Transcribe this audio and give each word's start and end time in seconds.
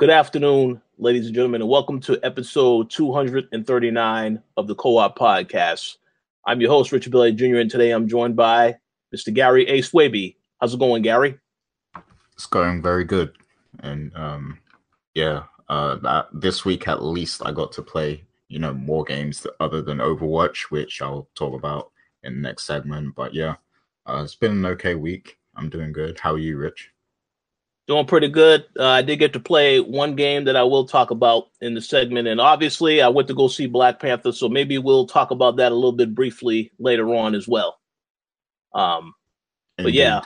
Good 0.00 0.08
afternoon, 0.08 0.80
ladies 0.96 1.26
and 1.26 1.34
gentlemen, 1.34 1.60
and 1.60 1.68
welcome 1.68 2.00
to 2.00 2.18
episode 2.22 2.88
239 2.88 4.42
of 4.56 4.66
the 4.66 4.74
Co-op 4.74 5.18
Podcast. 5.18 5.98
I'm 6.46 6.58
your 6.62 6.70
host, 6.70 6.90
Richard 6.90 7.12
Billy 7.12 7.34
Jr., 7.34 7.56
and 7.56 7.70
today 7.70 7.90
I'm 7.90 8.08
joined 8.08 8.34
by 8.34 8.78
Mr. 9.14 9.30
Gary 9.30 9.68
A. 9.68 9.82
Swaby. 9.82 10.36
How's 10.58 10.72
it 10.72 10.80
going, 10.80 11.02
Gary? 11.02 11.38
It's 12.32 12.46
going 12.46 12.80
very 12.80 13.04
good. 13.04 13.34
And 13.80 14.10
um, 14.16 14.60
yeah, 15.12 15.42
uh, 15.68 15.96
that, 15.96 16.28
this 16.32 16.64
week 16.64 16.88
at 16.88 17.02
least 17.02 17.42
I 17.44 17.52
got 17.52 17.70
to 17.72 17.82
play, 17.82 18.24
you 18.48 18.58
know, 18.58 18.72
more 18.72 19.04
games 19.04 19.46
other 19.60 19.82
than 19.82 19.98
Overwatch, 19.98 20.70
which 20.70 21.02
I'll 21.02 21.28
talk 21.34 21.52
about 21.52 21.90
in 22.22 22.36
the 22.36 22.40
next 22.40 22.64
segment. 22.64 23.14
But 23.14 23.34
yeah, 23.34 23.56
uh, 24.06 24.22
it's 24.24 24.34
been 24.34 24.52
an 24.52 24.64
okay 24.64 24.94
week. 24.94 25.36
I'm 25.56 25.68
doing 25.68 25.92
good. 25.92 26.18
How 26.18 26.32
are 26.32 26.38
you, 26.38 26.56
Rich? 26.56 26.89
Doing 27.90 28.06
pretty 28.06 28.28
good. 28.28 28.64
Uh, 28.78 28.86
I 28.86 29.02
did 29.02 29.18
get 29.18 29.32
to 29.32 29.40
play 29.40 29.80
one 29.80 30.14
game 30.14 30.44
that 30.44 30.54
I 30.54 30.62
will 30.62 30.86
talk 30.86 31.10
about 31.10 31.48
in 31.60 31.74
the 31.74 31.82
segment, 31.82 32.28
and 32.28 32.40
obviously 32.40 33.02
I 33.02 33.08
went 33.08 33.26
to 33.28 33.34
go 33.34 33.48
see 33.48 33.66
Black 33.66 33.98
Panther, 33.98 34.30
so 34.30 34.48
maybe 34.48 34.78
we'll 34.78 35.08
talk 35.08 35.32
about 35.32 35.56
that 35.56 35.72
a 35.72 35.74
little 35.74 35.90
bit 35.90 36.14
briefly 36.14 36.70
later 36.78 37.12
on 37.12 37.34
as 37.34 37.48
well. 37.48 37.80
Um, 38.72 39.12
but 39.76 39.92
yeah, 39.92 40.20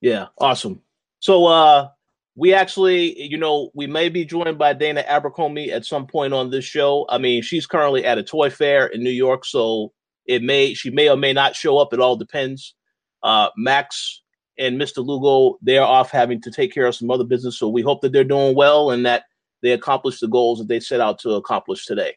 yeah, 0.00 0.26
awesome. 0.38 0.82
So 1.20 1.46
uh, 1.46 1.90
we 2.34 2.52
actually, 2.52 3.22
you 3.22 3.38
know, 3.38 3.70
we 3.72 3.86
may 3.86 4.08
be 4.08 4.24
joined 4.24 4.58
by 4.58 4.72
Dana 4.72 5.04
Abercrombie 5.06 5.70
at 5.70 5.86
some 5.86 6.08
point 6.08 6.34
on 6.34 6.50
this 6.50 6.64
show. 6.64 7.06
I 7.08 7.18
mean, 7.18 7.42
she's 7.42 7.66
currently 7.66 8.04
at 8.04 8.18
a 8.18 8.24
toy 8.24 8.50
fair 8.50 8.86
in 8.88 9.04
New 9.04 9.10
York, 9.10 9.44
so 9.44 9.92
it 10.26 10.42
may 10.42 10.74
she 10.74 10.90
may 10.90 11.08
or 11.08 11.16
may 11.16 11.32
not 11.32 11.54
show 11.54 11.78
up. 11.78 11.92
It 11.92 12.00
all 12.00 12.16
depends. 12.16 12.74
Uh, 13.22 13.50
Max 13.56 14.22
and 14.60 14.78
Mr. 14.78 15.04
Lugo, 15.04 15.58
they're 15.62 15.82
off 15.82 16.10
having 16.10 16.40
to 16.42 16.50
take 16.50 16.72
care 16.72 16.86
of 16.86 16.94
some 16.94 17.10
other 17.10 17.24
business. 17.24 17.58
So 17.58 17.68
we 17.68 17.80
hope 17.80 18.02
that 18.02 18.12
they're 18.12 18.22
doing 18.22 18.54
well 18.54 18.90
and 18.90 19.04
that 19.06 19.24
they 19.62 19.72
accomplish 19.72 20.20
the 20.20 20.28
goals 20.28 20.58
that 20.58 20.68
they 20.68 20.78
set 20.78 21.00
out 21.00 21.18
to 21.20 21.30
accomplish 21.30 21.86
today. 21.86 22.16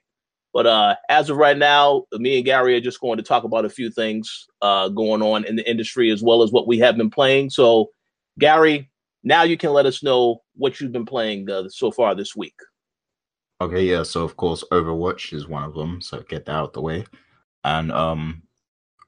But 0.54 0.68
uh, 0.68 0.96
as 1.10 1.30
of 1.30 1.38
right 1.38 1.58
now, 1.58 2.04
me 2.14 2.36
and 2.36 2.46
Gary 2.46 2.76
are 2.76 2.82
just 2.82 3.00
going 3.00 3.18
to 3.18 3.24
talk 3.24 3.46
about 3.46 3.66
a 3.66 3.70
few 3.70 3.90
things 3.90 4.46
uh, 4.62 4.90
going 4.90 5.22
on 5.22 5.46
in 5.46 5.56
the 5.56 5.68
industry 5.68 6.12
as 6.12 6.22
well 6.22 6.44
as 6.44 6.52
what 6.52 6.68
we 6.68 6.78
have 6.80 6.98
been 6.98 7.10
playing. 7.10 7.50
So, 7.50 7.92
Gary, 8.38 8.92
now 9.24 9.44
you 9.44 9.58
can 9.58 9.72
let 9.72 9.86
us 9.86 10.04
know 10.04 10.42
what 10.56 10.80
you've 10.80 10.92
been 10.92 11.06
playing 11.06 11.50
uh, 11.50 11.70
so 11.70 11.92
far 11.92 12.14
this 12.14 12.36
week. 12.36 12.56
Okay, 13.62 13.86
yeah. 13.86 14.04
So 14.04 14.24
of 14.24 14.36
course, 14.36 14.64
Overwatch 14.70 15.34
is 15.34 15.48
one 15.48 15.64
of 15.64 15.74
them. 15.74 16.02
So 16.02 16.20
get 16.28 16.46
that 16.46 16.52
out 16.52 16.68
of 16.68 16.74
the 16.74 16.82
way. 16.82 17.06
And 17.64 17.92
um, 17.92 18.44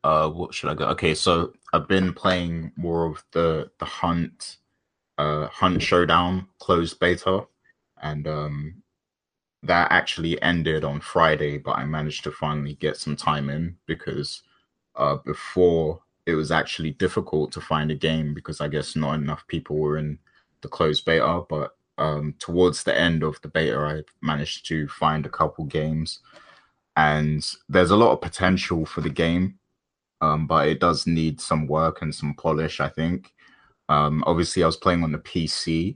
uh, 0.06 0.30
what 0.30 0.53
should 0.53 0.70
I 0.70 0.75
go? 0.75 0.86
Okay, 0.89 1.16
so 1.16 1.52
I've 1.73 1.88
been 1.88 2.14
playing 2.14 2.72
more 2.75 3.08
of 3.08 3.23
the 3.31 3.72
the 3.80 3.86
Hunt, 3.86 4.58
uh, 5.17 5.47
Hunt 5.47 5.81
Showdown 5.81 6.47
closed 6.59 7.00
beta, 7.00 7.47
and 8.03 8.28
um, 8.28 8.84
that 9.64 9.92
actually 9.92 10.39
ended 10.44 10.84
on 10.84 11.02
Friday. 11.02 11.58
But 11.58 11.78
I 11.80 11.86
managed 11.86 12.23
to 12.25 12.31
finally 12.31 12.75
get 12.75 12.97
some 12.97 13.16
time 13.16 13.50
in 13.50 13.78
because 13.88 14.44
uh, 14.95 15.16
before 15.25 16.02
it 16.28 16.36
was 16.36 16.52
actually 16.52 16.92
difficult 16.92 17.52
to 17.53 17.62
find 17.62 17.90
a 17.90 17.95
game 17.95 18.36
because 18.36 18.62
I 18.62 18.67
guess 18.67 18.95
not 18.95 19.16
enough 19.16 19.47
people 19.47 19.78
were 19.78 19.97
in 19.97 20.19
the 20.62 20.67
closed 20.67 21.03
beta. 21.06 21.42
But 21.50 21.78
um, 21.97 22.36
towards 22.38 22.84
the 22.84 22.95
end 22.95 23.23
of 23.23 23.42
the 23.42 23.47
beta, 23.47 23.80
I 23.80 24.03
managed 24.22 24.67
to 24.67 24.88
find 24.88 25.25
a 25.25 25.30
couple 25.30 25.66
games, 25.66 26.19
and 26.95 27.44
there's 27.67 27.90
a 27.90 27.97
lot 27.97 28.12
of 28.12 28.22
potential 28.22 28.86
for 28.86 29.02
the 29.02 29.09
game 29.09 29.58
um, 30.21 30.47
but 30.47 30.67
it 30.67 30.80
does 30.80 31.08
need 31.08 31.39
some 31.41 31.67
work 31.67 32.02
and 32.02 32.13
some 32.13 32.33
polish, 32.33 32.80
I 32.80 32.89
think. 32.89 33.33
Um, 33.89 34.23
obviously, 34.25 34.63
I 34.63 34.67
was 34.67 34.77
playing 34.77 35.03
on 35.03 35.11
the 35.11 35.19
PC, 35.19 35.95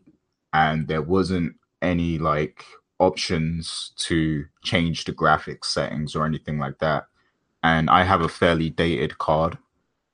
and 0.53 0.87
there 0.87 1.01
wasn't 1.01 1.55
any 1.81 2.17
like 2.17 2.63
options 2.99 3.91
to 3.97 4.45
change 4.63 5.05
the 5.05 5.13
graphics 5.13 5.65
settings 5.65 6.15
or 6.15 6.25
anything 6.25 6.59
like 6.59 6.77
that. 6.79 7.07
And 7.63 7.89
I 7.89 8.03
have 8.03 8.21
a 8.21 8.29
fairly 8.29 8.69
dated 8.69 9.17
card, 9.17 9.57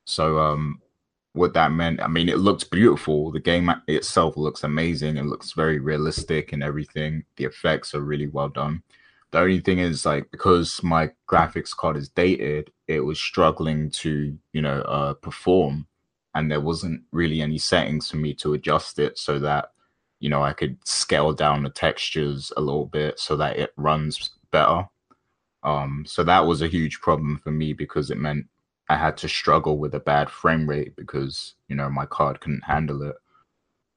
so 0.06 0.40
um, 0.40 0.82
what 1.36 1.54
that 1.54 1.74
meant, 1.74 2.02
I 2.02 2.08
mean, 2.08 2.30
it 2.30 2.40
looks 2.40 2.64
beautiful. 2.64 3.30
The 3.30 3.42
game 3.42 3.70
itself 3.88 4.38
looks 4.38 4.64
amazing. 4.64 5.18
It 5.18 5.26
looks 5.26 5.52
very 5.52 5.80
realistic 5.80 6.54
and 6.54 6.64
everything. 6.64 7.26
The 7.36 7.44
effects 7.44 7.94
are 7.94 8.02
really 8.02 8.28
well 8.28 8.48
done. 8.48 8.82
The 9.36 9.42
only 9.42 9.60
thing 9.60 9.80
is 9.80 10.06
like 10.06 10.32
because 10.32 10.82
my 10.82 11.12
graphics 11.28 11.76
card 11.76 11.98
is 11.98 12.08
dated, 12.08 12.72
it 12.88 13.02
was 13.02 13.20
struggling 13.20 13.90
to, 13.90 14.38
you 14.54 14.62
know, 14.62 14.80
uh, 14.84 15.14
perform 15.16 15.88
and 16.34 16.50
there 16.50 16.62
wasn't 16.62 17.02
really 17.12 17.42
any 17.42 17.58
settings 17.58 18.10
for 18.10 18.16
me 18.16 18.34
to 18.36 18.54
adjust 18.54 18.98
it 18.98 19.18
so 19.18 19.38
that, 19.40 19.74
you 20.22 20.30
know, 20.30 20.42
I 20.42 20.54
could 20.54 20.78
scale 20.88 21.34
down 21.34 21.64
the 21.64 21.70
textures 21.70 22.54
a 22.56 22.62
little 22.62 22.86
bit 22.86 23.20
so 23.20 23.36
that 23.36 23.58
it 23.58 23.74
runs 23.76 24.30
better. 24.52 24.88
Um, 25.64 26.06
so 26.08 26.24
that 26.24 26.46
was 26.46 26.62
a 26.62 26.70
huge 26.70 27.02
problem 27.02 27.42
for 27.44 27.52
me 27.52 27.74
because 27.74 28.10
it 28.10 28.18
meant 28.18 28.46
I 28.88 28.96
had 28.96 29.18
to 29.18 29.28
struggle 29.28 29.78
with 29.78 29.94
a 29.96 30.00
bad 30.00 30.30
frame 30.30 30.66
rate 30.66 30.96
because, 30.96 31.56
you 31.68 31.76
know, 31.76 31.90
my 31.90 32.06
card 32.06 32.40
couldn't 32.40 32.64
handle 32.64 33.02
it. 33.04 33.18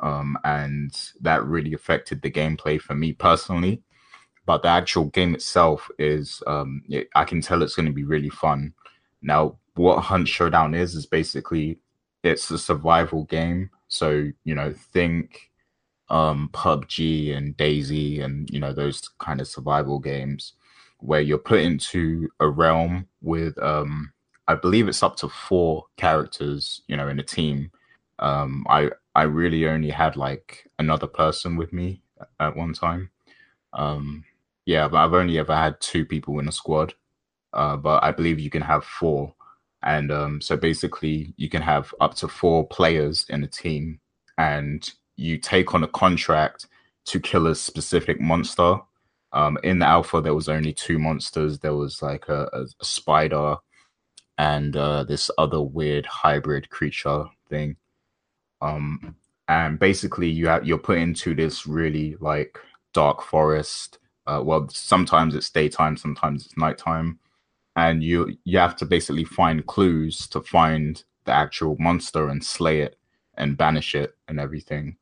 Um, 0.00 0.36
and 0.42 0.90
that 1.20 1.44
really 1.44 1.74
affected 1.74 2.22
the 2.22 2.30
gameplay 2.32 2.80
for 2.80 2.96
me 2.96 3.12
personally 3.12 3.84
but 4.48 4.62
the 4.62 4.68
actual 4.68 5.04
game 5.04 5.34
itself 5.34 5.90
is 5.98 6.42
um, 6.46 6.82
it, 6.88 7.10
I 7.14 7.24
can 7.24 7.42
tell 7.42 7.62
it's 7.62 7.76
going 7.76 7.84
to 7.84 7.92
be 7.92 8.04
really 8.04 8.30
fun. 8.30 8.72
Now, 9.20 9.58
what 9.74 9.98
Hunt 9.98 10.26
Showdown 10.26 10.74
is 10.74 10.94
is 10.94 11.04
basically 11.04 11.80
it's 12.22 12.50
a 12.50 12.58
survival 12.58 13.24
game. 13.24 13.68
So 13.88 14.30
you 14.44 14.54
know, 14.54 14.72
think 14.72 15.50
um, 16.08 16.48
PUBG 16.54 17.36
and 17.36 17.54
DayZ 17.58 18.24
and 18.24 18.48
you 18.48 18.58
know 18.58 18.72
those 18.72 19.06
kind 19.18 19.42
of 19.42 19.48
survival 19.48 19.98
games 19.98 20.54
where 21.00 21.20
you're 21.20 21.36
put 21.36 21.60
into 21.60 22.30
a 22.40 22.48
realm 22.48 23.06
with 23.20 23.62
um, 23.62 24.14
I 24.46 24.54
believe 24.54 24.88
it's 24.88 25.02
up 25.02 25.16
to 25.16 25.28
four 25.28 25.84
characters, 25.98 26.80
you 26.88 26.96
know, 26.96 27.08
in 27.08 27.20
a 27.20 27.22
team. 27.22 27.70
Um, 28.18 28.64
I 28.66 28.92
I 29.14 29.24
really 29.24 29.68
only 29.68 29.90
had 29.90 30.16
like 30.16 30.70
another 30.78 31.06
person 31.06 31.56
with 31.56 31.70
me 31.70 32.00
at 32.40 32.56
one 32.56 32.72
time. 32.72 33.10
Um, 33.74 34.24
yeah, 34.68 34.86
but 34.86 34.98
I've 34.98 35.14
only 35.14 35.38
ever 35.38 35.56
had 35.56 35.80
two 35.80 36.04
people 36.04 36.38
in 36.40 36.46
a 36.46 36.52
squad. 36.52 36.92
Uh, 37.54 37.78
but 37.78 38.04
I 38.04 38.10
believe 38.10 38.38
you 38.38 38.50
can 38.50 38.60
have 38.60 38.84
four. 38.84 39.34
And 39.82 40.12
um, 40.12 40.42
so 40.42 40.58
basically, 40.58 41.32
you 41.38 41.48
can 41.48 41.62
have 41.62 41.94
up 42.02 42.14
to 42.16 42.28
four 42.28 42.66
players 42.66 43.24
in 43.30 43.42
a 43.42 43.46
team, 43.46 43.98
and 44.36 44.86
you 45.16 45.38
take 45.38 45.72
on 45.72 45.84
a 45.84 45.88
contract 45.88 46.66
to 47.06 47.18
kill 47.18 47.46
a 47.46 47.54
specific 47.54 48.20
monster. 48.20 48.76
Um, 49.32 49.56
in 49.62 49.78
the 49.78 49.86
alpha, 49.86 50.20
there 50.20 50.34
was 50.34 50.50
only 50.50 50.74
two 50.74 50.98
monsters. 50.98 51.60
There 51.60 51.74
was 51.74 52.02
like 52.02 52.28
a, 52.28 52.50
a, 52.52 52.84
spider 52.84 53.56
and 54.36 54.76
uh, 54.76 55.04
this 55.04 55.30
other 55.38 55.62
weird 55.62 56.04
hybrid 56.04 56.68
creature 56.68 57.24
thing. 57.48 57.76
Um, 58.60 59.16
and 59.48 59.78
basically, 59.78 60.28
you 60.28 60.48
have 60.48 60.66
you're 60.66 60.76
put 60.76 60.98
into 60.98 61.34
this 61.34 61.66
really 61.66 62.16
like 62.20 62.58
dark 62.92 63.22
forest 63.22 63.98
uh, 64.28 64.42
well, 64.44 64.68
sometimes 64.68 65.34
it's 65.34 65.48
daytime, 65.48 65.96
sometimes 65.96 66.44
it's 66.44 66.56
nighttime, 66.56 67.18
and 67.76 68.04
you 68.04 68.36
you 68.44 68.58
have 68.58 68.76
to 68.76 68.84
basically 68.84 69.24
find 69.24 69.66
clues 69.66 70.28
to 70.28 70.42
find 70.42 71.02
the 71.24 71.32
actual 71.32 71.76
monster 71.78 72.28
and 72.28 72.44
slay 72.44 72.80
it 72.80 72.98
and 73.38 73.56
banish 73.56 73.94
it 73.94 74.16
and 74.28 74.38
everything. 74.38 74.96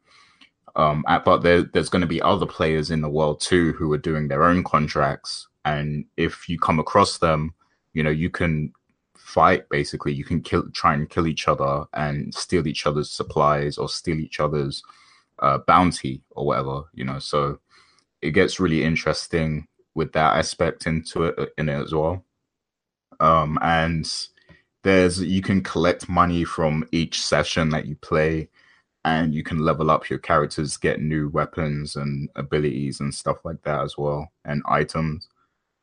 Um, 0.76 1.04
but 1.24 1.38
there, 1.38 1.62
there's 1.62 1.88
going 1.88 2.02
to 2.02 2.06
be 2.06 2.22
other 2.22 2.46
players 2.46 2.90
in 2.90 3.00
the 3.00 3.08
world 3.08 3.40
too 3.40 3.72
who 3.72 3.92
are 3.92 3.98
doing 3.98 4.28
their 4.28 4.44
own 4.44 4.62
contracts, 4.62 5.48
and 5.64 6.04
if 6.16 6.48
you 6.48 6.58
come 6.58 6.78
across 6.78 7.18
them, 7.18 7.52
you 7.94 8.04
know 8.04 8.10
you 8.10 8.30
can 8.30 8.72
fight. 9.16 9.68
Basically, 9.70 10.12
you 10.12 10.22
can 10.24 10.40
kill, 10.40 10.70
try 10.70 10.94
and 10.94 11.10
kill 11.10 11.26
each 11.26 11.48
other 11.48 11.84
and 11.94 12.32
steal 12.32 12.68
each 12.68 12.86
other's 12.86 13.10
supplies 13.10 13.76
or 13.76 13.88
steal 13.88 14.20
each 14.20 14.38
other's 14.38 14.84
uh, 15.40 15.58
bounty 15.66 16.22
or 16.30 16.46
whatever. 16.46 16.82
You 16.94 17.04
know, 17.04 17.18
so 17.18 17.58
it 18.22 18.30
gets 18.30 18.60
really 18.60 18.82
interesting 18.84 19.66
with 19.94 20.12
that 20.12 20.36
aspect 20.36 20.86
into 20.86 21.24
it 21.24 21.34
uh, 21.38 21.46
in 21.58 21.68
it 21.68 21.82
as 21.82 21.92
well. 21.92 22.24
Um, 23.18 23.58
and 23.62 24.10
there's 24.82 25.22
you 25.22 25.42
can 25.42 25.62
collect 25.62 26.08
money 26.08 26.44
from 26.44 26.86
each 26.92 27.20
session 27.20 27.70
that 27.70 27.86
you 27.86 27.96
play, 27.96 28.48
and 29.04 29.34
you 29.34 29.42
can 29.42 29.58
level 29.58 29.90
up 29.90 30.10
your 30.10 30.18
characters, 30.18 30.76
get 30.76 31.00
new 31.00 31.28
weapons 31.28 31.96
and 31.96 32.28
abilities 32.36 33.00
and 33.00 33.14
stuff 33.14 33.38
like 33.44 33.62
that 33.62 33.82
as 33.82 33.96
well, 33.96 34.30
and 34.44 34.62
items. 34.68 35.28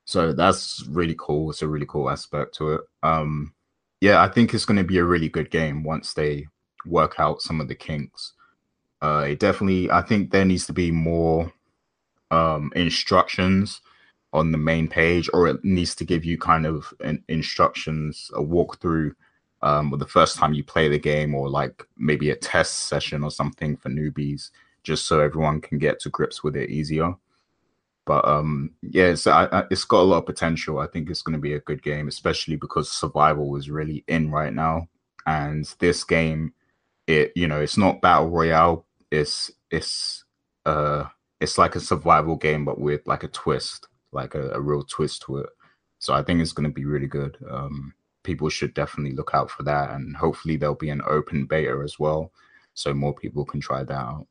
So 0.06 0.34
that's 0.34 0.86
really 0.90 1.16
cool. 1.18 1.50
It's 1.50 1.62
a 1.62 1.68
really 1.68 1.86
cool 1.88 2.10
aspect 2.10 2.56
to 2.56 2.74
it. 2.74 2.82
Um, 3.02 3.54
yeah, 4.02 4.22
I 4.22 4.28
think 4.28 4.54
it's 4.54 4.66
going 4.66 4.78
to 4.78 4.84
be 4.84 4.98
a 4.98 5.06
really 5.06 5.30
good 5.30 5.50
game 5.50 5.84
once 5.84 6.14
they 6.14 6.48
work 6.86 7.16
out 7.20 7.42
some 7.42 7.62
of 7.62 7.70
the 7.70 7.76
kinks. 7.76 8.34
Uh, 9.02 9.28
it 9.30 9.40
definitely, 9.40 9.90
I 9.90 10.02
think 10.02 10.32
there 10.32 10.46
needs 10.46 10.66
to 10.68 10.74
be 10.74 10.92
more 10.92 11.52
um, 12.34 12.72
instructions 12.76 13.82
on 14.32 14.52
the 14.52 14.58
main 14.58 14.88
page, 14.88 15.30
or 15.34 15.48
it 15.48 15.64
needs 15.64 15.94
to 15.96 16.06
give 16.06 16.26
you 16.26 16.38
kind 16.38 16.66
of 16.66 16.92
an 17.02 17.24
instructions, 17.28 18.32
a 18.34 18.42
walkthrough 18.42 19.12
um, 19.62 19.94
the 19.98 20.08
first 20.08 20.36
time 20.36 20.54
you 20.54 20.64
play 20.64 20.90
the 20.90 21.00
game, 21.00 21.34
or 21.36 21.50
like 21.50 21.84
maybe 21.98 22.32
a 22.32 22.36
test 22.36 22.88
session 22.90 23.24
or 23.24 23.32
something 23.32 23.78
for 23.78 23.90
newbies, 23.90 24.50
just 24.84 25.06
so 25.06 25.20
everyone 25.20 25.62
can 25.62 25.78
get 25.78 26.00
to 26.02 26.10
grips 26.10 26.44
with 26.44 26.56
it 26.56 26.70
easier. 26.70 27.16
But 28.06 28.28
um, 28.28 28.72
yeah, 28.82 29.06
it's 29.06 29.28
I, 29.28 29.64
it's 29.72 29.86
got 29.86 30.02
a 30.02 30.10
lot 30.12 30.18
of 30.18 30.26
potential. 30.26 30.80
I 30.80 30.88
think 30.88 31.10
it's 31.10 31.22
going 31.22 31.38
to 31.38 31.42
be 31.42 31.54
a 31.54 31.62
good 31.62 31.82
game, 31.82 32.10
especially 32.10 32.58
because 32.58 32.92
survival 32.92 33.56
is 33.56 33.70
really 33.70 34.04
in 34.08 34.30
right 34.32 34.54
now. 34.54 34.90
And 35.26 35.64
this 35.80 36.04
game, 36.04 36.54
it 37.08 37.32
you 37.36 37.48
know, 37.48 37.62
it's 37.62 37.78
not 37.78 38.02
battle 38.02 38.30
royale. 38.30 38.86
It's 39.10 39.52
it's 39.72 40.26
uh, 40.66 41.06
it's 41.44 41.58
like 41.58 41.76
a 41.76 41.80
survival 41.82 42.38
game, 42.38 42.64
but 42.64 42.80
with 42.80 43.06
like 43.06 43.24
a 43.24 43.28
twist, 43.28 43.90
like 44.14 44.34
a, 44.34 44.52
a 44.52 44.62
real 44.62 44.82
twist 44.82 45.24
to 45.24 45.40
it. 45.40 45.50
So 46.00 46.14
I 46.14 46.24
think 46.24 46.40
it's 46.40 46.54
going 46.54 46.70
to 46.70 46.74
be 46.74 46.86
really 46.86 47.08
good. 47.08 47.38
Um, 47.52 47.94
people 48.24 48.48
should 48.48 48.74
definitely 48.74 49.14
look 49.14 49.32
out 49.34 49.52
for 49.52 49.64
that, 49.64 49.92
and 49.92 50.16
hopefully 50.16 50.56
there'll 50.56 50.76
be 50.76 50.90
an 50.90 51.02
open 51.06 51.46
beta 51.46 51.82
as 51.84 52.00
well, 52.00 52.32
so 52.74 52.94
more 52.94 53.14
people 53.14 53.44
can 53.44 53.60
try 53.60 53.84
that 53.84 53.94
out. 53.94 54.28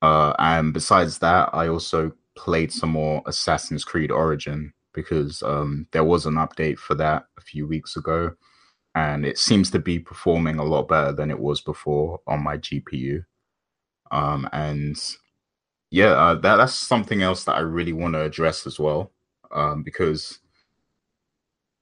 Uh, 0.00 0.32
and 0.38 0.72
besides 0.72 1.18
that, 1.18 1.50
I 1.52 1.68
also 1.68 2.12
played 2.34 2.72
some 2.72 2.90
more 2.90 3.22
Assassin's 3.26 3.84
Creed 3.84 4.10
Origin 4.10 4.72
because 4.94 5.42
um, 5.42 5.86
there 5.92 6.04
was 6.04 6.24
an 6.24 6.36
update 6.36 6.78
for 6.78 6.94
that 6.94 7.26
a 7.36 7.42
few 7.42 7.66
weeks 7.66 7.94
ago, 7.94 8.32
and 8.94 9.26
it 9.26 9.36
seems 9.36 9.70
to 9.72 9.78
be 9.78 9.98
performing 9.98 10.58
a 10.58 10.64
lot 10.64 10.88
better 10.88 11.12
than 11.12 11.30
it 11.30 11.38
was 11.38 11.60
before 11.60 12.20
on 12.26 12.42
my 12.42 12.56
GPU. 12.56 13.22
Um, 14.10 14.48
and 14.54 14.96
yeah, 15.90 16.08
uh, 16.08 16.34
that 16.34 16.56
that's 16.56 16.74
something 16.74 17.22
else 17.22 17.44
that 17.44 17.56
I 17.56 17.60
really 17.60 17.92
want 17.92 18.14
to 18.14 18.22
address 18.22 18.66
as 18.66 18.78
well, 18.78 19.12
um, 19.52 19.82
because 19.82 20.40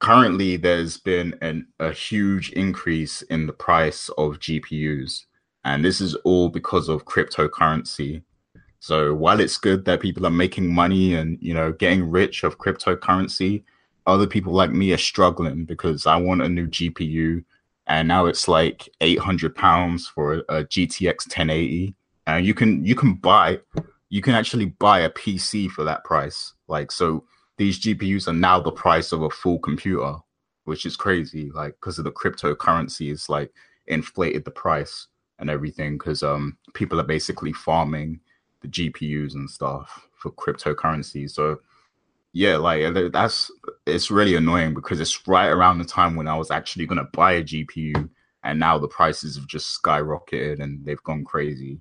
currently 0.01 0.57
there's 0.57 0.99
been 0.99 1.37
an, 1.41 1.67
a 1.81 1.93
huge 1.93 2.51
increase 2.51 3.23
in 3.23 3.47
the 3.47 3.53
price 3.53 4.11
of 4.19 4.39
GPUs, 4.39 5.25
and 5.65 5.85
this 5.85 6.01
is 6.01 6.15
all 6.17 6.49
because 6.51 6.89
of 6.89 7.07
cryptocurrency. 7.07 8.23
So 8.81 9.15
while 9.15 9.41
it's 9.41 9.57
good 9.57 9.87
that 9.87 10.01
people 10.01 10.27
are 10.27 10.31
making 10.31 10.75
money 10.75 11.15
and 11.15 11.39
you 11.41 11.55
know 11.55 11.73
getting 11.73 12.11
rich 12.11 12.45
of 12.45 12.59
cryptocurrency, 12.59 13.65
other 14.07 14.27
people 14.27 14.53
like 14.53 14.71
me 14.71 14.93
are 14.93 14.99
struggling 14.99 15.65
because 15.65 16.07
I 16.07 16.17
want 16.17 16.43
a 16.43 16.49
new 16.49 16.67
GPU, 16.67 17.43
and 17.87 18.07
now 18.07 18.27
it's 18.27 18.49
like 18.49 18.89
eight 19.01 19.19
hundred 19.19 19.55
pounds 19.55 20.07
for 20.09 20.35
a, 20.35 20.39
a 20.51 20.65
GTX 20.65 21.27
1080, 21.27 21.95
and 22.27 22.45
you 22.45 22.53
can 22.53 22.85
you 22.85 22.95
can 22.95 23.15
buy 23.15 23.61
you 24.15 24.23
can 24.23 24.37
actually 24.37 24.67
buy 24.67 25.01
a 25.01 25.11
PC 25.11 25.69
for 25.69 25.83
that 25.83 26.05
price. 26.05 26.53
Like 26.69 26.93
so, 26.93 27.25
these 27.57 27.81
GPUs 27.81 28.29
are 28.29 28.33
now 28.33 28.61
the 28.61 28.71
price 28.71 29.11
of 29.11 29.23
a 29.23 29.29
full 29.29 29.59
computer, 29.59 30.15
which 30.67 30.87
is 30.87 30.95
crazy. 30.97 31.51
Like 31.51 31.73
because 31.81 31.99
of 31.99 32.05
the 32.05 32.13
cryptocurrency, 32.13 33.11
it's 33.11 33.29
like 33.29 33.53
inflated 33.89 34.45
the 34.45 34.53
price 34.53 35.09
and 35.41 35.51
everything 35.51 35.99
because 35.99 36.23
um 36.23 36.57
people 36.75 37.01
are 37.01 37.11
basically 37.17 37.53
farming 37.53 38.21
the 38.61 38.69
GPUs 38.69 39.35
and 39.35 39.51
stuff 39.51 40.07
for 40.17 40.31
cryptocurrency. 40.31 41.29
So 41.29 41.59
yeah, 42.33 42.57
like 42.59 43.13
that's 43.13 43.51
it's 43.85 44.13
really 44.13 44.37
annoying 44.37 44.75
because 44.75 45.01
it's 45.01 45.27
right 45.27 45.49
around 45.49 45.79
the 45.79 45.85
time 45.85 46.15
when 46.15 46.29
I 46.29 46.37
was 46.37 46.53
actually 46.53 46.87
gonna 46.87 47.09
buy 47.13 47.33
a 47.33 47.43
GPU, 47.43 48.09
and 48.45 48.61
now 48.61 48.79
the 48.79 48.87
prices 48.87 49.35
have 49.35 49.49
just 49.49 49.83
skyrocketed 49.83 50.61
and 50.61 50.85
they've 50.85 51.03
gone 51.03 51.25
crazy. 51.25 51.81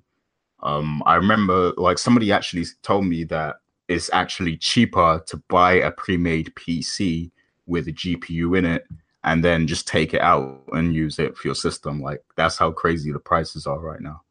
Um, 0.64 1.02
I 1.06 1.16
remember 1.16 1.72
like 1.76 1.98
somebody 1.98 2.32
actually 2.32 2.64
told 2.82 3.06
me 3.06 3.24
that 3.24 3.56
it's 3.88 4.10
actually 4.12 4.56
cheaper 4.56 5.22
to 5.26 5.36
buy 5.48 5.74
a 5.74 5.90
pre-made 5.90 6.54
PC 6.54 7.30
with 7.66 7.86
a 7.86 7.92
GPU 7.92 8.56
in 8.56 8.64
it 8.64 8.86
and 9.24 9.44
then 9.44 9.66
just 9.66 9.86
take 9.86 10.14
it 10.14 10.20
out 10.20 10.62
and 10.72 10.94
use 10.94 11.18
it 11.18 11.36
for 11.36 11.48
your 11.48 11.54
system. 11.54 12.00
Like 12.00 12.22
that's 12.36 12.56
how 12.56 12.70
crazy 12.70 13.12
the 13.12 13.18
prices 13.18 13.66
are 13.66 13.78
right 13.78 14.00
now. 14.00 14.22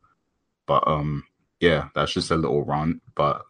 But 0.66 0.88
um 0.88 1.24
yeah, 1.60 1.90
that's 1.96 2.14
just 2.14 2.32
a 2.32 2.36
little 2.36 2.64
rant. 2.64 3.02
But 3.16 3.44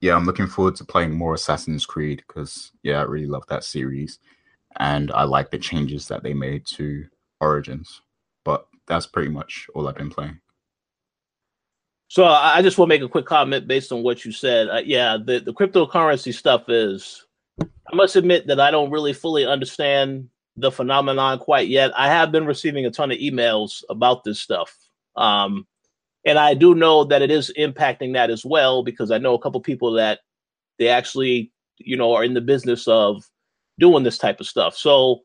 yeah, 0.00 0.14
I'm 0.14 0.24
looking 0.24 0.46
forward 0.46 0.76
to 0.76 0.84
playing 0.84 1.12
more 1.12 1.34
Assassin's 1.34 1.84
Creed 1.84 2.22
because 2.26 2.72
yeah, 2.82 3.00
I 3.00 3.02
really 3.02 3.26
love 3.26 3.44
that 3.48 3.64
series, 3.64 4.20
and 4.78 5.10
I 5.12 5.24
like 5.24 5.50
the 5.50 5.58
changes 5.58 6.08
that 6.08 6.22
they 6.22 6.34
made 6.34 6.64
to 6.66 7.06
Origins. 7.40 8.00
But 8.44 8.66
that's 8.86 9.06
pretty 9.06 9.28
much 9.28 9.66
all 9.74 9.88
I've 9.88 9.96
been 9.96 10.10
playing. 10.10 10.40
So 12.08 12.24
I 12.24 12.62
just 12.62 12.78
want 12.78 12.90
to 12.90 12.94
make 12.94 13.02
a 13.02 13.08
quick 13.08 13.26
comment 13.26 13.68
based 13.68 13.92
on 13.92 14.02
what 14.02 14.24
you 14.24 14.32
said. 14.32 14.68
Uh, 14.68 14.82
yeah, 14.84 15.18
the 15.22 15.40
the 15.40 15.52
cryptocurrency 15.52 16.34
stuff 16.34 16.64
is. 16.68 17.26
I 17.60 17.94
must 17.94 18.16
admit 18.16 18.46
that 18.46 18.60
I 18.60 18.70
don't 18.70 18.90
really 18.90 19.12
fully 19.12 19.46
understand 19.46 20.28
the 20.56 20.70
phenomenon 20.70 21.38
quite 21.38 21.68
yet. 21.68 21.92
I 21.98 22.08
have 22.08 22.32
been 22.32 22.46
receiving 22.46 22.86
a 22.86 22.90
ton 22.90 23.10
of 23.10 23.18
emails 23.18 23.82
about 23.88 24.24
this 24.24 24.40
stuff. 24.40 24.74
Um, 25.16 25.66
and 26.24 26.38
I 26.38 26.54
do 26.54 26.74
know 26.74 27.04
that 27.04 27.22
it 27.22 27.30
is 27.30 27.52
impacting 27.58 28.14
that 28.14 28.30
as 28.30 28.44
well 28.44 28.82
because 28.82 29.10
I 29.10 29.18
know 29.18 29.34
a 29.34 29.38
couple 29.38 29.60
people 29.60 29.92
that 29.92 30.20
they 30.78 30.88
actually, 30.88 31.52
you 31.78 31.96
know, 31.96 32.12
are 32.14 32.24
in 32.24 32.34
the 32.34 32.40
business 32.40 32.86
of 32.88 33.24
doing 33.78 34.02
this 34.02 34.18
type 34.18 34.40
of 34.40 34.46
stuff. 34.46 34.76
So 34.76 35.20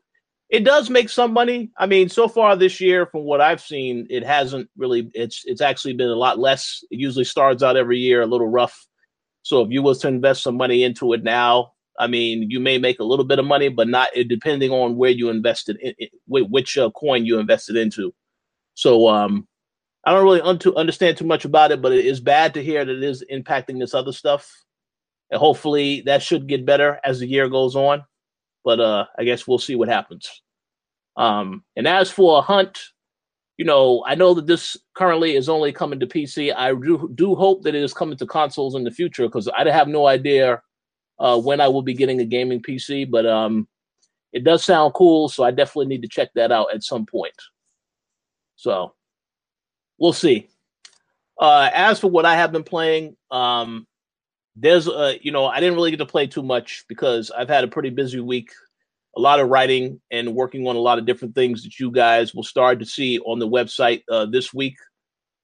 it 0.54 0.62
does 0.62 0.88
make 0.88 1.08
some 1.08 1.32
money. 1.32 1.72
I 1.76 1.86
mean, 1.86 2.08
so 2.08 2.28
far 2.28 2.54
this 2.54 2.80
year, 2.80 3.06
from 3.06 3.24
what 3.24 3.40
I've 3.40 3.60
seen, 3.60 4.06
it 4.08 4.24
hasn't 4.24 4.70
really. 4.76 5.10
It's 5.12 5.42
it's 5.46 5.60
actually 5.60 5.94
been 5.94 6.10
a 6.10 6.14
lot 6.14 6.38
less. 6.38 6.84
It 6.92 7.00
usually 7.00 7.24
starts 7.24 7.60
out 7.64 7.76
every 7.76 7.98
year 7.98 8.22
a 8.22 8.26
little 8.26 8.46
rough. 8.46 8.86
So 9.42 9.62
if 9.62 9.72
you 9.72 9.82
was 9.82 9.98
to 9.98 10.08
invest 10.08 10.44
some 10.44 10.56
money 10.56 10.84
into 10.84 11.12
it 11.12 11.24
now, 11.24 11.72
I 11.98 12.06
mean, 12.06 12.52
you 12.52 12.60
may 12.60 12.78
make 12.78 13.00
a 13.00 13.04
little 13.04 13.24
bit 13.24 13.40
of 13.40 13.44
money, 13.44 13.68
but 13.68 13.88
not 13.88 14.10
depending 14.28 14.70
on 14.70 14.96
where 14.96 15.10
you 15.10 15.28
invested, 15.28 15.76
in, 15.82 15.94
which 16.28 16.78
uh, 16.78 16.90
coin 16.90 17.26
you 17.26 17.40
invested 17.40 17.74
into. 17.74 18.14
So 18.74 19.08
um, 19.08 19.48
I 20.04 20.12
don't 20.12 20.24
really 20.24 20.40
un- 20.40 20.76
understand 20.76 21.16
too 21.16 21.26
much 21.26 21.44
about 21.44 21.72
it, 21.72 21.82
but 21.82 21.92
it 21.92 22.06
is 22.06 22.20
bad 22.20 22.54
to 22.54 22.62
hear 22.62 22.84
that 22.84 22.96
it 22.96 23.02
is 23.02 23.24
impacting 23.28 23.80
this 23.80 23.92
other 23.92 24.12
stuff. 24.12 24.48
And 25.32 25.40
hopefully 25.40 26.02
that 26.02 26.22
should 26.22 26.46
get 26.46 26.64
better 26.64 27.00
as 27.02 27.18
the 27.18 27.26
year 27.26 27.48
goes 27.48 27.74
on. 27.74 28.04
But 28.64 28.78
uh, 28.78 29.06
I 29.18 29.24
guess 29.24 29.48
we'll 29.48 29.58
see 29.58 29.74
what 29.74 29.88
happens. 29.88 30.43
Um, 31.16 31.64
and 31.76 31.86
as 31.86 32.10
for 32.10 32.38
a 32.38 32.42
hunt, 32.42 32.78
you 33.56 33.64
know, 33.64 34.04
I 34.06 34.14
know 34.14 34.34
that 34.34 34.46
this 34.46 34.76
currently 34.94 35.36
is 35.36 35.48
only 35.48 35.72
coming 35.72 36.00
to 36.00 36.06
PC. 36.06 36.52
I 36.54 36.70
do, 36.70 37.10
do 37.14 37.34
hope 37.34 37.62
that 37.62 37.74
it 37.74 37.82
is 37.82 37.94
coming 37.94 38.18
to 38.18 38.26
consoles 38.26 38.74
in 38.74 38.82
the 38.82 38.90
future 38.90 39.26
because 39.26 39.48
I 39.48 39.68
have 39.70 39.88
no 39.88 40.06
idea 40.06 40.60
uh, 41.18 41.40
when 41.40 41.60
I 41.60 41.68
will 41.68 41.82
be 41.82 41.94
getting 41.94 42.20
a 42.20 42.24
gaming 42.24 42.60
PC. 42.60 43.08
But 43.08 43.26
um, 43.26 43.68
it 44.32 44.42
does 44.42 44.64
sound 44.64 44.94
cool, 44.94 45.28
so 45.28 45.44
I 45.44 45.52
definitely 45.52 45.86
need 45.86 46.02
to 46.02 46.08
check 46.08 46.30
that 46.34 46.50
out 46.50 46.74
at 46.74 46.82
some 46.82 47.06
point. 47.06 47.34
So 48.56 48.94
we'll 49.98 50.12
see. 50.12 50.48
Uh, 51.40 51.70
as 51.72 52.00
for 52.00 52.10
what 52.10 52.26
I 52.26 52.34
have 52.34 52.52
been 52.52 52.64
playing, 52.64 53.16
um, 53.30 53.86
there's 54.56 54.88
a 54.88 55.18
you 55.20 55.32
know 55.32 55.46
I 55.46 55.60
didn't 55.60 55.74
really 55.74 55.90
get 55.90 55.98
to 55.98 56.06
play 56.06 56.26
too 56.26 56.42
much 56.42 56.84
because 56.88 57.30
I've 57.30 57.48
had 57.48 57.64
a 57.64 57.68
pretty 57.68 57.90
busy 57.90 58.20
week, 58.20 58.50
a 59.16 59.20
lot 59.20 59.40
of 59.40 59.48
writing 59.48 60.00
and 60.10 60.34
working 60.34 60.66
on 60.66 60.76
a 60.76 60.80
lot 60.80 60.98
of 60.98 61.06
different 61.06 61.34
things 61.34 61.62
that 61.62 61.78
you 61.78 61.90
guys 61.90 62.34
will 62.34 62.42
start 62.42 62.78
to 62.80 62.86
see 62.86 63.18
on 63.20 63.38
the 63.38 63.48
website 63.48 64.02
uh, 64.10 64.26
this 64.26 64.52
week. 64.52 64.76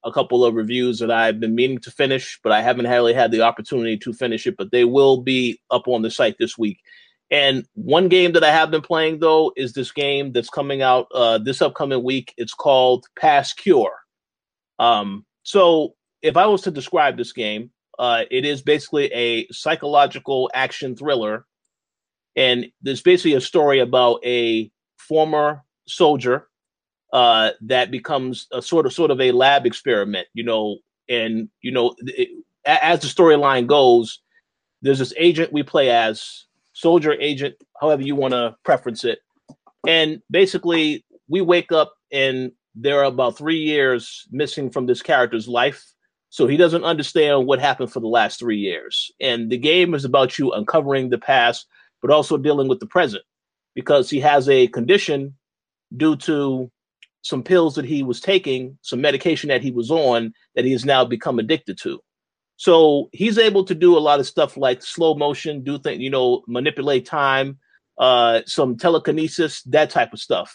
A 0.02 0.12
couple 0.12 0.44
of 0.44 0.54
reviews 0.54 0.98
that 1.00 1.10
I've 1.10 1.40
been 1.40 1.54
meaning 1.54 1.78
to 1.80 1.90
finish, 1.90 2.40
but 2.42 2.52
I 2.52 2.62
haven't 2.62 2.88
really 2.88 3.12
had 3.12 3.30
the 3.30 3.42
opportunity 3.42 3.98
to 3.98 4.12
finish 4.14 4.46
it. 4.46 4.56
But 4.56 4.72
they 4.72 4.84
will 4.84 5.20
be 5.20 5.60
up 5.70 5.86
on 5.88 6.02
the 6.02 6.10
site 6.10 6.36
this 6.38 6.56
week. 6.56 6.78
And 7.30 7.64
one 7.74 8.08
game 8.08 8.32
that 8.32 8.42
I 8.42 8.50
have 8.50 8.70
been 8.70 8.80
playing 8.80 9.20
though 9.20 9.52
is 9.56 9.72
this 9.72 9.92
game 9.92 10.32
that's 10.32 10.50
coming 10.50 10.82
out 10.82 11.06
uh, 11.14 11.38
this 11.38 11.62
upcoming 11.62 12.02
week. 12.02 12.34
It's 12.36 12.54
called 12.54 13.06
Past 13.18 13.56
Cure. 13.56 13.92
Um, 14.78 15.24
so 15.42 15.94
if 16.22 16.36
I 16.36 16.46
was 16.46 16.62
to 16.62 16.70
describe 16.70 17.16
this 17.16 17.32
game, 17.32 17.70
uh, 17.98 18.24
it 18.30 18.44
is 18.44 18.62
basically 18.62 19.12
a 19.12 19.46
psychological 19.48 20.50
action 20.54 20.96
thriller, 20.96 21.44
and 22.40 22.72
there's 22.80 23.02
basically 23.02 23.34
a 23.34 23.40
story 23.40 23.80
about 23.80 24.18
a 24.24 24.70
former 24.96 25.62
soldier 25.86 26.48
uh, 27.12 27.50
that 27.60 27.90
becomes 27.90 28.46
a 28.50 28.62
sort 28.62 28.86
of 28.86 28.94
sort 28.94 29.10
of 29.10 29.20
a 29.20 29.32
lab 29.32 29.66
experiment, 29.66 30.26
you 30.32 30.42
know, 30.42 30.78
and 31.06 31.50
you 31.60 31.70
know, 31.70 31.94
it, 31.98 32.30
as 32.64 33.00
the 33.00 33.08
storyline 33.08 33.66
goes, 33.66 34.20
there's 34.80 35.00
this 35.00 35.12
agent 35.18 35.52
we 35.52 35.62
play 35.62 35.90
as 35.90 36.46
soldier 36.72 37.12
agent, 37.12 37.56
however 37.78 38.00
you 38.00 38.16
want 38.16 38.32
to 38.32 38.56
preference 38.64 39.04
it, 39.04 39.18
and 39.86 40.22
basically 40.30 41.04
we 41.28 41.42
wake 41.42 41.72
up 41.72 41.92
and 42.10 42.52
there 42.74 43.00
are 43.00 43.04
about 43.04 43.36
three 43.36 43.60
years 43.60 44.26
missing 44.30 44.70
from 44.70 44.86
this 44.86 45.02
character's 45.02 45.46
life. 45.46 45.84
So 46.30 46.46
he 46.46 46.56
doesn't 46.56 46.84
understand 46.84 47.46
what 47.46 47.60
happened 47.60 47.92
for 47.92 48.00
the 48.00 48.06
last 48.06 48.38
three 48.38 48.58
years. 48.58 49.10
And 49.20 49.50
the 49.50 49.58
game 49.58 49.92
is 49.92 50.06
about 50.06 50.38
you 50.38 50.52
uncovering 50.52 51.10
the 51.10 51.18
past, 51.18 51.66
but 52.02 52.10
also 52.10 52.36
dealing 52.36 52.68
with 52.68 52.80
the 52.80 52.86
present 52.86 53.22
because 53.74 54.10
he 54.10 54.20
has 54.20 54.48
a 54.48 54.66
condition 54.68 55.34
due 55.96 56.16
to 56.16 56.70
some 57.22 57.42
pills 57.42 57.74
that 57.74 57.84
he 57.84 58.02
was 58.02 58.20
taking, 58.20 58.78
some 58.82 59.00
medication 59.00 59.48
that 59.48 59.62
he 59.62 59.70
was 59.70 59.90
on 59.90 60.32
that 60.54 60.64
he 60.64 60.72
has 60.72 60.84
now 60.84 61.04
become 61.04 61.38
addicted 61.38 61.78
to. 61.78 62.00
So 62.56 63.08
he's 63.12 63.38
able 63.38 63.64
to 63.64 63.74
do 63.74 63.96
a 63.96 64.00
lot 64.00 64.20
of 64.20 64.26
stuff 64.26 64.56
like 64.56 64.82
slow 64.82 65.14
motion, 65.14 65.62
do 65.62 65.78
things, 65.78 66.00
you 66.00 66.10
know, 66.10 66.42
manipulate 66.46 67.06
time, 67.06 67.58
uh, 67.98 68.40
some 68.46 68.76
telekinesis, 68.76 69.62
that 69.62 69.90
type 69.90 70.12
of 70.12 70.18
stuff. 70.18 70.54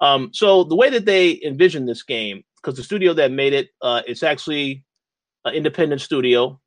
Um, 0.00 0.30
so 0.32 0.64
the 0.64 0.76
way 0.76 0.90
that 0.90 1.04
they 1.04 1.40
envision 1.44 1.86
this 1.86 2.02
game, 2.02 2.44
because 2.56 2.76
the 2.76 2.82
studio 2.82 3.14
that 3.14 3.32
made 3.32 3.52
it, 3.52 3.68
uh, 3.82 4.02
it's 4.06 4.22
actually 4.22 4.84
an 5.44 5.54
independent 5.54 6.00
studio. 6.00 6.60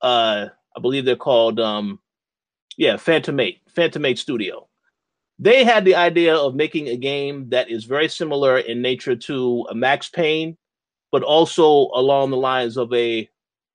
Uh, 0.00 0.46
I 0.76 0.80
believe 0.80 1.04
they're 1.04 1.16
called, 1.16 1.60
um, 1.60 2.00
yeah, 2.80 2.96
Phantom 2.96 3.38
Eight, 3.38 3.60
Phantom 3.68 4.02
Eight 4.06 4.18
Studio. 4.18 4.66
They 5.38 5.64
had 5.64 5.84
the 5.84 5.96
idea 5.96 6.34
of 6.34 6.54
making 6.54 6.88
a 6.88 6.96
game 6.96 7.50
that 7.50 7.70
is 7.70 7.84
very 7.84 8.08
similar 8.08 8.56
in 8.56 8.80
nature 8.80 9.14
to 9.14 9.66
Max 9.74 10.08
Payne, 10.08 10.56
but 11.12 11.22
also 11.22 11.90
along 11.94 12.30
the 12.30 12.38
lines 12.38 12.78
of 12.78 12.90
a 12.94 13.28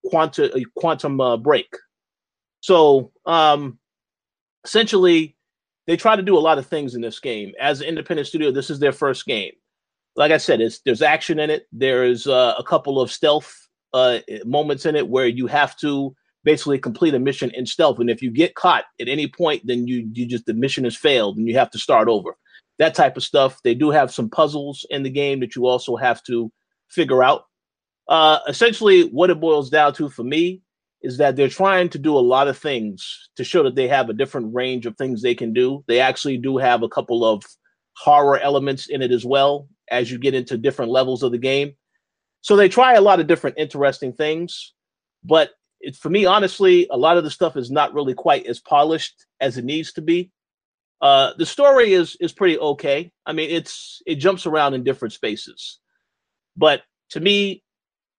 quantum 0.05 0.49
a 0.55 0.63
quantum 0.75 1.21
uh, 1.21 1.37
break. 1.37 1.71
So 2.61 3.11
um, 3.27 3.77
essentially, 4.63 5.37
they 5.85 5.97
try 5.97 6.15
to 6.15 6.23
do 6.23 6.35
a 6.35 6.39
lot 6.39 6.57
of 6.57 6.65
things 6.65 6.95
in 6.95 7.01
this 7.01 7.19
game. 7.19 7.53
As 7.61 7.81
an 7.81 7.87
independent 7.87 8.27
studio, 8.27 8.49
this 8.49 8.71
is 8.71 8.79
their 8.79 8.91
first 8.91 9.27
game. 9.27 9.53
Like 10.15 10.31
I 10.31 10.37
said, 10.37 10.61
there's 10.83 11.03
action 11.03 11.37
in 11.39 11.51
it. 11.51 11.67
There's 11.71 12.25
uh, 12.25 12.55
a 12.57 12.63
couple 12.63 12.99
of 12.99 13.11
stealth 13.11 13.55
uh, 13.93 14.17
moments 14.45 14.87
in 14.87 14.95
it 14.95 15.07
where 15.07 15.27
you 15.27 15.45
have 15.45 15.77
to 15.77 16.15
basically 16.45 16.79
complete 16.79 17.15
a 17.15 17.19
mission 17.19 17.51
in 17.53 17.65
stealth. 17.65 17.99
And 17.99 18.09
if 18.09 18.21
you 18.21 18.31
get 18.31 18.55
caught 18.55 18.85
at 19.01 19.09
any 19.09 19.27
point, 19.27 19.63
then 19.65 19.87
you 19.87 20.09
you 20.13 20.25
just 20.25 20.45
the 20.45 20.53
mission 20.53 20.85
has 20.85 20.95
failed 20.95 21.37
and 21.37 21.47
you 21.47 21.57
have 21.57 21.71
to 21.71 21.79
start 21.79 22.07
over. 22.07 22.37
That 22.77 22.95
type 22.95 23.17
of 23.17 23.23
stuff. 23.23 23.59
They 23.63 23.73
do 23.73 23.89
have 23.89 24.13
some 24.13 24.29
puzzles 24.29 24.85
in 24.89 25.03
the 25.03 25.09
game 25.09 25.39
that 25.41 25.55
you 25.55 25.65
also 25.65 25.95
have 25.97 26.23
to 26.23 26.51
figure 26.89 27.23
out. 27.23 27.45
Uh, 28.07 28.39
essentially, 28.47 29.09
what 29.09 29.29
it 29.29 29.39
boils 29.39 29.69
down 29.69 29.93
to 29.95 30.09
for 30.09 30.23
me 30.23 30.61
is 31.01 31.17
that 31.17 31.35
they're 31.35 31.49
trying 31.49 31.89
to 31.89 31.97
do 31.97 32.17
a 32.17 32.19
lot 32.19 32.47
of 32.47 32.57
things 32.57 33.29
to 33.35 33.43
show 33.43 33.63
that 33.63 33.75
they 33.75 33.87
have 33.87 34.09
a 34.09 34.13
different 34.13 34.53
range 34.53 34.85
of 34.85 34.97
things 34.97 35.21
they 35.21 35.35
can 35.35 35.53
do. 35.53 35.83
They 35.87 35.99
actually 35.99 36.37
do 36.37 36.57
have 36.57 36.83
a 36.83 36.89
couple 36.89 37.25
of 37.25 37.43
horror 37.97 38.39
elements 38.39 38.87
in 38.87 39.01
it 39.01 39.11
as 39.11 39.25
well 39.25 39.67
as 39.89 40.11
you 40.11 40.17
get 40.17 40.33
into 40.33 40.57
different 40.57 40.91
levels 40.91 41.23
of 41.23 41.31
the 41.31 41.37
game. 41.37 41.75
So 42.41 42.55
they 42.55 42.69
try 42.69 42.93
a 42.93 43.01
lot 43.01 43.19
of 43.19 43.27
different 43.27 43.57
interesting 43.57 44.13
things, 44.13 44.73
but 45.23 45.51
it, 45.85 45.95
for 45.95 46.09
me, 46.09 46.25
honestly, 46.25 46.87
a 46.89 46.97
lot 46.97 47.17
of 47.17 47.23
the 47.23 47.31
stuff 47.31 47.55
is 47.55 47.71
not 47.71 47.93
really 47.93 48.13
quite 48.13 48.45
as 48.47 48.59
polished 48.59 49.25
as 49.39 49.57
it 49.57 49.65
needs 49.65 49.93
to 49.93 50.01
be. 50.01 50.31
Uh, 51.01 51.33
the 51.37 51.45
story 51.45 51.93
is 51.93 52.17
is 52.19 52.33
pretty 52.33 52.57
okay. 52.57 53.11
I 53.25 53.33
mean, 53.33 53.49
it's 53.49 54.01
it 54.05 54.15
jumps 54.15 54.45
around 54.45 54.73
in 54.73 54.83
different 54.83 55.13
spaces, 55.13 55.79
but 56.57 56.81
to 57.11 57.19
me, 57.19 57.63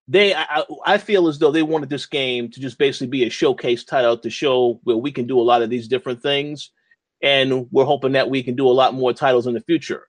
they 0.09 0.35
I, 0.35 0.63
I 0.85 0.99
feel 0.99 1.29
as 1.29 1.39
though 1.39 1.51
they 1.51 1.63
wanted 1.63 1.91
this 1.91 2.07
game 2.07 2.51
to 2.51 2.61
just 2.61 2.79
basically 2.79 3.09
be 3.09 3.25
a 3.25 3.31
showcase 3.31 3.85
title 3.85 4.17
to 4.19 4.31
show 4.31 4.81
where 4.85 4.97
we 4.97 5.11
can 5.11 5.27
do 5.27 5.41
a 5.41 5.43
lot 5.43 5.63
of 5.63 5.71
these 5.71 5.89
different 5.89 6.23
things 6.23 6.71
and 7.23 7.67
we're 7.73 7.85
hoping 7.85 8.13
that 8.13 8.31
we 8.31 8.43
can 8.43 8.55
do 8.55 8.69
a 8.69 8.71
lot 8.71 8.95
more 8.95 9.13
titles 9.13 9.47
in 9.47 9.55
the 9.55 9.61
future 9.61 10.07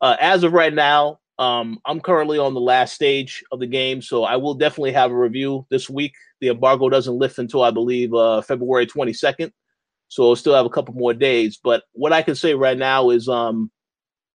uh, 0.00 0.16
as 0.20 0.44
of 0.44 0.52
right 0.52 0.72
now 0.72 1.18
um, 1.38 1.78
i'm 1.84 2.00
currently 2.00 2.38
on 2.38 2.54
the 2.54 2.60
last 2.60 2.94
stage 2.94 3.42
of 3.52 3.60
the 3.60 3.66
game 3.66 4.00
so 4.00 4.24
i 4.24 4.36
will 4.36 4.54
definitely 4.54 4.92
have 4.92 5.10
a 5.10 5.16
review 5.16 5.66
this 5.70 5.90
week 5.90 6.14
the 6.40 6.48
embargo 6.48 6.88
doesn't 6.88 7.18
lift 7.18 7.38
until 7.38 7.62
i 7.62 7.70
believe 7.70 8.12
uh, 8.14 8.40
february 8.42 8.86
22nd 8.86 9.50
so 10.08 10.28
i'll 10.28 10.36
still 10.36 10.54
have 10.54 10.66
a 10.66 10.70
couple 10.70 10.94
more 10.94 11.14
days 11.14 11.58
but 11.62 11.82
what 11.92 12.12
i 12.12 12.22
can 12.22 12.34
say 12.34 12.54
right 12.54 12.78
now 12.78 13.10
is 13.10 13.28
um, 13.28 13.70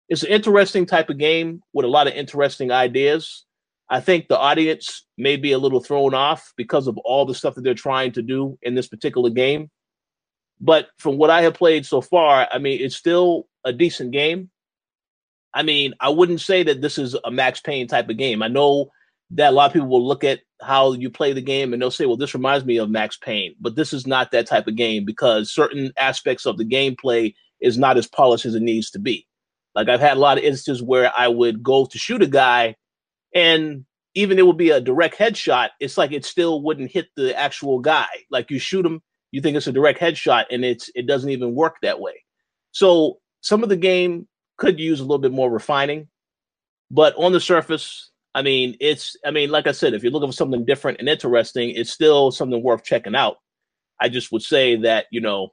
it's 0.09 0.23
an 0.23 0.29
interesting 0.29 0.85
type 0.85 1.09
of 1.09 1.17
game 1.17 1.61
with 1.73 1.85
a 1.85 1.89
lot 1.89 2.07
of 2.07 2.13
interesting 2.13 2.71
ideas 2.71 3.45
I 3.89 3.99
think 3.99 4.27
the 4.27 4.37
audience 4.37 5.05
may 5.17 5.35
be 5.35 5.51
a 5.51 5.57
little 5.57 5.79
thrown 5.79 6.13
off 6.13 6.53
because 6.55 6.87
of 6.87 6.97
all 6.99 7.25
the 7.25 7.33
stuff 7.33 7.55
that 7.55 7.63
they're 7.63 7.73
trying 7.73 8.11
to 8.13 8.21
do 8.21 8.57
in 8.61 8.75
this 8.75 8.87
particular 8.87 9.31
game. 9.31 9.71
But 10.61 10.89
from 10.99 11.17
what 11.17 11.31
I 11.31 11.41
have 11.41 11.55
played 11.55 11.85
so 11.85 12.01
far, 12.01 12.47
I 12.51 12.59
mean, 12.59 12.79
it's 12.81 12.95
still 12.95 13.47
a 13.65 13.73
decent 13.73 14.11
game. 14.11 14.51
I 15.53 15.63
mean, 15.63 15.93
I 15.99 16.09
wouldn't 16.09 16.41
say 16.41 16.63
that 16.63 16.81
this 16.81 16.97
is 16.97 17.15
a 17.23 17.31
Max 17.31 17.59
Payne 17.59 17.87
type 17.87 18.09
of 18.09 18.17
game. 18.17 18.43
I 18.43 18.47
know 18.47 18.91
that 19.31 19.49
a 19.49 19.51
lot 19.51 19.67
of 19.67 19.73
people 19.73 19.87
will 19.87 20.05
look 20.05 20.23
at 20.23 20.41
how 20.61 20.93
you 20.93 21.09
play 21.09 21.33
the 21.33 21.41
game 21.41 21.73
and 21.73 21.81
they'll 21.81 21.91
say, 21.91 22.05
well, 22.05 22.17
this 22.17 22.33
reminds 22.33 22.65
me 22.65 22.77
of 22.77 22.89
Max 22.89 23.17
Payne, 23.17 23.55
but 23.59 23.75
this 23.75 23.93
is 23.93 24.07
not 24.07 24.31
that 24.31 24.47
type 24.47 24.67
of 24.67 24.75
game 24.75 25.05
because 25.05 25.51
certain 25.51 25.91
aspects 25.97 26.45
of 26.45 26.57
the 26.57 26.65
gameplay 26.65 27.33
is 27.61 27.77
not 27.77 27.97
as 27.97 28.07
polished 28.07 28.45
as 28.45 28.55
it 28.55 28.61
needs 28.61 28.91
to 28.91 28.99
be. 28.99 29.25
Like 29.75 29.87
I've 29.87 29.99
had 29.99 30.17
a 30.17 30.19
lot 30.19 30.37
of 30.37 30.43
instances 30.43 30.83
where 30.83 31.11
I 31.15 31.27
would 31.27 31.63
go 31.63 31.85
to 31.85 31.97
shoot 31.97 32.21
a 32.21 32.27
guy 32.27 32.75
and 33.33 33.85
even 34.15 34.39
it 34.39 34.45
would 34.45 34.57
be 34.57 34.71
a 34.71 34.81
direct 34.81 35.17
headshot, 35.17 35.69
it's 35.79 35.97
like 35.97 36.11
it 36.11 36.25
still 36.25 36.61
wouldn't 36.61 36.91
hit 36.91 37.07
the 37.15 37.37
actual 37.37 37.79
guy. 37.79 38.07
Like 38.31 38.49
you 38.49 38.59
shoot 38.59 38.85
him, 38.85 39.01
you 39.31 39.41
think 39.41 39.55
it's 39.55 39.67
a 39.67 39.71
direct 39.71 39.99
headshot, 39.99 40.45
and 40.49 40.65
it's 40.65 40.89
it 40.95 41.05
doesn't 41.05 41.29
even 41.29 41.55
work 41.55 41.75
that 41.81 41.99
way. 41.99 42.23
So 42.71 43.19
some 43.41 43.63
of 43.63 43.69
the 43.69 43.77
game 43.77 44.27
could 44.59 44.79
use 44.79 44.99
a 44.99 45.03
little 45.03 45.17
bit 45.17 45.31
more 45.31 45.49
refining, 45.49 46.07
but 46.91 47.15
on 47.17 47.31
the 47.31 47.39
surface, 47.39 48.11
I 48.35 48.43
mean, 48.43 48.75
it's 48.79 49.15
I 49.25 49.31
mean, 49.31 49.49
like 49.49 49.67
I 49.67 49.71
said, 49.71 49.93
if 49.93 50.03
you're 50.03 50.11
looking 50.11 50.29
for 50.29 50.33
something 50.35 50.65
different 50.65 50.99
and 50.99 51.09
interesting, 51.09 51.71
it's 51.71 51.91
still 51.91 52.31
something 52.31 52.61
worth 52.61 52.83
checking 52.83 53.15
out. 53.15 53.37
I 53.99 54.09
just 54.09 54.31
would 54.31 54.43
say 54.43 54.75
that 54.77 55.07
you 55.11 55.21
know, 55.21 55.49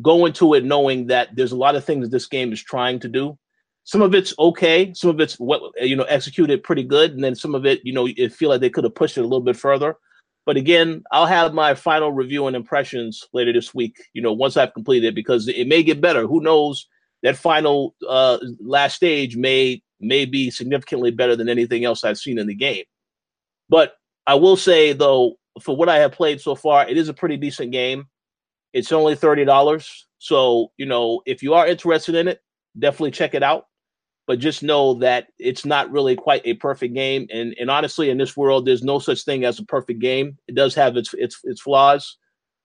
go 0.00 0.26
into 0.26 0.54
it 0.54 0.64
knowing 0.64 1.08
that 1.08 1.36
there's 1.36 1.52
a 1.52 1.56
lot 1.56 1.76
of 1.76 1.84
things 1.84 2.08
this 2.08 2.26
game 2.26 2.52
is 2.52 2.62
trying 2.62 3.00
to 3.00 3.08
do 3.08 3.38
some 3.86 4.02
of 4.02 4.16
it's 4.16 4.34
okay, 4.36 4.92
some 4.94 5.10
of 5.10 5.20
it's 5.20 5.38
what 5.38 5.62
you 5.80 5.94
know 5.94 6.02
executed 6.04 6.64
pretty 6.64 6.82
good, 6.82 7.12
and 7.12 7.22
then 7.22 7.36
some 7.36 7.54
of 7.54 7.64
it, 7.64 7.80
you 7.84 7.92
know, 7.92 8.06
you 8.06 8.28
feel 8.28 8.50
like 8.50 8.60
they 8.60 8.68
could 8.68 8.82
have 8.82 8.96
pushed 8.96 9.16
it 9.16 9.20
a 9.20 9.28
little 9.28 9.40
bit 9.40 9.56
further. 9.56 9.94
But 10.44 10.56
again, 10.56 11.04
I'll 11.12 11.26
have 11.26 11.54
my 11.54 11.74
final 11.74 12.10
review 12.10 12.48
and 12.48 12.56
impressions 12.56 13.28
later 13.32 13.52
this 13.52 13.72
week. 13.74 13.96
You 14.12 14.22
know, 14.22 14.32
once 14.32 14.56
I've 14.56 14.74
completed 14.74 15.08
it, 15.08 15.14
because 15.14 15.46
it 15.46 15.68
may 15.68 15.84
get 15.84 16.00
better. 16.00 16.26
Who 16.26 16.40
knows? 16.40 16.88
That 17.26 17.36
final 17.36 17.96
uh, 18.08 18.38
last 18.60 18.94
stage 18.94 19.36
may 19.36 19.82
may 19.98 20.26
be 20.26 20.50
significantly 20.50 21.10
better 21.10 21.34
than 21.34 21.48
anything 21.48 21.84
else 21.84 22.04
I've 22.04 22.18
seen 22.18 22.38
in 22.38 22.46
the 22.46 22.54
game. 22.54 22.84
But 23.68 23.94
I 24.28 24.34
will 24.34 24.56
say 24.56 24.92
though, 24.92 25.34
for 25.60 25.76
what 25.76 25.88
I 25.88 25.96
have 25.96 26.12
played 26.12 26.40
so 26.40 26.54
far, 26.54 26.88
it 26.88 26.96
is 26.96 27.08
a 27.08 27.14
pretty 27.14 27.36
decent 27.36 27.72
game. 27.72 28.06
It's 28.72 28.92
only 28.92 29.16
thirty 29.16 29.44
dollars, 29.44 30.06
so 30.18 30.70
you 30.76 30.86
know 30.86 31.22
if 31.26 31.42
you 31.42 31.54
are 31.54 31.66
interested 31.66 32.14
in 32.14 32.28
it, 32.28 32.40
definitely 32.78 33.10
check 33.10 33.34
it 33.34 33.42
out 33.42 33.66
but 34.26 34.40
just 34.40 34.62
know 34.62 34.94
that 34.94 35.28
it's 35.38 35.64
not 35.64 35.90
really 35.90 36.16
quite 36.16 36.42
a 36.44 36.54
perfect 36.54 36.94
game. 36.94 37.26
And 37.32 37.54
and 37.58 37.70
honestly, 37.70 38.10
in 38.10 38.18
this 38.18 38.36
world, 38.36 38.66
there's 38.66 38.82
no 38.82 38.98
such 38.98 39.24
thing 39.24 39.44
as 39.44 39.58
a 39.58 39.64
perfect 39.64 40.00
game. 40.00 40.36
It 40.48 40.54
does 40.54 40.74
have 40.74 40.96
its 40.96 41.14
its 41.14 41.40
its 41.44 41.60
flaws, 41.60 42.16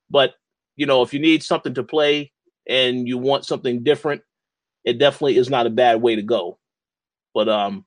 but 0.10 0.34
you 0.76 0.86
know, 0.86 1.02
if 1.02 1.14
you 1.14 1.20
need 1.20 1.44
something 1.44 1.74
to 1.76 1.84
play 1.84 2.32
and 2.68 3.08
you 3.08 3.18
want 3.18 3.46
something 3.46 3.84
different, 3.84 4.22
it 4.84 4.98
definitely 4.98 5.38
is 5.38 5.50
not 5.50 5.68
a 5.68 5.72
bad 5.72 6.02
way 6.02 6.16
to 6.16 6.22
go. 6.22 6.58
But 7.34 7.50
um, 7.50 7.86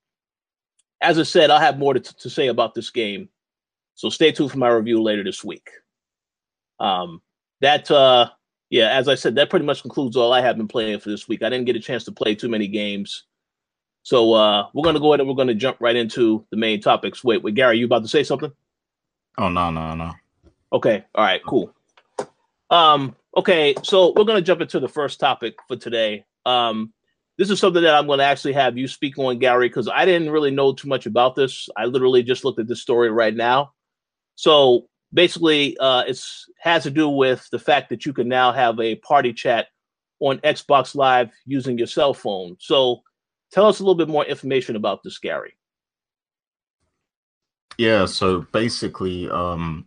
as 1.00 1.18
I 1.18 1.22
said, 1.22 1.50
I'll 1.50 1.60
have 1.60 1.78
more 1.78 1.94
to, 1.94 2.00
to 2.00 2.30
say 2.30 2.48
about 2.48 2.74
this 2.74 2.90
game, 2.90 3.28
so 3.94 4.08
stay 4.08 4.32
tuned 4.32 4.50
for 4.50 4.58
my 4.58 4.68
review 4.68 5.02
later 5.02 5.24
this 5.24 5.44
week. 5.44 5.68
Um, 6.80 7.22
that 7.60 7.90
uh, 7.90 8.30
yeah, 8.70 8.90
as 8.90 9.08
I 9.08 9.14
said, 9.14 9.34
that 9.36 9.50
pretty 9.50 9.66
much 9.66 9.82
concludes 9.82 10.16
all 10.16 10.32
I 10.32 10.40
have 10.40 10.56
been 10.56 10.68
playing 10.68 11.00
for 11.00 11.10
this 11.10 11.28
week. 11.28 11.42
I 11.42 11.48
didn't 11.48 11.66
get 11.66 11.76
a 11.76 11.80
chance 11.80 12.04
to 12.04 12.12
play 12.12 12.34
too 12.34 12.48
many 12.48 12.68
games 12.68 13.24
so 14.04 14.34
uh, 14.34 14.68
we're 14.74 14.82
going 14.82 14.94
to 14.94 15.00
go 15.00 15.12
ahead 15.12 15.20
and 15.20 15.28
we're 15.28 15.34
going 15.34 15.48
to 15.48 15.54
jump 15.54 15.78
right 15.80 15.96
into 15.96 16.46
the 16.50 16.58
main 16.58 16.80
topics. 16.80 17.24
Wait, 17.24 17.42
wait, 17.42 17.54
Gary, 17.54 17.78
you 17.78 17.86
about 17.86 18.02
to 18.02 18.08
say 18.08 18.22
something? 18.22 18.52
Oh 19.38 19.48
no, 19.48 19.70
no, 19.70 19.94
no. 19.94 20.12
Okay, 20.72 21.04
all 21.14 21.24
right, 21.24 21.40
cool. 21.44 21.74
Um, 22.70 23.16
okay, 23.34 23.74
so 23.82 24.12
we're 24.14 24.24
going 24.24 24.36
to 24.36 24.42
jump 24.42 24.60
into 24.60 24.78
the 24.78 24.88
first 24.88 25.18
topic 25.18 25.54
for 25.66 25.76
today. 25.76 26.26
Um, 26.46 26.92
this 27.36 27.50
is 27.50 27.58
something 27.58 27.82
that 27.82 27.94
I'm 27.94 28.06
going 28.06 28.18
to 28.20 28.24
actually 28.24 28.52
have 28.52 28.78
you 28.78 28.86
speak 28.86 29.18
on, 29.18 29.38
Gary, 29.38 29.68
because 29.68 29.88
I 29.88 30.04
didn't 30.04 30.30
really 30.30 30.50
know 30.50 30.72
too 30.72 30.88
much 30.88 31.06
about 31.06 31.34
this. 31.34 31.68
I 31.76 31.86
literally 31.86 32.22
just 32.22 32.44
looked 32.44 32.60
at 32.60 32.68
this 32.68 32.82
story 32.82 33.10
right 33.10 33.34
now. 33.34 33.72
So 34.36 34.88
basically, 35.12 35.76
uh, 35.78 36.04
it's 36.06 36.46
has 36.60 36.84
to 36.84 36.90
do 36.90 37.08
with 37.08 37.48
the 37.50 37.58
fact 37.58 37.90
that 37.90 38.06
you 38.06 38.12
can 38.12 38.28
now 38.28 38.52
have 38.52 38.78
a 38.78 38.96
party 38.96 39.32
chat 39.32 39.66
on 40.20 40.38
Xbox 40.38 40.94
Live 40.94 41.30
using 41.44 41.76
your 41.76 41.88
cell 41.88 42.14
phone. 42.14 42.56
So 42.60 43.02
Tell 43.54 43.66
us 43.66 43.78
a 43.78 43.84
little 43.84 43.94
bit 43.94 44.08
more 44.08 44.24
information 44.24 44.74
about 44.74 45.04
this, 45.04 45.18
Gary. 45.18 45.54
Yeah, 47.78 48.04
so 48.06 48.40
basically, 48.50 49.30
um, 49.30 49.86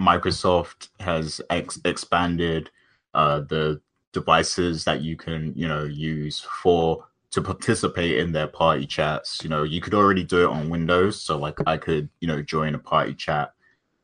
Microsoft 0.00 0.88
has 0.98 1.42
ex- 1.50 1.78
expanded 1.84 2.70
uh, 3.12 3.40
the 3.40 3.82
devices 4.12 4.84
that 4.84 5.00
you 5.02 5.16
can, 5.16 5.52
you 5.56 5.68
know, 5.68 5.84
use 5.84 6.40
for 6.62 7.06
to 7.30 7.40
participate 7.40 8.18
in 8.18 8.32
their 8.32 8.46
party 8.46 8.86
chats. 8.86 9.40
You 9.42 9.48
know, 9.48 9.62
you 9.62 9.80
could 9.80 9.94
already 9.94 10.22
do 10.22 10.44
it 10.44 10.50
on 10.50 10.70
Windows, 10.70 11.20
so 11.20 11.38
like 11.38 11.58
I 11.66 11.76
could, 11.76 12.08
you 12.20 12.28
know, 12.28 12.42
join 12.42 12.74
a 12.74 12.78
party 12.78 13.14
chat 13.14 13.54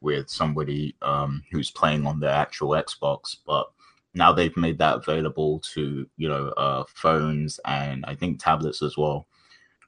with 0.01 0.29
somebody 0.29 0.95
um, 1.03 1.43
who's 1.51 1.71
playing 1.71 2.07
on 2.07 2.21
their 2.21 2.31
actual 2.31 2.71
Xbox, 2.71 3.37
but 3.47 3.71
now 4.15 4.33
they've 4.33 4.57
made 4.57 4.79
that 4.79 4.97
available 4.97 5.61
to 5.75 6.07
you 6.17 6.29
know 6.29 6.49
uh, 6.57 6.85
phones 6.89 7.61
and 7.65 8.05
I 8.07 8.15
think 8.15 8.43
tablets 8.43 8.83
as 8.83 8.97
well. 8.97 9.27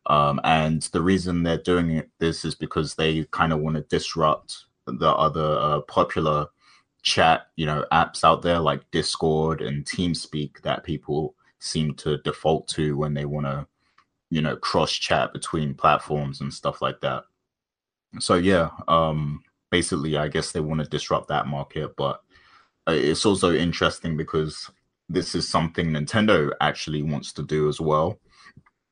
Um, 0.07 0.41
and 0.45 0.83
the 0.93 1.03
reason 1.03 1.43
they're 1.43 1.59
doing 1.59 2.03
this 2.19 2.45
is 2.45 2.55
because 2.55 2.95
they 2.95 3.25
kind 3.31 3.53
of 3.53 3.61
want 3.61 3.77
to 3.77 3.83
disrupt 3.83 4.65
the 4.87 5.11
other 5.11 5.59
uh, 5.61 5.81
popular 5.83 6.47
chat 7.03 7.47
you 7.57 7.65
know 7.67 7.85
apps 7.93 8.25
out 8.25 8.43
there 8.43 8.59
like 8.59 8.91
Discord 8.91 9.63
and 9.63 9.85
TeamSpeak 9.85 10.61
that 10.63 10.85
people 10.85 11.35
seem 11.59 11.95
to 11.95 12.19
default 12.19 12.69
to 12.69 12.97
when 12.97 13.15
they 13.15 13.25
want 13.25 13.47
to 13.47 13.67
you 14.31 14.41
know 14.41 14.57
cross 14.57 14.93
chat 14.93 15.33
between 15.33 15.75
platforms 15.75 16.41
and 16.41 16.53
stuff 16.53 16.83
like 16.83 17.01
that. 17.01 17.25
So 18.19 18.35
yeah, 18.35 18.71
um, 18.89 19.43
basically, 19.71 20.17
I 20.17 20.29
guess 20.29 20.53
they 20.53 20.61
want 20.61 20.81
to 20.81 20.89
disrupt 20.89 21.29
that 21.29 21.47
market, 21.47 21.97
but 21.97 22.23
uh, 22.89 22.93
it's 22.93 23.25
also 23.25 23.53
interesting 23.55 24.17
because 24.17 24.71
this 25.09 25.35
is 25.35 25.49
something 25.49 25.91
Nintendo 25.91 26.51
actually 26.61 27.03
wants 27.03 27.33
to 27.35 27.43
do 27.43 27.69
as 27.69 27.81
well. 27.81 28.19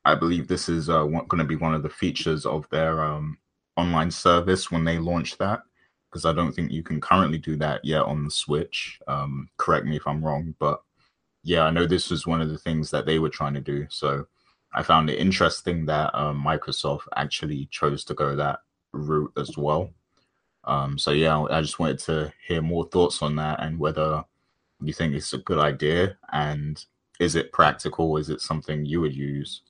I 0.04 0.14
believe 0.14 0.48
this 0.48 0.68
is 0.68 0.88
uh, 0.88 1.04
going 1.04 1.38
to 1.38 1.44
be 1.44 1.56
one 1.56 1.74
of 1.74 1.82
the 1.82 1.88
features 1.88 2.46
of 2.46 2.68
their 2.70 3.02
um, 3.02 3.38
online 3.76 4.10
service 4.10 4.70
when 4.70 4.84
they 4.84 4.98
launch 4.98 5.38
that, 5.38 5.62
because 6.10 6.24
I 6.24 6.32
don't 6.32 6.52
think 6.52 6.70
you 6.70 6.82
can 6.82 7.00
currently 7.00 7.38
do 7.38 7.56
that 7.56 7.84
yet 7.84 8.02
on 8.02 8.24
the 8.24 8.30
Switch. 8.30 8.98
Um, 9.06 9.48
correct 9.56 9.86
me 9.86 9.96
if 9.96 10.06
I'm 10.06 10.24
wrong, 10.24 10.54
but 10.58 10.82
yeah, 11.42 11.62
I 11.62 11.70
know 11.70 11.86
this 11.86 12.10
was 12.10 12.26
one 12.26 12.40
of 12.40 12.48
the 12.48 12.58
things 12.58 12.90
that 12.90 13.06
they 13.06 13.18
were 13.18 13.28
trying 13.28 13.54
to 13.54 13.60
do. 13.60 13.86
So 13.90 14.26
I 14.72 14.82
found 14.82 15.10
it 15.10 15.18
interesting 15.18 15.86
that 15.86 16.14
um, 16.14 16.42
Microsoft 16.44 17.02
actually 17.16 17.68
chose 17.70 18.04
to 18.04 18.14
go 18.14 18.36
that 18.36 18.60
route 18.92 19.32
as 19.36 19.56
well. 19.56 19.90
Um, 20.64 20.98
so 20.98 21.12
yeah, 21.12 21.40
I 21.50 21.60
just 21.60 21.78
wanted 21.78 21.98
to 22.00 22.32
hear 22.46 22.60
more 22.60 22.86
thoughts 22.88 23.22
on 23.22 23.36
that 23.36 23.62
and 23.62 23.78
whether 23.78 24.24
you 24.82 24.92
think 24.92 25.14
it's 25.14 25.32
a 25.32 25.38
good 25.38 25.58
idea 25.58 26.16
and 26.32 26.84
is 27.18 27.34
it 27.34 27.52
practical? 27.52 28.16
Is 28.16 28.30
it 28.30 28.40
something 28.40 28.84
you 28.84 29.00
would 29.00 29.14
use? 29.14 29.62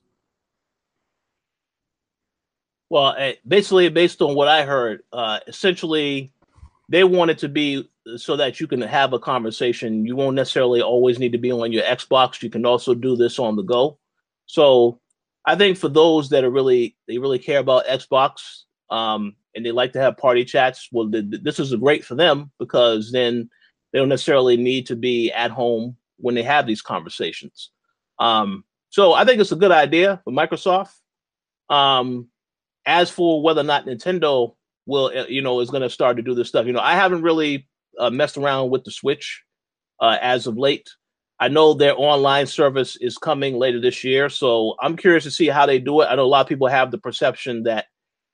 Well, 2.89 3.13
eh, 3.17 3.35
basically, 3.47 3.89
based 3.89 4.21
on 4.21 4.35
what 4.35 4.47
I 4.47 4.63
heard, 4.63 5.03
uh, 5.13 5.39
essentially, 5.47 6.31
they 6.89 7.03
want 7.03 7.31
it 7.31 7.37
to 7.39 7.49
be 7.49 7.87
so 8.17 8.35
that 8.35 8.59
you 8.59 8.65
can 8.65 8.81
have 8.81 9.13
a 9.13 9.19
conversation. 9.19 10.05
You 10.05 10.15
won't 10.15 10.35
necessarily 10.35 10.81
always 10.81 11.19
need 11.19 11.31
to 11.33 11.37
be 11.37 11.51
on 11.51 11.71
your 11.71 11.83
Xbox. 11.83 12.41
You 12.41 12.49
can 12.49 12.65
also 12.65 12.95
do 12.95 13.15
this 13.15 13.37
on 13.37 13.55
the 13.55 13.61
go. 13.61 13.99
So, 14.47 14.99
I 15.45 15.55
think 15.55 15.77
for 15.77 15.89
those 15.89 16.29
that 16.29 16.43
are 16.43 16.49
really 16.49 16.97
they 17.07 17.17
really 17.19 17.39
care 17.39 17.59
about 17.59 17.85
Xbox 17.85 18.63
um, 18.89 19.35
and 19.55 19.65
they 19.65 19.71
like 19.71 19.93
to 19.93 20.01
have 20.01 20.17
party 20.17 20.43
chats, 20.43 20.89
well, 20.91 21.09
th- 21.09 21.25
this 21.43 21.59
is 21.59 21.73
great 21.75 22.03
for 22.03 22.15
them 22.15 22.51
because 22.59 23.11
then 23.11 23.49
they 23.93 23.99
don't 23.99 24.09
necessarily 24.09 24.57
need 24.57 24.87
to 24.87 24.95
be 24.95 25.31
at 25.31 25.51
home 25.51 25.95
when 26.17 26.35
they 26.35 26.43
have 26.43 26.65
these 26.65 26.81
conversations. 26.81 27.69
Um, 28.17 28.63
so, 28.89 29.13
I 29.13 29.25
think 29.25 29.39
it's 29.39 29.51
a 29.51 29.55
good 29.55 29.71
idea 29.71 30.21
for 30.23 30.33
Microsoft. 30.33 30.95
Um, 31.69 32.29
as 32.89 33.11
for 33.11 33.41
whether 33.43 33.61
or 33.61 33.65
not 33.65 33.85
Nintendo 33.85 34.55
will, 34.87 35.11
uh, 35.15 35.25
you 35.29 35.43
know, 35.43 35.59
is 35.59 35.69
going 35.69 35.83
to 35.83 35.89
start 35.89 36.17
to 36.17 36.23
do 36.23 36.33
this 36.33 36.47
stuff, 36.49 36.65
you 36.65 36.73
know, 36.73 36.79
I 36.79 36.95
haven't 36.95 37.21
really 37.21 37.67
uh, 37.99 38.09
messed 38.09 38.35
around 38.35 38.71
with 38.71 38.83
the 38.83 38.91
Switch 38.91 39.43
uh, 39.99 40.17
as 40.19 40.47
of 40.47 40.57
late. 40.57 40.89
I 41.39 41.47
know 41.49 41.73
their 41.73 41.93
online 41.95 42.47
service 42.47 42.97
is 42.97 43.17
coming 43.17 43.55
later 43.55 43.79
this 43.79 44.03
year, 44.03 44.27
so 44.27 44.75
I'm 44.81 44.97
curious 44.97 45.23
to 45.25 45.31
see 45.31 45.47
how 45.47 45.67
they 45.67 45.77
do 45.77 46.01
it. 46.01 46.07
I 46.07 46.15
know 46.15 46.25
a 46.25 46.33
lot 46.33 46.41
of 46.41 46.47
people 46.47 46.67
have 46.67 46.89
the 46.89 46.97
perception 46.97 47.63
that 47.63 47.85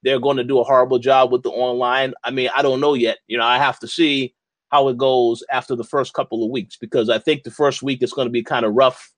they're 0.03 0.19
going 0.19 0.37
to 0.37 0.43
do 0.43 0.59
a 0.59 0.63
horrible 0.63 0.99
job 0.99 1.31
with 1.31 1.43
the 1.43 1.49
online. 1.49 2.13
I 2.23 2.31
mean, 2.31 2.49
I 2.55 2.61
don't 2.61 2.79
know 2.79 2.93
yet. 2.93 3.17
You 3.27 3.37
know, 3.37 3.43
I 3.43 3.57
have 3.57 3.77
to 3.79 3.87
see 3.87 4.33
how 4.71 4.87
it 4.87 4.97
goes 4.97 5.43
after 5.51 5.75
the 5.75 5.83
first 5.83 6.13
couple 6.13 6.43
of 6.43 6.49
weeks 6.49 6.77
because 6.77 7.09
I 7.09 7.19
think 7.19 7.43
the 7.43 7.51
first 7.51 7.83
week 7.83 8.01
is 8.01 8.13
going 8.13 8.27
to 8.27 8.31
be 8.31 8.41
kind 8.41 8.65
of 8.65 8.73
rough 8.73 9.11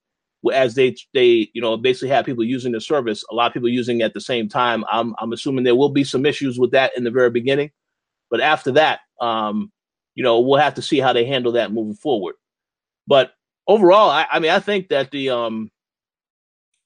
as 0.53 0.75
they 0.75 0.96
they 1.13 1.50
you 1.53 1.62
know 1.62 1.77
basically 1.77 2.10
have 2.10 2.25
people 2.25 2.44
using 2.44 2.72
the 2.72 2.82
service, 2.82 3.24
a 3.32 3.36
lot 3.36 3.48
of 3.48 3.53
people 3.53 3.70
using 3.70 4.01
at 4.01 4.13
the 4.13 4.22
same 4.22 4.48
time. 4.48 4.84
I'm 4.91 5.13
I'm 5.20 5.34
assuming 5.34 5.63
there 5.63 5.75
will 5.75 5.89
be 5.89 6.03
some 6.03 6.25
issues 6.25 6.60
with 6.60 6.72
that 6.72 6.96
in 6.98 7.03
the 7.03 7.12
very 7.12 7.29
beginning, 7.29 7.72
but 8.29 8.41
after 8.41 8.72
that, 8.74 9.00
um, 9.22 9.72
you 10.15 10.24
know, 10.24 10.39
we'll 10.39 10.60
have 10.60 10.75
to 10.75 10.82
see 10.82 11.00
how 11.00 11.13
they 11.13 11.25
handle 11.25 11.51
that 11.53 11.72
moving 11.72 11.96
forward. 11.96 12.36
But 13.08 13.32
overall, 13.67 14.10
I, 14.10 14.27
I 14.32 14.39
mean, 14.39 14.51
I 14.51 14.60
think 14.60 14.89
that 14.89 15.12
the 15.12 15.29
um 15.29 15.72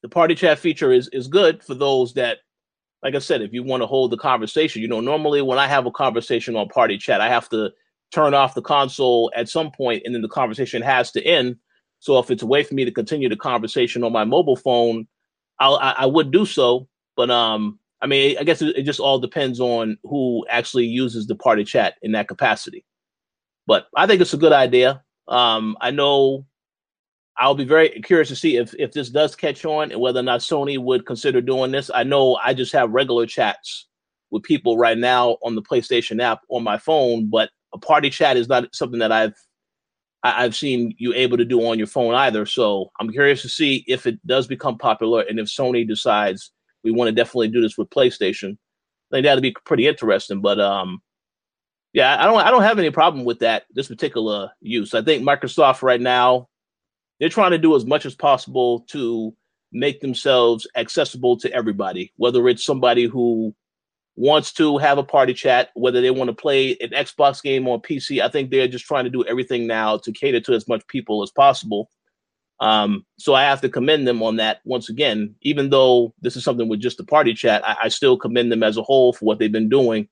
the 0.02 0.10
party 0.10 0.36
chat 0.36 0.60
feature 0.60 0.92
is 0.92 1.10
is 1.10 1.28
good 1.28 1.64
for 1.64 1.74
those 1.74 2.14
that, 2.16 2.40
like 3.04 3.16
I 3.16 3.20
said, 3.20 3.42
if 3.42 3.54
you 3.54 3.64
want 3.64 3.84
to 3.84 3.88
hold 3.88 4.12
the 4.12 4.18
conversation. 4.18 4.82
You 4.82 4.88
know, 4.88 5.02
normally 5.02 5.42
when 5.42 5.60
I 5.60 5.68
have 5.68 5.86
a 5.86 5.92
conversation 5.92 6.56
on 6.56 6.70
party 6.70 6.98
chat, 6.98 7.22
I 7.22 7.30
have 7.30 7.50
to 7.50 7.72
turn 8.12 8.34
off 8.34 8.56
the 8.56 8.62
console 8.62 9.32
at 9.36 9.50
some 9.50 9.72
point, 9.72 10.04
and 10.06 10.14
then 10.14 10.22
the 10.22 10.28
conversation 10.28 10.82
has 10.82 11.12
to 11.12 11.24
end 11.24 11.58
so 12.02 12.18
if 12.18 12.32
it's 12.32 12.42
a 12.42 12.48
way 12.48 12.64
for 12.64 12.74
me 12.74 12.84
to 12.84 12.92
continue 12.92 13.30
the 13.30 13.36
conversation 13.36 14.04
on 14.04 14.12
my 14.12 14.26
mobile 14.26 14.56
phone, 14.56 15.08
I'll, 15.60 15.76
I, 15.76 15.92
I 16.00 16.06
would 16.08 16.32
do 16.32 16.48
so. 16.48 16.88
But 17.16 17.30
um, 17.30 17.80
I 18.02 18.08
mean, 18.08 18.38
I 18.40 18.44
guess 18.44 18.62
it, 18.64 18.76
it, 18.76 18.84
just 18.84 19.00
all 19.00 19.20
depends 19.20 19.60
on 19.60 20.00
who 20.04 20.44
actually 20.50 20.88
uses 20.88 21.28
the 21.28 21.36
party 21.36 21.64
chat 21.64 21.96
in 22.02 22.12
that 22.14 22.28
capacity. 22.28 22.84
But 23.68 23.86
I 23.96 24.08
think 24.08 24.20
it's 24.20 24.34
a 24.34 24.38
good 24.38 24.52
idea. 24.52 25.04
Um, 25.28 25.78
I 25.80 25.92
know 25.92 26.48
I'll 27.38 27.54
be 27.54 27.66
very 27.66 27.90
curious 28.02 28.30
to 28.30 28.36
see 28.36 28.58
if 28.58 28.74
if 28.80 28.94
this 28.94 29.12
does 29.12 29.36
catch 29.36 29.64
on 29.64 29.92
and 29.92 30.02
whether 30.02 30.22
or 30.22 30.24
not 30.24 30.40
Sony 30.40 30.80
would 30.80 31.06
consider 31.06 31.40
doing 31.40 31.72
this. 31.72 31.92
I 31.94 32.02
know 32.02 32.36
I 32.44 32.56
just 32.56 32.74
have 32.74 32.90
regular 32.90 33.28
chats 33.28 33.88
with 34.32 34.42
people 34.42 34.76
right 34.76 34.98
now 34.98 35.38
on 35.44 35.54
the 35.54 35.62
PlayStation 35.62 36.20
app 36.20 36.40
on 36.50 36.64
my 36.64 36.80
phone, 36.80 37.30
but 37.30 37.52
a 37.76 37.78
party 37.78 38.10
chat 38.10 38.38
is 38.38 38.50
not 38.50 38.74
something 38.74 39.00
that 39.00 39.12
I've 39.12 39.36
I, 40.24 40.44
have 40.44 40.56
seen 40.56 40.94
you 40.98 41.14
able 41.14 41.38
to 41.38 41.46
do 41.46 41.66
on 41.66 41.78
your 41.78 41.88
phone 41.88 42.14
either. 42.14 42.46
So 42.46 42.92
I'm 43.00 43.12
curious 43.12 43.42
to 43.42 43.50
see 43.50 43.84
if 43.88 44.06
it 44.06 44.26
does 44.26 44.48
become 44.48 44.78
popular 44.78 45.22
and 45.22 45.40
if 45.40 45.48
Sony 45.48 45.88
decides 45.88 46.52
we 46.84 46.92
want 46.92 47.10
to 47.10 47.12
definitely 47.12 47.50
do 47.50 47.62
this 47.62 47.78
with 47.78 47.90
PlayStation. 47.90 48.52
I 48.52 49.16
think 49.16 49.26
that'd 49.26 49.42
be 49.42 49.56
pretty 49.66 49.88
interesting. 49.88 50.42
But 50.42 50.60
um, 50.60 51.02
yeah, 51.94 52.22
I 52.22 52.26
don't 52.26 52.40
I 52.40 52.52
don't 52.52 52.64
have 52.64 52.80
any 52.80 52.92
problem 52.92 53.26
with 53.26 53.40
that 53.40 53.64
this 53.74 53.88
particular 53.88 54.52
use. 54.62 54.94
I 54.94 55.02
think 55.02 55.24
Microsoft 55.24 55.82
right 55.82 56.02
now 56.02 56.48
they're 57.20 57.30
trying 57.30 57.52
to 57.52 57.58
do 57.58 57.76
as 57.76 57.86
much 57.86 58.06
as 58.06 58.16
possible 58.16 58.82
to 58.90 59.36
make 59.72 60.02
themselves 60.02 60.68
accessible 60.76 61.38
to 61.38 61.52
everybody, 61.54 62.12
whether 62.18 62.48
it's 62.48 62.66
somebody 62.66 63.06
who 63.06 63.56
wants 64.22 64.54
to 64.54 64.78
have 64.78 65.00
a 65.00 65.04
party 65.04 65.34
chat, 65.34 65.70
whether 65.74 66.00
they 66.00 66.12
want 66.12 66.28
to 66.28 66.36
play 66.36 66.78
an 66.80 66.90
Xbox 66.90 67.42
game 67.42 67.68
or 67.68 67.82
PC. 67.82 68.22
I 68.22 68.30
think 68.30 68.52
they're 68.52 68.68
just 68.68 68.86
trying 68.86 69.06
to 69.06 69.10
do 69.10 69.26
everything 69.26 69.66
now 69.66 69.98
to 69.98 70.12
cater 70.12 70.40
to 70.42 70.54
as 70.54 70.68
much 70.68 70.86
people 70.86 71.24
as 71.24 71.32
possible. 71.32 71.90
Um, 72.60 73.04
so 73.18 73.34
I 73.34 73.42
have 73.42 73.62
to 73.62 73.70
commend 73.70 74.08
them 74.08 74.22
on 74.22 74.36
that 74.36 74.60
once 74.64 74.90
again. 74.90 75.34
Even 75.42 75.72
though 75.72 76.14
this 76.22 76.36
is 76.36 76.44
something 76.44 76.70
with 76.70 76.80
just 76.80 76.98
the 76.98 77.04
party 77.04 77.34
chat, 77.34 77.68
I, 77.68 77.76
I 77.84 77.88
still 77.88 78.16
commend 78.16 78.52
them 78.52 78.62
as 78.62 78.78
a 78.78 78.84
whole 78.84 79.12
for 79.12 79.26
what 79.26 79.40
they've 79.40 79.52
been 79.52 79.70
doing 79.70 80.08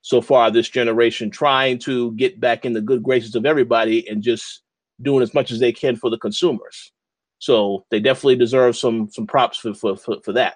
so 0.00 0.22
far 0.22 0.50
this 0.50 0.70
generation, 0.70 1.30
trying 1.30 1.78
to 1.80 2.12
get 2.12 2.40
back 2.40 2.64
in 2.64 2.72
the 2.72 2.80
good 2.80 3.02
graces 3.02 3.34
of 3.34 3.44
everybody 3.44 4.08
and 4.08 4.22
just 4.22 4.62
doing 5.02 5.22
as 5.22 5.34
much 5.34 5.50
as 5.50 5.60
they 5.60 5.70
can 5.72 5.96
for 5.96 6.08
the 6.08 6.16
consumers. 6.16 6.92
So 7.40 7.84
they 7.90 8.00
definitely 8.00 8.36
deserve 8.36 8.74
some 8.74 9.10
some 9.10 9.26
props 9.26 9.58
for 9.58 9.74
for 9.74 9.96
for, 9.96 10.16
for 10.24 10.32
that. 10.32 10.54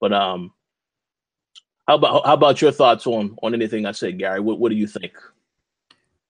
But 0.00 0.12
um, 0.12 0.52
how 1.92 1.96
about 1.96 2.26
how 2.26 2.32
about 2.32 2.62
your 2.62 2.72
thoughts 2.72 3.06
on 3.06 3.36
on 3.42 3.52
anything 3.52 3.84
I 3.84 3.92
said, 3.92 4.18
Gary? 4.18 4.40
What 4.40 4.58
what 4.58 4.70
do 4.70 4.76
you 4.76 4.86
think? 4.86 5.12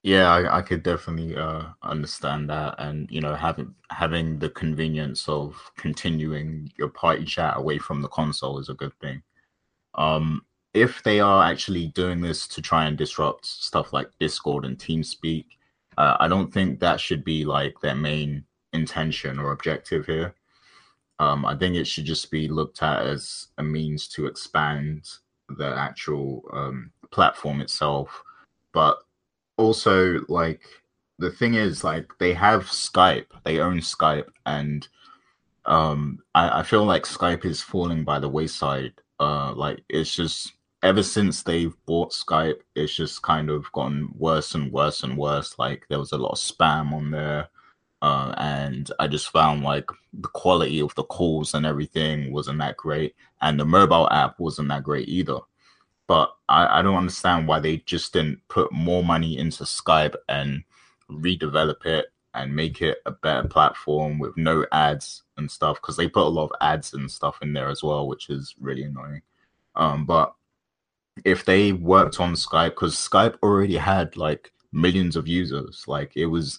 Yeah, 0.03 0.29
I, 0.29 0.59
I 0.59 0.62
could 0.62 0.83
definitely 0.83 1.37
uh, 1.37 1.66
understand 1.85 2.51
that, 2.51 2.75
and 2.79 3.09
you 3.12 3.20
know, 3.20 3.37
having 3.37 3.72
having 3.90 4.40
the 4.40 4.51
convenience 4.51 5.29
of 5.29 5.55
continuing 5.77 6.72
your 6.77 6.88
party 6.88 7.25
chat 7.25 7.57
away 7.57 7.79
from 7.79 8.03
the 8.03 8.09
console 8.09 8.59
is 8.59 8.70
a 8.70 8.75
good 8.75 8.92
thing. 9.01 9.22
Um, 9.94 10.44
if 10.75 11.01
they 11.05 11.20
are 11.20 11.44
actually 11.44 11.88
doing 11.88 12.20
this 12.20 12.48
to 12.48 12.61
try 12.61 12.87
and 12.87 12.98
disrupt 12.98 13.46
stuff 13.46 13.92
like 13.92 14.18
Discord 14.18 14.64
and 14.64 14.77
TeamSpeak, 14.77 15.44
uh, 15.96 16.16
I 16.18 16.27
don't 16.27 16.53
think 16.53 16.81
that 16.81 16.98
should 16.98 17.22
be 17.22 17.44
like 17.44 17.75
their 17.81 17.94
main 17.94 18.44
intention 18.72 19.38
or 19.38 19.53
objective 19.53 20.07
here. 20.07 20.35
Um, 21.20 21.46
I 21.46 21.55
think 21.55 21.77
it 21.77 21.87
should 21.87 22.07
just 22.07 22.33
be 22.33 22.48
looked 22.48 22.83
at 22.83 23.07
as 23.07 23.48
a 23.59 23.62
means 23.62 24.09
to 24.09 24.27
expand 24.27 25.09
the 25.58 25.74
actual 25.76 26.42
um, 26.52 26.90
platform 27.10 27.60
itself, 27.60 28.22
but 28.72 28.98
also 29.56 30.20
like 30.28 30.62
the 31.18 31.30
thing 31.30 31.54
is 31.54 31.84
like 31.84 32.12
they 32.18 32.34
have 32.34 32.64
Skype, 32.64 33.26
they 33.44 33.60
own 33.60 33.78
Skype, 33.78 34.28
and 34.46 34.86
um, 35.66 36.18
I, 36.34 36.60
I 36.60 36.62
feel 36.62 36.84
like 36.84 37.04
Skype 37.04 37.44
is 37.44 37.60
falling 37.60 38.04
by 38.04 38.18
the 38.18 38.28
wayside. 38.28 38.94
Uh, 39.20 39.52
like 39.54 39.84
it's 39.88 40.14
just 40.14 40.52
ever 40.82 41.02
since 41.02 41.42
they've 41.42 41.74
bought 41.86 42.12
Skype, 42.12 42.60
it's 42.74 42.94
just 42.94 43.22
kind 43.22 43.50
of 43.50 43.70
gotten 43.72 44.12
worse 44.18 44.54
and 44.54 44.72
worse 44.72 45.02
and 45.02 45.16
worse. 45.16 45.58
Like 45.58 45.86
there 45.88 45.98
was 45.98 46.12
a 46.12 46.18
lot 46.18 46.32
of 46.32 46.38
spam 46.38 46.92
on 46.92 47.10
there. 47.10 47.48
Uh, 48.02 48.34
and 48.36 48.90
I 48.98 49.06
just 49.06 49.30
found 49.30 49.62
like 49.62 49.88
the 50.12 50.28
quality 50.28 50.80
of 50.80 50.92
the 50.96 51.04
calls 51.04 51.54
and 51.54 51.64
everything 51.64 52.32
wasn't 52.32 52.58
that 52.58 52.76
great, 52.76 53.14
and 53.40 53.58
the 53.58 53.64
mobile 53.64 54.10
app 54.10 54.40
wasn't 54.40 54.68
that 54.68 54.82
great 54.82 55.08
either. 55.08 55.38
But 56.08 56.34
I, 56.48 56.80
I 56.80 56.82
don't 56.82 56.96
understand 56.96 57.46
why 57.46 57.60
they 57.60 57.76
just 57.78 58.12
didn't 58.12 58.40
put 58.48 58.72
more 58.72 59.04
money 59.04 59.38
into 59.38 59.62
Skype 59.62 60.16
and 60.28 60.64
redevelop 61.08 61.86
it 61.86 62.06
and 62.34 62.56
make 62.56 62.82
it 62.82 62.98
a 63.06 63.12
better 63.12 63.46
platform 63.46 64.18
with 64.18 64.36
no 64.36 64.66
ads 64.72 65.22
and 65.36 65.48
stuff 65.48 65.80
because 65.80 65.96
they 65.96 66.08
put 66.08 66.26
a 66.26 66.28
lot 66.28 66.46
of 66.46 66.56
ads 66.60 66.94
and 66.94 67.08
stuff 67.08 67.38
in 67.40 67.52
there 67.52 67.68
as 67.68 67.84
well, 67.84 68.08
which 68.08 68.30
is 68.30 68.54
really 68.60 68.82
annoying. 68.82 69.22
Um, 69.76 70.06
but 70.06 70.34
if 71.24 71.44
they 71.44 71.72
worked 71.72 72.18
on 72.18 72.34
Skype, 72.34 72.70
because 72.70 72.96
Skype 72.96 73.36
already 73.44 73.76
had 73.76 74.16
like 74.16 74.50
millions 74.72 75.14
of 75.14 75.28
users, 75.28 75.84
like 75.86 76.16
it 76.16 76.26
was 76.26 76.58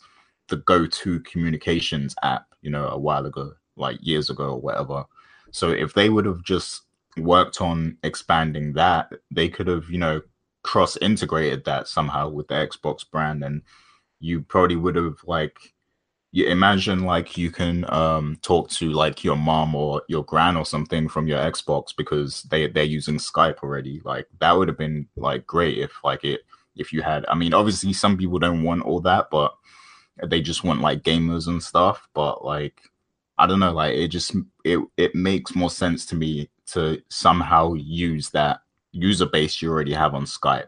the 0.54 0.62
go-to 0.62 1.20
communications 1.22 2.16
app, 2.22 2.46
you 2.62 2.70
know, 2.70 2.88
a 2.88 2.98
while 2.98 3.26
ago, 3.26 3.54
like 3.76 3.98
years 4.02 4.30
ago 4.30 4.52
or 4.52 4.62
whatever. 4.62 5.04
So 5.50 5.72
if 5.72 5.96
they 5.96 6.10
would 6.10 6.26
have 6.26 6.44
just 6.44 6.84
worked 7.18 7.60
on 7.60 7.98
expanding 8.04 8.74
that, 8.74 9.12
they 9.32 9.50
could 9.50 9.68
have, 9.68 9.90
you 9.90 9.98
know, 9.98 10.22
cross 10.62 10.96
integrated 10.98 11.66
that 11.66 11.88
somehow 11.88 12.30
with 12.30 12.48
the 12.50 12.54
Xbox 12.54 13.10
brand, 13.10 13.44
and 13.44 13.64
you 14.20 14.42
probably 14.42 14.76
would 14.76 14.96
have 14.96 15.18
like 15.26 15.74
you 16.32 16.46
imagine 16.48 17.04
like 17.04 17.36
you 17.38 17.50
can 17.52 17.86
um 17.90 18.38
talk 18.44 18.70
to 18.70 18.92
like 18.92 19.24
your 19.24 19.36
mom 19.36 19.74
or 19.76 20.04
your 20.08 20.24
gran 20.24 20.56
or 20.56 20.66
something 20.66 21.08
from 21.10 21.28
your 21.28 21.40
Xbox 21.40 21.96
because 21.96 22.44
they 22.44 22.68
they're 22.68 22.84
using 22.84 23.18
Skype 23.18 23.58
already. 23.64 24.02
Like 24.06 24.28
that 24.40 24.52
would 24.54 24.68
have 24.68 24.78
been 24.78 25.08
like 25.16 25.48
great 25.48 25.80
if 25.80 25.92
like 26.04 26.24
it 26.24 26.42
if 26.76 26.94
you 26.94 27.02
had 27.02 27.26
I 27.28 27.36
mean 27.36 27.54
obviously 27.54 27.94
some 27.94 28.18
people 28.18 28.40
don't 28.40 28.64
want 28.64 28.84
all 28.84 29.00
that, 29.02 29.28
but 29.32 29.54
they 30.22 30.42
just 30.42 30.64
want 30.64 30.82
like 30.82 31.04
gamers 31.04 31.48
and 31.48 31.62
stuff. 31.62 32.08
But 32.14 32.46
like 32.46 32.82
I 33.38 33.48
don't 33.48 33.60
know, 33.60 33.74
like 33.74 33.96
it 33.96 34.10
just 34.10 34.36
it 34.64 34.80
it 34.98 35.16
makes 35.16 35.56
more 35.56 35.70
sense 35.70 36.06
to 36.08 36.16
me 36.16 36.50
to 36.68 37.02
somehow 37.10 37.74
use 37.74 38.30
that 38.32 38.62
user 38.92 39.26
base 39.26 39.62
you 39.62 39.70
already 39.72 39.94
have 39.94 40.14
on 40.14 40.26
Skype 40.26 40.68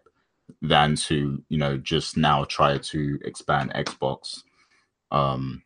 than 0.62 0.96
to, 0.96 1.44
you 1.50 1.58
know, 1.58 1.78
just 1.78 2.18
now 2.18 2.44
try 2.46 2.78
to 2.78 3.20
expand 3.24 3.72
Xbox 3.74 4.44
um, 5.12 5.64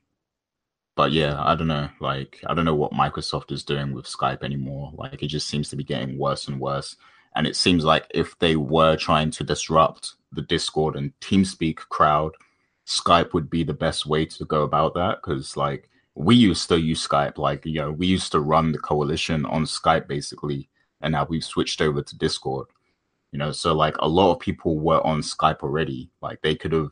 but 0.95 1.11
yeah, 1.11 1.41
I 1.41 1.55
don't 1.55 1.67
know. 1.67 1.89
Like, 1.99 2.39
I 2.45 2.53
don't 2.53 2.65
know 2.65 2.75
what 2.75 2.91
Microsoft 2.91 3.51
is 3.51 3.63
doing 3.63 3.93
with 3.93 4.05
Skype 4.05 4.43
anymore. 4.43 4.91
Like, 4.95 5.23
it 5.23 5.27
just 5.27 5.47
seems 5.47 5.69
to 5.69 5.75
be 5.75 5.83
getting 5.83 6.17
worse 6.17 6.47
and 6.47 6.59
worse. 6.59 6.95
And 7.35 7.47
it 7.47 7.55
seems 7.55 7.85
like 7.85 8.05
if 8.13 8.37
they 8.39 8.55
were 8.55 8.95
trying 8.95 9.31
to 9.31 9.43
disrupt 9.43 10.15
the 10.31 10.41
Discord 10.41 10.95
and 10.95 11.13
TeamSpeak 11.21 11.77
crowd, 11.77 12.33
Skype 12.89 13.34
would 13.34 13.49
be 13.49 13.63
the 13.63 13.73
best 13.73 14.06
way 14.06 14.25
to 14.25 14.45
go 14.45 14.63
about 14.63 14.95
that. 14.95 15.19
Because, 15.21 15.56
like, 15.56 15.89
we 16.15 16.36
used 16.36 16.67
to 16.69 16.80
use 16.80 17.08
Skype. 17.08 17.38
Like, 17.38 17.65
you 17.65 17.80
know, 17.80 17.91
we 17.91 18.08
used 18.08 18.32
to 18.32 18.39
run 18.39 18.71
the 18.71 18.80
coalition 18.80 19.45
on 19.45 19.63
Skype 19.63 20.08
basically. 20.08 20.67
And 21.02 21.13
now 21.13 21.25
we've 21.30 21.43
switched 21.43 21.82
over 21.82 22.02
to 22.02 22.17
Discord. 22.17 22.67
You 23.32 23.38
know, 23.38 23.52
so 23.52 23.73
like 23.73 23.95
a 23.99 24.08
lot 24.08 24.34
of 24.34 24.39
people 24.39 24.80
were 24.80 25.06
on 25.06 25.21
Skype 25.21 25.60
already. 25.60 26.10
Like, 26.21 26.41
they 26.41 26.56
could 26.56 26.73
have 26.73 26.91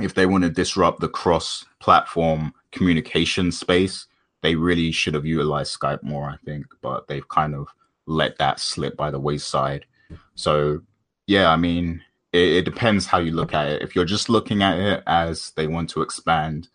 if 0.00 0.14
they 0.14 0.26
want 0.26 0.44
to 0.44 0.50
disrupt 0.50 1.00
the 1.00 1.08
cross 1.08 1.64
platform 1.80 2.52
communication 2.72 3.52
space, 3.52 4.06
they 4.42 4.54
really 4.56 4.90
should 4.90 5.14
have 5.14 5.24
utilized 5.24 5.78
Skype 5.78 6.02
more, 6.02 6.28
I 6.28 6.36
think, 6.44 6.66
but 6.82 7.06
they've 7.06 7.28
kind 7.28 7.54
of 7.54 7.68
let 8.06 8.36
that 8.38 8.60
slip 8.60 8.96
by 8.96 9.10
the 9.10 9.20
wayside. 9.20 9.86
So, 10.34 10.82
yeah, 11.26 11.48
I 11.50 11.56
mean, 11.56 12.02
it, 12.34 12.52
it 12.52 12.64
depends 12.64 13.06
how 13.06 13.18
you 13.18 13.30
look 13.30 13.54
at 13.54 13.68
it. 13.68 13.82
If 13.82 13.94
you're 13.94 14.04
just 14.04 14.28
looking 14.28 14.62
at 14.62 14.78
it 14.78 15.02
as 15.06 15.52
they 15.52 15.68
want 15.68 15.88
to 15.90 16.02
expand 16.02 16.68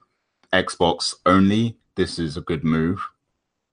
Xbox 0.53 1.13
only, 1.25 1.77
this 1.95 2.17
is 2.17 2.37
a 2.37 2.41
good 2.41 2.63
move. 2.63 3.05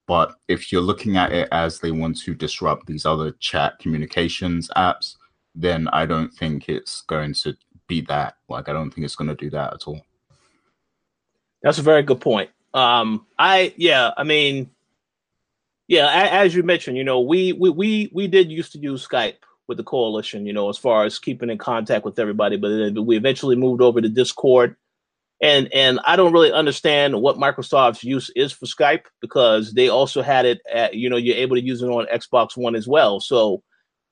But 0.08 0.34
if 0.48 0.72
you're 0.72 0.82
looking 0.82 1.16
at 1.16 1.32
it 1.32 1.48
as 1.52 1.78
they 1.78 1.92
want 1.92 2.18
to 2.22 2.34
disrupt 2.34 2.86
these 2.86 3.06
other 3.06 3.30
chat 3.38 3.78
communications 3.78 4.68
apps, 4.76 5.16
then 5.54 5.88
I 5.88 6.06
don't 6.06 6.32
think 6.32 6.68
it's 6.68 7.02
going 7.02 7.34
to 7.34 7.56
beat 7.86 8.08
that. 8.08 8.36
Like 8.48 8.68
I 8.68 8.72
don't 8.72 8.90
think 8.90 9.04
it's 9.04 9.16
going 9.16 9.30
to 9.30 9.36
do 9.36 9.50
that 9.50 9.74
at 9.74 9.86
all. 9.86 10.00
That's 11.62 11.78
a 11.78 11.82
very 11.82 12.02
good 12.02 12.20
point. 12.20 12.50
Um, 12.74 13.26
I 13.38 13.72
yeah, 13.76 14.10
I 14.16 14.24
mean, 14.24 14.70
yeah, 15.88 16.28
as 16.30 16.54
you 16.54 16.62
mentioned, 16.62 16.96
you 16.96 17.04
know, 17.04 17.20
we 17.20 17.52
we 17.52 17.70
we 17.70 18.10
we 18.12 18.26
did 18.28 18.50
used 18.50 18.72
to 18.72 18.78
use 18.78 19.06
Skype 19.06 19.38
with 19.68 19.78
the 19.78 19.84
coalition, 19.84 20.46
you 20.46 20.52
know, 20.52 20.68
as 20.68 20.78
far 20.78 21.04
as 21.04 21.18
keeping 21.18 21.50
in 21.50 21.58
contact 21.58 22.04
with 22.04 22.18
everybody, 22.18 22.56
but 22.56 22.68
then 22.68 23.04
we 23.04 23.16
eventually 23.16 23.56
moved 23.56 23.82
over 23.82 24.00
to 24.00 24.08
Discord. 24.08 24.76
And 25.42 25.72
and 25.74 26.00
I 26.06 26.16
don't 26.16 26.32
really 26.32 26.52
understand 26.52 27.20
what 27.20 27.36
Microsoft's 27.36 28.02
use 28.02 28.30
is 28.34 28.52
for 28.52 28.64
Skype 28.64 29.04
because 29.20 29.74
they 29.74 29.88
also 29.88 30.22
had 30.22 30.46
it 30.46 30.60
at, 30.72 30.94
you 30.94 31.10
know, 31.10 31.16
you're 31.16 31.36
able 31.36 31.56
to 31.56 31.62
use 31.62 31.82
it 31.82 31.88
on 31.88 32.06
Xbox 32.06 32.56
One 32.56 32.74
as 32.74 32.88
well. 32.88 33.20
So 33.20 33.62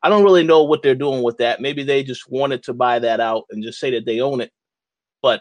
I 0.02 0.10
don't 0.10 0.24
really 0.24 0.44
know 0.44 0.64
what 0.64 0.82
they're 0.82 0.94
doing 0.94 1.22
with 1.22 1.38
that. 1.38 1.62
Maybe 1.62 1.82
they 1.82 2.02
just 2.02 2.30
wanted 2.30 2.62
to 2.64 2.74
buy 2.74 2.98
that 2.98 3.20
out 3.20 3.44
and 3.50 3.62
just 3.62 3.80
say 3.80 3.92
that 3.92 4.04
they 4.04 4.20
own 4.20 4.42
it. 4.42 4.52
But 5.22 5.40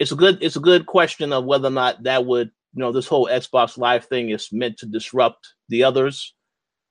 it's 0.00 0.10
a 0.10 0.16
good 0.16 0.42
it's 0.42 0.56
a 0.56 0.60
good 0.60 0.86
question 0.86 1.32
of 1.32 1.44
whether 1.44 1.68
or 1.68 1.70
not 1.70 2.02
that 2.02 2.26
would 2.26 2.50
you 2.74 2.80
know 2.80 2.90
this 2.90 3.06
whole 3.06 3.28
Xbox 3.28 3.78
Live 3.78 4.06
thing 4.06 4.30
is 4.30 4.52
meant 4.52 4.78
to 4.78 4.86
disrupt 4.86 5.54
the 5.68 5.84
others. 5.84 6.34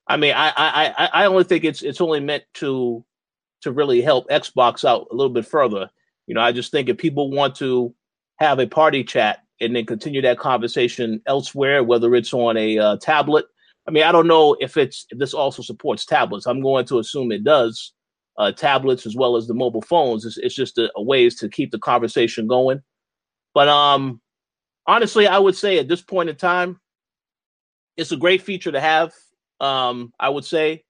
I 0.07 0.17
mean, 0.17 0.33
I 0.35 0.53
I 0.55 1.09
I 1.13 1.25
only 1.25 1.43
think 1.43 1.63
it's 1.63 1.81
it's 1.81 2.01
only 2.01 2.19
meant 2.19 2.43
to 2.55 3.03
to 3.61 3.71
really 3.71 4.01
help 4.01 4.29
Xbox 4.29 4.85
out 4.87 5.07
a 5.11 5.15
little 5.15 5.33
bit 5.33 5.45
further. 5.45 5.89
You 6.27 6.35
know, 6.35 6.41
I 6.41 6.51
just 6.51 6.71
think 6.71 6.89
if 6.89 6.97
people 6.97 7.31
want 7.31 7.55
to 7.55 7.93
have 8.37 8.59
a 8.59 8.67
party 8.67 9.03
chat 9.03 9.39
and 9.61 9.75
then 9.75 9.85
continue 9.85 10.21
that 10.21 10.37
conversation 10.37 11.21
elsewhere, 11.25 11.83
whether 11.83 12.13
it's 12.15 12.33
on 12.33 12.57
a 12.57 12.77
uh, 12.77 12.97
tablet 12.97 13.45
I 13.87 13.91
mean, 13.91 14.03
I 14.03 14.11
don't 14.11 14.27
know 14.27 14.55
if 14.59 14.77
it's 14.77 15.05
if 15.09 15.19
this 15.19 15.33
also 15.33 15.61
supports 15.61 16.05
tablets. 16.05 16.47
I'm 16.47 16.61
going 16.61 16.85
to 16.87 16.99
assume 16.99 17.31
it 17.31 17.43
does. 17.43 17.93
Uh, 18.37 18.51
tablets 18.51 19.05
as 19.05 19.15
well 19.15 19.37
as 19.37 19.47
the 19.47 19.53
mobile 19.53 19.81
phones. 19.81 20.25
It's, 20.25 20.37
it's 20.37 20.55
just 20.55 20.77
a, 20.77 20.91
a 20.97 21.01
ways 21.01 21.35
to 21.37 21.47
keep 21.47 21.71
the 21.71 21.79
conversation 21.79 22.47
going. 22.47 22.81
But 23.53 23.69
um, 23.69 24.19
honestly, 24.87 25.25
I 25.25 25.37
would 25.37 25.55
say 25.55 25.79
at 25.79 25.87
this 25.87 26.01
point 26.01 26.29
in 26.29 26.35
time, 26.35 26.81
it's 27.95 28.11
a 28.11 28.17
great 28.17 28.41
feature 28.41 28.73
to 28.73 28.81
have. 28.81 29.13
Um, 29.59 30.13
I 30.19 30.29
would 30.29 30.45
say. 30.45 30.83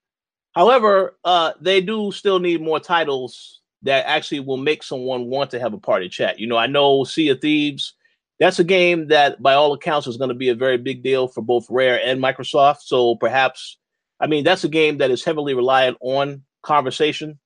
However, 0.53 1.17
uh, 1.25 1.51
they 1.59 1.81
do 1.81 2.11
still 2.13 2.39
need 2.39 2.61
more 2.61 2.79
titles 2.79 3.61
that 3.81 4.05
actually 4.07 4.39
will 4.39 4.57
make 4.57 4.83
someone 4.83 5.25
want 5.25 5.51
to 5.51 5.59
have 5.59 5.73
a 5.73 5.77
party 5.77 6.07
chat. 6.07 6.39
You 6.39 6.47
know, 6.47 6.57
I 6.57 6.67
know 6.67 7.03
Sea 7.03 7.29
of 7.29 7.41
Thieves 7.41 7.93
that's 8.39 8.59
a 8.59 8.63
game 8.63 9.07
that, 9.07 9.41
by 9.41 9.53
all 9.53 9.73
accounts, 9.73 10.07
is 10.07 10.17
going 10.17 10.29
to 10.29 10.35
be 10.35 10.49
a 10.49 10.55
very 10.55 10.77
big 10.77 11.03
deal 11.03 11.27
for 11.27 11.41
both 11.41 11.67
Rare 11.69 11.99
and 12.03 12.21
Microsoft. 12.21 12.79
So 12.81 13.15
perhaps, 13.15 13.77
I 14.19 14.27
mean, 14.27 14.43
that's 14.43 14.63
a 14.63 14.69
game 14.69 14.97
that 14.97 15.11
is 15.11 15.23
heavily 15.23 15.53
reliant 15.53 15.97
on 16.01 16.43
conversation 16.61 17.39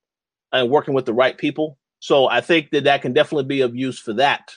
and 0.51 0.69
working 0.69 0.93
with 0.93 1.05
the 1.05 1.13
right 1.13 1.37
people. 1.37 1.77
So 1.99 2.27
I 2.27 2.41
think 2.41 2.71
that 2.71 2.85
that 2.85 3.01
can 3.01 3.13
definitely 3.13 3.45
be 3.45 3.61
of 3.61 3.75
use 3.75 3.99
for 3.99 4.13
that. 4.13 4.51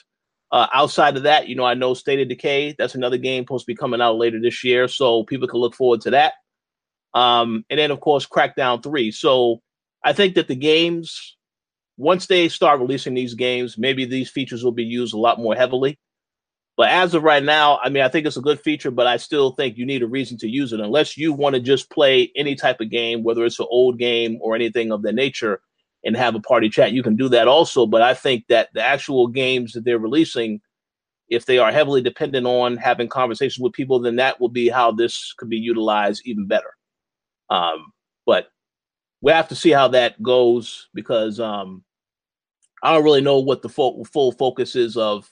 Uh, 0.51 0.67
outside 0.73 1.17
of 1.17 1.23
that, 1.23 1.47
you 1.47 1.55
know, 1.55 1.65
I 1.65 1.73
know 1.73 1.93
State 1.93 2.19
of 2.19 2.29
Decay. 2.29 2.75
That's 2.77 2.95
another 2.95 3.17
game 3.17 3.43
supposed 3.43 3.65
to 3.65 3.71
be 3.71 3.75
coming 3.75 4.01
out 4.01 4.17
later 4.17 4.39
this 4.39 4.63
year, 4.63 4.87
so 4.87 5.23
people 5.23 5.47
can 5.47 5.59
look 5.59 5.75
forward 5.75 6.01
to 6.01 6.11
that. 6.11 6.33
Um, 7.13 7.65
and 7.69 7.79
then, 7.79 7.91
of 7.91 7.99
course, 7.99 8.25
Crackdown 8.25 8.81
Three. 8.81 9.11
So 9.11 9.61
I 10.03 10.13
think 10.13 10.35
that 10.35 10.47
the 10.47 10.55
games, 10.55 11.37
once 11.97 12.27
they 12.27 12.49
start 12.49 12.79
releasing 12.79 13.13
these 13.13 13.35
games, 13.35 13.77
maybe 13.77 14.05
these 14.05 14.29
features 14.29 14.63
will 14.63 14.71
be 14.71 14.83
used 14.83 15.13
a 15.13 15.19
lot 15.19 15.39
more 15.39 15.55
heavily. 15.55 15.99
But 16.75 16.89
as 16.89 17.13
of 17.13 17.21
right 17.21 17.43
now, 17.43 17.79
I 17.83 17.89
mean, 17.89 18.01
I 18.01 18.09
think 18.09 18.25
it's 18.25 18.37
a 18.37 18.41
good 18.41 18.59
feature, 18.59 18.89
but 18.89 19.05
I 19.05 19.17
still 19.17 19.51
think 19.51 19.77
you 19.77 19.85
need 19.85 20.01
a 20.01 20.07
reason 20.07 20.39
to 20.39 20.47
use 20.49 20.73
it. 20.73 20.79
Unless 20.79 21.17
you 21.17 21.31
want 21.31 21.53
to 21.53 21.61
just 21.61 21.91
play 21.91 22.31
any 22.35 22.55
type 22.55 22.81
of 22.81 22.89
game, 22.89 23.23
whether 23.23 23.45
it's 23.45 23.59
an 23.59 23.67
old 23.69 23.99
game 23.99 24.39
or 24.41 24.55
anything 24.55 24.91
of 24.91 25.03
that 25.03 25.13
nature, 25.13 25.61
and 26.03 26.17
have 26.17 26.35
a 26.35 26.39
party 26.39 26.69
chat, 26.69 26.91
you 26.91 27.03
can 27.03 27.15
do 27.15 27.29
that 27.29 27.47
also. 27.47 27.85
But 27.85 28.01
I 28.01 28.13
think 28.13 28.45
that 28.49 28.69
the 28.73 28.83
actual 28.83 29.27
games 29.27 29.73
that 29.73 29.85
they're 29.85 29.99
releasing, 29.99 30.61
if 31.29 31.45
they 31.45 31.59
are 31.59 31.71
heavily 31.71 32.01
dependent 32.01 32.45
on 32.45 32.75
having 32.75 33.07
conversations 33.07 33.63
with 33.63 33.73
people, 33.73 33.99
then 33.99 34.17
that 34.17 34.41
will 34.41 34.49
be 34.49 34.67
how 34.67 34.91
this 34.91 35.33
could 35.37 35.49
be 35.49 35.57
utilized 35.57 36.23
even 36.25 36.45
better. 36.45 36.75
Um, 37.49 37.91
but 38.25 38.47
we 39.21 39.31
have 39.31 39.47
to 39.49 39.55
see 39.55 39.71
how 39.71 39.87
that 39.89 40.21
goes 40.21 40.89
because 40.93 41.39
um, 41.39 41.83
I 42.81 42.93
don't 42.93 43.03
really 43.03 43.21
know 43.21 43.39
what 43.39 43.61
the 43.61 43.69
full, 43.69 44.03
full 44.05 44.31
focus 44.33 44.75
is 44.75 44.97
of 44.97 45.29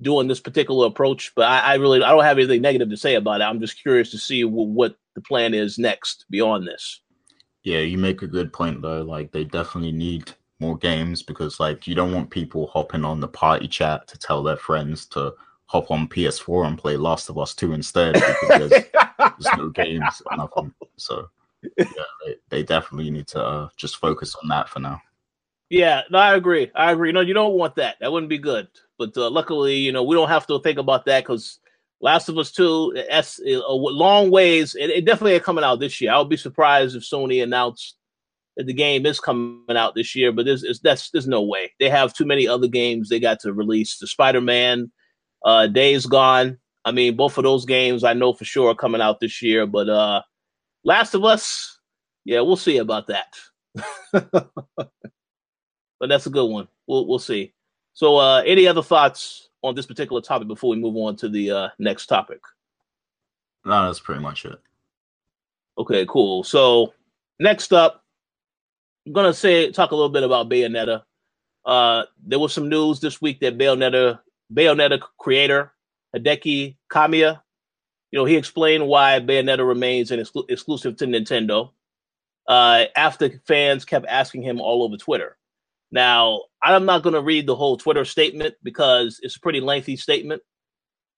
doing 0.00 0.28
this 0.28 0.40
particular 0.40 0.86
approach. 0.86 1.32
But 1.34 1.46
I, 1.46 1.58
I, 1.58 1.74
really 1.74 2.02
I 2.02 2.10
don't 2.10 2.24
have 2.24 2.38
anything 2.38 2.62
negative 2.62 2.90
to 2.90 2.96
say 2.96 3.14
about 3.14 3.40
it. 3.40 3.44
I'm 3.44 3.60
just 3.60 3.80
curious 3.82 4.10
to 4.12 4.18
see 4.18 4.42
w- 4.42 4.68
what 4.68 4.96
the 5.14 5.20
plan 5.20 5.54
is 5.54 5.78
next 5.78 6.26
beyond 6.30 6.66
this. 6.66 7.00
Yeah, 7.64 7.80
you 7.80 7.98
make 7.98 8.22
a 8.22 8.26
good 8.26 8.52
point 8.52 8.82
though. 8.82 9.02
Like 9.02 9.32
they 9.32 9.44
definitely 9.44 9.92
need 9.92 10.32
more 10.60 10.76
games 10.76 11.22
because 11.22 11.60
like 11.60 11.86
you 11.86 11.94
don't 11.94 12.12
want 12.12 12.30
people 12.30 12.68
hopping 12.68 13.04
on 13.04 13.20
the 13.20 13.28
party 13.28 13.68
chat 13.68 14.06
to 14.08 14.18
tell 14.18 14.42
their 14.42 14.56
friends 14.56 15.06
to 15.06 15.34
hop 15.72 15.90
on 15.90 16.06
PS4 16.06 16.66
and 16.66 16.78
play 16.78 16.98
Last 16.98 17.30
of 17.30 17.38
Us 17.38 17.54
2 17.54 17.72
instead 17.72 18.12
because 18.12 18.48
there's, 18.48 18.70
there's 18.70 19.56
no 19.56 19.68
games 19.74 20.20
or 20.26 20.36
nothing. 20.36 20.74
So 20.98 21.30
yeah, 21.78 21.84
they, 22.26 22.34
they 22.50 22.62
definitely 22.62 23.10
need 23.10 23.26
to 23.28 23.42
uh, 23.42 23.68
just 23.78 23.96
focus 23.96 24.36
on 24.42 24.48
that 24.50 24.68
for 24.68 24.80
now. 24.80 25.00
Yeah, 25.70 26.02
no, 26.10 26.18
I 26.18 26.34
agree. 26.34 26.70
I 26.74 26.92
agree. 26.92 27.10
No, 27.10 27.22
you 27.22 27.32
don't 27.32 27.54
want 27.54 27.76
that. 27.76 27.96
That 28.00 28.12
wouldn't 28.12 28.28
be 28.28 28.36
good. 28.36 28.68
But 28.98 29.16
uh, 29.16 29.30
luckily, 29.30 29.76
you 29.76 29.92
know, 29.92 30.02
we 30.02 30.14
don't 30.14 30.28
have 30.28 30.46
to 30.48 30.60
think 30.60 30.78
about 30.78 31.06
that 31.06 31.24
because 31.24 31.58
Last 32.02 32.28
of 32.28 32.36
Us 32.36 32.52
Two, 32.52 32.92
that's 33.08 33.40
a 33.40 33.56
long 33.68 34.30
ways. 34.30 34.74
It, 34.74 34.90
it 34.90 35.06
definitely 35.06 35.32
ain't 35.32 35.44
coming 35.44 35.64
out 35.64 35.80
this 35.80 36.02
year. 36.02 36.12
I 36.12 36.18
would 36.18 36.28
be 36.28 36.36
surprised 36.36 36.96
if 36.96 37.02
Sony 37.02 37.42
announced 37.42 37.96
that 38.58 38.66
the 38.66 38.74
game 38.74 39.06
is 39.06 39.18
coming 39.18 39.64
out 39.70 39.94
this 39.94 40.14
year. 40.14 40.32
But 40.32 40.44
there's, 40.44 40.80
that's 40.82 41.08
there's 41.08 41.26
no 41.26 41.40
way. 41.40 41.72
They 41.80 41.88
have 41.88 42.12
too 42.12 42.26
many 42.26 42.46
other 42.46 42.68
games 42.68 43.08
they 43.08 43.20
got 43.20 43.40
to 43.40 43.54
release. 43.54 43.96
The 43.96 44.06
Spider 44.06 44.42
Man, 44.42 44.92
uh, 45.44 45.66
Days 45.66 46.06
Gone. 46.06 46.58
I 46.84 46.92
mean, 46.92 47.16
both 47.16 47.38
of 47.38 47.44
those 47.44 47.64
games 47.64 48.04
I 48.04 48.12
know 48.12 48.32
for 48.32 48.44
sure 48.44 48.70
are 48.70 48.74
coming 48.74 49.00
out 49.00 49.20
this 49.20 49.40
year. 49.42 49.66
But 49.66 49.88
uh, 49.88 50.22
Last 50.84 51.14
of 51.14 51.24
Us, 51.24 51.78
yeah, 52.24 52.40
we'll 52.40 52.56
see 52.56 52.78
about 52.78 53.06
that. 53.08 53.34
but 54.12 56.08
that's 56.08 56.26
a 56.26 56.30
good 56.30 56.50
one. 56.50 56.68
We'll 56.86 57.06
we'll 57.06 57.18
see. 57.18 57.54
So, 57.94 58.16
uh, 58.16 58.42
any 58.46 58.66
other 58.66 58.82
thoughts 58.82 59.50
on 59.62 59.74
this 59.74 59.86
particular 59.86 60.20
topic 60.20 60.48
before 60.48 60.70
we 60.70 60.76
move 60.76 60.96
on 60.96 61.16
to 61.16 61.28
the 61.28 61.50
uh, 61.50 61.68
next 61.78 62.06
topic? 62.06 62.40
No, 63.64 63.86
that's 63.86 64.00
pretty 64.00 64.20
much 64.20 64.44
it. 64.44 64.58
Okay, 65.78 66.04
cool. 66.08 66.42
So, 66.42 66.94
next 67.38 67.72
up, 67.72 68.02
I'm 69.06 69.12
gonna 69.12 69.34
say 69.34 69.70
talk 69.70 69.90
a 69.92 69.94
little 69.94 70.10
bit 70.10 70.22
about 70.22 70.48
Bayonetta. 70.48 71.02
Uh, 71.64 72.04
there 72.26 72.38
was 72.38 72.52
some 72.52 72.68
news 72.68 72.98
this 73.00 73.20
week 73.20 73.40
that 73.40 73.58
Bayonetta 73.58 74.20
Bayonetta 74.52 75.00
creator 75.18 75.72
Hideki 76.14 76.76
Kamiya, 76.90 77.40
you 78.10 78.18
know, 78.18 78.24
he 78.24 78.36
explained 78.36 78.86
why 78.86 79.20
Bayonetta 79.20 79.66
remains 79.66 80.10
an 80.10 80.20
exclu- 80.20 80.50
exclusive 80.50 80.96
to 80.96 81.06
Nintendo. 81.06 81.70
Uh, 82.46 82.86
after 82.96 83.40
fans 83.46 83.84
kept 83.84 84.06
asking 84.06 84.42
him 84.42 84.60
all 84.60 84.82
over 84.82 84.96
Twitter. 84.96 85.38
Now, 85.92 86.42
I'm 86.62 86.84
not 86.84 87.02
going 87.02 87.14
to 87.14 87.22
read 87.22 87.46
the 87.46 87.54
whole 87.54 87.76
Twitter 87.76 88.04
statement 88.04 88.54
because 88.62 89.20
it's 89.22 89.36
a 89.36 89.40
pretty 89.40 89.60
lengthy 89.60 89.96
statement. 89.96 90.42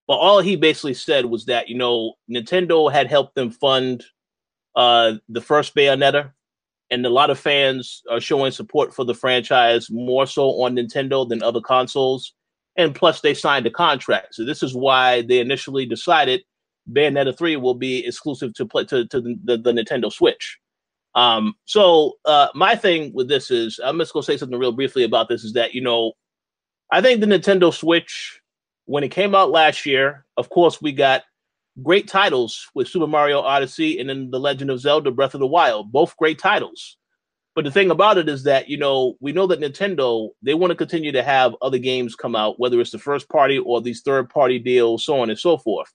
But 0.06 0.14
all 0.14 0.40
he 0.40 0.56
basically 0.56 0.94
said 0.94 1.24
was 1.24 1.46
that, 1.46 1.68
you 1.68 1.78
know, 1.78 2.14
Nintendo 2.30 2.92
had 2.92 3.08
helped 3.08 3.34
them 3.34 3.50
fund 3.50 4.04
uh, 4.76 5.14
the 5.28 5.40
first 5.40 5.74
Bayonetta 5.74 6.32
and 6.90 7.06
a 7.06 7.10
lot 7.10 7.30
of 7.30 7.38
fans 7.38 8.02
are 8.10 8.20
showing 8.20 8.52
support 8.52 8.94
for 8.94 9.04
the 9.04 9.14
franchise 9.14 9.90
more 9.90 10.26
so 10.26 10.62
on 10.62 10.76
Nintendo 10.76 11.28
than 11.28 11.42
other 11.42 11.60
consoles. 11.60 12.34
And 12.76 12.94
plus, 12.94 13.20
they 13.20 13.34
signed 13.34 13.66
a 13.66 13.70
contract, 13.70 14.34
so 14.34 14.44
this 14.44 14.62
is 14.62 14.74
why 14.74 15.22
they 15.22 15.38
initially 15.38 15.86
decided 15.86 16.42
Bayonetta 16.90 17.36
three 17.36 17.56
will 17.56 17.74
be 17.74 18.06
exclusive 18.06 18.52
to 18.54 18.66
play 18.66 18.84
to, 18.86 19.06
to 19.06 19.20
the, 19.20 19.56
the, 19.56 19.72
Nintendo 19.72 20.12
Switch. 20.12 20.58
Um, 21.14 21.54
so 21.64 22.14
uh, 22.24 22.48
my 22.54 22.74
thing 22.74 23.12
with 23.14 23.28
this 23.28 23.50
is 23.50 23.78
I'm 23.82 23.98
just 23.98 24.12
gonna 24.12 24.24
say 24.24 24.36
something 24.36 24.58
real 24.58 24.72
briefly 24.72 25.04
about 25.04 25.28
this 25.28 25.44
is 25.44 25.52
that 25.54 25.74
you 25.74 25.80
know 25.80 26.12
I 26.90 27.00
think 27.00 27.20
the 27.20 27.26
Nintendo 27.26 27.72
Switch 27.72 28.40
when 28.86 29.04
it 29.04 29.10
came 29.10 29.34
out 29.34 29.50
last 29.50 29.86
year, 29.86 30.26
of 30.36 30.50
course 30.50 30.82
we 30.82 30.92
got 30.92 31.22
great 31.82 32.06
titles 32.08 32.68
with 32.74 32.88
Super 32.88 33.06
Mario 33.06 33.40
Odyssey 33.40 33.98
and 33.98 34.08
then 34.08 34.30
The 34.30 34.40
Legend 34.40 34.70
of 34.70 34.80
Zelda 34.80 35.10
Breath 35.10 35.34
of 35.34 35.40
the 35.40 35.46
Wild. 35.46 35.90
Both 35.90 36.16
great 36.16 36.38
titles. 36.38 36.96
But 37.54 37.64
the 37.64 37.70
thing 37.70 37.90
about 37.90 38.18
it 38.18 38.28
is 38.28 38.42
that, 38.44 38.68
you 38.68 38.76
know, 38.76 39.14
we 39.20 39.32
know 39.32 39.46
that 39.46 39.60
Nintendo, 39.60 40.30
they 40.42 40.54
want 40.54 40.72
to 40.72 40.76
continue 40.76 41.12
to 41.12 41.22
have 41.22 41.54
other 41.62 41.78
games 41.78 42.16
come 42.16 42.34
out, 42.34 42.58
whether 42.58 42.80
it's 42.80 42.90
the 42.90 42.98
first 42.98 43.28
party 43.28 43.58
or 43.58 43.80
these 43.80 44.02
third 44.02 44.28
party 44.28 44.58
deals, 44.58 45.04
so 45.04 45.20
on 45.20 45.30
and 45.30 45.38
so 45.38 45.56
forth. 45.56 45.92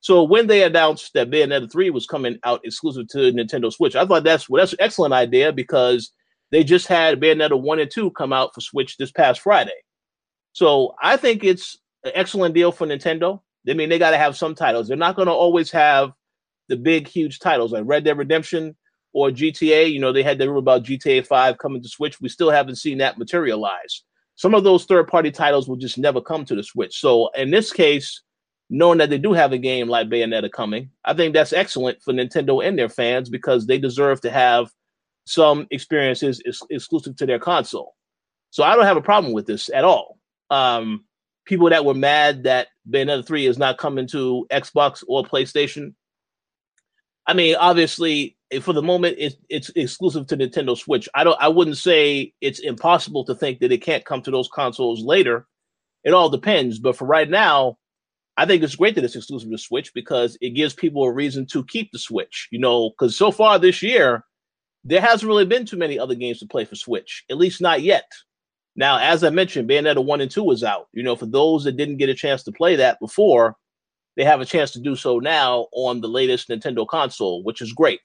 So 0.00 0.22
when 0.22 0.46
they 0.46 0.64
announced 0.64 1.12
that 1.12 1.30
Bayonetta 1.30 1.70
3 1.70 1.90
was 1.90 2.06
coming 2.06 2.38
out 2.44 2.64
exclusive 2.64 3.08
to 3.08 3.32
Nintendo 3.32 3.72
Switch, 3.72 3.94
I 3.94 4.06
thought 4.06 4.24
that's 4.24 4.48
well, 4.48 4.62
that's 4.62 4.72
an 4.72 4.80
excellent 4.80 5.14
idea 5.14 5.52
because 5.52 6.12
they 6.50 6.64
just 6.64 6.88
had 6.88 7.20
Bayonetta 7.20 7.60
1 7.60 7.78
and 7.78 7.90
2 7.90 8.10
come 8.12 8.32
out 8.32 8.54
for 8.54 8.60
Switch 8.62 8.96
this 8.96 9.12
past 9.12 9.40
Friday. 9.40 9.70
So 10.54 10.94
I 11.00 11.16
think 11.16 11.44
it's 11.44 11.78
an 12.04 12.12
excellent 12.14 12.54
deal 12.54 12.72
for 12.72 12.86
Nintendo. 12.86 13.40
I 13.68 13.74
mean, 13.74 13.90
they 13.90 13.98
got 13.98 14.10
to 14.10 14.18
have 14.18 14.36
some 14.36 14.54
titles. 14.54 14.88
They're 14.88 14.96
not 14.96 15.14
going 15.14 15.28
to 15.28 15.32
always 15.32 15.70
have 15.70 16.12
the 16.68 16.76
big, 16.76 17.06
huge 17.06 17.38
titles 17.38 17.72
like 17.72 17.84
Red 17.86 18.04
Dead 18.04 18.18
Redemption 18.18 18.74
or 19.12 19.30
GTA. 19.30 19.92
You 19.92 20.00
know, 20.00 20.12
they 20.12 20.22
had 20.22 20.38
the 20.38 20.46
rumor 20.46 20.58
about 20.58 20.84
GTA 20.84 21.26
5 21.26 21.58
coming 21.58 21.82
to 21.82 21.88
Switch. 21.88 22.20
We 22.20 22.28
still 22.28 22.50
haven't 22.50 22.76
seen 22.76 22.98
that 22.98 23.18
materialize. 23.18 24.02
Some 24.36 24.54
of 24.54 24.64
those 24.64 24.84
third 24.84 25.08
party 25.08 25.30
titles 25.30 25.68
will 25.68 25.76
just 25.76 25.98
never 25.98 26.20
come 26.20 26.44
to 26.46 26.54
the 26.54 26.62
Switch. 26.62 27.00
So 27.00 27.28
in 27.36 27.50
this 27.50 27.72
case, 27.72 28.22
knowing 28.70 28.98
that 28.98 29.10
they 29.10 29.18
do 29.18 29.32
have 29.32 29.52
a 29.52 29.58
game 29.58 29.88
like 29.88 30.08
Bayonetta 30.08 30.50
coming, 30.50 30.90
I 31.04 31.14
think 31.14 31.34
that's 31.34 31.52
excellent 31.52 32.02
for 32.02 32.12
Nintendo 32.12 32.66
and 32.66 32.78
their 32.78 32.88
fans 32.88 33.28
because 33.28 33.66
they 33.66 33.78
deserve 33.78 34.20
to 34.22 34.30
have 34.30 34.70
some 35.26 35.66
experiences 35.70 36.42
ex- 36.46 36.62
exclusive 36.70 37.16
to 37.16 37.26
their 37.26 37.38
console. 37.38 37.94
So 38.50 38.64
I 38.64 38.74
don't 38.74 38.86
have 38.86 38.96
a 38.96 39.02
problem 39.02 39.32
with 39.32 39.46
this 39.46 39.70
at 39.72 39.84
all. 39.84 40.18
Um, 40.50 41.04
people 41.44 41.70
that 41.70 41.84
were 41.84 41.94
mad 41.94 42.44
that 42.44 42.68
Bayonetta 42.90 43.26
3 43.26 43.46
is 43.46 43.58
not 43.58 43.78
coming 43.78 44.06
to 44.08 44.46
Xbox 44.50 45.04
or 45.06 45.22
PlayStation. 45.22 45.94
I 47.26 47.34
mean, 47.34 47.56
obviously, 47.56 48.36
for 48.60 48.72
the 48.72 48.82
moment, 48.82 49.16
it's, 49.18 49.36
it's 49.48 49.70
exclusive 49.76 50.26
to 50.26 50.36
Nintendo 50.36 50.76
Switch. 50.76 51.08
I 51.14 51.24
don't. 51.24 51.40
I 51.40 51.48
wouldn't 51.48 51.78
say 51.78 52.32
it's 52.40 52.60
impossible 52.60 53.24
to 53.24 53.34
think 53.34 53.60
that 53.60 53.72
it 53.72 53.82
can't 53.82 54.04
come 54.04 54.22
to 54.22 54.30
those 54.30 54.48
consoles 54.52 55.02
later. 55.02 55.46
It 56.04 56.12
all 56.12 56.28
depends. 56.28 56.78
But 56.78 56.96
for 56.96 57.06
right 57.06 57.28
now, 57.28 57.78
I 58.36 58.46
think 58.46 58.62
it's 58.62 58.76
great 58.76 58.94
that 58.96 59.04
it's 59.04 59.16
exclusive 59.16 59.50
to 59.50 59.58
Switch 59.58 59.94
because 59.94 60.36
it 60.40 60.50
gives 60.50 60.74
people 60.74 61.04
a 61.04 61.12
reason 61.12 61.46
to 61.46 61.64
keep 61.64 61.92
the 61.92 61.98
Switch. 61.98 62.48
You 62.50 62.58
know, 62.58 62.90
because 62.90 63.16
so 63.16 63.30
far 63.30 63.58
this 63.58 63.82
year, 63.82 64.24
there 64.84 65.00
hasn't 65.00 65.28
really 65.28 65.46
been 65.46 65.64
too 65.64 65.76
many 65.76 65.98
other 65.98 66.14
games 66.14 66.40
to 66.40 66.46
play 66.46 66.64
for 66.64 66.74
Switch, 66.74 67.24
at 67.30 67.36
least 67.36 67.60
not 67.60 67.82
yet. 67.82 68.10
Now, 68.74 68.98
as 68.98 69.22
I 69.22 69.30
mentioned, 69.30 69.68
Bayonetta 69.68 70.04
1 70.04 70.20
and 70.22 70.30
2 70.30 70.50
is 70.50 70.64
out. 70.64 70.88
You 70.92 71.02
know, 71.02 71.14
for 71.14 71.26
those 71.26 71.64
that 71.64 71.76
didn't 71.76 71.98
get 71.98 72.08
a 72.08 72.14
chance 72.14 72.42
to 72.44 72.52
play 72.52 72.76
that 72.76 72.98
before, 73.00 73.56
they 74.16 74.24
have 74.24 74.40
a 74.40 74.46
chance 74.46 74.70
to 74.72 74.80
do 74.80 74.96
so 74.96 75.18
now 75.18 75.68
on 75.72 76.00
the 76.00 76.08
latest 76.08 76.48
Nintendo 76.48 76.86
console, 76.86 77.42
which 77.42 77.60
is 77.60 77.72
great. 77.72 78.00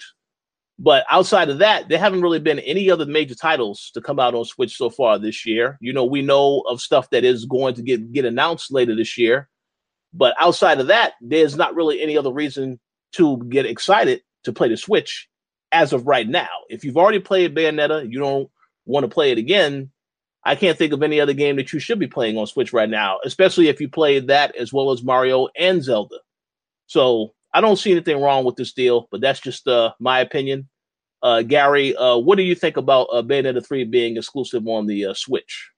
But 0.80 1.06
outside 1.10 1.50
of 1.50 1.58
that, 1.58 1.90
there 1.90 1.98
haven't 1.98 2.22
really 2.22 2.40
been 2.40 2.60
any 2.60 2.92
other 2.92 3.06
major 3.06 3.34
titles 3.34 3.90
to 3.96 4.02
come 4.02 4.20
out 4.20 4.36
on 4.36 4.46
Switch 4.46 4.78
so 4.78 4.90
far 4.90 5.18
this 5.18 5.46
year. 5.46 5.78
You 5.82 5.92
know, 5.92 6.06
we 6.06 6.22
know 6.22 6.62
of 6.70 6.82
stuff 6.82 7.10
that 7.10 7.24
is 7.24 7.46
going 7.46 7.74
to 7.76 7.82
get 7.82 8.12
get 8.12 8.26
announced 8.26 8.72
later 8.72 8.96
this 8.96 9.18
year. 9.18 9.50
But 10.14 10.36
outside 10.40 10.80
of 10.80 10.88
that, 10.88 11.14
there's 11.20 11.56
not 11.56 11.76
really 11.76 12.02
any 12.02 12.18
other 12.18 12.32
reason 12.32 12.80
to 13.14 13.38
get 13.50 13.66
excited 13.66 14.22
to 14.44 14.54
play 14.54 14.70
the 14.70 14.78
Switch 14.78 15.28
as 15.72 15.94
of 15.94 16.08
right 16.08 16.28
now. 16.28 16.48
If 16.70 16.84
you've 16.84 16.98
already 16.98 17.20
played 17.20 17.56
Bayonetta, 17.56 18.12
you 18.12 18.20
don't 18.20 18.50
want 18.86 19.04
to 19.04 19.10
play 19.10 19.32
it 19.32 19.38
again, 19.38 19.92
I 20.48 20.56
can't 20.56 20.78
think 20.78 20.94
of 20.94 21.04
any 21.04 21.20
other 21.20 21.34
game 21.34 21.58
that 21.58 21.74
you 21.74 21.80
should 21.80 22.00
be 22.00 22.08
playing 22.08 22.38
on 22.38 22.48
Switch 22.48 22.72
right 22.72 22.90
now, 22.90 23.20
especially 23.26 23.68
if 23.68 23.82
you 23.82 23.90
play 23.90 24.20
that 24.20 24.56
as 24.56 24.72
well 24.72 24.92
as 24.92 25.04
Mario 25.04 25.50
and 25.58 25.84
Zelda. 25.84 26.20
So 26.86 27.34
I 27.54 27.62
don't 27.62 27.78
see 27.78 27.92
anything 27.92 28.22
wrong 28.22 28.46
with 28.46 28.56
this 28.56 28.74
deal, 28.74 29.08
but 29.12 29.22
that's 29.22 29.40
just 29.40 29.68
uh, 29.68 29.94
my 30.00 30.20
opinion. 30.20 30.68
Uh, 31.24 31.42
Gary, 31.42 31.96
uh, 31.96 32.18
what 32.18 32.38
do 32.38 32.44
you 32.44 32.56
think 32.56 32.78
about 32.78 33.08
uh, 33.12 33.22
Bayonetta 33.22 33.66
3 33.66 33.86
being 33.86 34.18
exclusive 34.18 34.68
on 34.68 34.86
the 34.86 35.08
uh, 35.08 35.14
Switch? 35.14 35.72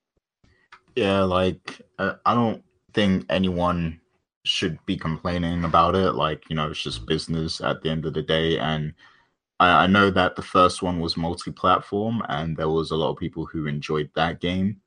Yeah, 0.95 1.21
like, 1.21 1.82
uh, 1.97 2.15
I 2.25 2.34
don't 2.34 2.63
think 2.93 3.25
anyone 3.29 4.01
should 4.43 4.77
be 4.86 4.97
complaining 4.97 5.63
about 5.63 5.95
it. 5.95 6.13
Like, 6.13 6.49
you 6.49 6.55
know, 6.55 6.71
it's 6.71 6.84
just 6.84 7.05
business 7.05 7.62
at 7.62 7.82
the 7.82 7.89
end 7.89 8.05
of 8.05 8.13
the 8.13 8.21
day. 8.21 8.58
And 8.58 8.93
I, 9.60 9.84
I 9.84 9.88
know 9.88 10.10
that 10.10 10.36
the 10.36 10.41
first 10.41 10.82
one 10.82 10.99
was 10.99 11.15
multi-platform, 11.15 12.21
and 12.27 12.58
there 12.58 12.69
was 12.69 12.91
a 12.91 12.95
lot 12.95 13.12
of 13.12 13.17
people 13.17 13.45
who 13.45 13.67
enjoyed 13.67 14.10
that 14.15 14.41
game. 14.41 14.82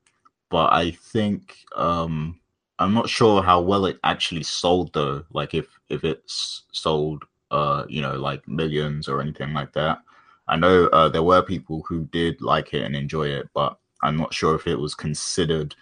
But 0.49 0.71
I 0.71 0.91
think 0.91 1.57
um, 1.75 2.39
I'm 2.79 2.93
not 2.93 3.09
sure 3.09 3.41
how 3.41 3.61
well 3.61 3.85
it 3.85 3.99
actually 4.03 4.43
sold 4.43 4.93
though. 4.93 5.23
Like 5.31 5.53
if 5.53 5.67
if 5.93 6.03
it's 6.03 6.63
sold, 6.71 7.23
uh, 7.51 7.85
you 7.87 8.01
know, 8.01 8.15
like 8.15 8.47
millions 8.47 9.07
or 9.07 9.21
anything 9.21 9.53
like 9.53 9.73
that. 9.73 9.99
I 10.47 10.57
know 10.57 10.87
uh, 10.87 11.09
there 11.09 11.23
were 11.23 11.41
people 11.41 11.83
who 11.87 12.05
did 12.05 12.41
like 12.41 12.73
it 12.73 12.83
and 12.83 12.95
enjoy 12.95 13.27
it, 13.27 13.47
but 13.53 13.77
I'm 14.01 14.17
not 14.17 14.33
sure 14.33 14.55
if 14.55 14.67
it 14.67 14.75
was 14.75 14.95
considered 14.95 15.75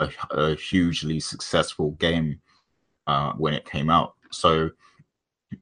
a, 0.00 0.10
a 0.30 0.54
hugely 0.56 1.20
successful 1.20 1.92
game 1.92 2.40
uh, 3.06 3.32
when 3.34 3.54
it 3.54 3.64
came 3.64 3.90
out. 3.90 4.14
So 4.30 4.70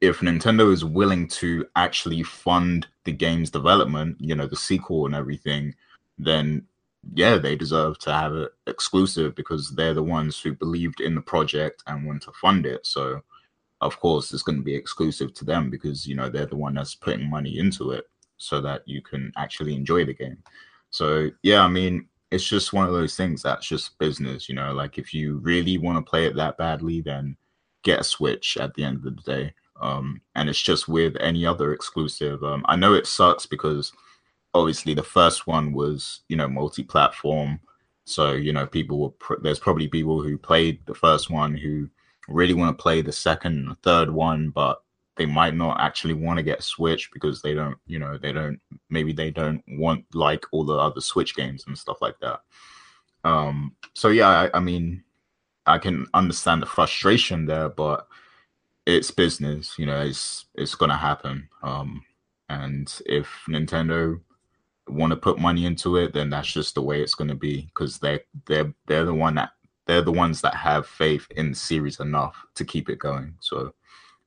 if 0.01 0.21
Nintendo 0.21 0.73
is 0.73 0.85
willing 0.85 1.29
to 1.29 1.67
actually 1.77 2.23
fund 2.23 2.87
the 3.05 3.13
game's 3.13 3.51
development, 3.51 4.17
you 4.21 4.35
know, 4.35 4.47
the 4.47 4.57
sequel 4.57 5.07
and 5.07 5.15
everything, 5.15 5.75
then 6.19 6.67
yeah, 7.15 7.37
they 7.37 7.55
deserve 7.55 7.99
to 8.01 8.13
have 8.13 8.35
it 8.35 8.53
exclusive 8.67 9.35
because 9.35 9.71
they're 9.71 9.95
the 9.95 10.03
ones 10.03 10.41
who 10.41 10.55
believed 10.55 11.01
in 11.01 11.15
the 11.15 11.21
project 11.21 11.83
and 11.87 12.07
want 12.07 12.23
to 12.23 12.33
fund 12.33 12.67
it. 12.67 12.85
So, 12.87 13.23
of 13.81 13.99
course, 14.01 14.33
it's 14.33 14.43
going 14.43 14.59
to 14.59 14.65
be 14.65 14.75
exclusive 14.75 15.35
to 15.35 15.45
them 15.45 15.71
because 15.71 16.07
you 16.07 16.15
know 16.15 16.29
they're 16.29 16.47
the 16.47 16.57
one 16.57 16.75
that's 16.75 16.95
putting 16.95 17.29
money 17.29 17.59
into 17.59 17.91
it 17.91 18.05
so 18.39 18.61
that 18.61 18.83
you 18.87 19.03
can 19.03 19.33
actually 19.37 19.75
enjoy 19.75 20.05
the 20.05 20.15
game. 20.15 20.39
So, 20.91 21.31
yeah, 21.43 21.63
I 21.63 21.69
mean, 21.69 22.09
it's 22.31 22.45
just 22.45 22.73
one 22.73 22.87
of 22.87 22.93
those 22.93 23.17
things 23.17 23.43
that's 23.43 23.67
just 23.67 23.99
business, 23.99 24.49
you 24.49 24.55
know. 24.55 24.73
Like 24.73 24.99
if 24.99 25.15
you 25.15 25.39
really 25.39 25.79
want 25.79 25.99
to 25.99 26.09
play 26.11 26.27
it 26.27 26.37
that 26.37 26.59
badly, 26.59 27.01
then 27.01 27.37
get 27.83 28.01
a 28.01 28.05
Switch 28.05 28.57
at 28.57 28.75
the 28.75 28.85
end 28.85 28.99
of 28.99 29.17
the 29.17 29.23
day 29.23 29.55
um, 29.81 30.21
and 30.35 30.49
it's 30.49 30.61
just 30.61 30.89
with 30.89 31.17
any 31.21 31.45
other 31.45 31.73
exclusive. 31.73 32.43
Um, 32.43 32.65
I 32.67 32.77
know 32.77 32.95
it 32.95 33.07
sucks 33.07 33.47
because 33.47 33.93
obviously 34.55 34.95
the 34.95 35.03
first 35.03 35.47
one 35.47 35.73
was 35.73 36.21
you 36.29 36.37
know 36.37 36.49
multi-platform, 36.49 37.61
so 38.05 38.33
you 38.33 38.53
know 38.53 38.67
people 38.67 38.99
were 38.99 39.11
pr- 39.11 39.41
there's 39.43 39.59
probably 39.59 39.89
people 39.89 40.23
who 40.23 40.39
played 40.39 40.81
the 40.87 40.95
first 40.95 41.31
one 41.31 41.55
who 41.55 41.89
really 42.29 42.55
want 42.55 42.77
to 42.77 42.83
play 42.83 43.03
the 43.03 43.13
second 43.13 43.67
and 43.67 43.83
third 43.83 44.11
one, 44.11 44.51
but 44.51 44.83
they 45.17 45.27
might 45.27 45.55
not 45.55 45.81
actually 45.81 46.15
want 46.15 46.39
to 46.39 46.43
get 46.43 46.63
Switch 46.63 47.11
because 47.13 47.41
they 47.41 47.55
don't 47.55 47.79
you 47.87 47.99
know 47.99 48.19
they 48.19 48.33
don't 48.33 48.61
maybe 48.91 49.13
they 49.13 49.31
don't 49.31 49.63
want 49.69 50.05
like 50.15 50.45
all 50.53 50.65
the 50.65 50.77
other 50.77 51.01
Switch 51.01 51.35
games 51.35 51.65
and 51.67 51.77
stuff 51.77 51.99
like 52.01 52.19
that. 52.21 52.41
Um, 53.25 53.75
so 53.95 54.09
yeah, 54.09 54.29
I, 54.29 54.51
I 54.55 54.61
mean, 54.61 55.03
I 55.67 55.79
can 55.79 56.07
understand 56.15 56.63
the 56.63 56.67
frustration 56.67 57.47
there, 57.47 57.69
but 57.69 58.07
it's 58.87 59.11
business. 59.11 59.75
You 59.79 59.87
know, 59.87 60.01
it's 60.03 60.47
it's 60.55 60.75
gonna 60.75 60.97
happen. 60.97 61.49
Um, 61.63 62.05
and 62.49 62.93
if 63.07 63.29
Nintendo 63.49 64.21
want 64.89 65.11
to 65.11 65.17
put 65.17 65.39
money 65.39 65.67
into 65.67 65.97
it, 65.97 66.13
then 66.13 66.31
that's 66.31 66.53
just 66.53 66.75
the 66.77 66.83
way 66.83 67.03
it's 67.03 67.17
gonna 67.17 67.35
be 67.35 67.63
because 67.63 67.99
they 67.99 68.21
they're 68.47 68.73
they're 68.87 69.05
the 69.05 69.15
one 69.15 69.35
that 69.35 69.51
they're 69.87 70.03
the 70.03 70.13
ones 70.13 70.41
that 70.41 70.55
have 70.55 70.87
faith 70.87 71.27
in 71.37 71.51
the 71.51 71.57
series 71.57 72.01
enough 72.01 72.45
to 72.57 72.65
keep 72.65 72.89
it 72.89 72.99
going. 72.99 73.35
So 73.41 73.73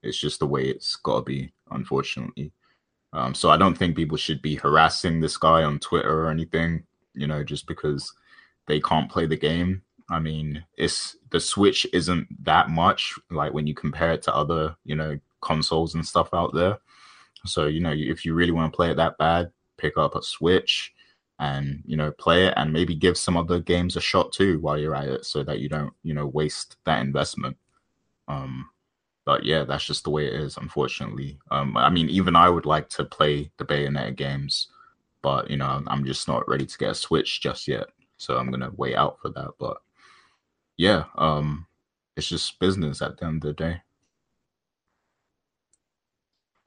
it's 0.01 0.17
just 0.17 0.39
the 0.39 0.47
way 0.47 0.63
it's 0.63 0.95
gotta 0.95 1.23
be, 1.23 1.51
unfortunately. 1.71 2.53
Um, 3.11 3.33
so 3.33 3.49
I 3.49 3.57
don't 3.57 3.77
think 3.77 3.95
people 3.95 4.17
should 4.17 4.41
be 4.41 4.55
harassing 4.55 5.19
this 5.19 5.37
guy 5.37 5.63
on 5.63 5.79
Twitter 5.79 6.25
or 6.25 6.29
anything, 6.29 6.83
you 7.13 7.27
know, 7.27 7.43
just 7.43 7.67
because 7.67 8.13
they 8.67 8.79
can't 8.79 9.11
play 9.11 9.25
the 9.25 9.35
game. 9.35 9.81
I 10.09 10.19
mean, 10.19 10.63
it's 10.77 11.17
the 11.31 11.39
Switch 11.39 11.85
isn't 11.93 12.27
that 12.45 12.69
much 12.69 13.13
like 13.29 13.53
when 13.53 13.67
you 13.67 13.73
compare 13.73 14.13
it 14.13 14.21
to 14.23 14.35
other, 14.35 14.75
you 14.85 14.95
know, 14.95 15.19
consoles 15.41 15.95
and 15.95 16.05
stuff 16.05 16.33
out 16.33 16.53
there. 16.53 16.77
So, 17.45 17.67
you 17.67 17.79
know, 17.79 17.93
if 17.95 18.25
you 18.25 18.33
really 18.33 18.51
want 18.51 18.71
to 18.71 18.75
play 18.75 18.91
it 18.91 18.97
that 18.97 19.17
bad, 19.17 19.51
pick 19.77 19.97
up 19.97 20.15
a 20.15 20.23
Switch 20.23 20.93
and, 21.39 21.81
you 21.85 21.95
know, 21.95 22.11
play 22.11 22.47
it 22.47 22.53
and 22.57 22.73
maybe 22.73 22.93
give 22.93 23.17
some 23.17 23.37
other 23.37 23.59
games 23.59 23.95
a 23.95 24.01
shot 24.01 24.31
too 24.31 24.59
while 24.59 24.77
you're 24.77 24.95
at 24.95 25.07
it 25.07 25.25
so 25.25 25.41
that 25.43 25.59
you 25.59 25.69
don't, 25.69 25.93
you 26.03 26.13
know, 26.13 26.27
waste 26.27 26.75
that 26.85 27.01
investment. 27.01 27.57
Um, 28.27 28.69
but 29.25 29.45
yeah, 29.45 29.63
that's 29.63 29.85
just 29.85 30.03
the 30.03 30.09
way 30.09 30.27
it 30.27 30.33
is, 30.33 30.57
unfortunately. 30.57 31.39
Um, 31.51 31.77
I 31.77 31.89
mean, 31.89 32.09
even 32.09 32.35
I 32.35 32.49
would 32.49 32.65
like 32.65 32.89
to 32.89 33.05
play 33.05 33.51
the 33.57 33.65
Bayonetta 33.65 34.15
games, 34.15 34.67
but 35.21 35.49
you 35.49 35.57
know, 35.57 35.83
I'm 35.87 36.03
just 36.03 36.27
not 36.27 36.47
ready 36.49 36.65
to 36.65 36.77
get 36.77 36.91
a 36.91 36.95
Switch 36.95 37.39
just 37.39 37.67
yet. 37.67 37.87
So 38.17 38.37
I'm 38.37 38.51
gonna 38.51 38.71
wait 38.75 38.95
out 38.95 39.19
for 39.21 39.29
that. 39.29 39.51
But 39.59 39.77
yeah, 40.77 41.05
um, 41.15 41.67
it's 42.17 42.27
just 42.27 42.59
business 42.59 43.01
at 43.01 43.17
the 43.17 43.25
end 43.25 43.45
of 43.45 43.55
the 43.55 43.63
day. 43.63 43.81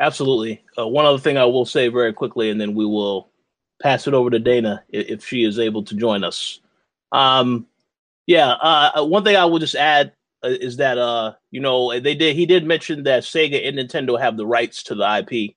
Absolutely. 0.01 0.63
Uh, 0.79 0.87
one 0.87 1.05
other 1.05 1.19
thing 1.19 1.37
I 1.37 1.45
will 1.45 1.67
say 1.67 1.89
very 1.89 2.13
quickly, 2.13 2.51
and 2.51 2.61
then 2.61 2.75
we 2.75 2.87
will 2.87 3.32
pass 3.83 4.07
it 4.07 4.14
over 4.14 4.31
to 4.31 4.38
Dana 4.38 4.85
if, 4.88 5.27
she 5.27 5.45
is 5.45 5.59
able 5.59 5.83
to 5.85 5.97
join 5.97 6.25
us. 6.25 6.61
Um, 7.11 7.66
yeah, 8.27 8.53
uh, 8.53 9.05
one 9.05 9.25
thing 9.25 9.37
I 9.37 9.45
will 9.45 9.59
just 9.59 9.75
add 9.75 10.12
uh, 10.45 10.49
is 10.49 10.77
that 10.77 10.99
uh 10.99 11.35
you 11.51 11.61
know 11.61 11.99
they 12.01 12.14
did 12.14 12.35
he 12.35 12.47
did 12.47 12.66
mention 12.66 13.05
that 13.05 13.23
Sega 13.23 13.66
and 13.66 13.79
Nintendo 13.79 14.21
have 14.21 14.37
the 14.37 14.47
rights 14.47 14.83
to 14.85 14.95
the 14.95 15.18
IP. 15.18 15.55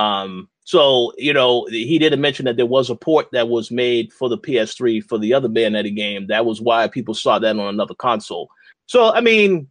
Um 0.00 0.48
so 0.64 1.12
you 1.18 1.32
know 1.32 1.66
he 1.66 1.98
didn't 1.98 2.20
mention 2.20 2.44
that 2.44 2.56
there 2.56 2.66
was 2.66 2.88
a 2.88 2.94
port 2.94 3.26
that 3.32 3.48
was 3.48 3.70
made 3.70 4.12
for 4.12 4.28
the 4.28 4.38
PS3 4.38 5.02
for 5.02 5.18
the 5.18 5.34
other 5.34 5.48
Bayonetta 5.48 5.94
game. 5.94 6.28
That 6.28 6.46
was 6.46 6.60
why 6.60 6.86
people 6.88 7.14
saw 7.14 7.38
that 7.38 7.58
on 7.58 7.74
another 7.74 7.94
console. 7.94 8.48
So 8.86 9.12
I 9.12 9.20
mean 9.20 9.68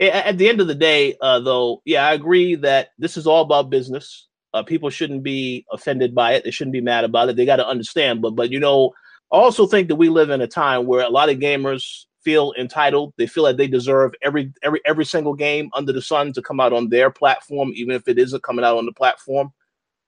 at 0.00 0.38
the 0.38 0.48
end 0.48 0.60
of 0.60 0.66
the 0.66 0.74
day 0.74 1.16
uh 1.20 1.40
though 1.40 1.82
yeah 1.84 2.06
I 2.06 2.14
agree 2.14 2.54
that 2.56 2.90
this 2.98 3.18
is 3.18 3.26
all 3.26 3.42
about 3.42 3.68
business. 3.68 4.28
Uh, 4.54 4.62
people 4.62 4.90
shouldn't 4.90 5.22
be 5.22 5.64
offended 5.72 6.14
by 6.14 6.32
it. 6.32 6.44
They 6.44 6.50
shouldn't 6.50 6.72
be 6.72 6.80
mad 6.80 7.04
about 7.04 7.28
it. 7.28 7.36
They 7.36 7.46
got 7.46 7.56
to 7.56 7.66
understand. 7.66 8.20
But 8.22 8.32
but 8.32 8.50
you 8.50 8.60
know, 8.60 8.92
I 9.32 9.36
also 9.36 9.66
think 9.66 9.88
that 9.88 9.96
we 9.96 10.08
live 10.08 10.30
in 10.30 10.40
a 10.40 10.46
time 10.46 10.86
where 10.86 11.04
a 11.04 11.10
lot 11.10 11.30
of 11.30 11.38
gamers 11.38 12.04
feel 12.22 12.52
entitled. 12.58 13.14
They 13.16 13.26
feel 13.26 13.42
like 13.42 13.56
they 13.56 13.66
deserve 13.66 14.12
every 14.22 14.52
every 14.62 14.80
every 14.84 15.04
single 15.04 15.34
game 15.34 15.70
under 15.74 15.92
the 15.92 16.02
sun 16.02 16.32
to 16.34 16.42
come 16.42 16.60
out 16.60 16.72
on 16.72 16.88
their 16.88 17.10
platform, 17.10 17.72
even 17.74 17.94
if 17.94 18.06
it 18.08 18.18
isn't 18.18 18.42
coming 18.42 18.64
out 18.64 18.76
on 18.76 18.86
the 18.86 18.92
platform. 18.92 19.52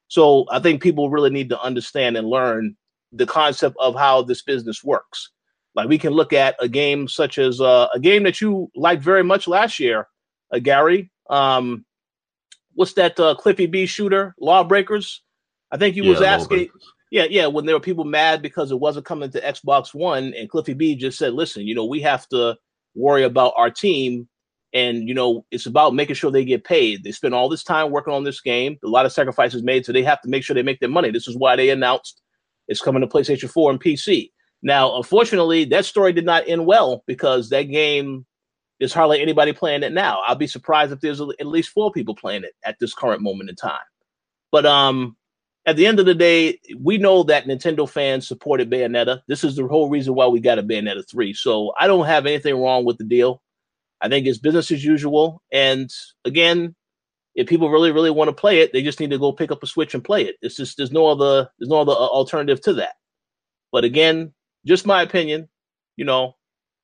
So 0.08 0.46
I 0.50 0.60
think 0.60 0.82
people 0.82 1.10
really 1.10 1.30
need 1.30 1.48
to 1.48 1.60
understand 1.60 2.16
and 2.16 2.28
learn 2.28 2.76
the 3.12 3.26
concept 3.26 3.76
of 3.80 3.94
how 3.96 4.22
this 4.22 4.42
business 4.42 4.84
works. 4.84 5.30
Like 5.74 5.88
we 5.88 5.98
can 5.98 6.12
look 6.12 6.32
at 6.32 6.56
a 6.60 6.68
game 6.68 7.08
such 7.08 7.38
as 7.38 7.60
uh, 7.60 7.88
a 7.92 7.98
game 7.98 8.22
that 8.24 8.40
you 8.40 8.70
liked 8.76 9.02
very 9.02 9.24
much 9.24 9.48
last 9.48 9.80
year, 9.80 10.06
uh, 10.52 10.58
Gary. 10.58 11.10
Um, 11.30 11.84
what's 12.74 12.94
that 12.94 13.18
uh, 13.18 13.34
Cliffy 13.34 13.66
B 13.66 13.86
shooter, 13.86 14.34
Lawbreakers? 14.38 15.22
I 15.70 15.76
think 15.76 15.96
you 15.96 16.04
yeah, 16.04 16.10
was 16.10 16.22
asking. 16.22 16.68
Yeah, 17.10 17.26
yeah. 17.28 17.46
When 17.46 17.66
there 17.66 17.74
were 17.74 17.80
people 17.80 18.04
mad 18.04 18.42
because 18.42 18.70
it 18.70 18.80
wasn't 18.80 19.06
coming 19.06 19.30
to 19.30 19.40
Xbox 19.40 19.94
One, 19.94 20.34
and 20.34 20.48
Cliffy 20.48 20.74
B 20.74 20.94
just 20.94 21.18
said, 21.18 21.34
"Listen, 21.34 21.66
you 21.66 21.74
know, 21.74 21.84
we 21.84 22.00
have 22.00 22.28
to 22.28 22.56
worry 22.94 23.24
about 23.24 23.54
our 23.56 23.70
team, 23.70 24.28
and 24.72 25.08
you 25.08 25.14
know, 25.14 25.44
it's 25.50 25.66
about 25.66 25.94
making 25.94 26.16
sure 26.16 26.30
they 26.30 26.44
get 26.44 26.64
paid. 26.64 27.04
They 27.04 27.12
spend 27.12 27.34
all 27.34 27.48
this 27.48 27.64
time 27.64 27.90
working 27.90 28.12
on 28.12 28.24
this 28.24 28.40
game, 28.40 28.78
a 28.84 28.88
lot 28.88 29.06
of 29.06 29.12
sacrifices 29.12 29.62
made, 29.62 29.86
so 29.86 29.92
they 29.92 30.02
have 30.02 30.20
to 30.22 30.28
make 30.28 30.44
sure 30.44 30.54
they 30.54 30.62
make 30.62 30.80
their 30.80 30.88
money. 30.88 31.10
This 31.10 31.28
is 31.28 31.36
why 31.36 31.56
they 31.56 31.70
announced 31.70 32.20
it's 32.68 32.80
coming 32.80 33.02
to 33.02 33.06
PlayStation 33.06 33.50
4 33.50 33.70
and 33.72 33.80
PC. 33.80 34.30
Now, 34.62 34.96
unfortunately, 34.96 35.64
that 35.66 35.84
story 35.84 36.12
did 36.12 36.24
not 36.24 36.48
end 36.48 36.66
well 36.66 37.04
because 37.06 37.50
that 37.50 37.64
game 37.64 38.24
there's 38.84 38.92
hardly 38.92 39.22
anybody 39.22 39.54
playing 39.54 39.82
it 39.82 39.94
now. 39.94 40.20
I'll 40.26 40.34
be 40.34 40.46
surprised 40.46 40.92
if 40.92 41.00
there's 41.00 41.18
at 41.18 41.46
least 41.46 41.70
four 41.70 41.90
people 41.90 42.14
playing 42.14 42.44
it 42.44 42.52
at 42.66 42.78
this 42.78 42.92
current 42.92 43.22
moment 43.22 43.48
in 43.48 43.56
time. 43.56 43.80
But 44.52 44.66
um, 44.66 45.16
at 45.64 45.76
the 45.76 45.86
end 45.86 46.00
of 46.00 46.04
the 46.04 46.14
day, 46.14 46.60
we 46.78 46.98
know 46.98 47.22
that 47.22 47.46
Nintendo 47.46 47.88
fans 47.88 48.28
supported 48.28 48.68
Bayonetta. 48.68 49.22
This 49.26 49.42
is 49.42 49.56
the 49.56 49.66
whole 49.66 49.88
reason 49.88 50.14
why 50.14 50.26
we 50.26 50.38
got 50.38 50.58
a 50.58 50.62
Bayonetta 50.62 51.08
3. 51.08 51.32
So 51.32 51.72
I 51.80 51.86
don't 51.86 52.04
have 52.04 52.26
anything 52.26 52.56
wrong 52.60 52.84
with 52.84 52.98
the 52.98 53.04
deal. 53.04 53.40
I 54.02 54.10
think 54.10 54.26
it's 54.26 54.36
business 54.36 54.70
as 54.70 54.84
usual. 54.84 55.40
And 55.50 55.90
again, 56.26 56.74
if 57.34 57.48
people 57.48 57.70
really, 57.70 57.90
really 57.90 58.10
want 58.10 58.28
to 58.28 58.34
play 58.34 58.60
it, 58.60 58.74
they 58.74 58.82
just 58.82 59.00
need 59.00 59.12
to 59.12 59.18
go 59.18 59.32
pick 59.32 59.50
up 59.50 59.62
a 59.62 59.66
Switch 59.66 59.94
and 59.94 60.04
play 60.04 60.26
it. 60.26 60.36
It's 60.42 60.56
just 60.56 60.76
there's 60.76 60.92
no 60.92 61.06
other 61.06 61.48
there's 61.58 61.70
no 61.70 61.80
other 61.80 61.92
uh, 61.92 61.94
alternative 61.94 62.60
to 62.64 62.74
that. 62.74 62.96
But 63.72 63.84
again, 63.84 64.34
just 64.66 64.86
my 64.86 65.00
opinion, 65.00 65.48
you 65.96 66.04
know. 66.04 66.36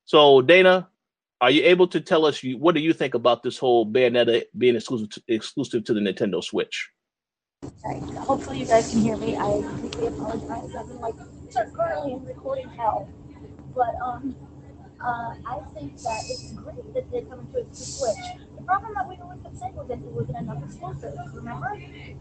So 0.06 0.40
Dana, 0.40 0.88
are 1.40 1.50
you 1.50 1.62
able 1.64 1.86
to 1.88 2.00
tell 2.00 2.26
us 2.26 2.42
what 2.58 2.74
do 2.74 2.80
you 2.80 2.92
think 2.92 3.14
about 3.14 3.42
this 3.42 3.56
whole 3.56 3.86
Bayonetta 3.86 4.44
being 4.56 4.76
exclusive 4.76 5.08
to, 5.10 5.22
exclusive 5.28 5.84
to 5.84 5.94
the 5.94 6.00
Nintendo 6.00 6.42
Switch? 6.42 6.90
Sorry. 7.82 8.00
Hopefully 8.00 8.58
you 8.60 8.66
guys 8.66 8.90
can 8.90 9.00
hear 9.00 9.16
me. 9.16 9.36
I 9.36 9.62
completely 9.62 10.06
apologize. 10.08 10.72
Been 10.72 11.00
like 11.00 11.14
currently 11.74 12.12
in 12.12 12.24
recording 12.24 12.68
hell. 12.70 13.08
But 13.74 13.94
um 14.02 14.36
uh, 15.02 15.34
I 15.46 15.60
think 15.72 15.96
that 16.02 16.20
it's 16.28 16.52
great 16.52 16.92
that 16.92 17.10
they're 17.10 17.22
coming 17.22 17.46
to 17.54 17.60
a 17.60 17.74
Switch. 17.74 18.16
The 18.58 18.62
problem 18.64 18.92
that 18.94 19.08
we 19.08 19.16
always 19.16 19.40
been 19.40 19.56
saying 19.56 19.74
was 19.74 19.88
that 19.88 19.98
there 19.98 20.10
wasn't 20.10 20.36
enough 20.36 20.62
exclusives, 20.62 21.16
remember? 21.32 21.72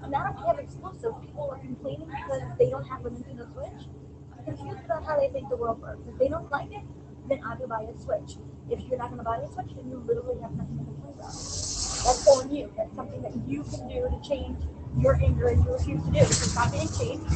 Now 0.08 0.24
that 0.24 0.40
we 0.40 0.48
have 0.48 0.60
exclusives, 0.60 1.14
people 1.20 1.50
are 1.52 1.58
complaining 1.60 2.08
because 2.08 2.42
they 2.58 2.70
don't 2.70 2.86
have 2.86 3.06
a 3.06 3.10
Nintendo 3.10 3.52
Switch. 3.52 3.88
I'm 4.32 4.46
confused 4.46 4.86
about 4.86 5.04
how 5.04 5.20
they 5.20 5.28
think 5.28 5.50
the 5.50 5.58
world 5.58 5.82
works. 5.82 6.00
If 6.08 6.18
they 6.20 6.30
don't 6.30 6.50
like 6.52 6.72
it, 6.72 6.84
then 7.30 7.40
I 7.46 7.56
will 7.56 7.68
buy 7.68 7.84
a 7.84 7.98
Switch. 7.98 8.38
If 8.70 8.82
you're 8.88 8.98
not 8.98 9.10
going 9.10 9.20
to 9.20 9.24
buy 9.24 9.38
a 9.38 9.48
Switch, 9.48 9.76
then 9.76 9.90
you 9.90 10.04
literally 10.08 10.42
have 10.42 10.52
nothing 10.54 10.78
to 10.78 10.84
complain 10.84 11.14
about. 11.14 11.34
That's 11.34 12.28
on 12.28 12.54
you. 12.54 12.72
That's 12.78 12.96
something 12.96 13.22
that 13.22 13.36
you 13.48 13.64
can 13.64 13.88
do 13.88 14.10
to 14.10 14.20
change 14.28 14.58
your 15.00 15.16
anger 15.22 15.48
and 15.48 15.64
you 15.64 15.72
refuse 15.72 16.04
to 16.04 16.12
do. 16.12 16.20
It's 16.20 16.56
not 16.56 16.72
being 16.72 16.90
changed. 16.90 17.30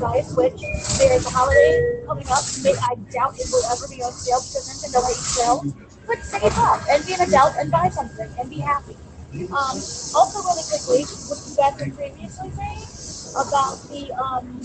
Buy 0.00 0.16
a 0.16 0.24
Switch. 0.24 0.60
There's 0.98 1.26
a 1.26 1.30
holiday 1.30 2.02
coming 2.06 2.26
up. 2.28 2.44
I 2.88 2.94
doubt 3.12 3.38
it 3.38 3.48
will 3.52 3.64
ever 3.70 3.86
be 3.88 4.02
on 4.02 4.12
sale 4.12 4.40
because 4.40 4.66
Nintendo 4.68 5.04
hates 5.06 5.36
sales. 5.36 5.72
But 6.06 6.18
save 6.22 6.56
up 6.56 6.82
and 6.90 7.04
be 7.06 7.14
an 7.14 7.20
adult 7.22 7.54
and 7.58 7.70
buy 7.70 7.88
something 7.88 8.28
and 8.38 8.50
be 8.50 8.58
happy. 8.60 8.96
Um, 9.34 9.76
also, 10.14 10.42
really 10.42 10.62
quickly, 10.62 11.02
what 11.26 11.42
you 11.42 11.56
guys 11.56 11.74
were 11.80 11.90
previously 11.96 12.50
saying 12.52 12.86
about 13.34 13.82
the 13.88 14.12
um, 14.14 14.60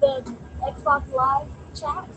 the 0.00 0.36
Xbox 0.62 1.12
Live 1.12 1.46
chat, 1.78 2.08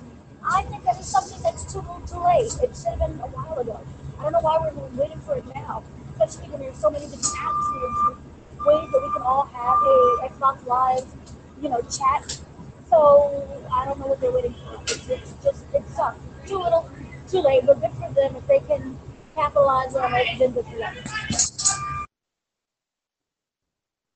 I 0.46 0.64
think 0.64 0.84
that 0.84 1.00
is 1.00 1.06
something 1.06 1.42
that's 1.42 1.72
too 1.72 1.80
little 1.80 2.02
too 2.08 2.24
late. 2.24 2.52
It 2.62 2.76
should 2.76 3.00
have 3.00 3.00
been 3.00 3.20
a 3.20 3.28
while 3.28 3.60
ago. 3.60 3.80
I 4.20 4.24
don't 4.24 4.34
know 4.34 4.42
why 4.42 4.58
we're 4.60 5.02
waiting 5.02 5.20
for 5.22 5.36
it 5.36 5.46
now, 5.56 5.84
especially 6.20 6.52
when 6.52 6.62
there's 6.62 6.78
so 6.78 6.90
many 6.90 7.06
different 7.06 7.26
apps 7.26 7.64
here 7.74 8.18
ways 8.66 8.90
that 8.92 9.02
we 9.02 9.12
can 9.12 9.22
all 9.22 9.46
have 9.46 9.80
a 9.82 10.30
Xbox 10.30 10.66
Live, 10.66 11.06
you 11.62 11.70
know, 11.70 11.82
chat. 11.82 12.40
So 12.90 13.66
I 13.74 13.86
don't 13.86 14.00
know 14.00 14.08
what 14.08 14.22
they're 14.22 14.32
waiting 14.32 14.54
for. 14.54 14.82
It's, 14.84 15.10
it's 15.10 15.34
just 15.44 15.66
it 15.74 15.84
sucks. 15.90 16.20
Too 16.48 16.60
little, 16.60 16.90
too 17.28 17.42
late. 17.42 17.66
But 17.66 17.82
good 17.82 17.92
for 17.94 18.12
them 18.14 18.36
if 18.36 18.48
they 18.48 18.60
can 18.60 18.98
capitalize 19.36 19.96
on 19.96 20.14
it. 20.14 20.28
Then 20.40 20.52
good 20.52 20.66
for 20.66 20.78
them. 20.78 20.96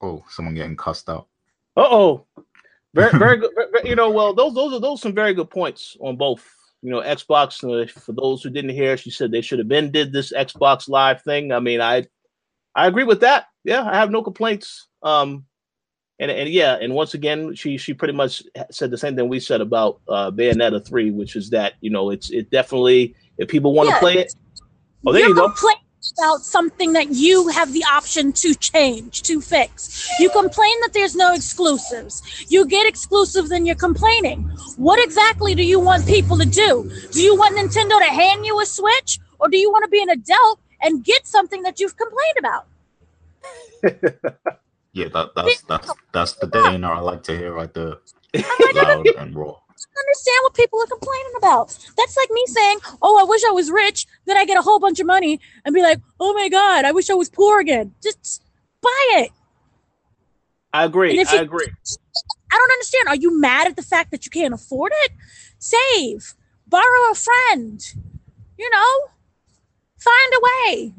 Oh, 0.01 0.23
someone 0.29 0.53
getting 0.53 0.77
cussed 0.77 1.09
out. 1.09 1.27
Uh 1.75 1.87
oh. 1.89 2.25
Very, 2.97 3.17
very 3.17 3.37
good. 3.39 3.51
you 3.83 3.95
know, 3.95 4.09
well, 4.09 4.33
those, 4.33 4.53
those 4.53 4.73
are 4.73 4.79
those 4.79 5.01
some 5.01 5.13
very 5.13 5.33
good 5.33 5.49
points 5.49 5.95
on 6.01 6.17
both. 6.17 6.45
You 6.81 6.91
know, 6.91 7.01
Xbox. 7.01 7.63
Uh, 7.63 7.87
for 7.87 8.13
those 8.13 8.43
who 8.43 8.49
didn't 8.49 8.71
hear, 8.71 8.97
she 8.97 9.09
said 9.09 9.31
they 9.31 9.41
should 9.41 9.59
have 9.59 9.67
been 9.67 9.91
did 9.91 10.13
this 10.13 10.31
Xbox 10.31 10.87
Live 10.87 11.21
thing. 11.23 11.51
I 11.51 11.59
mean, 11.59 11.81
I, 11.81 12.05
I 12.75 12.87
agree 12.87 13.03
with 13.03 13.21
that 13.21 13.47
yeah, 13.67 13.83
I 13.83 13.95
have 13.97 14.11
no 14.11 14.23
complaints. 14.23 14.87
Um, 15.03 15.45
and 16.19 16.31
and 16.31 16.49
yeah, 16.49 16.77
and 16.81 16.93
once 16.93 17.13
again, 17.13 17.53
she 17.53 17.77
she 17.77 17.93
pretty 17.93 18.13
much 18.13 18.41
said 18.71 18.89
the 18.89 18.97
same 18.97 19.15
thing 19.15 19.27
we 19.27 19.41
said 19.41 19.59
about 19.59 19.99
uh, 20.07 20.31
Bayonetta 20.31 20.83
three, 20.87 21.11
which 21.11 21.35
is 21.35 21.49
that 21.51 21.73
you 21.81 21.89
know 21.89 22.09
it's 22.09 22.31
it 22.31 22.49
definitely 22.49 23.13
if 23.37 23.49
people 23.49 23.73
want 23.73 23.89
to 23.89 23.95
yeah, 23.95 23.99
play 23.99 24.17
it. 24.19 24.33
Oh, 25.05 25.11
there 25.11 25.27
you 25.27 25.35
go. 25.35 25.53
About 26.17 26.43
something 26.43 26.93
that 26.93 27.11
you 27.11 27.49
have 27.49 27.73
the 27.73 27.83
option 27.83 28.31
to 28.33 28.55
change, 28.55 29.21
to 29.23 29.39
fix. 29.39 30.09
You 30.19 30.29
complain 30.31 30.73
that 30.81 30.91
there's 30.93 31.15
no 31.15 31.33
exclusives. 31.33 32.23
You 32.49 32.65
get 32.65 32.87
exclusives 32.87 33.51
and 33.51 33.67
you're 33.67 33.75
complaining. 33.75 34.41
What 34.77 35.03
exactly 35.03 35.53
do 35.53 35.63
you 35.63 35.79
want 35.79 36.07
people 36.07 36.37
to 36.37 36.45
do? 36.45 36.91
Do 37.11 37.21
you 37.21 37.35
want 37.35 37.55
Nintendo 37.55 37.99
to 37.99 38.11
hand 38.11 38.45
you 38.45 38.59
a 38.59 38.65
Switch? 38.65 39.19
Or 39.39 39.47
do 39.47 39.57
you 39.57 39.71
want 39.71 39.83
to 39.83 39.89
be 39.89 40.01
an 40.01 40.09
adult 40.09 40.59
and 40.81 41.03
get 41.03 41.27
something 41.27 41.61
that 41.63 41.79
you've 41.79 41.95
complained 41.95 42.37
about? 42.39 42.65
yeah, 44.93 45.09
that, 45.13 45.35
that's 45.35 45.61
that's 45.61 45.91
that's 46.11 46.33
the 46.33 46.47
Dana 46.47 46.89
I 46.89 46.99
like 46.99 47.23
to 47.23 47.37
hear 47.37 47.53
right 47.53 47.73
there. 47.73 47.97
Loud 48.73 49.05
and 49.17 49.35
raw. 49.35 49.55
Understand 49.99 50.37
what 50.43 50.53
people 50.53 50.81
are 50.81 50.87
complaining 50.87 51.33
about. 51.37 51.67
That's 51.97 52.17
like 52.17 52.29
me 52.31 52.43
saying, 52.47 52.79
"Oh, 53.01 53.19
I 53.19 53.23
wish 53.23 53.43
I 53.47 53.51
was 53.51 53.69
rich." 53.69 54.05
Then 54.25 54.37
I 54.37 54.45
get 54.45 54.57
a 54.57 54.61
whole 54.61 54.79
bunch 54.79 54.99
of 54.99 55.05
money 55.05 55.39
and 55.65 55.73
be 55.73 55.81
like, 55.81 55.99
"Oh 56.19 56.33
my 56.33 56.49
god, 56.49 56.85
I 56.85 56.91
wish 56.91 57.09
I 57.09 57.13
was 57.13 57.29
poor 57.29 57.59
again." 57.59 57.93
Just 58.01 58.43
buy 58.81 59.07
it. 59.11 59.31
I 60.73 60.83
agree. 60.85 61.11
I 61.23 61.35
you- 61.35 61.41
agree. 61.41 61.67
I 62.51 62.55
don't 62.55 62.71
understand. 62.71 63.07
Are 63.09 63.15
you 63.15 63.39
mad 63.39 63.67
at 63.67 63.75
the 63.75 63.83
fact 63.83 64.11
that 64.11 64.25
you 64.25 64.31
can't 64.31 64.53
afford 64.53 64.91
it? 65.03 65.11
Save, 65.59 66.33
borrow 66.65 67.11
a 67.11 67.15
friend, 67.15 67.81
you 68.57 68.69
know, 68.69 69.09
find 69.97 70.33
a 70.33 70.41
way. 70.43 70.93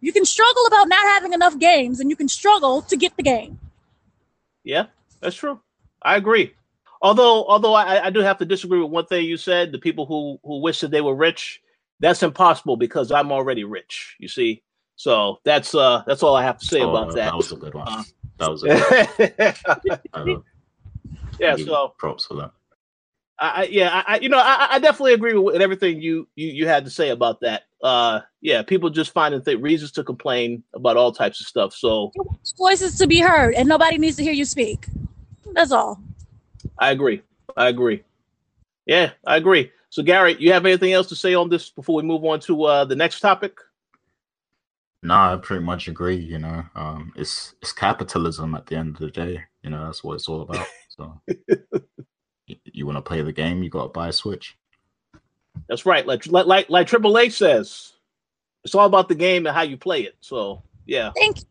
You 0.00 0.12
can 0.12 0.24
struggle 0.24 0.66
about 0.66 0.88
not 0.88 1.04
having 1.04 1.32
enough 1.32 1.58
games 1.58 2.00
and 2.00 2.10
you 2.10 2.16
can 2.16 2.28
struggle 2.28 2.82
to 2.82 2.96
get 2.96 3.16
the 3.16 3.22
game. 3.22 3.60
Yeah, 4.64 4.86
that's 5.20 5.36
true. 5.36 5.60
I 6.02 6.16
agree. 6.16 6.54
Although, 7.02 7.44
although 7.46 7.74
I, 7.74 8.06
I 8.06 8.10
do 8.10 8.20
have 8.20 8.38
to 8.38 8.44
disagree 8.44 8.80
with 8.80 8.90
one 8.90 9.06
thing 9.06 9.26
you 9.26 9.36
said. 9.36 9.72
The 9.72 9.78
people 9.78 10.06
who 10.06 10.38
who 10.44 10.60
wish 10.60 10.80
that 10.80 10.92
they 10.92 11.00
were 11.00 11.16
rich, 11.16 11.60
that's 11.98 12.22
impossible 12.22 12.76
because 12.76 13.10
I'm 13.10 13.32
already 13.32 13.64
rich. 13.64 14.16
You 14.20 14.28
see, 14.28 14.62
so 14.94 15.40
that's 15.44 15.74
uh 15.74 16.04
that's 16.06 16.22
all 16.22 16.36
I 16.36 16.44
have 16.44 16.58
to 16.58 16.64
say 16.64 16.80
Oh, 16.80 16.90
about 16.90 17.14
that. 17.14 17.26
That 17.26 17.36
was 17.36 17.50
a 17.50 17.56
good 17.56 17.74
one. 17.74 17.88
Uh, 17.88 18.02
that 18.38 18.50
was 18.50 18.62
a 18.62 18.68
good 18.68 19.54
one. 20.18 20.36
yeah. 21.40 21.54
I 21.54 21.56
give 21.56 21.66
So 21.66 21.94
props 21.98 22.26
for 22.26 22.34
that. 22.34 22.52
I, 23.40 23.48
I 23.48 23.62
yeah, 23.64 23.90
I, 24.06 24.14
I 24.14 24.18
you 24.20 24.28
know 24.28 24.38
I, 24.38 24.68
I 24.72 24.78
definitely 24.78 25.14
agree 25.14 25.34
with 25.34 25.60
everything 25.60 26.00
you, 26.00 26.28
you 26.36 26.48
you 26.48 26.68
had 26.68 26.84
to 26.84 26.90
say 26.90 27.08
about 27.08 27.40
that. 27.40 27.64
Uh, 27.82 28.20
yeah, 28.40 28.62
people 28.62 28.90
just 28.90 29.10
finding 29.10 29.42
th- 29.42 29.58
reasons 29.58 29.90
to 29.92 30.04
complain 30.04 30.62
about 30.72 30.96
all 30.96 31.10
types 31.10 31.40
of 31.40 31.48
stuff. 31.48 31.74
So 31.74 32.12
Voices 32.56 32.96
to 32.98 33.08
be 33.08 33.20
heard, 33.20 33.54
and 33.54 33.68
nobody 33.68 33.98
needs 33.98 34.16
to 34.18 34.22
hear 34.22 34.32
you 34.32 34.44
speak. 34.44 34.86
That's 35.52 35.72
all. 35.72 36.00
I 36.78 36.90
agree. 36.90 37.22
I 37.56 37.68
agree. 37.68 38.02
Yeah, 38.86 39.12
I 39.26 39.36
agree. 39.36 39.70
So 39.90 40.02
Gary, 40.02 40.36
you 40.38 40.52
have 40.52 40.66
anything 40.66 40.92
else 40.92 41.08
to 41.08 41.16
say 41.16 41.34
on 41.34 41.48
this 41.48 41.70
before 41.70 41.96
we 41.96 42.02
move 42.02 42.24
on 42.24 42.40
to 42.40 42.64
uh, 42.64 42.84
the 42.84 42.96
next 42.96 43.20
topic? 43.20 43.58
No, 45.02 45.14
I 45.14 45.36
pretty 45.36 45.64
much 45.64 45.88
agree. 45.88 46.16
You 46.16 46.38
know, 46.38 46.64
um, 46.74 47.12
it's 47.16 47.54
it's 47.60 47.72
capitalism 47.72 48.54
at 48.54 48.66
the 48.66 48.76
end 48.76 48.96
of 48.96 49.00
the 49.00 49.10
day. 49.10 49.42
You 49.62 49.70
know, 49.70 49.84
that's 49.84 50.02
what 50.02 50.14
it's 50.14 50.28
all 50.28 50.42
about. 50.42 50.66
So, 50.98 51.22
you, 52.46 52.56
you 52.64 52.84
want 52.84 52.98
to 52.98 53.02
play 53.02 53.22
the 53.22 53.32
game, 53.32 53.62
you 53.62 53.70
got 53.70 53.84
to 53.84 53.88
buy 53.88 54.08
a 54.08 54.12
Switch. 54.12 54.58
That's 55.70 55.86
right. 55.86 56.06
Like 56.06 56.26
like 56.26 56.44
like 56.44 56.68
like 56.68 56.86
Triple 56.86 57.16
H 57.16 57.32
says, 57.32 57.92
it's 58.62 58.74
all 58.74 58.84
about 58.84 59.08
the 59.08 59.14
game 59.14 59.46
and 59.46 59.56
how 59.56 59.62
you 59.62 59.78
play 59.78 60.02
it. 60.02 60.16
So 60.20 60.62
yeah, 60.84 61.10
Thank 61.16 61.38
you. 61.38 61.44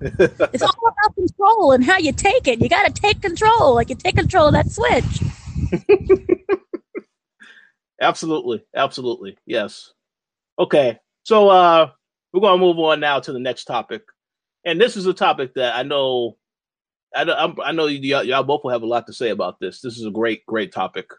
It's 0.00 0.62
all 0.62 0.74
about 0.80 1.14
control 1.14 1.72
and 1.72 1.84
how 1.84 1.98
you 1.98 2.12
take 2.12 2.46
it. 2.48 2.60
You 2.60 2.68
got 2.68 2.86
to 2.86 3.00
take 3.00 3.20
control, 3.20 3.74
like 3.74 3.90
you 3.90 3.96
take 3.96 4.16
control 4.16 4.46
of 4.46 4.52
that 4.54 4.70
switch. 4.70 5.04
absolutely, 8.00 8.64
absolutely, 8.74 9.36
yes. 9.46 9.92
Okay, 10.58 10.98
so 11.24 11.48
uh, 11.48 11.90
we're 12.32 12.40
gonna 12.40 12.58
move 12.58 12.78
on 12.78 13.00
now 13.00 13.20
to 13.20 13.32
the 13.32 13.38
next 13.38 13.64
topic, 13.64 14.02
and 14.64 14.80
this 14.80 14.96
is 14.96 15.06
a 15.06 15.14
topic 15.14 15.54
that 15.54 15.76
I 15.76 15.82
know, 15.82 16.36
I 17.14 17.24
know, 17.24 17.54
I 17.64 17.72
know 17.72 17.86
y'all, 17.86 18.24
y'all 18.24 18.42
both 18.42 18.64
will 18.64 18.70
have 18.70 18.82
a 18.82 18.86
lot 18.86 19.06
to 19.06 19.12
say 19.12 19.30
about 19.30 19.60
this. 19.60 19.80
This 19.80 19.98
is 19.98 20.04
a 20.04 20.10
great, 20.10 20.44
great 20.46 20.72
topic. 20.72 21.10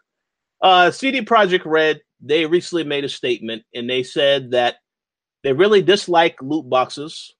Uh, 0.62 0.90
CD 0.90 1.22
Projekt 1.22 1.64
Red 1.64 2.02
they 2.20 2.46
recently 2.46 2.84
made 2.84 3.04
a 3.04 3.08
statement, 3.08 3.64
and 3.74 3.88
they 3.88 4.02
said 4.02 4.50
that 4.50 4.76
they 5.42 5.52
really 5.52 5.82
dislike 5.82 6.36
loot 6.42 6.68
boxes, 6.68 7.34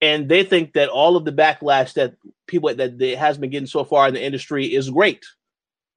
and 0.00 0.28
they 0.28 0.44
think 0.44 0.74
that 0.74 0.88
all 0.88 1.16
of 1.16 1.24
the 1.24 1.32
backlash 1.32 1.94
that 1.94 2.14
people 2.46 2.72
that 2.74 2.98
they 2.98 3.14
has 3.14 3.38
been 3.38 3.50
getting 3.50 3.66
so 3.66 3.84
far 3.84 4.08
in 4.08 4.14
the 4.14 4.22
industry 4.22 4.66
is 4.66 4.90
great. 4.90 5.24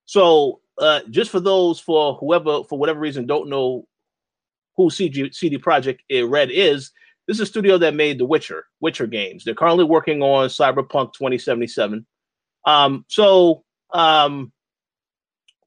So, 0.06 0.62
uh, 0.78 1.02
just 1.10 1.32
for 1.32 1.40
those 1.40 1.80
for 1.80 2.16
whoever 2.16 2.64
for 2.64 2.80
whatever 2.80 3.00
reason 3.00 3.28
don't 3.28 3.50
know 3.50 3.86
who 4.76 4.90
CG, 4.90 5.34
CD 5.34 5.58
Projekt 5.58 6.00
Red 6.30 6.50
is, 6.52 6.92
this 7.28 7.38
is 7.38 7.42
a 7.42 7.46
studio 7.46 7.78
that 7.78 7.94
made 7.94 8.18
the 8.18 8.26
Witcher 8.26 8.66
Witcher 8.80 9.08
games. 9.08 9.44
They're 9.44 9.54
currently 9.54 9.84
working 9.84 10.22
on 10.22 10.50
Cyberpunk 10.50 11.14
2077. 11.14 12.06
Um, 12.66 13.06
so, 13.08 13.64
um, 13.94 14.52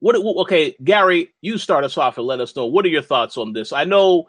what? 0.01 0.16
Okay, 0.16 0.74
Gary, 0.82 1.32
you 1.41 1.59
start 1.59 1.85
us 1.85 1.97
off 1.97 2.18
and 2.18 2.26
let 2.26 2.41
us 2.41 2.57
know 2.57 2.66
what 2.66 2.85
are 2.85 2.89
your 2.89 3.03
thoughts 3.03 3.39
on 3.39 3.53
this. 3.53 3.72
I 3.72 3.85
know 3.85 4.26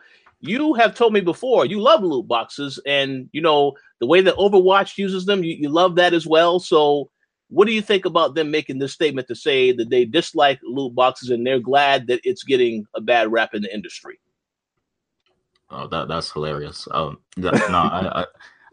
you 0.47 0.73
have 0.75 0.95
told 0.95 1.13
me 1.13 1.21
before 1.21 1.65
you 1.65 1.79
love 1.81 2.03
loot 2.03 2.27
boxes, 2.27 2.79
and 2.85 3.29
you 3.31 3.41
know 3.41 3.73
the 3.99 4.07
way 4.07 4.21
that 4.21 4.35
Overwatch 4.35 4.97
uses 4.97 5.25
them, 5.25 5.43
you, 5.43 5.55
you 5.55 5.69
love 5.69 5.95
that 5.95 6.13
as 6.13 6.27
well. 6.27 6.59
So, 6.59 7.09
what 7.49 7.65
do 7.67 7.73
you 7.73 7.81
think 7.81 8.05
about 8.05 8.35
them 8.35 8.51
making 8.51 8.79
this 8.79 8.93
statement 8.93 9.27
to 9.27 9.35
say 9.35 9.71
that 9.71 9.89
they 9.89 10.05
dislike 10.05 10.59
loot 10.63 10.95
boxes 10.95 11.29
and 11.29 11.45
they're 11.45 11.59
glad 11.59 12.07
that 12.07 12.21
it's 12.23 12.43
getting 12.43 12.85
a 12.95 13.01
bad 13.01 13.31
rap 13.31 13.53
in 13.53 13.61
the 13.61 13.73
industry? 13.73 14.19
Oh, 15.69 15.87
that 15.87 16.07
that's 16.07 16.31
hilarious. 16.31 16.87
Um, 16.91 17.19
yeah, 17.37 17.51
no, 17.51 17.77
I, 17.77 18.21
I 18.21 18.25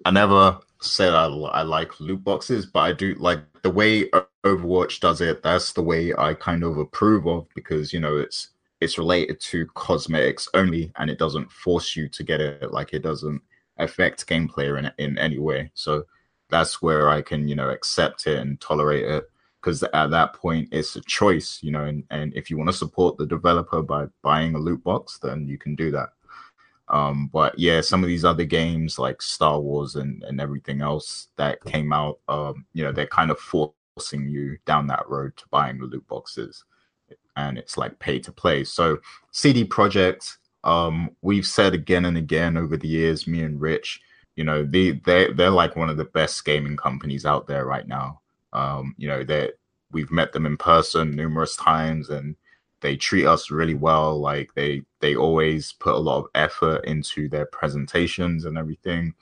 I 0.05 0.11
never 0.11 0.59
said 0.81 1.15
I, 1.15 1.27
I 1.27 1.63
like 1.63 2.01
loot 2.01 2.23
boxes, 2.25 2.67
but 2.67 2.81
I 2.81 2.93
do 2.93 3.15
like 3.15 3.41
the 3.63 3.71
way 3.71 4.11
Overwatch 4.45 5.01
does 5.01 5.21
it. 5.21 5.43
That's 5.43 5.73
the 5.73 5.83
way 5.83 6.13
I 6.17 6.35
kind 6.35 6.65
of 6.65 6.79
approve 6.79 7.27
of 7.27 7.47
because 7.55 7.93
you 7.93 8.01
know 8.01 8.17
it's 8.17 8.49
it's 8.83 8.99
related 8.99 9.41
to 9.41 9.67
cosmetics 9.75 10.49
only, 10.55 10.93
and 10.97 11.11
it 11.11 11.19
doesn't 11.19 11.51
force 11.51 11.97
you 11.97 12.09
to 12.09 12.23
get 12.23 12.41
it. 12.41 12.73
Like 12.73 12.93
it 12.93 13.03
doesn't 13.03 13.41
affect 13.79 14.27
gameplay 14.27 14.79
in 14.79 14.91
in 14.99 15.19
any 15.19 15.39
way. 15.39 15.71
So 15.75 16.05
that's 16.51 16.83
where 16.83 17.09
I 17.09 17.23
can 17.23 17.49
you 17.49 17.55
know 17.55 17.71
accept 17.71 18.27
it 18.27 18.39
and 18.39 18.61
tolerate 18.61 19.05
it 19.05 19.25
because 19.61 19.83
at 19.83 20.11
that 20.11 20.35
point 20.35 20.69
it's 20.73 20.97
a 20.97 21.01
choice, 21.03 21.61
you 21.63 21.71
know. 21.71 21.85
And 21.85 22.05
and 22.11 22.35
if 22.35 22.51
you 22.51 22.59
want 22.59 22.71
to 22.71 22.77
support 22.77 23.17
the 23.17 23.27
developer 23.27 23.83
by 23.83 24.07
buying 24.23 24.55
a 24.55 24.59
loot 24.59 24.83
box, 24.83 25.19
then 25.19 25.47
you 25.47 25.59
can 25.59 25.75
do 25.77 25.91
that. 25.93 26.11
Um, 26.89 27.31
but 27.33 27.59
yeah, 27.59 27.81
some 27.81 28.03
of 28.03 28.09
these 28.09 28.25
other 28.25 28.45
games 28.45 28.99
like 28.99 29.23
Star 29.23 29.59
Wars 29.61 29.97
and, 29.97 30.23
and 30.25 30.41
everything 30.41 30.83
else 30.83 31.29
that 31.37 31.65
came 31.65 31.93
out, 31.93 32.19
um, 32.29 32.67
you 32.75 32.85
know, 32.85 32.93
they're 32.93 33.07
kind 33.07 33.31
of 33.31 33.39
forcing 33.39 34.29
you 34.29 34.59
down 34.67 34.89
that 34.89 35.09
road 35.09 35.37
to 35.39 35.45
buying 35.51 35.79
the 35.79 35.87
loot 35.87 36.07
boxes, 36.07 36.65
and 37.37 37.59
it's 37.59 37.77
like 37.77 37.99
pay 37.99 38.19
to 38.21 38.33
play. 38.33 38.65
So 38.65 38.99
CD 39.31 39.65
Projekt, 39.65 40.37
um, 40.65 41.11
we've 41.23 41.47
said 41.47 41.75
again 41.75 42.05
and 42.05 42.17
again 42.17 42.57
over 42.57 42.77
the 42.77 42.89
years, 42.89 43.27
me 43.27 43.43
and 43.43 43.61
Rich, 43.61 44.01
you 44.37 44.45
know, 44.45 44.65
they 44.65 44.93
they 44.93 45.33
they're 45.33 45.51
like 45.51 45.77
one 45.77 45.91
of 45.91 45.97
the 45.97 46.05
best 46.05 46.45
gaming 46.45 46.77
companies 46.77 47.27
out 47.27 47.47
there 47.47 47.65
right 47.65 47.87
now. 47.87 48.21
Um, 48.53 48.95
you 48.99 49.09
know, 49.09 49.25
they 49.25 49.51
we've 49.93 50.11
met 50.11 50.33
them 50.33 50.47
in 50.47 50.57
person 50.57 51.15
numerous 51.15 51.57
times 51.57 52.11
and 52.11 52.37
they 52.81 52.97
treat 52.97 53.27
us 53.27 53.51
really 53.51 53.75
well 53.75 54.19
like 54.19 54.53
they 54.55 54.83
they 55.01 55.15
always 55.15 55.73
put 55.73 55.95
a 55.95 55.99
lot 55.99 56.19
of 56.19 56.27
effort 56.35 56.85
into 56.85 57.29
their 57.29 57.47
presentations 57.47 58.45
and 58.45 58.59
everything 58.59 59.15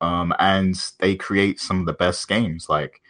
um 0.00 0.34
and 0.38 0.92
they 0.98 1.14
create 1.14 1.60
some 1.60 1.80
of 1.80 1.86
the 1.86 1.92
best 1.92 2.28
games 2.28 2.68
like 2.68 3.00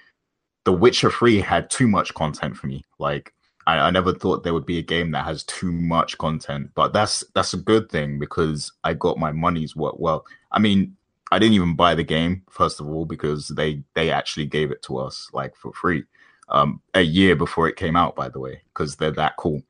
the 0.65 0.73
witcher 0.73 1.11
3 1.11 1.41
had 1.41 1.71
too 1.71 1.89
much 1.89 2.13
content 2.15 2.57
for 2.57 2.67
me 2.67 2.85
like 2.99 3.33
I, 3.71 3.89
I 3.89 3.91
never 3.91 4.13
thought 4.15 4.43
there 4.43 4.55
would 4.55 4.67
be 4.67 4.79
a 4.79 4.83
game 4.83 5.11
that 5.13 5.25
has 5.25 5.45
too 5.45 5.73
much 5.73 6.19
content 6.19 6.71
but 6.75 6.93
that's 6.93 7.25
that's 7.35 7.55
a 7.55 7.59
good 7.59 7.91
thing 7.91 8.19
because 8.19 8.73
i 8.85 8.95
got 8.95 9.19
my 9.19 9.33
money's 9.33 9.77
worth. 9.77 9.97
Well 9.99 10.27
i 10.53 10.59
mean 10.59 10.97
i 11.33 11.39
didn't 11.39 11.55
even 11.55 11.77
buy 11.77 11.95
the 11.95 12.05
game 12.05 12.43
first 12.51 12.81
of 12.81 12.89
all 12.89 13.05
because 13.05 13.49
they 13.49 13.83
they 13.95 14.11
actually 14.11 14.47
gave 14.47 14.71
it 14.71 14.83
to 14.83 14.99
us 14.99 15.29
like 15.33 15.57
for 15.57 15.73
free 15.73 16.05
um 16.49 16.81
a 16.95 17.03
year 17.03 17.37
before 17.37 17.69
it 17.69 17.77
came 17.77 17.97
out 17.97 18.17
by 18.17 18.29
the 18.29 18.41
way 18.41 18.63
because 18.75 18.97
they're 18.97 19.13
that 19.13 19.37
cool. 19.37 19.63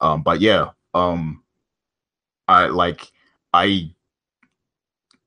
Um 0.00 0.22
but 0.22 0.40
yeah 0.40 0.70
um 0.94 1.42
i 2.48 2.66
like 2.66 3.10
i 3.52 3.90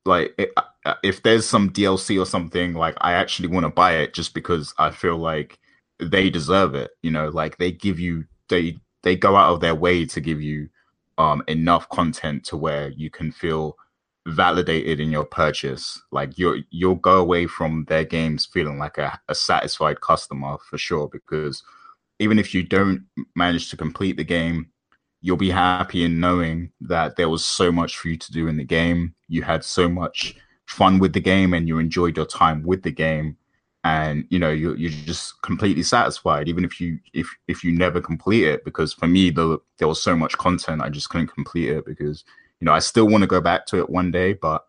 like 0.06 0.34
i- 0.40 0.64
i- 0.86 0.96
if 1.04 1.24
there's 1.24 1.46
some 1.46 1.70
dlc 1.72 2.20
or 2.22 2.26
something 2.26 2.74
like 2.74 2.96
i 3.02 3.14
actually 3.14 3.48
want 3.48 3.64
to 3.66 3.70
buy 3.70 3.94
it 3.98 4.14
just 4.14 4.34
because 4.34 4.74
i 4.78 4.90
feel 4.92 5.18
like 5.18 5.60
they 6.04 6.30
deserve 6.30 6.76
it 6.76 6.92
you 7.02 7.12
know 7.12 7.30
like 7.30 7.58
they 7.58 7.72
give 7.72 8.00
you 8.00 8.26
they 8.50 8.78
they 9.04 9.16
go 9.16 9.36
out 9.36 9.54
of 9.54 9.60
their 9.60 9.76
way 9.76 10.06
to 10.06 10.22
give 10.22 10.42
you 10.42 10.70
um 11.18 11.44
enough 11.48 11.88
content 11.90 12.44
to 12.44 12.58
where 12.58 12.90
you 12.90 13.10
can 13.10 13.32
feel 13.32 13.78
validated 14.26 15.00
in 15.00 15.12
your 15.12 15.26
purchase. 15.26 16.02
Like 16.12 16.38
you're 16.38 16.60
you'll 16.70 16.96
go 16.96 17.20
away 17.20 17.46
from 17.48 17.86
their 17.88 18.06
games 18.06 18.46
feeling 18.46 18.78
like 18.78 18.98
a, 18.98 19.20
a 19.28 19.36
satisfied 19.36 20.02
customer 20.02 20.58
for 20.70 20.78
sure 20.78 21.10
because 21.10 21.64
even 22.20 22.40
if 22.40 22.54
you 22.54 22.64
don't 22.64 23.06
manage 23.36 23.70
to 23.70 23.78
complete 23.78 24.18
the 24.18 24.24
game 24.24 24.70
you'll 25.26 25.38
be 25.38 25.50
happy 25.50 26.04
in 26.04 26.20
knowing 26.20 26.70
that 26.82 27.16
there 27.16 27.30
was 27.30 27.46
so 27.46 27.72
much 27.72 27.98
for 27.98 28.10
you 28.10 28.18
to 28.18 28.32
do 28.34 28.50
in 28.50 28.58
the 28.58 28.64
game. 28.64 29.16
You 29.30 29.42
had 29.42 29.64
so 29.64 29.88
much 29.88 30.36
fun 30.66 31.00
with 31.00 31.14
the 31.14 31.22
game 31.22 31.54
and 31.54 31.66
you 31.66 31.80
enjoyed 31.80 32.18
your 32.18 32.26
time 32.26 32.62
with 32.62 32.84
the 32.84 32.92
game 32.92 33.38
and 33.84 34.26
you 34.30 34.40
know 34.40 34.50
you're, 34.50 34.76
you're 34.78 34.92
just 34.92 35.42
completely 35.42 35.84
satisfied 35.84 36.48
even 36.48 36.64
if 36.64 36.80
you 36.80 37.00
if 37.14 37.28
if 37.48 37.64
you 37.64 37.72
never 37.72 38.00
complete 38.00 38.46
it 38.46 38.64
because 38.64 38.94
for 38.94 39.08
me 39.08 39.30
the, 39.30 39.60
there 39.78 39.88
was 39.88 40.02
so 40.02 40.16
much 40.16 40.38
content 40.38 40.82
i 40.82 40.90
just 40.90 41.10
couldn't 41.10 41.28
complete 41.28 41.70
it 41.70 41.86
because 41.86 42.24
you 42.60 42.66
know 42.66 42.74
i 42.74 42.80
still 42.80 43.08
want 43.08 43.22
to 43.22 43.28
go 43.28 43.42
back 43.42 43.66
to 43.66 43.78
it 43.80 43.90
one 43.90 44.12
day 44.12 44.34
but 44.34 44.66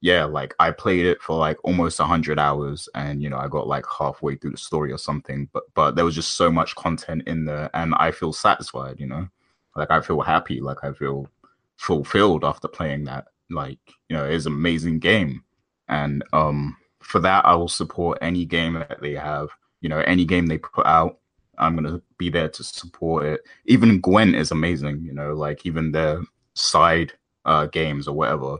yeah 0.00 0.24
like 0.24 0.54
i 0.60 0.70
played 0.70 1.06
it 1.06 1.20
for 1.20 1.36
like 1.36 1.56
almost 1.64 1.98
100 1.98 2.38
hours 2.38 2.88
and 2.94 3.22
you 3.22 3.28
know 3.28 3.38
i 3.38 3.48
got 3.48 3.66
like 3.66 3.84
halfway 3.98 4.36
through 4.36 4.52
the 4.52 4.56
story 4.56 4.92
or 4.92 4.98
something 4.98 5.48
but 5.52 5.64
but 5.74 5.96
there 5.96 6.04
was 6.04 6.14
just 6.14 6.36
so 6.36 6.50
much 6.52 6.76
content 6.76 7.22
in 7.26 7.44
there 7.44 7.68
and 7.74 7.94
i 7.96 8.10
feel 8.10 8.32
satisfied 8.32 9.00
you 9.00 9.06
know? 9.06 9.26
Like 9.74 9.90
i 9.90 10.00
feel 10.00 10.20
happy 10.20 10.60
like 10.60 10.84
i 10.84 10.92
feel 10.92 11.28
fulfilled 11.76 12.44
after 12.44 12.68
playing 12.68 13.04
that. 13.04 13.26
Like 13.50 13.78
you 14.08 14.16
know 14.16 14.24
it's 14.24 14.46
an 14.46 14.52
amazing 14.52 14.98
game 14.98 15.44
and 15.88 16.24
um 16.32 16.76
for 17.06 17.20
that, 17.20 17.46
I 17.46 17.54
will 17.54 17.68
support 17.68 18.18
any 18.20 18.44
game 18.44 18.74
that 18.74 19.00
they 19.00 19.14
have. 19.14 19.48
You 19.80 19.88
know, 19.88 20.00
any 20.00 20.24
game 20.24 20.46
they 20.46 20.58
put 20.58 20.86
out, 20.86 21.18
I'm 21.56 21.76
gonna 21.76 22.02
be 22.18 22.30
there 22.30 22.48
to 22.48 22.64
support 22.64 23.24
it. 23.24 23.40
Even 23.66 24.00
Gwent 24.00 24.34
is 24.34 24.50
amazing. 24.50 25.02
You 25.02 25.12
know, 25.12 25.32
like 25.32 25.64
even 25.64 25.92
their 25.92 26.22
side 26.54 27.12
uh, 27.44 27.66
games 27.66 28.08
or 28.08 28.16
whatever, 28.16 28.58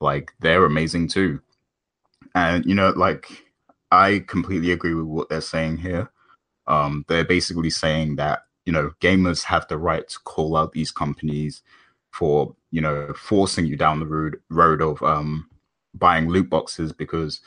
like 0.00 0.32
they're 0.40 0.64
amazing 0.64 1.08
too. 1.08 1.40
And 2.34 2.66
you 2.66 2.74
know, 2.74 2.90
like 2.90 3.44
I 3.92 4.24
completely 4.26 4.72
agree 4.72 4.94
with 4.94 5.06
what 5.06 5.28
they're 5.28 5.40
saying 5.40 5.78
here. 5.78 6.10
Um, 6.66 7.04
they're 7.06 7.24
basically 7.24 7.70
saying 7.70 8.16
that 8.16 8.40
you 8.64 8.72
know 8.72 8.92
gamers 9.00 9.44
have 9.44 9.68
the 9.68 9.78
right 9.78 10.06
to 10.08 10.18
call 10.24 10.56
out 10.56 10.72
these 10.72 10.90
companies 10.90 11.62
for 12.10 12.56
you 12.72 12.80
know 12.80 13.12
forcing 13.14 13.66
you 13.66 13.76
down 13.76 14.00
the 14.00 14.06
road 14.06 14.40
road 14.50 14.82
of 14.82 15.00
um, 15.04 15.48
buying 15.94 16.28
loot 16.28 16.50
boxes 16.50 16.92
because 16.92 17.40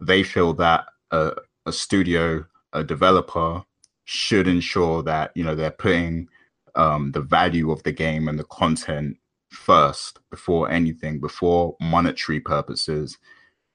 they 0.00 0.22
feel 0.22 0.52
that 0.54 0.86
a, 1.10 1.32
a 1.66 1.72
studio, 1.72 2.44
a 2.72 2.84
developer, 2.84 3.64
should 4.04 4.46
ensure 4.46 5.02
that 5.02 5.32
you 5.34 5.44
know 5.44 5.54
they're 5.54 5.70
putting 5.70 6.28
um, 6.74 7.12
the 7.12 7.20
value 7.20 7.70
of 7.70 7.82
the 7.82 7.92
game 7.92 8.28
and 8.28 8.38
the 8.38 8.44
content 8.44 9.16
first 9.50 10.20
before 10.30 10.70
anything, 10.70 11.20
before 11.20 11.76
monetary 11.80 12.40
purposes. 12.40 13.18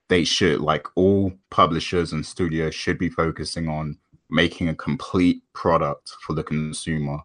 They 0.10 0.24
should, 0.24 0.60
like 0.60 0.88
all 0.96 1.34
publishers 1.50 2.12
and 2.12 2.26
studios, 2.26 2.76
should 2.76 2.98
be 2.98 3.10
focusing 3.10 3.68
on 3.68 3.98
making 4.30 4.70
a 4.70 4.76
complete 4.76 5.42
product 5.54 6.14
for 6.26 6.34
the 6.34 6.44
consumer. 6.44 7.20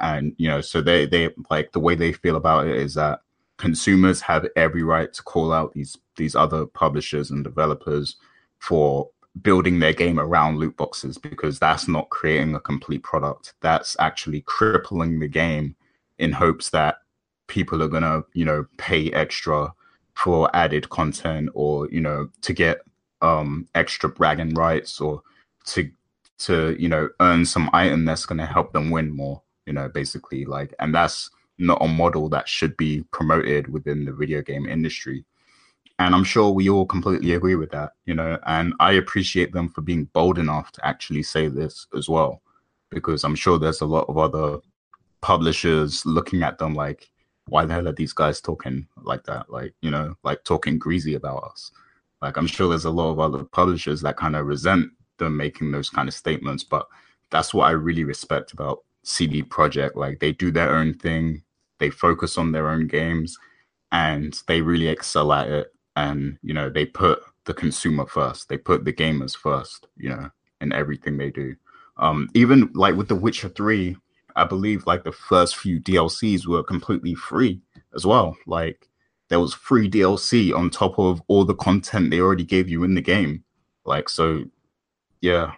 And 0.00 0.34
you 0.38 0.48
know, 0.48 0.60
so 0.60 0.80
they 0.80 1.06
they 1.06 1.30
like 1.50 1.72
the 1.72 1.80
way 1.80 1.94
they 1.94 2.12
feel 2.12 2.36
about 2.36 2.66
it 2.66 2.76
is 2.76 2.94
that 2.94 3.20
consumers 3.58 4.22
have 4.22 4.46
every 4.56 4.82
right 4.82 5.12
to 5.12 5.22
call 5.22 5.52
out 5.52 5.72
these 5.72 5.96
these 6.20 6.36
other 6.36 6.66
publishers 6.66 7.30
and 7.30 7.42
developers 7.42 8.16
for 8.58 9.08
building 9.42 9.78
their 9.78 9.92
game 9.92 10.20
around 10.20 10.58
loot 10.58 10.76
boxes 10.76 11.16
because 11.16 11.58
that's 11.58 11.88
not 11.88 12.10
creating 12.10 12.54
a 12.54 12.60
complete 12.60 13.02
product. 13.02 13.54
That's 13.60 13.96
actually 13.98 14.42
crippling 14.42 15.18
the 15.18 15.28
game 15.28 15.76
in 16.18 16.32
hopes 16.32 16.70
that 16.70 16.96
people 17.46 17.82
are 17.82 17.88
gonna, 17.88 18.22
you 18.34 18.44
know, 18.44 18.66
pay 18.76 19.10
extra 19.12 19.72
for 20.14 20.54
added 20.54 20.88
content 20.90 21.48
or, 21.54 21.88
you 21.90 22.00
know, 22.00 22.28
to 22.42 22.52
get 22.52 22.82
um 23.22 23.66
extra 23.74 24.08
bragging 24.08 24.54
rights 24.54 25.00
or 25.00 25.22
to 25.66 25.90
to, 26.38 26.76
you 26.78 26.88
know, 26.88 27.08
earn 27.20 27.44
some 27.44 27.70
item 27.72 28.04
that's 28.04 28.26
gonna 28.26 28.46
help 28.46 28.72
them 28.72 28.90
win 28.90 29.10
more, 29.10 29.42
you 29.66 29.72
know, 29.72 29.88
basically 29.88 30.44
like 30.44 30.74
and 30.80 30.94
that's 30.94 31.30
not 31.58 31.82
a 31.82 31.88
model 31.88 32.28
that 32.30 32.48
should 32.48 32.76
be 32.76 33.04
promoted 33.10 33.68
within 33.68 34.04
the 34.04 34.12
video 34.12 34.42
game 34.42 34.66
industry. 34.66 35.24
And 36.00 36.14
I'm 36.14 36.24
sure 36.24 36.50
we 36.50 36.70
all 36.70 36.86
completely 36.86 37.34
agree 37.34 37.56
with 37.56 37.70
that, 37.72 37.92
you 38.06 38.14
know, 38.14 38.38
and 38.46 38.72
I 38.80 38.92
appreciate 38.92 39.52
them 39.52 39.68
for 39.68 39.82
being 39.82 40.06
bold 40.14 40.38
enough 40.38 40.72
to 40.72 40.86
actually 40.86 41.22
say 41.22 41.48
this 41.48 41.86
as 41.94 42.08
well, 42.08 42.40
because 42.90 43.22
I'm 43.22 43.34
sure 43.34 43.58
there's 43.58 43.82
a 43.82 43.86
lot 43.86 44.08
of 44.08 44.16
other 44.16 44.60
publishers 45.20 46.06
looking 46.06 46.42
at 46.42 46.56
them 46.56 46.74
like, 46.74 47.10
why 47.48 47.66
the 47.66 47.74
hell 47.74 47.86
are 47.86 47.92
these 47.92 48.14
guys 48.14 48.40
talking 48.40 48.86
like 49.02 49.24
that? 49.24 49.50
Like, 49.50 49.74
you 49.82 49.90
know, 49.90 50.16
like 50.24 50.42
talking 50.44 50.78
greasy 50.78 51.16
about 51.16 51.44
us. 51.44 51.70
Like, 52.22 52.38
I'm 52.38 52.46
sure 52.46 52.70
there's 52.70 52.86
a 52.86 52.90
lot 52.90 53.10
of 53.10 53.20
other 53.20 53.44
publishers 53.44 54.00
that 54.00 54.16
kind 54.16 54.36
of 54.36 54.46
resent 54.46 54.90
them 55.18 55.36
making 55.36 55.70
those 55.70 55.90
kind 55.90 56.08
of 56.08 56.14
statements, 56.14 56.64
but 56.64 56.86
that's 57.30 57.52
what 57.52 57.66
I 57.66 57.72
really 57.72 58.04
respect 58.04 58.54
about 58.54 58.84
CD 59.02 59.42
Projekt. 59.42 59.96
Like, 59.96 60.18
they 60.20 60.32
do 60.32 60.50
their 60.50 60.74
own 60.76 60.94
thing, 60.94 61.42
they 61.78 61.90
focus 61.90 62.38
on 62.38 62.52
their 62.52 62.70
own 62.70 62.86
games, 62.86 63.36
and 63.92 64.40
they 64.46 64.62
really 64.62 64.88
excel 64.88 65.30
at 65.34 65.48
it 65.48 65.74
and 65.96 66.38
you 66.42 66.54
know 66.54 66.70
they 66.70 66.86
put 66.86 67.20
the 67.44 67.54
consumer 67.54 68.06
first 68.06 68.48
they 68.48 68.56
put 68.56 68.84
the 68.84 68.92
gamers 68.92 69.36
first 69.36 69.86
you 69.96 70.08
know 70.08 70.30
in 70.60 70.72
everything 70.72 71.16
they 71.16 71.30
do. 71.30 71.54
Um 71.96 72.28
even 72.34 72.70
like 72.74 72.96
with 72.96 73.08
the 73.08 73.16
witcher 73.16 73.48
3 73.48 73.96
i 74.36 74.44
believe 74.44 74.86
like 74.86 75.02
the 75.04 75.12
first 75.12 75.56
few 75.56 75.80
dlcs 75.80 76.46
were 76.46 76.62
completely 76.62 77.14
free 77.14 77.60
as 77.94 78.06
well. 78.06 78.36
Like 78.46 78.88
there 79.28 79.40
was 79.40 79.54
free 79.54 79.90
dlc 79.90 80.54
on 80.56 80.70
top 80.70 80.98
of 80.98 81.22
all 81.28 81.44
the 81.44 81.54
content 81.54 82.10
they 82.10 82.20
already 82.20 82.44
gave 82.44 82.68
you 82.68 82.84
in 82.84 82.94
the 82.94 83.00
game. 83.00 83.44
Like 83.84 84.08
so 84.08 84.44
yeah 85.20 85.52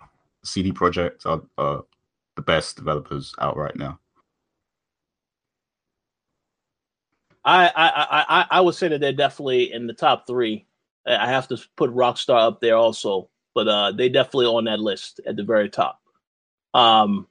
cd 0.45 0.73
projekt 0.73 1.25
are, 1.25 1.43
are 1.57 1.85
the 2.37 2.43
best 2.43 2.77
developers 2.77 3.33
out 3.41 3.57
right 3.57 3.77
now 3.77 3.99
I, 7.45 7.67
I 7.67 8.25
I 8.41 8.47
I 8.51 8.61
would 8.61 8.75
say 8.75 8.89
that 8.89 9.01
they're 9.01 9.13
definitely 9.13 9.73
in 9.73 9.87
the 9.87 9.95
top 9.95 10.27
three. 10.27 10.67
I 11.07 11.29
have 11.29 11.49
to 11.49 11.59
put 11.77 11.91
Rockstar 11.91 12.47
up 12.47 12.61
there 12.61 12.77
also, 12.77 13.29
but 13.55 13.67
uh, 13.67 13.93
they 13.93 14.09
definitely 14.09 14.47
on 14.47 14.65
that 14.65 14.79
list 14.79 15.21
at 15.27 15.37
the 15.37 15.43
very 15.43 15.69
top. 15.69 16.01
Um, 16.75 17.27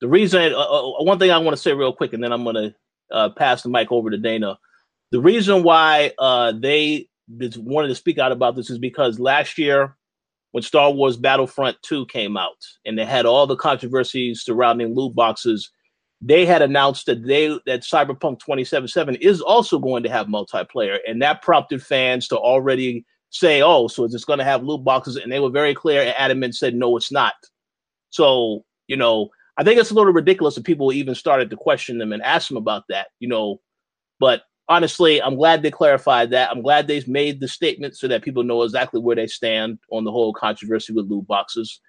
the 0.00 0.08
reason, 0.08 0.52
uh, 0.52 0.58
uh 0.58 1.04
one 1.04 1.18
thing 1.18 1.30
I 1.30 1.38
want 1.38 1.56
to 1.56 1.62
say 1.62 1.72
real 1.72 1.92
quick, 1.92 2.12
and 2.12 2.22
then 2.22 2.32
I'm 2.32 2.42
going 2.42 2.56
to 2.56 2.74
uh, 3.12 3.30
pass 3.30 3.62
the 3.62 3.68
mic 3.68 3.92
over 3.92 4.10
to 4.10 4.18
Dana. 4.18 4.58
The 5.12 5.20
reason 5.20 5.62
why 5.62 6.12
uh, 6.18 6.52
they 6.52 7.08
wanted 7.56 7.88
to 7.88 7.94
speak 7.94 8.18
out 8.18 8.32
about 8.32 8.56
this 8.56 8.70
is 8.70 8.78
because 8.78 9.20
last 9.20 9.58
year, 9.58 9.96
when 10.50 10.62
Star 10.62 10.90
Wars 10.90 11.16
Battlefront 11.16 11.76
2 11.82 12.06
came 12.06 12.36
out, 12.36 12.58
and 12.84 12.98
they 12.98 13.04
had 13.04 13.26
all 13.26 13.46
the 13.46 13.56
controversies 13.56 14.42
surrounding 14.42 14.94
loot 14.94 15.14
boxes 15.14 15.70
they 16.24 16.46
had 16.46 16.62
announced 16.62 17.06
that 17.06 17.26
they 17.26 17.48
that 17.66 17.82
Cyberpunk 17.82 18.38
2077 18.38 19.16
is 19.16 19.40
also 19.40 19.78
going 19.78 20.04
to 20.04 20.08
have 20.08 20.28
multiplayer, 20.28 20.98
and 21.06 21.20
that 21.20 21.42
prompted 21.42 21.82
fans 21.82 22.28
to 22.28 22.38
already 22.38 23.04
say, 23.30 23.60
"Oh, 23.60 23.88
so 23.88 24.04
it's 24.04 24.24
going 24.24 24.38
to 24.38 24.44
have 24.44 24.62
loot 24.62 24.84
boxes?" 24.84 25.16
And 25.16 25.32
they 25.32 25.40
were 25.40 25.50
very 25.50 25.74
clear 25.74 26.02
and 26.02 26.14
adamant, 26.16 26.54
said, 26.54 26.76
"No, 26.76 26.96
it's 26.96 27.10
not." 27.10 27.34
So 28.10 28.64
you 28.86 28.96
know, 28.96 29.30
I 29.58 29.64
think 29.64 29.80
it's 29.80 29.90
a 29.90 29.94
little 29.94 30.12
ridiculous 30.12 30.54
that 30.54 30.64
people 30.64 30.92
even 30.92 31.14
started 31.16 31.50
to 31.50 31.56
question 31.56 31.98
them 31.98 32.12
and 32.12 32.22
ask 32.22 32.48
them 32.48 32.56
about 32.56 32.84
that. 32.88 33.08
You 33.18 33.28
know, 33.28 33.60
but 34.20 34.42
honestly, 34.68 35.20
I'm 35.20 35.34
glad 35.34 35.62
they 35.62 35.72
clarified 35.72 36.30
that. 36.30 36.50
I'm 36.50 36.62
glad 36.62 36.86
they've 36.86 37.08
made 37.08 37.40
the 37.40 37.48
statement 37.48 37.96
so 37.96 38.06
that 38.08 38.22
people 38.22 38.44
know 38.44 38.62
exactly 38.62 39.00
where 39.00 39.16
they 39.16 39.26
stand 39.26 39.78
on 39.90 40.04
the 40.04 40.12
whole 40.12 40.32
controversy 40.32 40.92
with 40.92 41.10
loot 41.10 41.26
boxes. 41.26 41.80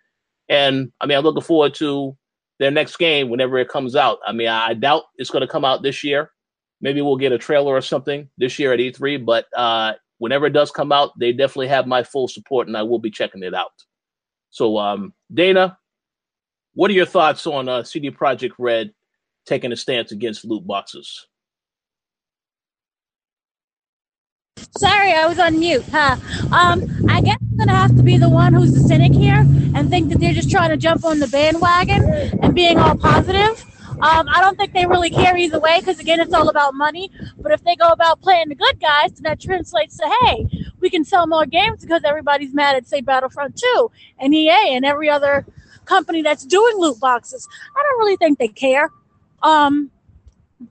And 0.50 0.92
I 1.00 1.06
mean, 1.06 1.18
I'm 1.18 1.24
looking 1.24 1.44
forward 1.44 1.76
to 1.76 2.18
their 2.64 2.72
next 2.72 2.96
game 2.96 3.28
whenever 3.28 3.58
it 3.58 3.68
comes 3.68 3.94
out. 3.94 4.20
I 4.26 4.32
mean, 4.32 4.48
I 4.48 4.74
doubt 4.74 5.04
it's 5.18 5.30
going 5.30 5.42
to 5.42 5.52
come 5.52 5.66
out 5.66 5.84
this 5.84 6.02
year. 6.02 6.32
Maybe 6.80 7.02
we'll 7.02 7.18
get 7.18 7.34
a 7.34 7.38
trailer 7.38 7.74
or 7.74 7.82
something 7.82 8.30
this 8.38 8.58
year 8.58 8.72
at 8.72 8.80
E3, 8.80 9.26
but 9.26 9.48
uh, 9.54 9.94
whenever 10.20 10.46
it 10.46 10.54
does 10.54 10.72
come 10.72 10.94
out, 10.94 11.12
they 11.20 11.34
definitely 11.34 11.68
have 11.68 11.88
my 11.88 12.04
full 12.04 12.30
support, 12.30 12.68
and 12.68 12.78
I 12.78 12.84
will 12.84 13.00
be 13.00 13.12
checking 13.12 13.44
it 13.44 13.54
out. 13.54 13.74
So, 14.50 14.78
um, 14.78 15.14
Dana, 15.34 15.78
what 16.74 16.90
are 16.90 16.94
your 16.94 17.06
thoughts 17.06 17.46
on 17.46 17.68
uh, 17.68 17.84
CD 17.84 18.10
Projekt 18.10 18.54
Red 18.58 18.94
taking 19.46 19.74
a 19.74 19.76
stance 19.76 20.14
against 20.14 20.46
loot 20.46 20.66
boxes? 20.66 21.28
Sorry, 24.78 25.14
I 25.14 25.28
was 25.28 25.40
on 25.40 25.60
mute. 25.60 25.84
Huh? 25.92 26.18
Um, 26.52 26.84
I 27.10 27.22
guess 27.22 27.38
I'm 27.40 27.58
gonna 27.58 27.76
have 27.76 27.96
to 27.96 28.04
be 28.04 28.18
the 28.18 28.30
one 28.30 28.54
who's 28.54 28.74
the 28.74 28.80
cynic 28.80 29.14
here 29.14 29.46
and 29.76 29.90
think 29.90 30.10
that 30.10 30.20
they're 30.20 30.34
just 30.34 30.52
trying 30.52 30.70
to 30.70 30.78
jump 30.78 31.06
on 31.06 31.20
the 31.20 31.28
bandwagon 31.28 32.04
and 32.42 32.54
being 32.56 32.78
all 32.78 32.96
positive. 32.96 33.64
Um, 34.02 34.28
I 34.28 34.42
don't 34.42 34.58
think 34.58 34.74
they 34.74 34.86
really 34.86 35.10
care 35.10 35.38
either 35.38 35.60
way 35.60 35.80
because 35.80 36.00
again, 36.00 36.20
it's 36.20 36.34
all 36.34 36.50
about 36.50 36.74
money. 36.74 37.12
But 37.38 37.52
if 37.52 37.64
they 37.64 37.76
go 37.76 37.88
about 37.90 38.22
playing 38.22 38.50
the 38.50 38.56
good 38.56 38.80
guys, 38.80 39.14
then 39.14 39.24
that 39.24 39.40
translates 39.40 39.98
to 39.98 40.12
hey, 40.22 40.48
we 40.80 40.90
can 40.90 41.04
sell 41.04 41.28
more 41.28 41.46
games 41.46 41.82
because 41.82 42.02
everybody's 42.04 42.54
mad 42.54 42.76
at 42.76 42.88
say 42.88 43.02
Battlefront 43.02 43.58
2 43.58 43.92
and 44.20 44.34
EA 44.34 44.76
and 44.76 44.86
every 44.86 45.10
other 45.10 45.46
company 45.86 46.22
that's 46.22 46.46
doing 46.46 46.76
loot 46.78 47.00
boxes. 47.00 47.48
I 47.76 47.84
don't 47.84 48.00
really 48.00 48.18
think 48.18 48.40
they 48.40 48.48
care. 48.48 48.90
Um, 49.42 49.92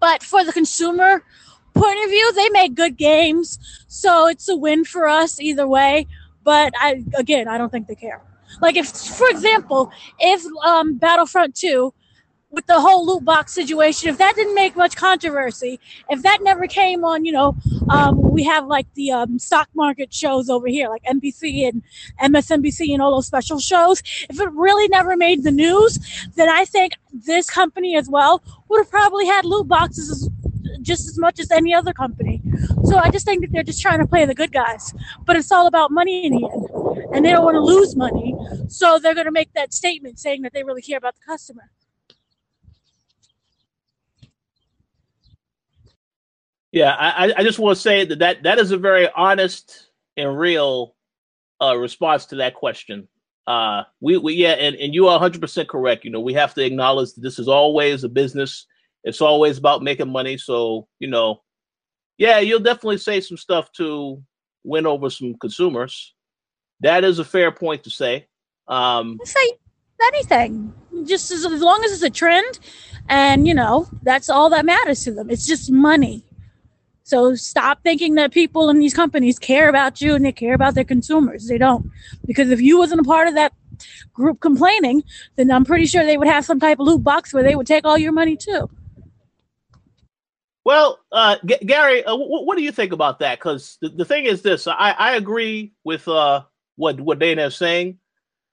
but 0.01 0.23
for 0.23 0.45
the 0.45 0.53
consumer 0.53 1.23
point 1.75 2.03
of 2.05 2.11
view, 2.11 2.33
they 2.33 2.49
make 2.51 2.75
good 2.75 2.97
games, 2.97 3.59
so 3.89 4.29
it's 4.29 4.49
a 4.49 4.57
win 4.57 4.85
for 4.85 5.07
us 5.07 5.41
either 5.41 5.67
way. 5.67 6.07
But 6.45 6.73
I 6.79 7.05
again, 7.17 7.49
I 7.49 7.59
don't 7.59 7.71
think 7.71 7.87
they 7.87 7.95
care. 7.95 8.21
Like 8.61 8.77
if, 8.77 8.89
for 8.89 9.29
example, 9.29 9.91
if 10.19 10.45
um, 10.65 10.97
Battlefront 10.97 11.55
Two, 11.55 11.95
with 12.53 12.67
the 12.67 12.79
whole 12.79 13.07
loot 13.07 13.25
box 13.25 13.53
situation, 13.53 14.11
if 14.11 14.19
that 14.19 14.37
didn't 14.37 14.55
make 14.55 14.77
much 14.77 14.95
controversy, 14.95 15.81
if 16.11 16.23
that 16.23 16.39
never 16.43 16.67
came 16.67 17.05
on, 17.05 17.25
you 17.25 17.33
know, 17.33 17.57
um, 17.89 18.21
we 18.31 18.45
have 18.45 18.67
like 18.67 18.87
the 18.95 19.11
um, 19.11 19.39
stock 19.39 19.69
market 19.75 20.13
shows 20.13 20.51
over 20.51 20.69
here, 20.69 20.89
like 20.89 21.03
NBC 21.05 21.69
and 21.69 21.83
MSNBC 22.21 22.93
and 22.93 23.03
all 23.03 23.13
those 23.15 23.27
special 23.27 23.59
shows. 23.59 24.03
If 24.29 24.39
it 24.39 24.53
really 24.53 24.87
never 24.89 25.17
made 25.17 25.43
the 25.43 25.51
news, 25.51 25.99
then 26.37 26.49
I 26.49 26.67
think 26.67 26.93
this 27.13 27.49
company 27.49 27.97
as 27.97 28.09
well 28.09 28.43
would 28.69 28.79
have 28.79 28.91
probably 28.91 29.27
had 29.27 29.45
loot 29.45 29.67
boxes 29.67 30.29
just 30.81 31.09
as 31.09 31.19
much 31.19 31.39
as 31.39 31.51
any 31.51 31.75
other 31.75 31.93
company. 31.93 32.43
So 32.85 32.97
I 32.97 33.11
just 33.11 33.27
think 33.27 33.43
that 33.43 33.53
they're 33.53 33.63
just 33.63 33.83
trying 33.83 33.99
to 33.99 34.07
play 34.07 34.25
the 34.25 34.35
good 34.35 34.53
guys. 34.53 34.95
But 35.25 35.37
it's 35.37 35.53
all 35.53 35.67
about 35.67 35.91
money 35.91 36.27
in 36.27 36.33
the 36.33 36.45
end. 36.45 37.15
And 37.15 37.25
they 37.25 37.31
don't 37.31 37.45
want 37.45 37.57
to 37.57 37.61
lose 37.61 37.95
money. 37.97 38.35
So 38.69 38.99
they're 38.99 39.15
going 39.15 39.27
to 39.27 39.33
make 39.33 39.53
that 39.55 39.75
statement 39.75 40.19
saying 40.19 40.43
that 40.43 40.53
they 40.53 40.65
really 40.65 40.83
care 40.83 40.99
about 40.99 41.15
the 41.15 41.21
customer. 41.27 41.71
Yeah, 46.73 46.97
I, 46.99 47.35
I 47.37 47.43
just 47.43 47.59
want 47.59 47.77
to 47.77 47.83
say 47.83 48.07
that, 48.07 48.21
that 48.21 48.43
that 48.45 48.59
is 48.59 48.71
a 48.71 48.79
very 48.79 49.07
honest 49.15 49.91
and 50.17 50.39
real 50.39 50.95
uh, 51.61 51.77
response 51.77 52.27
to 52.27 52.37
that 52.37 52.55
question. 52.55 53.09
Uh, 53.47 53.83
we, 54.01 54.17
we 54.17 54.35
yeah, 54.35 54.53
and, 54.53 54.77
and 54.77 54.95
you 54.95 55.07
are 55.09 55.15
100 55.15 55.41
percent 55.41 55.69
correct. 55.69 56.05
You 56.05 56.11
know, 56.11 56.21
we 56.21 56.33
have 56.33 56.55
to 56.55 56.65
acknowledge 56.65 57.13
that 57.13 57.21
this 57.21 57.39
is 57.39 57.47
always 57.47 58.05
a 58.05 58.09
business. 58.09 58.67
It's 59.05 59.21
always 59.21 59.59
about 59.59 59.83
making 59.83 60.11
money. 60.11 60.37
So 60.37 60.89
you 60.99 61.09
know, 61.09 61.43
yeah, 62.19 62.39
you'll 62.39 62.61
definitely 62.61 62.99
say 62.99 63.21
some 63.21 63.37
stuff 63.37 63.73
to 63.73 64.23
win 64.65 64.87
over 64.87 65.11
some 65.11 65.35
consumers. 65.41 66.15
That 66.81 67.05
is 67.05 67.19
a 67.19 67.25
fair 67.25 67.53
point 67.53 67.85
to 67.85 67.91
say. 67.91 68.27
Um, 68.69 69.19
say 69.25 69.53
anything, 70.03 70.73
just 71.05 71.31
as, 71.31 71.45
as 71.45 71.61
long 71.61 71.83
as 71.85 71.93
it's 71.93 72.03
a 72.03 72.11
trend, 72.11 72.59
and 73.09 73.47
you 73.47 73.55
know 73.55 73.89
that's 74.03 74.29
all 74.29 74.51
that 74.51 74.65
matters 74.65 75.05
to 75.05 75.13
them. 75.13 75.31
It's 75.31 75.47
just 75.47 75.71
money. 75.71 76.25
So 77.05 77.35
stop 77.35 77.83
thinking 77.83 78.15
that 78.15 78.33
people 78.33 78.71
in 78.71 78.79
these 78.79 78.95
companies 78.95 79.39
care 79.39 79.69
about 79.69 80.01
you 80.01 80.15
and 80.15 80.25
they 80.25 80.33
care 80.33 80.55
about 80.55 80.75
their 80.75 80.85
consumers. 80.85 81.49
They 81.49 81.59
don't. 81.59 81.91
Because 82.25 82.51
if 82.51 82.61
you 82.61 82.79
wasn't 82.79 83.01
a 83.01 83.05
part 83.05 83.29
of 83.29 83.35
that 83.35 83.53
group 84.13 84.41
complaining, 84.41 85.03
then 85.37 85.51
I'm 85.51 85.65
pretty 85.65 85.87
sure 85.87 86.05
they 86.05 86.17
would 86.17 86.29
have 86.29 86.45
some 86.45 86.61
type 86.61 86.79
of 86.79 86.87
loot 86.87 87.03
box 87.03 87.35
where 87.35 87.43
they 87.43 87.57
would 87.57 87.67
take 87.67 87.85
all 87.85 87.99
your 87.99 88.13
money 88.13 88.37
too. 88.37 88.71
Well, 90.65 90.99
uh, 91.11 91.37
G- 91.45 91.65
Gary, 91.65 92.05
uh, 92.05 92.11
w- 92.13 92.45
what 92.45 92.57
do 92.57 92.63
you 92.63 92.73
think 92.73 92.93
about 92.93 93.19
that? 93.19 93.39
Because 93.39 93.79
the, 93.81 93.89
the 93.89 94.05
thing 94.05 94.27
is 94.27 94.43
this, 94.43 94.67
I, 94.67 94.93
I 94.93 95.17
agree 95.17 95.73
with 95.85 96.07
uh, 96.07 96.43
what 96.77 97.01
what 97.01 97.19
Dana 97.19 97.47
is 97.47 97.57
saying, 97.57 97.99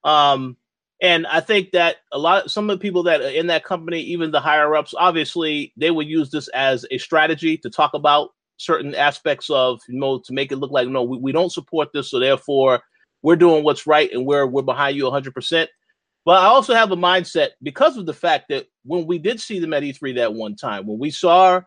um, 0.04 0.58
and 1.02 1.28
I 1.28 1.40
think 1.40 1.72
that 1.72 1.98
a 2.12 2.18
lot, 2.18 2.50
some 2.52 2.70
of 2.70 2.78
the 2.78 2.82
people 2.82 3.04
that 3.04 3.22
are 3.22 3.30
in 3.30 3.48
that 3.48 3.64
company, 3.64 4.02
even 4.02 4.32
the 4.32 4.40
higher 4.42 4.76
ups, 4.76 4.94
obviously 4.98 5.72
they 5.78 5.92
would 5.92 6.08
use 6.08 6.32
this 6.32 6.48
as 6.50 6.86
a 6.92 6.98
strategy 6.98 7.58
to 7.60 7.70
talk 7.70 7.94
about 7.94 8.32
certain 8.58 8.94
aspects 8.94 9.50
of 9.50 9.80
you 9.88 9.98
know 10.00 10.20
to 10.20 10.34
make 10.34 10.52
it 10.52 10.58
look 10.58 10.72
like 10.72 10.88
no 10.88 11.02
we, 11.02 11.18
we 11.18 11.32
don't 11.32 11.52
support 11.52 11.88
this 11.94 12.12
so 12.12 12.20
therefore 12.20 12.82
we're 13.22 13.38
doing 13.38 13.64
what's 13.64 13.88
right 13.88 14.12
and 14.12 14.26
we're 14.26 14.46
we're 14.46 14.62
behind 14.62 14.98
you 14.98 15.06
100% 15.06 15.68
but 16.26 16.32
i 16.34 16.46
also 16.46 16.74
have 16.74 16.92
a 16.92 16.98
mindset 16.98 17.52
because 17.64 17.96
of 17.96 18.06
the 18.06 18.14
fact 18.14 18.48
that 18.50 18.68
when 18.84 19.08
we 19.08 19.18
did 19.18 19.40
see 19.40 19.60
them 19.60 19.74
at 19.74 19.82
e3 19.82 20.16
that 20.16 20.34
one 20.34 20.58
time 20.58 20.86
when 20.86 21.00
we 21.00 21.10
saw 21.10 21.62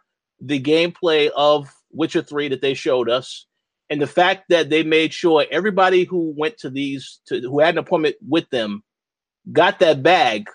the 0.45 0.61
gameplay 0.61 1.31
of 1.37 1.73
witcher 1.93 2.23
3 2.23 2.49
that 2.49 2.61
they 2.61 2.75
showed 2.75 3.09
us 3.09 3.47
and 3.89 4.01
the 4.01 4.07
fact 4.07 4.45
that 4.49 4.71
they 4.71 4.83
made 4.83 5.13
sure 5.13 5.45
everybody 5.51 6.05
who 6.05 6.35
went 6.37 6.59
to 6.59 6.71
these 6.71 7.21
to 7.27 7.41
who 7.41 7.61
had 7.61 7.75
an 7.75 7.79
appointment 7.79 8.17
with 8.27 8.49
them 8.51 8.83
got 9.53 9.79
that 9.81 10.03
bag 10.03 10.49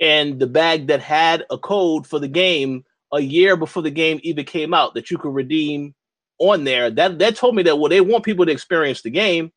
and 0.00 0.38
the 0.38 0.46
bag 0.46 0.88
that 0.88 1.00
had 1.00 1.44
a 1.50 1.58
code 1.58 2.06
for 2.06 2.18
the 2.18 2.28
game 2.28 2.84
a 3.12 3.20
year 3.20 3.56
before 3.56 3.82
the 3.82 3.90
game 3.90 4.18
even 4.22 4.44
came 4.44 4.74
out 4.74 4.94
that 4.94 5.10
you 5.10 5.18
could 5.18 5.32
redeem 5.32 5.94
on 6.38 6.64
there. 6.64 6.90
That 6.90 7.18
that 7.20 7.36
told 7.36 7.54
me 7.54 7.62
that 7.62 7.78
well, 7.78 7.88
they 7.88 8.00
want 8.00 8.24
people 8.24 8.44
to 8.44 8.52
experience 8.52 9.02
the 9.02 9.10
game. 9.10 9.52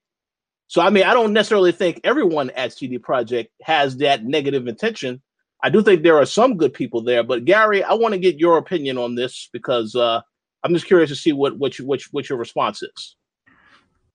So 0.68 0.82
I 0.82 0.90
mean, 0.90 1.04
I 1.04 1.14
don't 1.14 1.34
necessarily 1.34 1.72
think 1.72 2.02
everyone 2.04 2.52
at 2.52 2.74
CD 2.74 3.00
Projekt 3.00 3.50
has 3.64 3.98
that 3.98 4.24
negative 4.26 4.68
intention. 4.68 5.22
I 5.64 5.70
do 5.70 5.82
think 5.82 6.04
there 6.04 6.18
are 6.18 6.26
some 6.26 6.58
good 6.58 6.74
people 6.74 7.02
there, 7.02 7.24
but 7.24 7.46
Gary, 7.46 7.84
I 7.84 7.94
want 7.94 8.14
to 8.14 8.20
get 8.20 8.38
your 8.38 8.58
opinion 8.58 8.98
on 8.98 9.16
this 9.16 9.50
because 9.52 9.96
uh, 9.96 10.22
I'm 10.64 10.74
just 10.74 10.86
curious 10.86 11.10
to 11.10 11.16
see 11.16 11.32
what 11.32 11.58
what 11.58 11.80
you, 11.80 11.86
what, 11.86 12.02
what 12.12 12.30
your 12.30 12.38
response 12.38 12.84
is. 12.84 13.16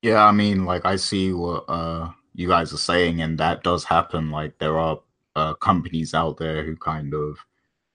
Yeah, 0.03 0.25
I 0.25 0.33
mean, 0.33 0.65
like 0.65 0.85
I 0.85 0.97
see 0.97 1.33
what 1.33 1.65
uh, 1.69 2.11
you 2.35 2.49
guys 2.49 2.73
are 2.73 2.79
saying, 2.79 3.21
and 3.23 3.39
that 3.39 3.63
does 3.63 3.85
happen. 3.85 4.31
Like 4.31 4.59
there 4.59 4.79
are 4.79 5.01
uh, 5.35 5.55
companies 5.55 6.15
out 6.15 6.37
there 6.37 6.65
who 6.65 6.77
kind 6.77 7.15
of 7.15 7.39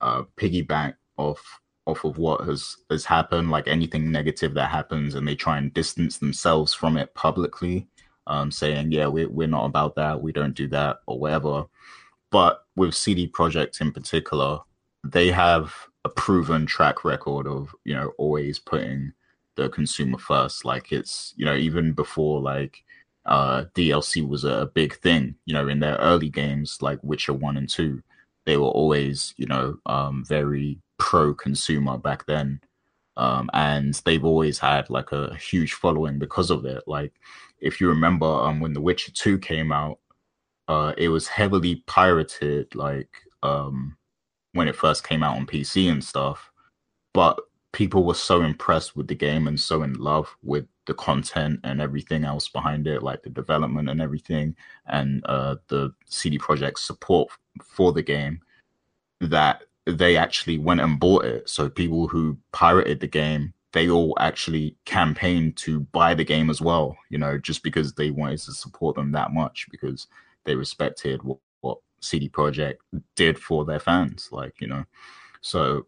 uh, 0.01 0.23
piggyback 0.37 0.95
off 1.17 1.41
off 1.85 2.03
of 2.03 2.17
what 2.17 2.45
has 2.45 2.77
has 2.89 3.05
happened, 3.05 3.49
like 3.49 3.67
anything 3.67 4.11
negative 4.11 4.53
that 4.55 4.69
happens, 4.69 5.15
and 5.15 5.27
they 5.27 5.35
try 5.35 5.57
and 5.57 5.73
distance 5.73 6.17
themselves 6.17 6.73
from 6.73 6.97
it 6.97 7.13
publicly, 7.13 7.87
um, 8.27 8.51
saying, 8.51 8.91
"Yeah, 8.91 9.07
we're 9.07 9.29
we're 9.29 9.47
not 9.47 9.65
about 9.65 9.95
that. 9.95 10.21
We 10.21 10.31
don't 10.31 10.55
do 10.55 10.67
that, 10.69 10.97
or 11.07 11.19
whatever." 11.19 11.65
But 12.31 12.65
with 12.75 12.93
CD 12.93 13.27
Projekt 13.27 13.81
in 13.81 13.91
particular, 13.91 14.59
they 15.03 15.31
have 15.31 15.73
a 16.03 16.09
proven 16.09 16.65
track 16.65 17.03
record 17.05 17.47
of 17.47 17.75
you 17.83 17.93
know 17.93 18.13
always 18.17 18.59
putting 18.59 19.13
the 19.55 19.69
consumer 19.69 20.17
first. 20.17 20.65
Like 20.65 20.91
it's 20.91 21.33
you 21.37 21.45
know 21.45 21.55
even 21.55 21.93
before 21.93 22.41
like 22.41 22.83
uh, 23.25 23.65
DLC 23.75 24.27
was 24.27 24.43
a 24.43 24.71
big 24.73 24.95
thing. 24.95 25.35
You 25.45 25.53
know 25.53 25.67
in 25.67 25.79
their 25.79 25.97
early 25.97 26.29
games 26.29 26.77
like 26.81 26.99
Witcher 27.03 27.33
one 27.33 27.57
and 27.57 27.69
two, 27.69 28.01
they 28.45 28.57
were 28.57 28.67
always 28.67 29.33
you 29.37 29.47
know 29.47 29.77
um, 29.85 30.23
very 30.25 30.79
pro 30.97 31.33
consumer 31.33 31.97
back 31.97 32.25
then. 32.25 32.59
Um, 33.17 33.49
and 33.53 33.95
they've 34.05 34.23
always 34.23 34.59
had 34.59 34.91
like 34.91 35.11
a 35.11 35.35
huge 35.35 35.73
following 35.73 36.19
because 36.19 36.51
of 36.51 36.65
it. 36.65 36.83
Like, 36.85 37.13
if 37.59 37.81
you 37.81 37.89
remember, 37.89 38.27
um, 38.27 38.59
when 38.59 38.73
The 38.73 38.81
Witcher 38.81 39.11
Two 39.11 39.39
came 39.39 39.71
out, 39.71 39.97
uh, 40.67 40.93
it 40.97 41.09
was 41.09 41.27
heavily 41.27 41.77
pirated. 41.87 42.73
Like, 42.75 43.09
um, 43.43 43.97
when 44.53 44.67
it 44.67 44.75
first 44.75 45.07
came 45.07 45.23
out 45.23 45.37
on 45.37 45.45
PC 45.45 45.91
and 45.91 46.03
stuff, 46.03 46.51
but 47.13 47.39
people 47.71 48.03
were 48.03 48.13
so 48.13 48.41
impressed 48.41 48.95
with 48.95 49.07
the 49.07 49.15
game 49.15 49.47
and 49.47 49.59
so 49.59 49.83
in 49.83 49.93
love 49.93 50.35
with 50.41 50.65
the 50.87 50.93
content 50.93 51.59
and 51.63 51.79
everything 51.79 52.23
else 52.23 52.47
behind 52.47 52.87
it, 52.87 53.03
like 53.03 53.21
the 53.21 53.29
development 53.29 53.89
and 53.89 54.01
everything, 54.01 54.55
and 54.87 55.21
uh, 55.25 55.55
the 55.67 55.93
CD 56.05 56.39
Projekt 56.39 56.79
support 56.79 57.29
for 57.63 57.91
the 57.91 58.01
game, 58.01 58.41
that 59.21 59.63
they 59.85 60.17
actually 60.17 60.57
went 60.57 60.81
and 60.81 60.99
bought 60.99 61.25
it. 61.25 61.47
So 61.47 61.69
people 61.69 62.07
who 62.07 62.37
pirated 62.51 62.99
the 62.99 63.07
game, 63.07 63.53
they 63.73 63.89
all 63.89 64.15
actually 64.19 64.75
campaigned 64.85 65.55
to 65.57 65.81
buy 65.81 66.13
the 66.13 66.23
game 66.23 66.49
as 66.49 66.61
well, 66.61 66.97
you 67.09 67.17
know, 67.17 67.37
just 67.37 67.63
because 67.63 67.93
they 67.93 68.11
wanted 68.11 68.39
to 68.39 68.53
support 68.53 68.95
them 68.95 69.11
that 69.11 69.33
much 69.33 69.67
because 69.69 70.07
they 70.47 70.55
respected 70.55 71.21
what, 71.21 71.37
what 71.61 71.77
CD 72.01 72.29
Projekt 72.29 72.77
did 73.15 73.37
for 73.37 73.65
their 73.65 73.79
fans, 73.79 74.29
like, 74.31 74.59
you 74.59 74.67
know. 74.67 74.85
So 75.41 75.85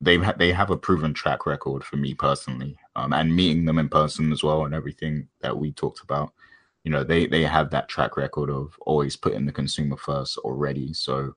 they've 0.00 0.22
ha- 0.22 0.34
they 0.38 0.52
have 0.52 0.70
a 0.70 0.76
proven 0.76 1.14
track 1.14 1.46
record 1.46 1.82
for 1.82 1.96
me 1.96 2.14
personally, 2.14 2.76
um, 2.94 3.12
and 3.12 3.34
meeting 3.34 3.64
them 3.64 3.78
in 3.78 3.88
person 3.88 4.30
as 4.30 4.44
well, 4.44 4.64
and 4.64 4.74
everything 4.74 5.28
that 5.40 5.56
we 5.56 5.72
talked 5.72 6.02
about. 6.02 6.32
You 6.84 6.92
know, 6.92 7.02
they 7.02 7.26
they 7.26 7.42
have 7.42 7.70
that 7.70 7.88
track 7.88 8.16
record 8.16 8.50
of 8.50 8.76
always 8.82 9.16
putting 9.16 9.46
the 9.46 9.52
consumer 9.52 9.96
first 9.96 10.38
already. 10.38 10.92
So 10.92 11.34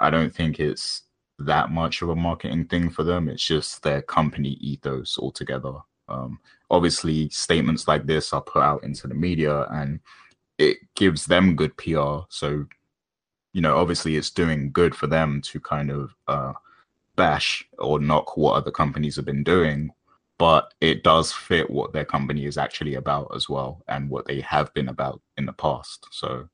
I 0.00 0.10
don't 0.10 0.34
think 0.34 0.58
it's 0.58 1.02
that 1.38 1.70
much 1.70 2.00
of 2.02 2.08
a 2.08 2.16
marketing 2.16 2.64
thing 2.66 2.88
for 2.90 3.04
them. 3.04 3.28
It's 3.28 3.44
just 3.44 3.82
their 3.82 4.02
company 4.02 4.50
ethos 4.60 5.18
altogether. 5.18 5.74
Um, 6.08 6.38
obviously, 6.70 7.28
statements 7.28 7.86
like 7.86 8.06
this 8.06 8.32
are 8.32 8.40
put 8.40 8.62
out 8.62 8.84
into 8.84 9.06
the 9.06 9.14
media 9.14 9.66
and 9.70 10.00
it 10.58 10.78
gives 10.94 11.26
them 11.26 11.56
good 11.56 11.76
PR. 11.76 12.20
So, 12.28 12.66
you 13.52 13.60
know, 13.60 13.76
obviously 13.76 14.16
it's 14.16 14.30
doing 14.30 14.70
good 14.72 14.94
for 14.94 15.06
them 15.06 15.40
to 15.42 15.60
kind 15.60 15.90
of 15.90 16.14
uh, 16.28 16.52
bash 17.16 17.66
or 17.78 17.98
knock 17.98 18.36
what 18.36 18.54
other 18.54 18.70
companies 18.70 19.16
have 19.16 19.24
been 19.24 19.44
doing. 19.44 19.90
But 20.38 20.74
it 20.82 21.02
does 21.02 21.32
fit 21.32 21.70
what 21.70 21.92
their 21.92 22.04
company 22.04 22.44
is 22.44 22.58
actually 22.58 22.94
about 22.94 23.32
as 23.34 23.48
well 23.48 23.82
and 23.88 24.10
what 24.10 24.26
they 24.26 24.40
have 24.42 24.72
been 24.74 24.88
about 24.88 25.22
in 25.38 25.46
the 25.46 25.52
past. 25.54 26.06
So 26.10 26.48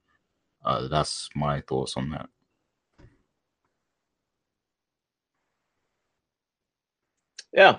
uh, 0.65 0.87
that's 0.87 1.29
my 1.35 1.61
thoughts 1.63 1.97
on 1.97 2.11
that. 2.11 2.29
Yeah, 7.53 7.79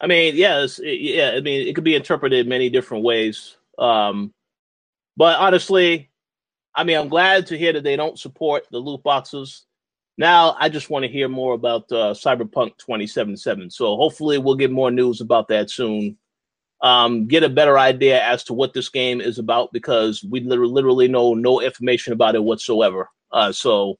I 0.00 0.06
mean, 0.06 0.34
yes, 0.36 0.80
yeah. 0.82 1.32
I 1.36 1.40
mean, 1.40 1.68
it 1.68 1.74
could 1.74 1.84
be 1.84 1.94
interpreted 1.94 2.48
many 2.48 2.70
different 2.70 3.04
ways. 3.04 3.56
Um, 3.78 4.32
but 5.16 5.38
honestly, 5.38 6.10
I 6.74 6.84
mean, 6.84 6.96
I'm 6.96 7.08
glad 7.08 7.46
to 7.46 7.58
hear 7.58 7.72
that 7.72 7.84
they 7.84 7.96
don't 7.96 8.18
support 8.18 8.66
the 8.70 8.78
loot 8.78 9.02
boxes. 9.02 9.64
Now, 10.16 10.56
I 10.58 10.68
just 10.68 10.90
want 10.90 11.04
to 11.04 11.10
hear 11.10 11.28
more 11.28 11.54
about 11.54 11.90
uh, 11.90 12.14
Cyberpunk 12.14 12.76
2077. 12.78 13.70
So 13.70 13.96
hopefully, 13.96 14.38
we'll 14.38 14.54
get 14.54 14.70
more 14.70 14.90
news 14.90 15.20
about 15.20 15.48
that 15.48 15.70
soon. 15.70 16.16
Um, 16.82 17.26
get 17.26 17.42
a 17.42 17.48
better 17.48 17.78
idea 17.78 18.22
as 18.22 18.44
to 18.44 18.54
what 18.54 18.72
this 18.72 18.88
game 18.88 19.20
is 19.20 19.38
about 19.38 19.70
because 19.72 20.24
we 20.24 20.40
literally 20.40 21.08
know 21.08 21.34
no 21.34 21.60
information 21.60 22.12
about 22.12 22.34
it 22.34 22.42
whatsoever. 22.42 23.08
Uh, 23.32 23.52
so 23.52 23.98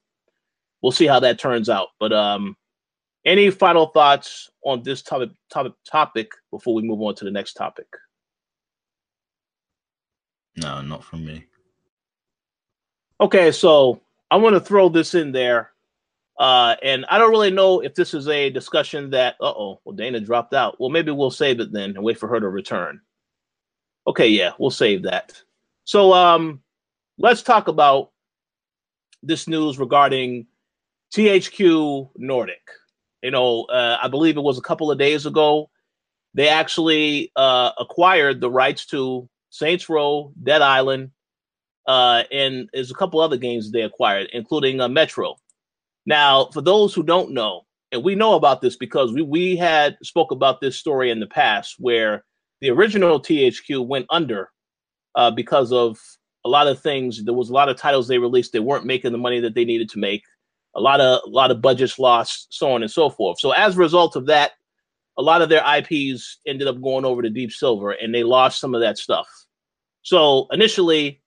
we'll 0.81 0.91
see 0.91 1.07
how 1.07 1.19
that 1.19 1.39
turns 1.39 1.69
out. 1.69 1.89
But 1.99 2.11
um, 2.11 2.55
any 3.25 3.49
final 3.51 3.87
thoughts 3.87 4.49
on 4.65 4.83
this 4.83 5.01
topic, 5.01 5.29
topic 5.51 5.73
topic 5.89 6.31
before 6.49 6.73
we 6.73 6.81
move 6.81 7.01
on 7.01 7.15
to 7.15 7.25
the 7.25 7.31
next 7.31 7.53
topic? 7.53 7.87
No, 10.57 10.81
not 10.81 11.03
from 11.03 11.25
me. 11.25 11.45
Okay, 13.19 13.51
so 13.51 14.01
I 14.29 14.37
want 14.37 14.55
to 14.55 14.59
throw 14.59 14.89
this 14.89 15.13
in 15.13 15.31
there. 15.31 15.71
Uh, 16.39 16.75
and 16.81 17.05
I 17.09 17.19
don't 17.19 17.31
really 17.31 17.51
know 17.51 17.81
if 17.81 17.93
this 17.93 18.13
is 18.13 18.27
a 18.27 18.49
discussion 18.49 19.11
that, 19.11 19.35
uh 19.41 19.53
oh, 19.55 19.79
well, 19.85 19.95
Dana 19.95 20.19
dropped 20.19 20.53
out. 20.53 20.79
Well, 20.79 20.89
maybe 20.89 21.11
we'll 21.11 21.29
save 21.29 21.59
it 21.59 21.71
then 21.71 21.91
and 21.91 22.03
wait 22.03 22.17
for 22.17 22.27
her 22.27 22.39
to 22.39 22.49
return. 22.49 23.01
Okay, 24.07 24.27
yeah, 24.27 24.53
we'll 24.57 24.71
save 24.71 25.03
that. 25.03 25.39
So, 25.83 26.13
um, 26.13 26.61
let's 27.19 27.43
talk 27.43 27.67
about 27.67 28.11
this 29.21 29.47
news 29.47 29.77
regarding 29.77 30.47
THQ 31.13 32.09
Nordic 32.17 32.61
you 33.21 33.31
know, 33.31 33.65
uh, 33.65 33.97
I 34.01 34.07
believe 34.07 34.37
it 34.37 34.41
was 34.41 34.57
a 34.57 34.63
couple 34.63 34.91
of 34.91 34.97
days 34.97 35.25
ago, 35.25 35.69
they 36.33 36.47
actually 36.47 37.31
uh, 37.35 37.71
acquired 37.77 38.41
the 38.41 38.49
rights 38.49 38.85
to 38.87 39.29
Saints 39.51 39.89
Row, 39.89 40.33
Dead 40.41 40.61
Island, 40.61 41.11
uh, 41.87 42.23
and 42.31 42.69
there's 42.73 42.89
a 42.89 42.95
couple 42.95 43.19
other 43.19 43.37
games 43.37 43.71
they 43.71 43.81
acquired, 43.81 44.29
including 44.33 44.81
uh, 44.81 44.87
Metro. 44.87 45.35
Now, 46.05 46.47
for 46.51 46.61
those 46.61 46.93
who 46.93 47.03
don't 47.03 47.31
know, 47.31 47.65
and 47.91 48.03
we 48.03 48.15
know 48.15 48.35
about 48.35 48.61
this 48.61 48.77
because 48.77 49.11
we 49.11 49.21
we 49.21 49.55
had 49.55 49.97
spoke 50.01 50.31
about 50.31 50.61
this 50.61 50.77
story 50.77 51.11
in 51.11 51.19
the 51.19 51.27
past 51.27 51.75
where 51.77 52.23
the 52.61 52.69
original 52.69 53.19
THQ 53.19 53.85
went 53.85 54.05
under 54.09 54.49
uh, 55.15 55.29
because 55.29 55.73
of 55.73 55.99
a 56.45 56.49
lot 56.49 56.67
of 56.67 56.81
things. 56.81 57.23
There 57.23 57.33
was 57.33 57.49
a 57.49 57.53
lot 57.53 57.69
of 57.69 57.77
titles 57.77 58.07
they 58.07 58.17
released 58.17 58.53
that 58.53 58.63
weren't 58.63 58.85
making 58.85 59.11
the 59.11 59.17
money 59.17 59.39
that 59.41 59.53
they 59.53 59.65
needed 59.65 59.89
to 59.89 59.99
make. 59.99 60.23
A 60.75 60.79
lot 60.79 61.01
of 61.01 61.21
a 61.25 61.29
lot 61.29 61.51
of 61.51 61.61
budgets 61.61 61.99
lost, 61.99 62.47
so 62.51 62.71
on 62.71 62.81
and 62.81 62.91
so 62.91 63.09
forth. 63.09 63.39
So 63.39 63.51
as 63.51 63.75
a 63.75 63.79
result 63.79 64.15
of 64.15 64.25
that, 64.27 64.51
a 65.17 65.21
lot 65.21 65.41
of 65.41 65.49
their 65.49 65.63
IPs 65.77 66.39
ended 66.47 66.67
up 66.67 66.81
going 66.81 67.03
over 67.03 67.21
to 67.21 67.29
Deep 67.29 67.51
Silver, 67.51 67.91
and 67.91 68.15
they 68.15 68.23
lost 68.23 68.61
some 68.61 68.73
of 68.73 68.81
that 68.81 68.97
stuff. 68.97 69.27
So 70.03 70.47
initially, 70.51 71.21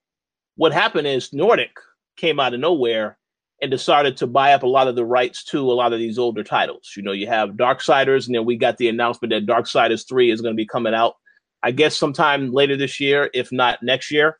what 0.56 0.72
happened 0.72 1.06
is 1.06 1.32
Nordic 1.32 1.76
came 2.16 2.40
out 2.40 2.54
of 2.54 2.60
nowhere 2.60 3.18
and 3.62 3.70
decided 3.70 4.16
to 4.16 4.26
buy 4.26 4.52
up 4.52 4.62
a 4.62 4.68
lot 4.68 4.88
of 4.88 4.96
the 4.96 5.04
rights 5.04 5.44
to 5.44 5.60
a 5.60 5.74
lot 5.74 5.92
of 5.92 5.98
these 5.98 6.18
older 6.18 6.44
titles. 6.44 6.92
You 6.96 7.02
know, 7.02 7.12
you 7.12 7.26
have 7.26 7.50
Darksiders, 7.50 8.26
and 8.26 8.34
then 8.34 8.44
we 8.44 8.56
got 8.56 8.78
the 8.78 8.88
announcement 8.88 9.32
that 9.32 9.46
Darksiders 9.46 10.06
3 10.08 10.30
is 10.30 10.40
going 10.40 10.54
to 10.54 10.56
be 10.56 10.66
coming 10.66 10.94
out, 10.94 11.14
I 11.62 11.70
guess, 11.70 11.96
sometime 11.96 12.52
later 12.52 12.76
this 12.76 13.00
year, 13.00 13.30
if 13.32 13.52
not 13.52 13.82
next 13.82 14.10
year. 14.10 14.38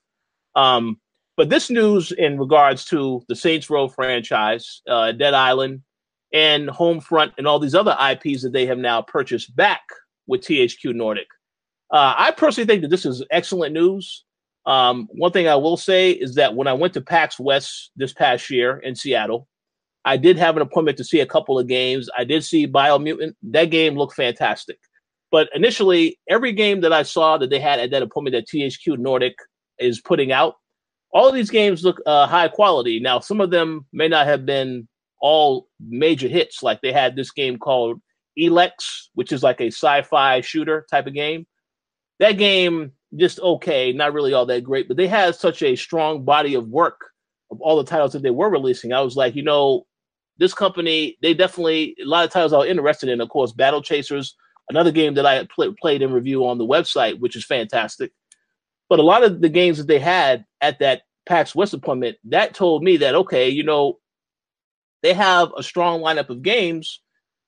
Um, 0.56 1.00
but 1.36 1.48
this 1.48 1.70
news 1.70 2.12
in 2.12 2.38
regards 2.38 2.84
to 2.86 3.22
the 3.28 3.36
Saints 3.36 3.70
Row 3.70 3.88
franchise, 3.88 4.82
uh, 4.88 5.12
Dead 5.12 5.34
Island, 5.34 5.82
and 6.32 6.68
Homefront, 6.68 7.32
and 7.38 7.46
all 7.46 7.58
these 7.58 7.74
other 7.74 7.96
IPs 7.98 8.42
that 8.42 8.52
they 8.52 8.66
have 8.66 8.78
now 8.78 9.02
purchased 9.02 9.54
back 9.54 9.82
with 10.26 10.42
THQ 10.42 10.94
Nordic. 10.94 11.28
Uh, 11.90 12.14
I 12.16 12.30
personally 12.32 12.66
think 12.66 12.82
that 12.82 12.88
this 12.88 13.06
is 13.06 13.24
excellent 13.30 13.72
news. 13.72 14.23
Um, 14.66 15.08
one 15.12 15.32
thing 15.32 15.46
I 15.46 15.56
will 15.56 15.76
say 15.76 16.10
is 16.10 16.36
that 16.36 16.54
when 16.54 16.66
I 16.66 16.72
went 16.72 16.94
to 16.94 17.00
PAX 17.00 17.38
West 17.38 17.90
this 17.96 18.12
past 18.12 18.50
year 18.50 18.78
in 18.78 18.94
Seattle, 18.94 19.46
I 20.04 20.16
did 20.16 20.36
have 20.38 20.56
an 20.56 20.62
appointment 20.62 20.98
to 20.98 21.04
see 21.04 21.20
a 21.20 21.26
couple 21.26 21.58
of 21.58 21.66
games. 21.66 22.08
I 22.16 22.24
did 22.24 22.44
see 22.44 22.66
Biomutant. 22.66 23.34
That 23.42 23.66
game 23.66 23.96
looked 23.96 24.14
fantastic. 24.14 24.78
But 25.30 25.48
initially, 25.54 26.18
every 26.28 26.52
game 26.52 26.82
that 26.82 26.92
I 26.92 27.02
saw 27.02 27.38
that 27.38 27.50
they 27.50 27.58
had 27.58 27.80
at 27.80 27.90
that 27.90 28.02
appointment 28.02 28.34
that 28.34 28.48
THQ 28.48 28.98
Nordic 28.98 29.34
is 29.78 30.00
putting 30.00 30.30
out, 30.30 30.54
all 31.12 31.28
of 31.28 31.34
these 31.34 31.50
games 31.50 31.84
look 31.84 32.00
uh, 32.06 32.26
high 32.26 32.48
quality. 32.48 33.00
Now, 33.00 33.20
some 33.20 33.40
of 33.40 33.50
them 33.50 33.86
may 33.92 34.08
not 34.08 34.26
have 34.26 34.46
been 34.46 34.86
all 35.20 35.68
major 35.80 36.28
hits. 36.28 36.62
Like 36.62 36.80
they 36.82 36.92
had 36.92 37.16
this 37.16 37.30
game 37.30 37.58
called 37.58 38.00
Elex, 38.38 39.08
which 39.14 39.32
is 39.32 39.42
like 39.42 39.60
a 39.60 39.68
sci-fi 39.68 40.40
shooter 40.40 40.86
type 40.90 41.06
of 41.06 41.14
game. 41.14 41.46
That 42.20 42.32
game 42.32 42.92
just 43.16 43.40
okay, 43.40 43.92
not 43.92 44.12
really 44.12 44.32
all 44.32 44.46
that 44.46 44.64
great, 44.64 44.88
but 44.88 44.96
they 44.96 45.06
had 45.06 45.34
such 45.34 45.62
a 45.62 45.76
strong 45.76 46.24
body 46.24 46.54
of 46.54 46.68
work 46.68 47.00
of 47.50 47.60
all 47.60 47.76
the 47.76 47.84
titles 47.84 48.12
that 48.12 48.22
they 48.22 48.30
were 48.30 48.50
releasing. 48.50 48.92
I 48.92 49.00
was 49.00 49.16
like, 49.16 49.34
you 49.34 49.42
know, 49.42 49.86
this 50.38 50.54
company, 50.54 51.16
they 51.22 51.34
definitely 51.34 51.96
a 52.02 52.06
lot 52.06 52.24
of 52.24 52.30
titles 52.30 52.52
I 52.52 52.58
was 52.58 52.68
interested 52.68 53.08
in. 53.08 53.20
Of 53.20 53.28
course, 53.28 53.52
Battle 53.52 53.82
Chasers, 53.82 54.34
another 54.68 54.90
game 54.90 55.14
that 55.14 55.26
I 55.26 55.46
pl- 55.54 55.74
played 55.80 56.02
in 56.02 56.12
review 56.12 56.46
on 56.46 56.58
the 56.58 56.66
website, 56.66 57.20
which 57.20 57.36
is 57.36 57.44
fantastic. 57.44 58.12
But 58.88 58.98
a 58.98 59.02
lot 59.02 59.24
of 59.24 59.40
the 59.40 59.48
games 59.48 59.78
that 59.78 59.86
they 59.86 59.98
had 59.98 60.44
at 60.60 60.78
that 60.80 61.02
PAX 61.26 61.54
West 61.54 61.74
appointment, 61.74 62.16
that 62.24 62.54
told 62.54 62.82
me 62.82 62.96
that 62.98 63.14
okay, 63.14 63.48
you 63.48 63.62
know, 63.62 63.98
they 65.02 65.14
have 65.14 65.52
a 65.56 65.62
strong 65.62 66.00
lineup 66.00 66.30
of 66.30 66.42
games. 66.42 67.00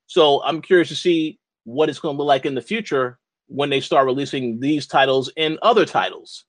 So 0.06 0.42
I'm 0.44 0.62
curious 0.62 0.88
to 0.88 0.96
see 0.96 1.38
what 1.64 1.88
it's 1.88 1.98
going 1.98 2.14
to 2.14 2.18
look 2.18 2.28
like 2.28 2.46
in 2.46 2.54
the 2.54 2.62
future 2.62 3.18
when 3.48 3.70
they 3.70 3.80
start 3.80 4.06
releasing 4.06 4.60
these 4.60 4.86
titles 4.86 5.30
and 5.36 5.58
other 5.62 5.84
titles. 5.84 6.44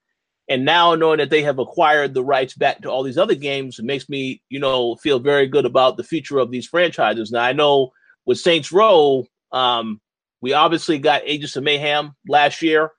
And 0.50 0.64
now 0.64 0.96
knowing 0.96 1.18
that 1.18 1.30
they 1.30 1.44
have 1.44 1.60
acquired 1.60 2.14
the 2.14 2.24
rights 2.24 2.54
back 2.54 2.82
to 2.82 2.90
all 2.90 3.04
these 3.04 3.18
other 3.18 3.36
games, 3.36 3.82
makes 3.82 4.08
me, 4.08 4.42
you 4.50 4.60
know, 4.60 4.96
feel 4.96 5.20
very 5.20 5.48
good 5.48 5.66
about 5.66 5.98
the 5.98 6.04
future 6.04 6.40
of 6.40 6.52
these 6.52 6.66
franchises. 6.66 7.32
Now 7.32 7.44
I 7.44 7.54
know 7.54 7.92
with 8.26 8.40
Saints 8.40 8.72
Row, 8.72 9.26
um, 9.52 10.00
we 10.42 10.54
obviously 10.54 11.00
got 11.00 11.24
Agents 11.26 11.56
of 11.56 11.64
Mayhem 11.64 12.14
last 12.28 12.62
year. 12.62 12.92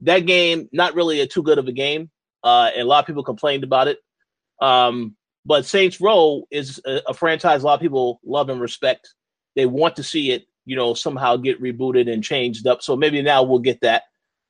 That 0.00 0.20
game, 0.20 0.68
not 0.72 0.94
really 0.94 1.20
a 1.20 1.26
too 1.26 1.42
good 1.42 1.58
of 1.58 1.66
a 1.66 1.72
game, 1.72 2.10
uh, 2.42 2.70
and 2.72 2.82
a 2.82 2.84
lot 2.84 3.00
of 3.00 3.06
people 3.06 3.24
complained 3.24 3.64
about 3.64 3.88
it. 3.88 3.98
Um, 4.60 5.16
but 5.46 5.66
Saints 5.66 6.00
Row 6.00 6.44
is 6.50 6.80
a, 6.84 7.00
a, 7.08 7.14
franchise 7.14 7.62
a 7.62 7.66
lot 7.66 7.74
of 7.74 7.80
people 7.80 8.20
love 8.24 8.48
and 8.50 8.60
respect. 8.60 9.14
They 9.56 9.66
want 9.66 9.96
to 9.96 10.02
see 10.02 10.30
it, 10.30 10.46
you 10.64 10.76
know, 10.76 10.94
somehow 10.94 11.36
get 11.36 11.60
rebooted 11.60 12.10
and 12.12 12.24
changed 12.24 12.66
up. 12.66 12.82
So 12.82 12.96
maybe 12.96 13.22
now 13.22 13.42
we'll 13.42 13.58
get 13.58 13.80
that. 13.82 14.04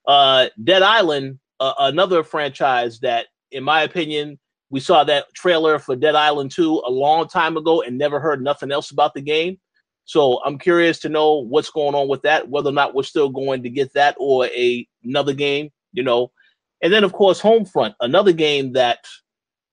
Uh, 0.06 0.48
Dead 0.62 0.82
Island, 0.82 1.38
uh, 1.60 1.74
another 1.78 2.22
franchise 2.22 3.00
that, 3.00 3.26
in 3.50 3.64
my 3.64 3.82
opinion, 3.82 4.38
we 4.70 4.80
saw 4.80 5.04
that 5.04 5.32
trailer 5.34 5.78
for 5.78 5.96
Dead 5.96 6.14
Island 6.14 6.50
2 6.50 6.82
a 6.86 6.90
long 6.90 7.28
time 7.28 7.56
ago 7.56 7.82
and 7.82 7.96
never 7.96 8.18
heard 8.18 8.42
nothing 8.42 8.72
else 8.72 8.90
about 8.90 9.14
the 9.14 9.20
game. 9.20 9.58
So 10.04 10.42
I'm 10.44 10.58
curious 10.58 10.98
to 11.00 11.08
know 11.08 11.34
what's 11.34 11.70
going 11.70 11.94
on 11.94 12.08
with 12.08 12.22
that, 12.22 12.48
whether 12.48 12.70
or 12.70 12.72
not 12.74 12.94
we're 12.94 13.04
still 13.04 13.30
going 13.30 13.62
to 13.62 13.70
get 13.70 13.92
that 13.94 14.16
or 14.18 14.46
a 14.46 14.86
another 15.02 15.32
game, 15.32 15.70
you 15.92 16.02
know. 16.02 16.30
And 16.82 16.92
then 16.92 17.04
of 17.04 17.12
course 17.12 17.40
Homefront, 17.40 17.94
another 18.00 18.32
game 18.32 18.72
that 18.72 18.98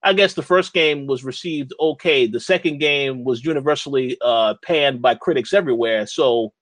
I 0.04 0.14
guess 0.14 0.34
the 0.34 0.42
first 0.42 0.74
game 0.74 1.06
was 1.06 1.24
received 1.24 1.74
okay. 1.80 2.26
The 2.26 2.40
second 2.40 2.80
game 2.80 3.24
was 3.24 3.46
universally 3.46 4.18
uh, 4.22 4.56
panned 4.64 5.02
by 5.02 5.16
critics 5.16 5.54
everywhere. 5.54 6.08
So, 6.08 6.54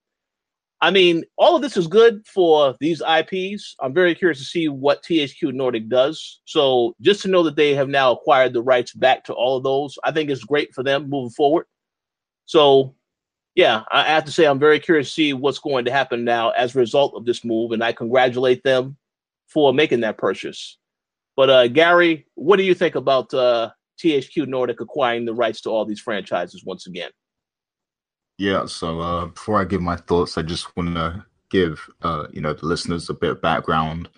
I 0.82 0.92
mean, 0.92 1.24
all 1.38 1.56
of 1.56 1.62
this 1.62 1.78
is 1.78 1.88
good 1.88 2.26
for 2.28 2.76
these 2.80 3.02
IPs. 3.02 3.76
I'm 3.80 3.94
very 3.94 4.14
curious 4.14 4.40
to 4.40 4.46
see 4.46 4.68
what 4.68 5.04
THQ 5.04 5.54
Nordic 5.54 5.88
does. 5.88 6.42
So, 6.46 6.96
just 7.02 7.22
to 7.22 7.30
know 7.30 7.44
that 7.44 7.56
they 7.56 7.76
have 7.76 7.88
now 7.88 8.12
acquired 8.12 8.54
the 8.54 8.62
rights 8.62 8.94
back 8.94 9.24
to 9.26 9.34
all 9.34 9.56
of 9.56 9.64
those, 9.64 9.98
I 10.04 10.12
think 10.12 10.30
it's 10.30 10.44
great 10.44 10.74
for 10.74 10.84
them 10.84 11.10
moving 11.10 11.32
forward. 11.32 11.66
So, 12.46 12.96
yeah, 13.56 13.84
I 13.92 14.04
have 14.04 14.26
to 14.26 14.32
say 14.32 14.46
I'm 14.46 14.60
very 14.60 14.80
curious 14.80 15.08
to 15.10 15.14
see 15.14 15.34
what's 15.34 15.60
going 15.60 15.86
to 15.86 15.92
happen 15.92 16.24
now 16.26 16.50
as 16.52 16.76
a 16.76 16.80
result 16.80 17.14
of 17.16 17.26
this 17.26 17.46
move, 17.46 17.72
and 17.72 17.84
I 17.84 17.94
congratulate 17.94 18.64
them 18.64 18.98
for 19.48 19.74
making 19.74 20.02
that 20.02 20.18
purchase. 20.18 20.78
But 21.40 21.50
uh, 21.50 21.68
Gary, 21.70 22.28
what 22.36 22.58
do 22.58 22.64
you 22.64 22.74
think 22.74 22.96
about 22.96 23.34
uh, 23.34 23.70
THQ 24.04 24.46
Nordic 24.48 24.82
acquiring 24.82 25.24
the 25.24 25.34
rights 25.34 25.62
to 25.62 25.70
all 25.70 25.86
these 25.86 26.02
franchises 26.02 26.66
once 26.66 26.86
again? 26.86 27.12
Yeah. 28.38 28.66
So 28.66 29.00
uh, 29.00 29.28
before 29.28 29.58
I 29.58 29.64
give 29.64 29.82
my 29.82 29.96
thoughts, 29.96 30.38
I 30.38 30.42
just 30.42 30.76
want 30.76 30.96
to 30.96 31.24
give 31.50 31.80
uh, 32.02 32.28
you 32.34 32.42
know 32.42 32.52
the 32.52 32.66
listeners 32.66 33.10
a 33.10 33.14
bit 33.14 33.30
of 33.30 33.42
background 33.42 34.10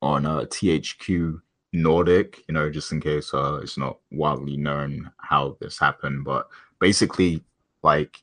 on 0.00 0.24
uh, 0.24 0.42
THQ 0.42 1.40
Nordic. 1.72 2.44
You 2.46 2.54
know, 2.54 2.70
just 2.70 2.92
in 2.92 3.00
case 3.00 3.34
uh, 3.34 3.58
it's 3.60 3.76
not 3.76 3.98
widely 4.12 4.56
known 4.56 5.10
how 5.16 5.56
this 5.60 5.76
happened, 5.76 6.24
but 6.24 6.46
basically, 6.78 7.42
like 7.82 8.22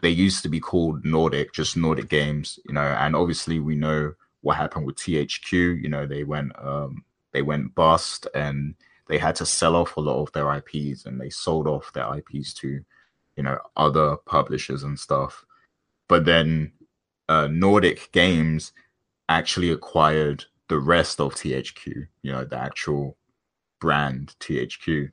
they 0.00 0.08
used 0.08 0.42
to 0.44 0.48
be 0.48 0.60
called 0.60 1.04
Nordic, 1.04 1.52
just 1.52 1.76
Nordic 1.76 2.08
Games. 2.08 2.58
You 2.66 2.72
know, 2.72 2.80
and 2.80 3.14
obviously 3.14 3.60
we 3.60 3.74
know 3.74 4.14
what 4.40 4.56
happened 4.56 4.86
with 4.86 4.96
THQ. 4.96 5.52
You 5.82 5.90
know, 5.90 6.06
they 6.06 6.24
went 6.24 6.52
um, 6.58 7.04
they 7.36 7.42
went 7.42 7.74
bust 7.74 8.26
and 8.34 8.74
they 9.08 9.18
had 9.18 9.36
to 9.36 9.44
sell 9.44 9.76
off 9.76 9.98
a 9.98 10.00
lot 10.00 10.22
of 10.22 10.32
their 10.32 10.50
IPs 10.54 11.04
and 11.04 11.20
they 11.20 11.28
sold 11.28 11.68
off 11.68 11.92
their 11.92 12.16
IPs 12.16 12.54
to, 12.54 12.80
you 13.36 13.42
know, 13.42 13.58
other 13.76 14.16
publishers 14.16 14.82
and 14.84 14.98
stuff. 14.98 15.44
But 16.08 16.24
then 16.24 16.72
uh, 17.28 17.48
Nordic 17.48 18.10
Games 18.12 18.72
actually 19.28 19.70
acquired 19.70 20.46
the 20.70 20.78
rest 20.78 21.20
of 21.20 21.34
THQ, 21.34 22.06
you 22.22 22.32
know, 22.32 22.44
the 22.44 22.56
actual 22.56 23.18
brand 23.82 24.34
THQ. 24.40 25.12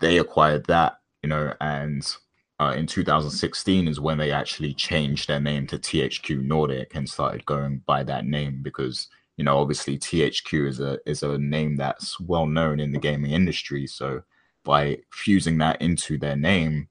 They 0.00 0.18
acquired 0.18 0.66
that, 0.66 1.00
you 1.24 1.28
know, 1.28 1.52
and 1.60 2.16
uh, 2.60 2.74
in 2.76 2.86
2016 2.86 3.88
is 3.88 3.98
when 3.98 4.18
they 4.18 4.30
actually 4.30 4.72
changed 4.72 5.26
their 5.26 5.40
name 5.40 5.66
to 5.66 5.78
THQ 5.78 6.44
Nordic 6.44 6.94
and 6.94 7.10
started 7.10 7.44
going 7.44 7.82
by 7.86 8.04
that 8.04 8.24
name 8.24 8.60
because 8.62 9.08
you 9.36 9.44
know, 9.44 9.58
obviously 9.58 9.98
THQ 9.98 10.66
is 10.66 10.80
a 10.80 10.98
is 11.06 11.22
a 11.22 11.38
name 11.38 11.76
that's 11.76 12.18
well 12.20 12.46
known 12.46 12.80
in 12.80 12.92
the 12.92 12.98
gaming 12.98 13.32
industry. 13.32 13.86
So 13.86 14.22
by 14.64 14.98
fusing 15.12 15.58
that 15.58 15.80
into 15.80 16.18
their 16.18 16.36
name, 16.36 16.88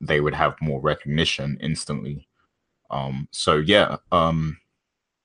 they 0.00 0.20
would 0.20 0.34
have 0.34 0.54
more 0.60 0.80
recognition 0.80 1.58
instantly. 1.60 2.28
Um, 2.90 3.28
so 3.32 3.56
yeah, 3.56 3.96
um, 4.12 4.58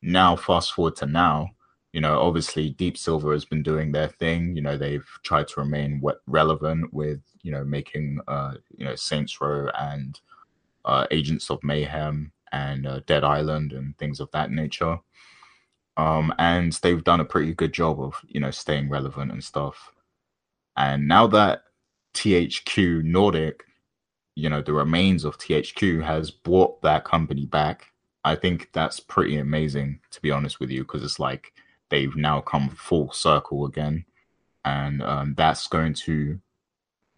now 0.01 0.35
fast 0.35 0.73
forward 0.73 0.95
to 0.97 1.05
now, 1.05 1.51
you 1.93 2.01
know, 2.01 2.19
obviously 2.19 2.71
Deep 2.71 2.97
Silver 2.97 3.31
has 3.31 3.45
been 3.45 3.63
doing 3.63 3.91
their 3.91 4.09
thing. 4.09 4.55
You 4.55 4.61
know, 4.63 4.77
they've 4.77 5.07
tried 5.23 5.47
to 5.49 5.61
remain 5.61 6.01
relevant 6.27 6.93
with 6.93 7.21
you 7.43 7.51
know 7.51 7.63
making 7.63 8.19
uh, 8.27 8.55
you 8.75 8.85
know 8.85 8.95
Saints 8.95 9.39
Row 9.39 9.69
and 9.79 10.19
uh, 10.83 11.05
Agents 11.11 11.51
of 11.51 11.63
Mayhem 11.63 12.31
and 12.51 12.87
uh, 12.87 13.01
Dead 13.05 13.23
Island 13.23 13.71
and 13.71 13.97
things 13.97 14.19
of 14.19 14.31
that 14.31 14.51
nature 14.51 14.99
um, 15.97 16.33
and 16.37 16.73
they've 16.73 17.03
done 17.03 17.19
a 17.19 17.25
pretty 17.25 17.53
good 17.53 17.73
job 17.73 18.01
of 18.01 18.15
you 18.27 18.39
know 18.39 18.51
staying 18.51 18.89
relevant 18.89 19.31
and 19.31 19.43
stuff. 19.43 19.91
And 20.77 21.07
now 21.07 21.27
that 21.27 21.63
THQ 22.13 23.03
Nordic, 23.03 23.63
you 24.35 24.49
know, 24.49 24.61
the 24.61 24.73
remains 24.73 25.23
of 25.23 25.37
THQ 25.37 26.03
has 26.03 26.31
brought 26.31 26.81
that 26.81 27.05
company 27.05 27.45
back, 27.45 27.87
I 28.25 28.35
think 28.35 28.69
that's 28.73 28.99
pretty 28.99 29.37
amazing 29.37 29.99
to 30.11 30.21
be 30.21 30.31
honest 30.31 30.59
with 30.59 30.69
you, 30.69 30.81
because 30.81 31.03
it's 31.03 31.19
like 31.19 31.53
they've 31.89 32.15
now 32.15 32.41
come 32.41 32.69
full 32.69 33.11
circle 33.11 33.65
again, 33.65 34.05
and 34.65 35.01
um, 35.01 35.35
that's 35.37 35.67
going 35.67 35.93
to 35.93 36.39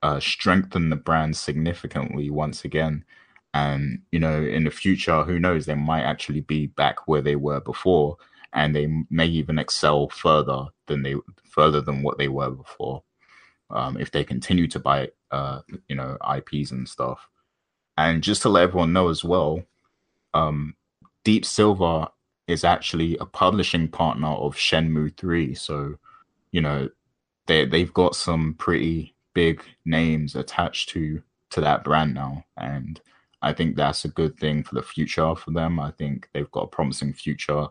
uh, 0.04 0.20
strengthen 0.20 0.90
the 0.90 0.96
brand 0.96 1.36
significantly 1.36 2.30
once 2.30 2.64
again. 2.64 3.04
And 3.54 4.04
you 4.12 4.20
know, 4.20 4.44
in 4.44 4.66
the 4.66 4.72
future, 4.72 5.24
who 5.24 5.40
knows? 5.40 5.66
They 5.66 5.76
might 5.76 6.04
actually 6.04 6.42
be 6.42 6.68
back 6.68 7.08
where 7.08 7.22
they 7.22 7.36
were 7.36 7.60
before, 7.60 8.18
and 8.58 8.76
they 8.76 8.88
may 9.12 9.28
even 9.28 9.60
excel 9.60 10.10
further 10.10 10.66
than 10.88 11.04
they 11.04 11.14
further 11.46 11.80
than 11.80 12.02
what 12.02 12.18
they 12.18 12.28
were 12.28 12.50
before. 12.50 13.04
Um, 13.70 13.98
if 13.98 14.10
they 14.10 14.24
continue 14.24 14.68
to 14.70 14.80
buy, 14.80 15.12
uh, 15.30 15.60
you 15.88 15.96
know, 15.96 16.18
IPs 16.36 16.72
and 16.72 16.90
stuff. 16.90 17.30
And 17.98 18.24
just 18.24 18.42
to 18.42 18.50
let 18.50 18.64
everyone 18.64 18.94
know 18.94 19.10
as 19.10 19.24
well, 19.24 19.62
um, 20.34 20.76
Deep 21.24 21.46
Silver 21.46 22.08
is 22.48 22.64
actually 22.64 23.16
a 23.18 23.26
publishing 23.26 23.90
partner 23.90 24.30
of 24.30 24.56
Shenmue 24.56 25.16
3. 25.18 25.54
So, 25.54 25.96
you 26.52 26.62
know, 26.62 26.90
they 27.46 27.66
they've 27.66 27.94
got 27.94 28.16
some 28.16 28.56
pretty 28.56 29.14
big 29.36 29.62
names 29.86 30.36
attached 30.36 30.90
to 30.90 31.22
to 31.52 31.62
that 31.62 31.84
brand 31.84 32.16
now. 32.16 32.44
And 32.58 33.00
I 33.44 33.54
think 33.54 33.76
that's 33.76 34.04
a 34.04 34.10
good 34.10 34.36
thing 34.40 34.64
for 34.64 34.74
the 34.74 34.82
future 34.82 35.36
for 35.36 35.52
them. 35.52 35.80
I 35.80 35.92
think 35.92 36.30
they've 36.34 36.50
got 36.50 36.64
a 36.64 36.76
promising 36.76 37.14
future. 37.14 37.68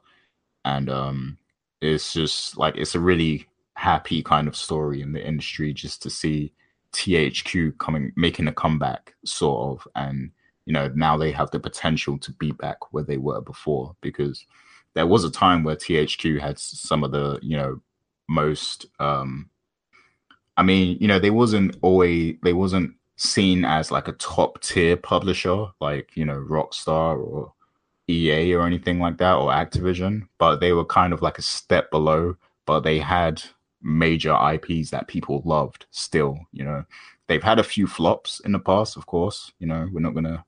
And 0.66 0.90
um 0.90 1.38
it's 1.80 2.12
just 2.12 2.58
like 2.58 2.76
it's 2.76 2.94
a 2.94 3.00
really 3.00 3.46
happy 3.74 4.22
kind 4.22 4.48
of 4.48 4.56
story 4.56 5.00
in 5.00 5.12
the 5.12 5.26
industry 5.26 5.72
just 5.72 6.02
to 6.02 6.10
see 6.10 6.52
THQ 6.92 7.78
coming 7.78 8.12
making 8.16 8.48
a 8.48 8.52
comeback 8.52 9.14
sort 9.24 9.80
of. 9.80 9.88
And 9.94 10.30
you 10.66 10.72
know 10.72 10.90
now 10.94 11.16
they 11.16 11.32
have 11.32 11.50
the 11.50 11.60
potential 11.60 12.18
to 12.18 12.32
be 12.32 12.52
back 12.52 12.92
where 12.92 13.04
they 13.04 13.16
were 13.16 13.40
before 13.40 13.96
because 14.00 14.44
there 14.94 15.06
was 15.06 15.24
a 15.24 15.30
time 15.30 15.62
where 15.62 15.76
THQ 15.76 16.40
had 16.40 16.58
some 16.58 17.04
of 17.04 17.12
the 17.12 17.38
you 17.42 17.56
know 17.56 17.80
most 18.28 18.86
um 18.98 19.48
I 20.56 20.62
mean 20.62 20.98
you 21.00 21.06
know 21.08 21.18
they 21.18 21.30
wasn't 21.30 21.76
always 21.82 22.36
they 22.42 22.52
wasn't 22.52 22.94
seen 23.16 23.64
as 23.64 23.90
like 23.90 24.08
a 24.08 24.12
top 24.12 24.60
tier 24.60 24.96
publisher 24.96 25.66
like 25.80 26.16
you 26.16 26.24
know 26.24 26.44
Rockstar 26.48 27.18
or 27.18 27.52
EA 28.08 28.54
or 28.54 28.66
anything 28.66 29.00
like 29.00 29.18
that 29.18 29.34
or 29.34 29.50
Activision 29.50 30.28
but 30.38 30.60
they 30.60 30.72
were 30.72 30.84
kind 30.84 31.12
of 31.12 31.22
like 31.22 31.38
a 31.38 31.42
step 31.42 31.90
below 31.90 32.36
but 32.66 32.80
they 32.80 32.98
had 32.98 33.42
major 33.86 34.36
IPs 34.52 34.90
that 34.90 35.06
people 35.08 35.42
loved 35.44 35.86
still, 35.90 36.38
you 36.52 36.64
know. 36.64 36.84
They've 37.28 37.42
had 37.42 37.58
a 37.58 37.64
few 37.64 37.86
flops 37.86 38.40
in 38.40 38.52
the 38.52 38.58
past, 38.58 38.96
of 38.96 39.06
course, 39.06 39.52
you 39.58 39.66
know, 39.66 39.88
we're 39.92 40.00
not 40.00 40.14
gonna 40.14 40.44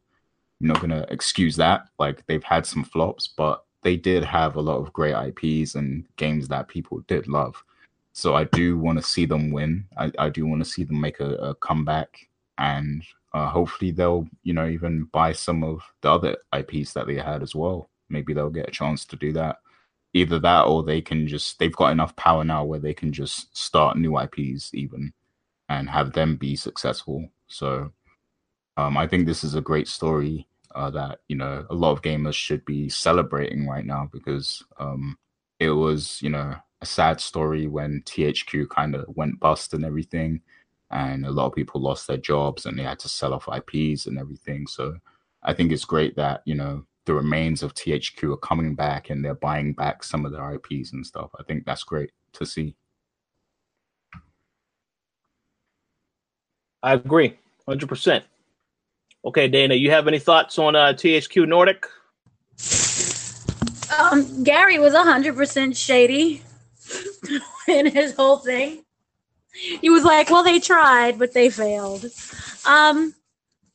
we're 0.61 0.69
not 0.69 0.81
gonna 0.81 1.07
excuse 1.09 1.57
that. 1.57 1.87
Like 1.99 2.27
they've 2.27 2.45
had 2.45 2.67
some 2.67 2.85
flops, 2.85 3.29
but 3.29 3.65
they 3.83 3.97
did 3.97 4.25
have 4.25 4.57
a 4.57 4.61
lot 4.61 4.79
of 4.79 4.93
great 4.93 5.15
IPs 5.15 5.77
and 5.77 6.05
games 6.17 6.49
that 6.49 6.69
people 6.69 7.01
did 7.07 7.29
love. 7.29 7.63
So 8.13 8.35
I 8.35 8.45
do 8.45 8.77
want 8.77 8.99
to 8.99 9.05
see 9.05 9.25
them 9.25 9.53
win. 9.53 9.85
I, 9.97 10.11
I 10.19 10.29
do 10.29 10.45
want 10.47 10.63
to 10.63 10.69
see 10.69 10.83
them 10.83 11.01
make 11.01 11.21
a, 11.21 11.35
a 11.37 11.55
comeback 11.55 12.29
and 12.59 13.05
uh, 13.35 13.49
hopefully 13.49 13.91
they'll, 13.91 14.27
you 14.43 14.55
know, 14.55 14.67
even 14.67 15.05
buy 15.13 15.33
some 15.33 15.63
of 15.63 15.83
the 16.03 16.11
other 16.11 16.37
IPs 16.57 16.93
that 16.95 17.07
they 17.07 17.17
had 17.17 17.43
as 17.43 17.55
well. 17.55 17.91
Maybe 18.09 18.33
they'll 18.33 18.51
get 18.51 18.69
a 18.69 18.73
chance 18.73 19.05
to 19.07 19.17
do 19.17 19.33
that 19.35 19.59
either 20.15 20.39
that 20.39 20.63
or 20.63 20.83
they 20.83 21.01
can 21.01 21.27
just 21.27 21.59
they've 21.59 21.77
got 21.77 21.93
enough 21.93 22.15
power 22.17 22.45
now 22.45 22.65
where 22.65 22.81
they 22.81 22.95
can 22.95 23.13
just 23.13 23.57
start 23.57 23.97
new 23.97 24.19
IPs 24.19 24.75
even 24.75 25.13
and 25.69 25.89
have 25.91 26.13
them 26.13 26.37
be 26.37 26.57
successful. 26.57 27.29
So 27.49 27.93
um, 28.77 28.97
I 28.97 29.07
think 29.07 29.27
this 29.27 29.45
is 29.45 29.55
a 29.55 29.61
great 29.61 29.89
story 29.89 30.47
uh, 30.75 30.91
that 30.91 31.21
you 31.29 31.37
know 31.37 31.67
a 31.69 31.75
lot 31.75 31.93
of 31.93 32.03
gamers 32.03 32.35
should 32.35 32.65
be 32.65 32.89
celebrating 32.89 33.67
right 33.67 33.85
now 33.85 34.09
because 34.13 34.65
um, 34.79 35.19
it 35.59 35.71
was 35.71 36.21
you 36.23 36.31
know 36.31 36.55
a 36.81 36.87
sad 36.87 37.21
story 37.21 37.67
when 37.67 38.03
THQ 38.07 38.69
kind 38.69 38.95
of 38.95 39.05
went 39.09 39.41
bust 39.41 39.75
and 39.75 39.85
everything, 39.85 40.41
and 40.91 41.27
a 41.27 41.31
lot 41.31 41.47
of 41.47 41.55
people 41.55 41.81
lost 41.81 42.07
their 42.07 42.17
jobs 42.17 42.67
and 42.67 42.79
they 42.79 42.83
had 42.83 42.99
to 43.01 43.09
sell 43.09 43.35
off 43.35 43.49
IPs 43.49 44.07
and 44.07 44.19
everything. 44.19 44.67
So 44.67 44.97
I 45.43 45.53
think 45.53 45.73
it's 45.73 45.85
great 45.85 46.17
that 46.17 46.43
you 46.45 46.55
know 46.55 46.85
the 47.07 47.15
remains 47.15 47.63
of 47.63 47.75
THQ 47.75 48.35
are 48.35 48.39
coming 48.39 48.75
back 48.75 49.11
and 49.11 49.25
they're 49.25 49.35
buying 49.35 49.73
back 49.73 50.05
some 50.05 50.27
of 50.27 50.33
their 50.33 50.53
IPs 50.55 50.93
and 50.93 51.07
stuff. 51.07 51.31
I 51.39 51.43
think 51.43 51.65
that's 51.65 51.83
great 51.83 52.13
to 52.35 52.47
see. 52.47 52.77
I 56.83 56.95
agree, 56.95 57.39
hundred 57.67 57.89
percent. 57.89 58.25
Okay, 59.25 59.49
Dana, 59.49 59.75
you 59.75 59.91
have 59.91 60.07
any 60.07 60.19
thoughts 60.19 60.59
on 60.59 60.77
uh, 60.77 60.93
THQ 60.93 61.49
Nordic? 61.49 61.87
Um, 63.99 64.45
Gary 64.45 64.79
was 64.79 64.95
hundred 64.95 65.37
percent 65.37 65.77
shady 65.77 66.43
in 67.69 67.87
his 67.87 68.15
whole 68.15 68.39
thing. 68.39 68.85
He 69.81 69.91
was 69.91 70.05
like, 70.05 70.31
"Well, 70.31 70.45
they 70.45 70.61
tried, 70.61 71.19
but 71.19 71.35
they 71.35 71.51
failed." 71.51 72.07
Um, 72.67 73.15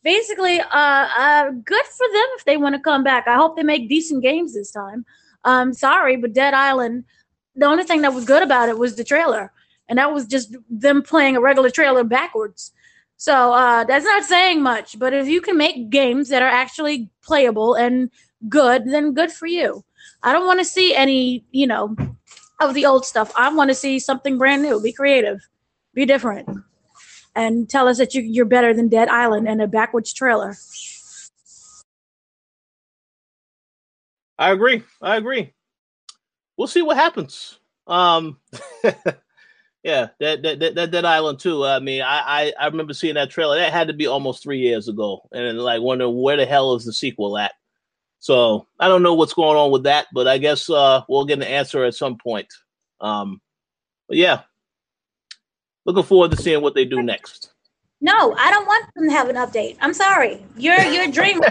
basically, 0.03 0.59
uh, 0.59 1.07
uh, 1.17 1.49
good 1.49 1.85
for 1.85 2.07
them 2.13 2.27
if 2.37 2.45
they 2.45 2.57
want 2.57 2.75
to 2.75 2.81
come 2.81 3.03
back. 3.03 3.27
I 3.27 3.35
hope 3.35 3.55
they 3.55 3.63
make 3.63 3.89
decent 3.89 4.23
games 4.23 4.53
this 4.53 4.71
time. 4.71 5.05
Um, 5.43 5.73
sorry, 5.73 6.15
but 6.17 6.33
Dead 6.33 6.53
Island, 6.53 7.03
the 7.55 7.65
only 7.65 7.83
thing 7.83 8.01
that 8.01 8.13
was 8.13 8.25
good 8.25 8.43
about 8.43 8.69
it 8.69 8.77
was 8.77 8.95
the 8.95 9.03
trailer, 9.03 9.51
and 9.89 9.99
that 9.99 10.13
was 10.13 10.25
just 10.25 10.55
them 10.69 11.01
playing 11.01 11.35
a 11.35 11.41
regular 11.41 11.69
trailer 11.69 12.03
backwards. 12.03 12.71
So 13.17 13.53
uh, 13.53 13.83
that's 13.85 14.05
not 14.05 14.23
saying 14.23 14.61
much. 14.61 14.99
But 14.99 15.13
if 15.13 15.27
you 15.27 15.41
can 15.41 15.57
make 15.57 15.89
games 15.89 16.29
that 16.29 16.41
are 16.41 16.49
actually 16.49 17.09
playable 17.21 17.73
and 17.73 18.09
good, 18.49 18.85
then 18.85 19.13
good 19.13 19.31
for 19.31 19.47
you. 19.47 19.83
I 20.23 20.33
don't 20.33 20.45
want 20.45 20.59
to 20.59 20.65
see 20.65 20.95
any, 20.95 21.45
you 21.51 21.67
know, 21.67 21.95
of 22.59 22.73
the 22.73 22.85
old 22.85 23.05
stuff. 23.05 23.31
I 23.37 23.53
want 23.53 23.69
to 23.69 23.75
see 23.75 23.99
something 23.99 24.37
brand 24.37 24.61
new. 24.61 24.81
Be 24.81 24.91
creative, 24.91 25.47
be 25.93 26.05
different 26.05 26.47
and 27.35 27.69
tell 27.69 27.87
us 27.87 27.97
that 27.97 28.13
you, 28.13 28.21
you're 28.21 28.45
better 28.45 28.73
than 28.73 28.89
Dead 28.89 29.09
Island 29.09 29.47
and 29.47 29.61
a 29.61 29.67
backwards 29.67 30.13
trailer. 30.13 30.55
I 34.37 34.51
agree. 34.51 34.83
I 35.01 35.17
agree. 35.17 35.53
We'll 36.57 36.67
see 36.67 36.81
what 36.81 36.97
happens. 36.97 37.59
Um, 37.87 38.37
yeah, 39.83 40.07
that, 40.19 40.41
that 40.41 40.59
that 40.59 40.75
that 40.75 40.91
Dead 40.91 41.05
Island 41.05 41.39
2. 41.39 41.65
I 41.65 41.79
mean, 41.79 42.01
I, 42.01 42.21
I 42.25 42.53
I 42.59 42.67
remember 42.67 42.93
seeing 42.93 43.15
that 43.15 43.29
trailer. 43.29 43.57
That 43.57 43.73
had 43.73 43.87
to 43.87 43.93
be 43.93 44.07
almost 44.07 44.43
three 44.43 44.59
years 44.59 44.87
ago, 44.87 45.27
and 45.31 45.59
like 45.59 45.81
wonder 45.81 46.09
where 46.09 46.37
the 46.37 46.45
hell 46.45 46.75
is 46.75 46.85
the 46.85 46.93
sequel 46.93 47.37
at. 47.37 47.53
So 48.19 48.67
I 48.79 48.87
don't 48.87 49.03
know 49.03 49.13
what's 49.13 49.33
going 49.33 49.57
on 49.57 49.71
with 49.71 49.83
that, 49.83 50.07
but 50.13 50.27
I 50.27 50.37
guess 50.37 50.69
uh, 50.69 51.01
we'll 51.09 51.25
get 51.25 51.39
an 51.39 51.43
answer 51.43 51.83
at 51.83 51.95
some 51.95 52.17
point. 52.17 52.47
Um, 53.01 53.41
but 54.07 54.17
yeah, 54.17 54.43
looking 55.85 56.03
forward 56.03 56.31
to 56.31 56.37
seeing 56.37 56.61
what 56.61 56.75
they 56.75 56.85
do 56.85 57.01
next. 57.01 57.51
No, 58.01 58.35
I 58.37 58.51
don't 58.51 58.65
want 58.65 58.85
them 58.95 59.07
to 59.07 59.15
have 59.15 59.29
an 59.29 59.37
update. 59.37 59.77
I'm 59.79 59.93
sorry. 59.93 60.45
Your 60.57 60.79
your 60.81 61.07
dream 61.07 61.41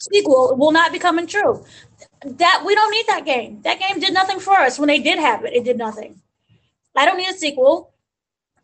sequel 0.00 0.56
will 0.56 0.72
not 0.72 0.92
be 0.92 0.98
coming 0.98 1.26
true. 1.26 1.64
That 2.24 2.62
we 2.64 2.74
don't 2.74 2.90
need 2.90 3.06
that 3.08 3.24
game. 3.24 3.60
That 3.62 3.78
game 3.78 4.00
did 4.00 4.14
nothing 4.14 4.40
for 4.40 4.54
us. 4.56 4.78
When 4.78 4.88
they 4.88 4.98
did 4.98 5.18
have 5.18 5.44
it, 5.44 5.52
it 5.52 5.64
did 5.64 5.76
nothing. 5.76 6.20
I 6.96 7.04
don't 7.04 7.18
need 7.18 7.28
a 7.28 7.34
sequel. 7.34 7.92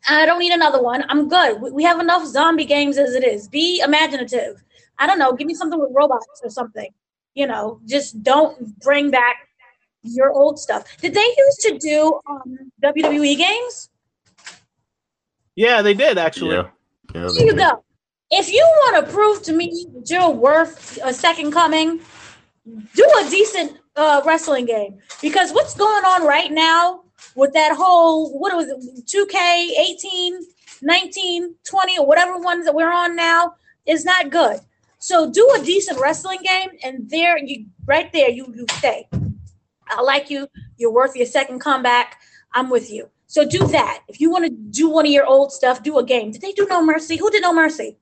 I 0.09 0.26
don't 0.26 0.39
need 0.39 0.53
another 0.53 0.83
one. 0.83 1.05
I'm 1.09 1.29
good. 1.29 1.61
We 1.61 1.83
have 1.85 2.01
enough 2.01 2.26
zombie 2.26 2.64
games 2.64 2.99
as 2.99 3.14
it 3.14 3.24
is. 3.24 3.49
Be 3.49 3.81
imaginative. 3.81 4.62
I 4.99 5.07
don't 5.07 5.18
know. 5.18 5.33
Give 5.33 5.47
me 5.47 5.55
something 5.55 5.79
with 5.79 5.91
robots 5.95 6.41
or 6.43 6.51
something. 6.51 6.91
You 7.35 7.47
know, 7.47 7.81
just 7.87 8.22
don't 8.22 8.79
bring 8.81 9.11
back 9.11 9.37
your 10.03 10.33
old 10.33 10.59
stuff. 10.59 10.85
Did 11.01 11.14
they 11.14 11.35
used 11.37 11.61
to 11.62 11.79
do 11.79 12.20
um, 12.29 12.72
WWE 12.83 13.37
games? 13.37 13.91
Yeah, 15.59 15.82
they 15.82 15.92
did 15.92 16.18
actually. 16.18 16.54
Yeah. 16.54 16.68
yeah 17.16 17.28
Here 17.32 17.46
you 17.46 17.56
go. 17.56 17.82
If 18.30 18.48
you 18.48 18.62
want 18.62 19.04
to 19.04 19.12
prove 19.12 19.42
to 19.42 19.52
me 19.52 19.86
that 19.92 20.09
you're 20.09 20.30
worth 20.30 21.00
a 21.02 21.12
second 21.12 21.50
coming, 21.50 22.00
do 22.94 23.04
a 23.20 23.28
decent 23.28 23.76
uh, 23.96 24.22
wrestling 24.24 24.66
game. 24.66 25.00
Because 25.20 25.50
what's 25.50 25.74
going 25.74 26.04
on 26.04 26.24
right 26.24 26.52
now 26.52 27.02
with 27.34 27.52
that 27.54 27.74
whole, 27.76 28.38
what 28.38 28.54
was 28.54 28.68
it, 28.68 29.06
2K 29.06 29.70
18, 29.96 30.38
19, 30.82 31.54
20, 31.64 31.98
or 31.98 32.06
whatever 32.06 32.38
ones 32.38 32.64
that 32.64 32.74
we're 32.74 32.92
on 32.92 33.16
now 33.16 33.54
is 33.84 34.04
not 34.04 34.30
good. 34.30 34.61
So 35.00 35.28
do 35.28 35.44
a 35.59 35.64
decent 35.64 35.98
wrestling 35.98 36.38
game, 36.44 36.70
and 36.84 37.11
there 37.11 37.36
you, 37.36 37.66
right 37.84 38.12
there, 38.12 38.30
you 38.30 38.46
you 38.54 38.64
stay. 38.70 39.09
I 39.88 40.02
like 40.02 40.30
you. 40.30 40.46
You're 40.76 40.92
worth 40.92 41.16
your 41.16 41.26
second 41.26 41.59
comeback. 41.59 42.20
I'm 42.52 42.70
with 42.70 42.92
you. 42.92 43.11
So 43.29 43.47
do 43.47 43.59
that. 43.68 44.03
If 44.09 44.20
you 44.20 44.31
want 44.31 44.47
to 44.47 44.51
do 44.51 44.89
one 44.89 45.05
of 45.05 45.12
your 45.12 45.26
old 45.26 45.53
stuff, 45.53 45.83
do 45.83 45.99
a 45.99 46.05
game. 46.05 46.33
Did 46.33 46.41
they 46.41 46.53
do 46.53 46.66
No 46.68 46.83
Mercy? 46.83 47.16
Who 47.16 47.31
did 47.31 47.43
No 47.43 47.53
Mercy? 47.55 47.99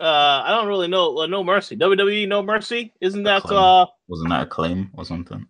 Uh, 0.00 0.42
I 0.44 0.50
don't 0.50 0.66
really 0.66 0.88
know. 0.88 1.16
Uh, 1.16 1.26
no 1.26 1.44
Mercy. 1.44 1.76
WWE 1.76 2.26
No 2.26 2.42
Mercy. 2.42 2.92
Isn't 3.00 3.22
that 3.22 3.44
Acclaim. 3.44 3.58
uh? 3.58 3.86
Wasn't 4.08 4.28
that 4.30 4.42
Acclaim 4.42 4.90
or 4.94 5.04
something? 5.04 5.46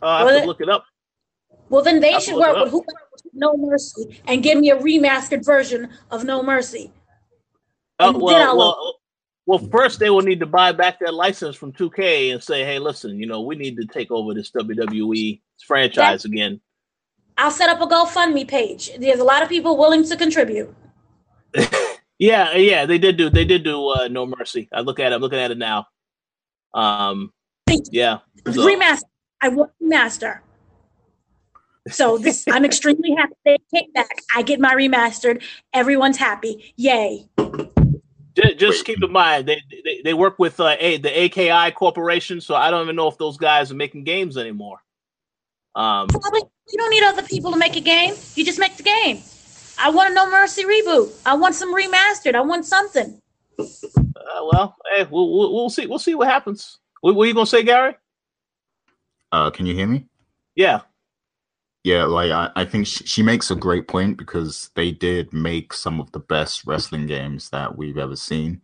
Uh, 0.00 0.06
I 0.06 0.18
have 0.18 0.26
well, 0.26 0.40
to 0.40 0.46
look 0.46 0.60
it 0.60 0.68
up. 0.68 0.84
Well, 1.68 1.82
then 1.82 2.00
they 2.00 2.18
should 2.20 2.36
work 2.36 2.56
with 2.56 2.70
who 2.70 2.84
No 3.34 3.56
Mercy 3.56 4.20
and 4.26 4.44
give 4.44 4.58
me 4.58 4.70
a 4.70 4.76
remastered 4.76 5.44
version 5.44 5.90
of 6.12 6.24
No 6.24 6.40
Mercy. 6.42 6.92
Uh, 7.98 8.12
well, 8.14 8.56
well, 8.56 8.96
Well, 9.46 9.58
first 9.70 9.98
they 9.98 10.10
will 10.10 10.22
need 10.22 10.38
to 10.40 10.46
buy 10.46 10.70
back 10.70 11.00
that 11.00 11.14
license 11.14 11.56
from 11.56 11.72
2K 11.72 12.32
and 12.32 12.42
say, 12.42 12.64
"Hey, 12.64 12.78
listen, 12.78 13.18
you 13.18 13.26
know, 13.26 13.42
we 13.42 13.56
need 13.56 13.76
to 13.76 13.86
take 13.86 14.12
over 14.12 14.34
this 14.34 14.52
WWE 14.52 15.40
franchise 15.66 16.24
again." 16.24 16.60
I'll 17.38 17.50
set 17.50 17.68
up 17.68 17.80
a 17.80 17.86
GoFundMe 17.86 18.46
page. 18.46 18.90
There's 18.98 19.20
a 19.20 19.24
lot 19.24 19.42
of 19.42 19.48
people 19.48 19.76
willing 19.76 20.04
to 20.04 20.16
contribute. 20.16 20.74
yeah, 22.18 22.54
yeah, 22.54 22.86
they 22.86 22.98
did 22.98 23.16
do 23.16 23.30
they 23.30 23.44
did 23.44 23.64
do 23.64 23.88
uh, 23.88 24.08
No 24.08 24.26
Mercy. 24.26 24.68
I 24.72 24.80
look 24.80 24.98
at 25.00 25.12
it, 25.12 25.14
I'm 25.14 25.20
looking 25.20 25.38
at 25.38 25.50
it 25.50 25.58
now. 25.58 25.86
Um, 26.74 27.32
yeah, 27.90 28.18
so. 28.46 28.52
remaster. 28.52 29.02
I 29.40 29.48
want 29.48 29.72
remaster. 29.82 30.40
So 31.88 32.16
this, 32.16 32.44
I'm 32.50 32.64
extremely 32.64 33.14
happy 33.16 33.34
they 33.44 33.58
came 33.74 33.92
back. 33.92 34.08
I 34.34 34.42
get 34.42 34.60
my 34.60 34.74
remastered. 34.74 35.42
Everyone's 35.72 36.16
happy. 36.16 36.72
Yay! 36.76 37.28
Just 38.56 38.86
keep 38.86 39.02
in 39.02 39.12
mind 39.12 39.46
they 39.46 39.60
they, 39.84 40.00
they 40.04 40.14
work 40.14 40.38
with 40.38 40.58
uh, 40.58 40.76
a, 40.78 40.96
the 40.98 41.24
AKI 41.24 41.72
Corporation, 41.72 42.40
so 42.40 42.54
I 42.54 42.70
don't 42.70 42.82
even 42.82 42.96
know 42.96 43.08
if 43.08 43.18
those 43.18 43.36
guys 43.36 43.70
are 43.70 43.74
making 43.74 44.04
games 44.04 44.38
anymore. 44.38 44.78
Um, 45.74 46.08
Probably 46.08 46.42
you 46.70 46.78
don't 46.78 46.90
need 46.90 47.02
other 47.02 47.22
people 47.22 47.52
to 47.52 47.58
make 47.58 47.76
a 47.76 47.80
game. 47.80 48.14
You 48.34 48.44
just 48.44 48.58
make 48.58 48.76
the 48.76 48.82
game. 48.82 49.20
I 49.78 49.90
want 49.90 50.10
a 50.10 50.14
No 50.14 50.30
Mercy 50.30 50.64
reboot. 50.64 51.12
I 51.26 51.34
want 51.34 51.54
some 51.54 51.74
remastered. 51.74 52.34
I 52.34 52.40
want 52.40 52.66
something. 52.66 53.20
Uh, 53.58 54.46
well, 54.52 54.76
hey, 54.94 55.06
we'll, 55.10 55.30
we'll, 55.30 55.52
we'll 55.52 55.70
see. 55.70 55.86
We'll 55.86 55.98
see 55.98 56.14
what 56.14 56.28
happens. 56.28 56.78
What, 57.00 57.14
what 57.14 57.24
are 57.24 57.26
you 57.26 57.34
gonna 57.34 57.46
say, 57.46 57.62
Gary? 57.62 57.96
Uh, 59.30 59.50
can 59.50 59.66
you 59.66 59.74
hear 59.74 59.86
me? 59.86 60.06
Yeah. 60.54 60.80
Yeah, 61.84 62.04
like 62.04 62.30
I, 62.30 62.50
I 62.54 62.64
think 62.64 62.86
she, 62.86 63.04
she 63.04 63.22
makes 63.22 63.50
a 63.50 63.56
great 63.56 63.88
point 63.88 64.16
because 64.16 64.70
they 64.76 64.92
did 64.92 65.32
make 65.32 65.72
some 65.72 66.00
of 66.00 66.12
the 66.12 66.20
best 66.20 66.64
wrestling 66.64 67.06
games 67.06 67.50
that 67.50 67.76
we've 67.76 67.98
ever 67.98 68.14
seen. 68.14 68.60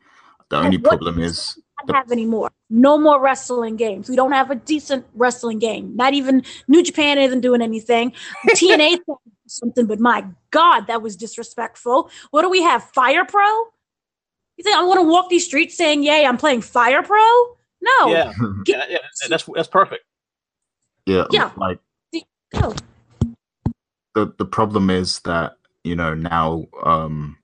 The 0.50 0.58
and 0.58 0.66
only 0.66 0.78
problem 0.78 1.18
is 1.18 1.58
the, 1.86 1.94
have 1.94 2.10
anymore. 2.10 2.50
No 2.70 2.98
more 2.98 3.20
wrestling 3.20 3.76
games. 3.76 4.08
We 4.08 4.16
don't 4.16 4.32
have 4.32 4.50
a 4.50 4.54
decent 4.54 5.06
wrestling 5.14 5.58
game. 5.58 5.94
Not 5.96 6.14
even 6.14 6.42
New 6.66 6.82
Japan 6.82 7.18
isn't 7.18 7.40
doing 7.40 7.62
anything. 7.62 8.12
TNA 8.48 8.98
something, 9.46 9.86
but 9.86 10.00
my 10.00 10.26
God, 10.50 10.86
that 10.88 11.02
was 11.02 11.16
disrespectful. 11.16 12.10
What 12.30 12.42
do 12.42 12.50
we 12.50 12.62
have? 12.62 12.82
Fire 12.82 13.24
Pro? 13.24 13.46
You 14.56 14.64
think 14.64 14.76
I 14.76 14.82
want 14.82 14.98
to 14.98 15.06
walk 15.06 15.30
these 15.30 15.44
streets 15.44 15.76
saying, 15.76 16.02
"Yay, 16.02 16.26
I'm 16.26 16.36
playing 16.36 16.62
Fire 16.62 17.02
Pro"? 17.02 17.56
No. 17.80 18.08
Yeah, 18.08 18.32
yeah, 18.66 18.82
yeah 18.88 18.98
that's 19.28 19.48
that's 19.54 19.68
perfect. 19.68 20.04
Yeah, 21.06 21.26
yeah. 21.30 21.52
Like, 21.56 21.78
no 22.54 22.74
the 24.18 24.34
the 24.38 24.44
problem 24.44 24.90
is 24.90 25.20
that 25.20 25.56
you 25.84 25.94
know 25.94 26.14
now 26.14 26.66
um 26.84 27.36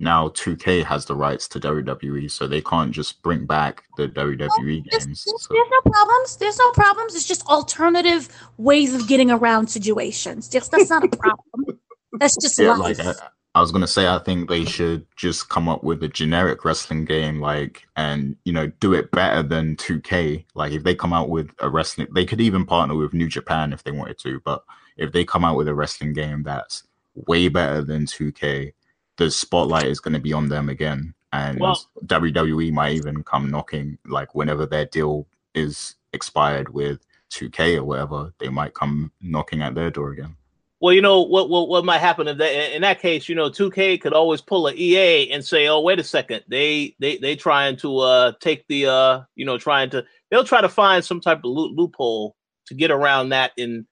now 0.00 0.28
2K 0.28 0.82
has 0.84 1.04
the 1.04 1.14
rights 1.14 1.46
to 1.48 1.60
WWE, 1.60 2.30
so 2.30 2.46
they 2.46 2.62
can't 2.62 2.90
just 2.90 3.22
bring 3.22 3.44
back 3.44 3.84
the 3.96 4.08
WWE 4.08 4.84
there's, 4.90 5.04
games. 5.04 5.24
There's, 5.24 5.42
so. 5.42 5.54
there's, 5.54 5.68
no 5.70 5.90
problems. 5.92 6.36
There's 6.36 6.58
no 6.58 6.70
problems. 6.72 7.14
It's 7.14 7.28
just 7.28 7.46
alternative 7.46 8.28
ways 8.56 8.94
of 8.94 9.06
getting 9.06 9.30
around 9.30 9.68
situations. 9.68 10.48
Just 10.48 10.70
that's 10.70 10.90
not 10.90 11.04
a 11.04 11.08
problem. 11.08 11.78
that's 12.14 12.36
just 12.40 12.58
yeah, 12.58 12.74
life. 12.74 12.98
Like 12.98 13.18
I, 13.18 13.26
I 13.54 13.60
was 13.60 13.72
gonna 13.72 13.86
say, 13.86 14.08
I 14.08 14.18
think 14.18 14.48
they 14.48 14.64
should 14.64 15.06
just 15.16 15.50
come 15.50 15.68
up 15.68 15.84
with 15.84 16.02
a 16.02 16.08
generic 16.08 16.64
wrestling 16.64 17.04
game, 17.04 17.40
like, 17.40 17.86
and 17.96 18.36
you 18.44 18.52
know, 18.52 18.68
do 18.80 18.94
it 18.94 19.10
better 19.10 19.42
than 19.42 19.76
2K. 19.76 20.46
Like, 20.54 20.72
if 20.72 20.82
they 20.82 20.94
come 20.94 21.12
out 21.12 21.28
with 21.28 21.50
a 21.58 21.68
wrestling, 21.68 22.08
they 22.14 22.24
could 22.24 22.40
even 22.40 22.64
partner 22.64 22.96
with 22.96 23.12
New 23.12 23.28
Japan 23.28 23.72
if 23.72 23.84
they 23.84 23.90
wanted 23.90 24.18
to, 24.20 24.40
but 24.44 24.64
if 24.96 25.12
they 25.12 25.24
come 25.24 25.44
out 25.44 25.56
with 25.56 25.68
a 25.68 25.74
wrestling 25.74 26.12
game 26.12 26.42
that's 26.42 26.84
way 27.14 27.48
better 27.48 27.82
than 27.82 28.06
2K, 28.06 28.72
the 29.16 29.30
spotlight 29.30 29.86
is 29.86 30.00
going 30.00 30.14
to 30.14 30.20
be 30.20 30.32
on 30.32 30.48
them 30.48 30.68
again. 30.68 31.14
And 31.32 31.60
well, 31.60 31.80
WWE 32.06 32.72
might 32.72 32.94
even 32.94 33.22
come 33.22 33.50
knocking, 33.50 33.98
like 34.06 34.34
whenever 34.34 34.66
their 34.66 34.86
deal 34.86 35.26
is 35.54 35.94
expired 36.12 36.68
with 36.70 37.00
2K 37.30 37.76
or 37.76 37.84
whatever, 37.84 38.32
they 38.38 38.48
might 38.48 38.74
come 38.74 39.12
knocking 39.20 39.62
at 39.62 39.74
their 39.74 39.90
door 39.90 40.10
again. 40.10 40.36
Well, 40.80 40.94
you 40.94 41.02
know 41.02 41.20
what 41.20 41.50
what 41.50 41.68
what 41.68 41.84
might 41.84 41.98
happen 41.98 42.26
in 42.26 42.38
that 42.38 42.74
in 42.74 42.82
that 42.82 43.00
case, 43.00 43.28
you 43.28 43.34
know, 43.34 43.50
2K 43.50 44.00
could 44.00 44.14
always 44.14 44.40
pull 44.40 44.66
a 44.66 44.72
EA 44.72 45.30
and 45.30 45.44
say, 45.44 45.68
"Oh, 45.68 45.80
wait 45.80 46.00
a 46.00 46.04
second, 46.04 46.42
they 46.48 46.96
they 46.98 47.18
they 47.18 47.36
trying 47.36 47.76
to 47.78 47.98
uh 47.98 48.32
take 48.40 48.66
the 48.66 48.86
uh 48.86 49.20
you 49.36 49.44
know 49.44 49.58
trying 49.58 49.90
to 49.90 50.04
they'll 50.30 50.42
try 50.42 50.62
to 50.62 50.70
find 50.70 51.04
some 51.04 51.20
type 51.20 51.40
of 51.44 51.50
loophole 51.50 52.34
to 52.66 52.74
get 52.74 52.90
around 52.90 53.28
that 53.28 53.52
and 53.58 53.84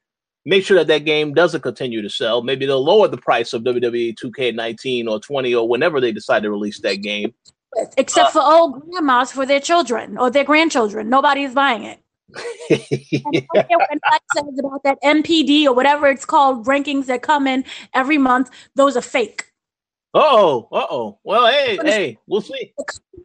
make 0.48 0.64
sure 0.64 0.78
that 0.78 0.86
that 0.86 1.04
game 1.04 1.34
doesn't 1.34 1.60
continue 1.60 2.00
to 2.00 2.08
sell. 2.08 2.42
Maybe 2.42 2.64
they'll 2.64 2.82
lower 2.82 3.06
the 3.06 3.18
price 3.18 3.52
of 3.52 3.62
WWE 3.62 4.14
2K19 4.14 5.06
or 5.06 5.20
20 5.20 5.54
or 5.54 5.68
whenever 5.68 6.00
they 6.00 6.10
decide 6.10 6.42
to 6.44 6.50
release 6.50 6.80
that 6.80 6.96
game. 6.96 7.34
Except 7.98 8.28
uh, 8.28 8.30
for 8.30 8.42
old 8.42 8.80
grandmas 8.88 9.30
for 9.30 9.44
their 9.44 9.60
children 9.60 10.16
or 10.16 10.30
their 10.30 10.44
grandchildren. 10.44 11.10
Nobody 11.10 11.42
is 11.42 11.54
buying 11.54 11.84
it. 11.84 12.00
yeah. 12.70 13.40
when 13.52 14.00
says 14.34 14.58
about 14.58 14.82
that 14.84 14.98
NPD 15.04 15.66
or 15.66 15.74
whatever 15.74 16.08
it's 16.08 16.24
called 16.24 16.66
rankings 16.66 17.06
that 17.06 17.20
come 17.20 17.46
in 17.46 17.64
every 17.94 18.18
month, 18.18 18.50
those 18.74 18.96
are 18.96 19.02
fake. 19.02 19.44
Oh, 20.14 20.68
uh 20.72 20.86
oh. 20.90 21.18
Well, 21.24 21.46
hey, 21.46 21.78
hey, 21.84 22.18
we'll 22.26 22.40
see. 22.40 22.72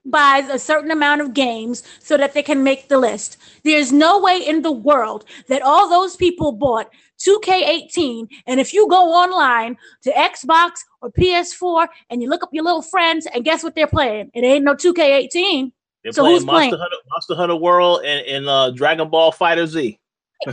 Buys 0.05 0.49
a 0.49 0.59
certain 0.59 0.91
amount 0.91 1.21
of 1.21 1.33
games 1.33 1.83
so 1.99 2.17
that 2.17 2.33
they 2.33 2.43
can 2.43 2.63
make 2.63 2.89
the 2.89 2.97
list. 2.97 3.37
There's 3.63 3.93
no 3.93 4.19
way 4.19 4.37
in 4.37 4.61
the 4.61 4.71
world 4.71 5.23
that 5.47 5.61
all 5.61 5.89
those 5.89 6.17
people 6.17 6.51
bought 6.51 6.89
2K18. 7.25 8.27
And 8.47 8.59
if 8.59 8.73
you 8.73 8.87
go 8.89 9.13
online 9.13 9.77
to 10.03 10.11
Xbox 10.11 10.71
or 11.01 11.11
PS4 11.11 11.87
and 12.09 12.21
you 12.21 12.29
look 12.29 12.43
up 12.43 12.49
your 12.51 12.63
little 12.63 12.81
friends 12.81 13.27
and 13.33 13.43
guess 13.43 13.63
what 13.63 13.75
they're 13.75 13.87
playing? 13.87 14.31
It 14.33 14.43
ain't 14.43 14.63
no 14.63 14.75
2K18. 14.75 15.71
They're 16.03 16.11
so 16.11 16.23
playing 16.23 16.35
who's 16.35 16.45
Monster 16.45 16.57
playing? 16.57 16.71
Hunter, 16.71 16.97
Monster 17.09 17.35
Hunter 17.35 17.55
World 17.55 18.01
and, 18.05 18.25
and 18.27 18.47
uh, 18.47 18.71
Dragon 18.71 19.09
Ball 19.09 19.31
FighterZ. 19.31 19.97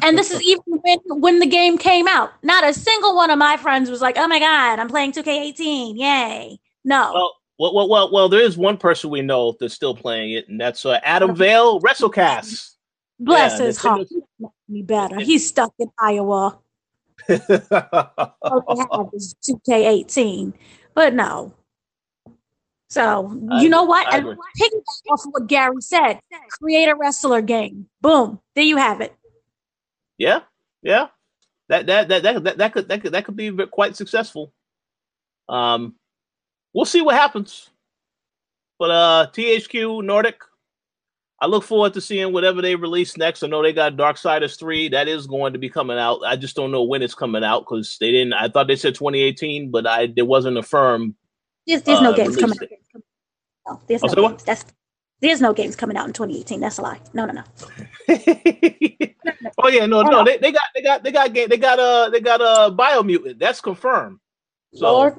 and 0.03 0.17
this 0.17 0.31
is 0.31 0.41
even 0.43 0.63
when, 0.67 0.99
when 1.21 1.39
the 1.41 1.47
game 1.47 1.77
came 1.77 2.07
out. 2.07 2.33
Not 2.43 2.65
a 2.65 2.73
single 2.73 3.17
one 3.17 3.31
of 3.31 3.39
my 3.39 3.57
friends 3.57 3.91
was 3.91 4.01
like, 4.01 4.17
"Oh 4.17 4.29
my 4.29 4.39
god, 4.39 4.79
I'm 4.79 4.89
playing 4.89 5.11
2K18! 5.13 5.97
Yay!" 5.97 6.61
No. 6.85 7.11
Well, 7.13 7.35
well, 7.59 7.75
well, 7.75 7.89
well, 7.89 8.13
well 8.13 8.29
there 8.29 8.41
is 8.41 8.57
one 8.57 8.77
person 8.77 9.11
we 9.11 9.23
know 9.23 9.57
that's 9.59 9.75
still 9.75 9.97
playing 9.97 10.33
it, 10.33 10.49
and 10.49 10.61
that's 10.61 10.87
uh, 10.87 11.01
Adam 11.03 11.35
Vale 11.35 11.81
WrestleCast. 11.81 12.77
Bless 13.19 13.59
yeah, 13.59 13.67
his 13.67 13.79
heart. 13.79 14.09
Me 14.71 14.83
better. 14.83 15.19
He's 15.19 15.49
stuck 15.49 15.75
in 15.81 15.91
Iowa. 15.99 16.59
All 17.29 17.39
they 18.69 18.87
have 18.93 19.09
is 19.13 19.35
2K18, 19.43 20.53
but 20.95 21.13
no. 21.13 21.53
So 22.89 23.37
you 23.61 23.69
know 23.69 23.83
what? 23.83 24.13
And 24.13 24.27
piggyback 24.27 25.13
off 25.13 25.25
of 25.27 25.33
what 25.33 25.47
Gary 25.49 25.81
said, 25.81 26.21
create 26.51 26.89
a 26.89 26.95
wrestler 26.95 27.41
game. 27.41 27.87
Boom, 28.01 28.41
there 28.55 28.65
you 28.65 28.77
have 28.77 29.01
it. 29.01 29.15
Yeah, 30.19 30.41
yeah. 30.83 31.09
That 31.69 31.87
that 31.87 32.09
that 32.09 32.23
that 32.23 32.45
that, 32.45 32.59
that 32.59 32.73
could 32.73 32.89
that 32.89 33.03
could 33.03 33.13
that 33.13 33.25
could 33.25 33.37
be 33.37 33.51
quite 33.67 33.97
successful. 33.97 34.53
Um, 35.49 35.97
we'll 36.73 36.85
see 36.85 37.01
what 37.01 37.17
happens. 37.17 37.71
But 38.79 38.91
uh, 38.91 39.27
THQ 39.33 40.05
Nordic, 40.05 40.43
I 41.43 41.47
look 41.47 41.65
forward 41.65 41.95
to 41.95 42.01
seeing 42.03 42.33
whatever 42.33 42.61
they 42.61 42.75
release 42.75 43.17
next. 43.17 43.43
I 43.43 43.47
know 43.47 43.63
they 43.63 43.73
got 43.73 43.97
Darksiders 43.97 44.59
3. 44.59 44.91
That 44.91 45.09
is 45.09 45.27
going 45.27 45.55
to 45.55 45.59
be 45.59 45.71
coming 45.71 45.99
out. 45.99 46.21
I 46.25 46.37
just 46.37 46.55
don't 46.55 46.71
know 46.71 46.83
when 46.83 47.01
it's 47.01 47.15
coming 47.15 47.43
out 47.43 47.61
because 47.61 47.97
they 47.99 48.11
didn't. 48.11 48.35
I 48.35 48.49
thought 48.49 48.67
they 48.67 48.77
said 48.77 48.95
2018, 48.95 49.71
but 49.71 49.87
I 49.87 50.07
there 50.07 50.27
wasn't 50.27 50.59
a 50.59 50.63
firm. 50.63 51.15
There's, 51.67 51.83
there's 51.83 52.01
uh, 52.01 52.03
no 52.03 52.13
games 52.15 52.37
coming 52.37 52.59
out. 52.63 53.03
No, 53.67 53.81
there's 53.89 54.03
oh, 54.03 54.09
no 54.09 54.29
games. 54.29 54.45
That's 54.45 54.65
there's 55.21 55.41
no 55.41 55.55
games 55.55 55.77
coming 55.77 55.97
out 55.97 56.07
in 56.07 56.13
2018. 56.13 56.61
That's 56.61 56.79
a 56.79 56.83
lie. 56.83 57.01
No, 57.15 57.25
no, 57.25 57.33
no. 57.33 57.43
oh 59.59 59.69
yeah, 59.69 59.87
no, 59.87 60.03
no. 60.03 60.25
They, 60.25 60.37
they 60.39 60.53
got 60.53 60.63
they 60.75 60.83
got 60.83 61.03
they 61.03 61.13
got 61.13 61.33
they 61.33 61.57
got 61.57 61.79
uh 61.79 62.11
they 62.11 62.21
got 62.21 62.41
a 62.43 62.75
biomutant. 62.75 63.39
That's 63.39 63.63
confirmed. 63.63 64.19
So 64.75 64.93
Lord. 64.93 65.17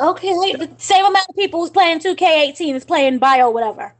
okay, 0.00 0.30
the 0.52 0.70
same 0.78 1.04
amount 1.04 1.26
of 1.28 1.36
people 1.36 1.60
who's 1.60 1.70
playing 1.70 2.00
2K18 2.00 2.74
is 2.74 2.84
playing 2.86 3.18
bio 3.18 3.50
whatever. 3.50 3.94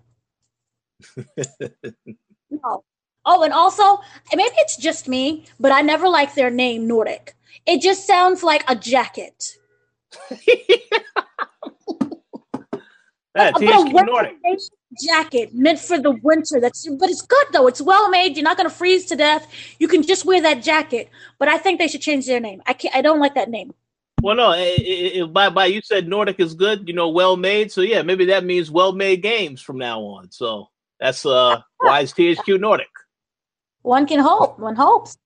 no. 2.50 2.84
Oh, 3.24 3.44
and 3.44 3.52
also 3.52 4.00
maybe 4.34 4.54
it's 4.58 4.76
just 4.76 5.06
me, 5.08 5.44
but 5.60 5.70
I 5.70 5.80
never 5.80 6.08
like 6.08 6.34
their 6.34 6.50
name 6.50 6.88
Nordic. 6.88 7.36
It 7.66 7.80
just 7.80 8.06
sounds 8.06 8.42
like 8.42 8.64
a 8.68 8.74
jacket. 8.74 9.56
Yeah, 13.34 13.52
THQ 13.52 14.06
Nordic 14.06 14.36
jacket 15.00 15.54
meant 15.54 15.78
for 15.78 15.98
the 15.98 16.10
winter. 16.22 16.60
That's 16.60 16.86
but 16.86 17.08
it's 17.08 17.22
good 17.22 17.46
though. 17.52 17.66
It's 17.66 17.80
well 17.80 18.10
made. 18.10 18.36
You're 18.36 18.44
not 18.44 18.56
going 18.56 18.68
to 18.68 18.74
freeze 18.74 19.06
to 19.06 19.16
death. 19.16 19.46
You 19.78 19.88
can 19.88 20.02
just 20.02 20.24
wear 20.24 20.40
that 20.42 20.62
jacket. 20.62 21.10
But 21.38 21.48
I 21.48 21.58
think 21.58 21.78
they 21.78 21.88
should 21.88 22.02
change 22.02 22.26
their 22.26 22.40
name. 22.40 22.62
I 22.66 22.72
can't. 22.74 22.94
I 22.94 23.00
don't 23.00 23.20
like 23.20 23.34
that 23.34 23.50
name. 23.50 23.72
Well, 24.22 24.36
no. 24.36 24.52
It, 24.52 24.80
it, 24.80 25.32
by 25.32 25.48
by, 25.50 25.66
you 25.66 25.80
said 25.82 26.08
Nordic 26.08 26.40
is 26.40 26.54
good. 26.54 26.86
You 26.86 26.94
know, 26.94 27.08
well 27.08 27.36
made. 27.36 27.72
So 27.72 27.80
yeah, 27.80 28.02
maybe 28.02 28.26
that 28.26 28.44
means 28.44 28.70
well 28.70 28.92
made 28.92 29.22
games 29.22 29.62
from 29.62 29.78
now 29.78 30.00
on. 30.00 30.30
So 30.30 30.68
that's 31.02 31.26
uh 31.26 31.60
why 31.78 32.00
it's 32.00 32.12
THQ 32.12 32.60
Nordic. 32.60 32.88
One 33.82 34.06
can 34.06 34.20
hope. 34.20 34.58
One 34.58 34.76
hopes 34.76 35.18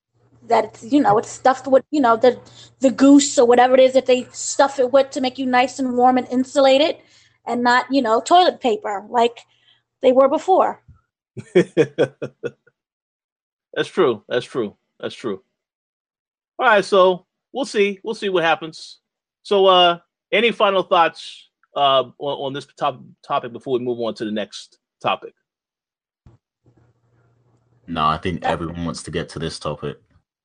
that 0.49 0.65
it's 0.65 0.85
you 0.85 1.01
know 1.01 1.19
it's 1.19 1.31
stuffed 1.31 1.67
with 1.67 1.85
you 1.91 2.01
know 2.01 2.17
the 2.17 2.41
the 2.81 2.91
goose 2.91 3.39
or 3.39 3.47
whatever 3.47 3.75
it 3.75 3.81
is 3.81 3.93
that 3.93 4.07
they 4.07 4.25
stuff 4.33 4.79
it 4.79 4.93
with 4.93 5.11
to 5.11 5.21
make 5.21 5.39
you 5.39 5.47
nice 5.47 5.79
and 5.79 5.97
warm 5.97 6.19
and 6.19 6.27
insulated 6.29 6.97
and 7.47 7.63
not, 7.63 7.87
you 7.91 8.03
know, 8.03 8.21
toilet 8.21 8.61
paper 8.61 9.07
like 9.09 9.41
they 10.03 10.13
were 10.13 10.29
before. 10.29 10.83
That's 11.55 12.11
true. 13.89 14.23
That's 14.29 14.47
true. 14.47 14.77
That's 15.01 15.15
true. 15.15 15.43
All 16.59 16.67
right, 16.67 16.85
so 16.85 17.27
we'll 17.53 17.67
see. 17.67 18.01
We'll 18.03 18.15
see 18.15 18.31
what 18.31 18.45
happens. 18.45 19.01
So, 19.43 19.67
uh, 19.67 19.99
any 20.33 20.51
final 20.51 20.83
thoughts 20.83 21.51
uh, 21.77 22.05
on, 22.19 22.19
on 22.19 22.53
this 22.53 22.67
top, 22.79 23.01
topic 23.23 23.53
before 23.53 23.79
we 23.79 23.85
move 23.85 24.01
on 24.01 24.15
to 24.15 24.25
the 24.25 24.33
next 24.33 24.79
topic? 25.01 25.35
No, 27.87 28.05
I 28.05 28.19
think 28.19 28.45
everyone 28.45 28.85
wants 28.85 29.03
to 29.05 29.11
get 29.11 29.29
to 29.31 29.39
this 29.39 29.59
topic. 29.59 29.99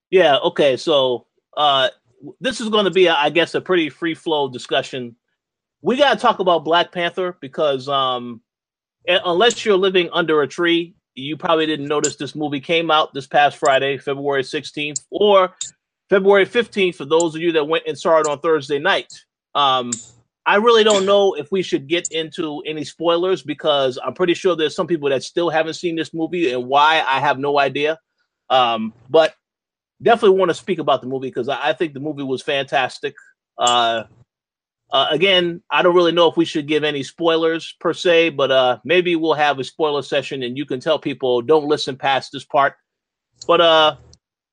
Yeah. 0.09 0.37
Okay. 0.37 0.77
So, 0.77 1.27
uh, 1.57 1.89
this 2.39 2.61
is 2.61 2.69
going 2.69 2.85
to 2.85 2.91
be, 2.91 3.09
I 3.09 3.29
guess, 3.29 3.55
a 3.55 3.61
pretty 3.61 3.89
free 3.89 4.13
flow 4.13 4.49
discussion. 4.49 5.15
We 5.81 5.97
got 5.97 6.13
to 6.13 6.19
talk 6.19 6.39
about 6.39 6.63
Black 6.63 6.91
Panther 6.91 7.37
because, 7.41 7.87
um, 7.87 8.41
unless 9.07 9.65
you're 9.65 9.77
living 9.77 10.09
under 10.13 10.41
a 10.43 10.47
tree 10.47 10.95
you 11.15 11.37
probably 11.37 11.65
didn't 11.65 11.87
notice 11.87 12.15
this 12.15 12.35
movie 12.35 12.59
came 12.59 12.89
out 12.89 13.13
this 13.13 13.27
past 13.27 13.57
Friday, 13.57 13.97
February 13.97 14.43
16th, 14.43 15.03
or 15.09 15.55
February 16.09 16.45
15th 16.45 16.95
for 16.95 17.05
those 17.05 17.35
of 17.35 17.41
you 17.41 17.51
that 17.51 17.65
went 17.65 17.83
and 17.87 17.97
saw 17.97 18.19
it 18.19 18.27
on 18.27 18.39
Thursday 18.39 18.79
night. 18.79 19.11
Um, 19.53 19.91
I 20.45 20.55
really 20.55 20.83
don't 20.83 21.05
know 21.05 21.33
if 21.35 21.51
we 21.51 21.61
should 21.61 21.87
get 21.87 22.11
into 22.11 22.61
any 22.65 22.83
spoilers 22.83 23.43
because 23.43 23.99
I'm 24.03 24.13
pretty 24.13 24.33
sure 24.33 24.55
there's 24.55 24.75
some 24.75 24.87
people 24.87 25.09
that 25.09 25.23
still 25.23 25.49
haven't 25.49 25.75
seen 25.75 25.95
this 25.95 26.13
movie 26.13 26.51
and 26.51 26.67
why 26.67 27.03
I 27.07 27.19
have 27.19 27.37
no 27.37 27.59
idea. 27.59 27.99
Um, 28.49 28.93
but 29.09 29.35
definitely 30.01 30.39
want 30.39 30.49
to 30.49 30.55
speak 30.55 30.79
about 30.79 31.01
the 31.01 31.07
movie 31.07 31.27
because 31.27 31.47
I, 31.47 31.69
I, 31.69 31.73
think 31.73 31.93
the 31.93 31.99
movie 31.99 32.23
was 32.23 32.41
fantastic. 32.41 33.13
Uh, 33.57 34.03
uh, 34.91 35.07
again, 35.09 35.61
I 35.69 35.83
don't 35.83 35.95
really 35.95 36.11
know 36.11 36.27
if 36.27 36.35
we 36.35 36.43
should 36.43 36.67
give 36.67 36.83
any 36.83 37.03
spoilers 37.03 37.75
per 37.79 37.93
se, 37.93 38.31
but 38.31 38.51
uh, 38.51 38.79
maybe 38.83 39.15
we'll 39.15 39.35
have 39.35 39.59
a 39.59 39.63
spoiler 39.63 40.01
session 40.01 40.43
and 40.43 40.57
you 40.57 40.65
can 40.65 40.81
tell 40.81 40.99
people 40.99 41.41
don't 41.41 41.67
listen 41.67 41.95
past 41.95 42.31
this 42.33 42.43
part. 42.43 42.73
But 43.47 43.61
uh, 43.61 43.95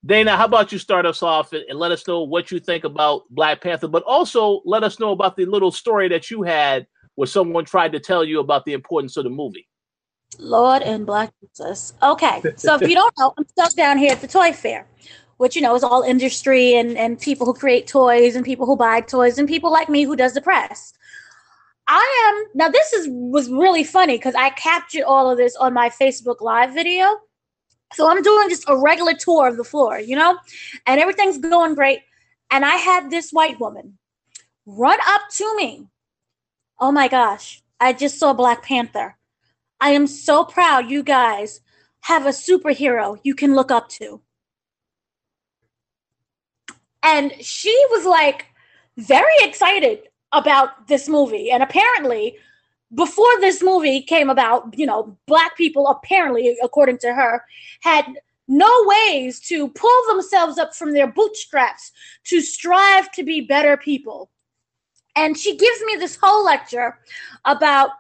Dana, 0.09 0.39
how 0.39 0.47
about 0.47 0.73
you 0.73 0.79
start 0.79 1.05
us 1.05 1.23
off 1.23 1.53
and, 1.53 1.65
and 1.69 1.79
let 1.79 1.93
us 1.93 2.09
know 2.09 2.23
what 2.23 2.51
you 2.51 2.59
think 2.59 2.85
about 2.85 3.29
Black 3.29 3.61
Panther, 3.61 3.89
but 3.89 4.03
also 4.05 4.63
let 4.65 4.83
us 4.83 4.99
know 4.99 5.13
about 5.13 5.37
the 5.37 5.45
little 5.45 5.71
story 5.71 6.09
that 6.09 6.31
you 6.31 6.43
had 6.43 6.87
where 7.17 7.27
someone 7.27 7.67
tried 7.67 7.93
to 7.93 8.01
tell 8.01 8.25
you 8.25 8.41
about 8.41 8.65
the 8.65 8.73
importance 8.73 9.19
of 9.19 9.25
the 9.25 9.31
movie. 9.31 9.69
Lord 10.39 10.81
and 10.81 11.05
Black 11.05 11.31
Jesus. 11.43 11.93
Okay, 12.03 12.43
so 12.57 12.77
if 12.77 12.89
you 12.89 12.95
don't 12.95 13.13
know, 13.19 13.35
I'm 13.37 13.47
stuck 13.49 13.75
down 13.75 13.99
here 13.99 14.13
at 14.13 14.23
the 14.23 14.29
toy 14.29 14.53
fair 14.53 14.87
which 15.37 15.55
you 15.55 15.63
know 15.63 15.77
is 15.77 15.85
all 15.85 16.03
industry 16.03 16.75
and 16.75 16.99
and 16.99 17.21
people 17.21 17.47
who 17.47 17.55
create 17.55 17.87
toys 17.87 18.35
and 18.35 18.45
people 18.45 18.67
who 18.67 18.77
buy 18.77 19.01
toys 19.01 19.39
and 19.39 19.47
people 19.47 19.71
like 19.71 19.89
me 19.89 20.03
who 20.03 20.17
does 20.17 20.35
the 20.35 20.41
press. 20.41 20.93
I 21.87 22.27
am 22.29 22.47
now. 22.55 22.69
This 22.69 22.93
is 22.93 23.07
was 23.09 23.49
really 23.49 23.85
funny 23.85 24.19
because 24.19 24.35
I 24.35 24.51
captured 24.51 25.05
all 25.05 25.31
of 25.31 25.39
this 25.39 25.55
on 25.55 25.73
my 25.73 25.91
Facebook 25.91 26.41
Live 26.41 26.75
video. 26.75 27.21
So 27.95 28.09
I'm 28.09 28.23
doing 28.23 28.49
just 28.49 28.69
a 28.69 28.77
regular 28.77 29.15
tour 29.15 29.49
of 29.49 29.57
the 29.57 29.65
floor, 29.65 29.99
you 29.99 30.17
know, 30.17 30.39
and 30.87 31.01
everything's 31.01 31.39
going 31.39 31.75
great. 31.75 32.01
And 32.51 32.65
I 32.65 32.77
had 32.77 33.11
this 33.11 33.31
white 33.31 33.59
woman 33.61 33.99
run 34.67 34.99
up 35.07 35.23
to 35.37 35.57
me. 35.57 35.89
Oh 36.81 36.93
my 36.93 37.09
gosh, 37.09 37.63
I 37.81 37.93
just 37.93 38.19
saw 38.19 38.33
Black 38.33 38.63
Panther. 38.63 39.17
I 39.81 39.91
am 39.91 40.07
so 40.07 40.45
proud 40.45 40.91
you 40.91 41.03
guys 41.03 41.61
have 42.03 42.27
a 42.27 42.31
superhero 42.31 43.19
you 43.23 43.35
can 43.35 43.55
look 43.55 43.71
up 43.71 43.89
to. 43.91 44.21
And 47.03 47.33
she 47.41 47.75
was 47.91 48.05
like 48.05 48.47
very 48.97 49.35
excited 49.41 50.01
about 50.33 50.89
this 50.89 51.09
movie. 51.09 51.51
And 51.51 51.63
apparently, 51.63 52.37
before 52.95 53.41
this 53.41 53.63
movie 53.63 54.03
came 54.03 54.31
about, 54.31 54.77
you 54.79 54.87
know, 54.87 55.17
black 55.27 55.57
people 55.57 55.89
apparently, 55.89 56.57
according 56.63 56.99
to 56.99 57.13
her, 57.13 57.45
had 57.81 58.07
no 58.49 58.71
ways 58.87 59.41
to 59.41 59.69
pull 59.69 60.03
themselves 60.09 60.59
up 60.59 60.75
from 60.75 60.95
their 60.95 61.07
bootstraps 61.07 61.93
to 62.25 62.41
strive 62.41 63.13
to 63.13 63.23
be 63.23 63.43
better 63.43 63.77
people. 63.77 64.31
And 65.17 65.37
she 65.37 65.57
gives 65.57 65.81
me 65.83 65.97
this 65.97 66.17
whole 66.21 66.45
lecture 66.45 66.99
about 67.45 67.91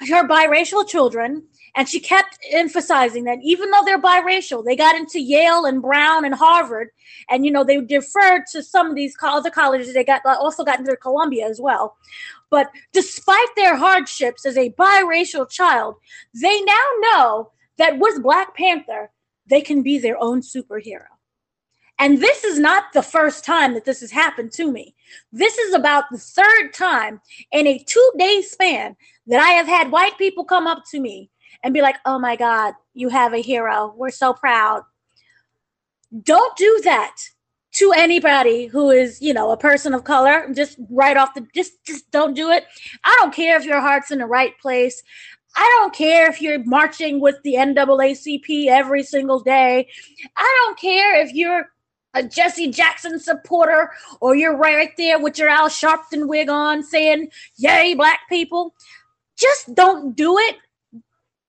her 0.00 0.28
biracial 0.28 0.86
children 0.86 1.44
and 1.76 1.86
she 1.86 2.00
kept 2.00 2.38
emphasizing 2.52 3.24
that 3.24 3.38
even 3.42 3.70
though 3.70 3.82
they're 3.84 4.00
biracial, 4.00 4.64
they 4.64 4.74
got 4.74 4.96
into 4.96 5.20
Yale 5.20 5.66
and 5.66 5.82
Brown 5.82 6.24
and 6.24 6.34
Harvard, 6.34 6.88
and 7.28 7.44
you 7.44 7.52
know 7.52 7.62
they 7.62 7.80
deferred 7.82 8.46
to 8.52 8.62
some 8.62 8.88
of 8.88 8.96
these 8.96 9.14
other 9.22 9.50
colleges. 9.50 9.92
They 9.92 10.02
got 10.02 10.24
also 10.24 10.64
got 10.64 10.80
into 10.80 10.96
Columbia 10.96 11.46
as 11.46 11.60
well. 11.60 11.96
But 12.48 12.70
despite 12.92 13.48
their 13.56 13.76
hardships 13.76 14.46
as 14.46 14.56
a 14.56 14.70
biracial 14.70 15.48
child, 15.48 15.96
they 16.34 16.62
now 16.62 16.86
know 17.00 17.52
that 17.76 17.98
with 17.98 18.22
Black 18.22 18.56
Panther, 18.56 19.10
they 19.46 19.60
can 19.60 19.82
be 19.82 19.98
their 19.98 20.16
own 20.18 20.40
superhero. 20.40 21.04
And 21.98 22.20
this 22.20 22.44
is 22.44 22.58
not 22.58 22.92
the 22.92 23.02
first 23.02 23.44
time 23.44 23.74
that 23.74 23.84
this 23.84 24.00
has 24.00 24.10
happened 24.10 24.52
to 24.52 24.70
me. 24.70 24.94
This 25.32 25.58
is 25.58 25.74
about 25.74 26.04
the 26.10 26.18
third 26.18 26.72
time 26.74 27.20
in 27.52 27.66
a 27.66 27.78
two 27.78 28.12
day 28.18 28.40
span 28.42 28.96
that 29.26 29.40
I 29.40 29.50
have 29.50 29.66
had 29.66 29.90
white 29.90 30.16
people 30.16 30.44
come 30.44 30.66
up 30.66 30.82
to 30.90 31.00
me 31.00 31.30
and 31.62 31.74
be 31.74 31.82
like, 31.82 31.96
oh 32.04 32.18
my 32.18 32.36
God, 32.36 32.74
you 32.94 33.08
have 33.08 33.34
a 33.34 33.42
hero. 33.42 33.94
We're 33.96 34.10
so 34.10 34.32
proud. 34.32 34.82
Don't 36.22 36.56
do 36.56 36.80
that 36.84 37.16
to 37.72 37.92
anybody 37.94 38.66
who 38.66 38.90
is, 38.90 39.20
you 39.20 39.34
know, 39.34 39.50
a 39.50 39.56
person 39.56 39.92
of 39.92 40.04
color. 40.04 40.50
Just 40.54 40.78
right 40.90 41.16
off 41.16 41.34
the 41.34 41.46
just 41.54 41.72
just 41.84 42.10
don't 42.10 42.34
do 42.34 42.50
it. 42.50 42.64
I 43.04 43.14
don't 43.20 43.34
care 43.34 43.56
if 43.56 43.64
your 43.64 43.80
heart's 43.80 44.10
in 44.10 44.18
the 44.18 44.26
right 44.26 44.58
place. 44.58 45.02
I 45.56 45.76
don't 45.78 45.94
care 45.94 46.28
if 46.28 46.40
you're 46.42 46.62
marching 46.64 47.20
with 47.20 47.36
the 47.42 47.54
NAACP 47.54 48.66
every 48.68 49.02
single 49.02 49.40
day. 49.40 49.88
I 50.36 50.64
don't 50.64 50.78
care 50.78 51.20
if 51.20 51.32
you're 51.32 51.70
a 52.14 52.22
Jesse 52.22 52.70
Jackson 52.70 53.18
supporter 53.18 53.90
or 54.20 54.34
you're 54.34 54.56
right 54.56 54.90
there 54.96 55.18
with 55.18 55.38
your 55.38 55.48
Al 55.48 55.68
Sharpton 55.68 56.28
wig 56.28 56.48
on 56.48 56.82
saying, 56.82 57.30
Yay, 57.56 57.94
black 57.94 58.20
people. 58.28 58.74
Just 59.38 59.74
don't 59.74 60.16
do 60.16 60.38
it 60.38 60.56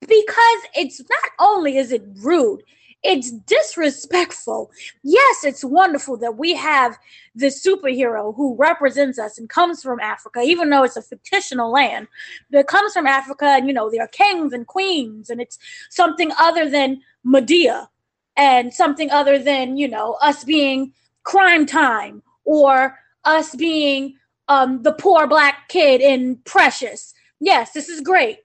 because 0.02 0.62
it's 0.76 1.00
not 1.00 1.32
only 1.40 1.78
is 1.78 1.92
it 1.92 2.04
rude, 2.18 2.62
it's 3.04 3.32
disrespectful. 3.32 4.72
Yes, 5.04 5.44
it's 5.44 5.64
wonderful 5.64 6.18
that 6.18 6.38
we 6.38 6.56
have 6.56 6.98
the 7.36 7.48
superhero 7.48 8.36
who 8.36 8.56
represents 8.58 9.20
us 9.20 9.38
and 9.38 9.48
comes 9.50 9.84
from 9.84 10.00
Africa, 10.00 10.42
even 10.42 10.70
though 10.70 10.84
it's 10.84 10.98
a 10.98 11.02
fictional 11.02 11.72
land, 11.72 12.08
that 12.50 12.68
comes 12.68 12.94
from 12.94 13.08
Africa 13.08 13.46
and 13.46 13.68
you 13.68 13.74
know 13.74 13.90
there 13.90 14.04
are 14.04 14.08
kings 14.08 14.52
and 14.54 14.68
queens, 14.68 15.30
and 15.30 15.40
it's 15.40 15.60
something 15.90 16.32
other 16.40 16.70
than 16.70 17.02
Madea 17.26 17.88
and 18.36 18.74
something 18.74 19.10
other 19.12 19.40
than 19.40 19.78
you 19.78 19.88
know 19.88 20.18
us 20.22 20.44
being 20.44 20.94
crime 21.24 21.66
time 21.66 22.22
or 22.46 22.98
us 23.26 23.56
being 23.56 24.16
um, 24.48 24.82
the 24.84 24.94
poor 24.94 25.28
black 25.28 25.68
kid 25.70 26.02
in 26.02 26.38
Precious. 26.46 27.14
Yes, 27.40 27.74
this 27.74 27.90
is 27.90 28.02
great. 28.02 28.40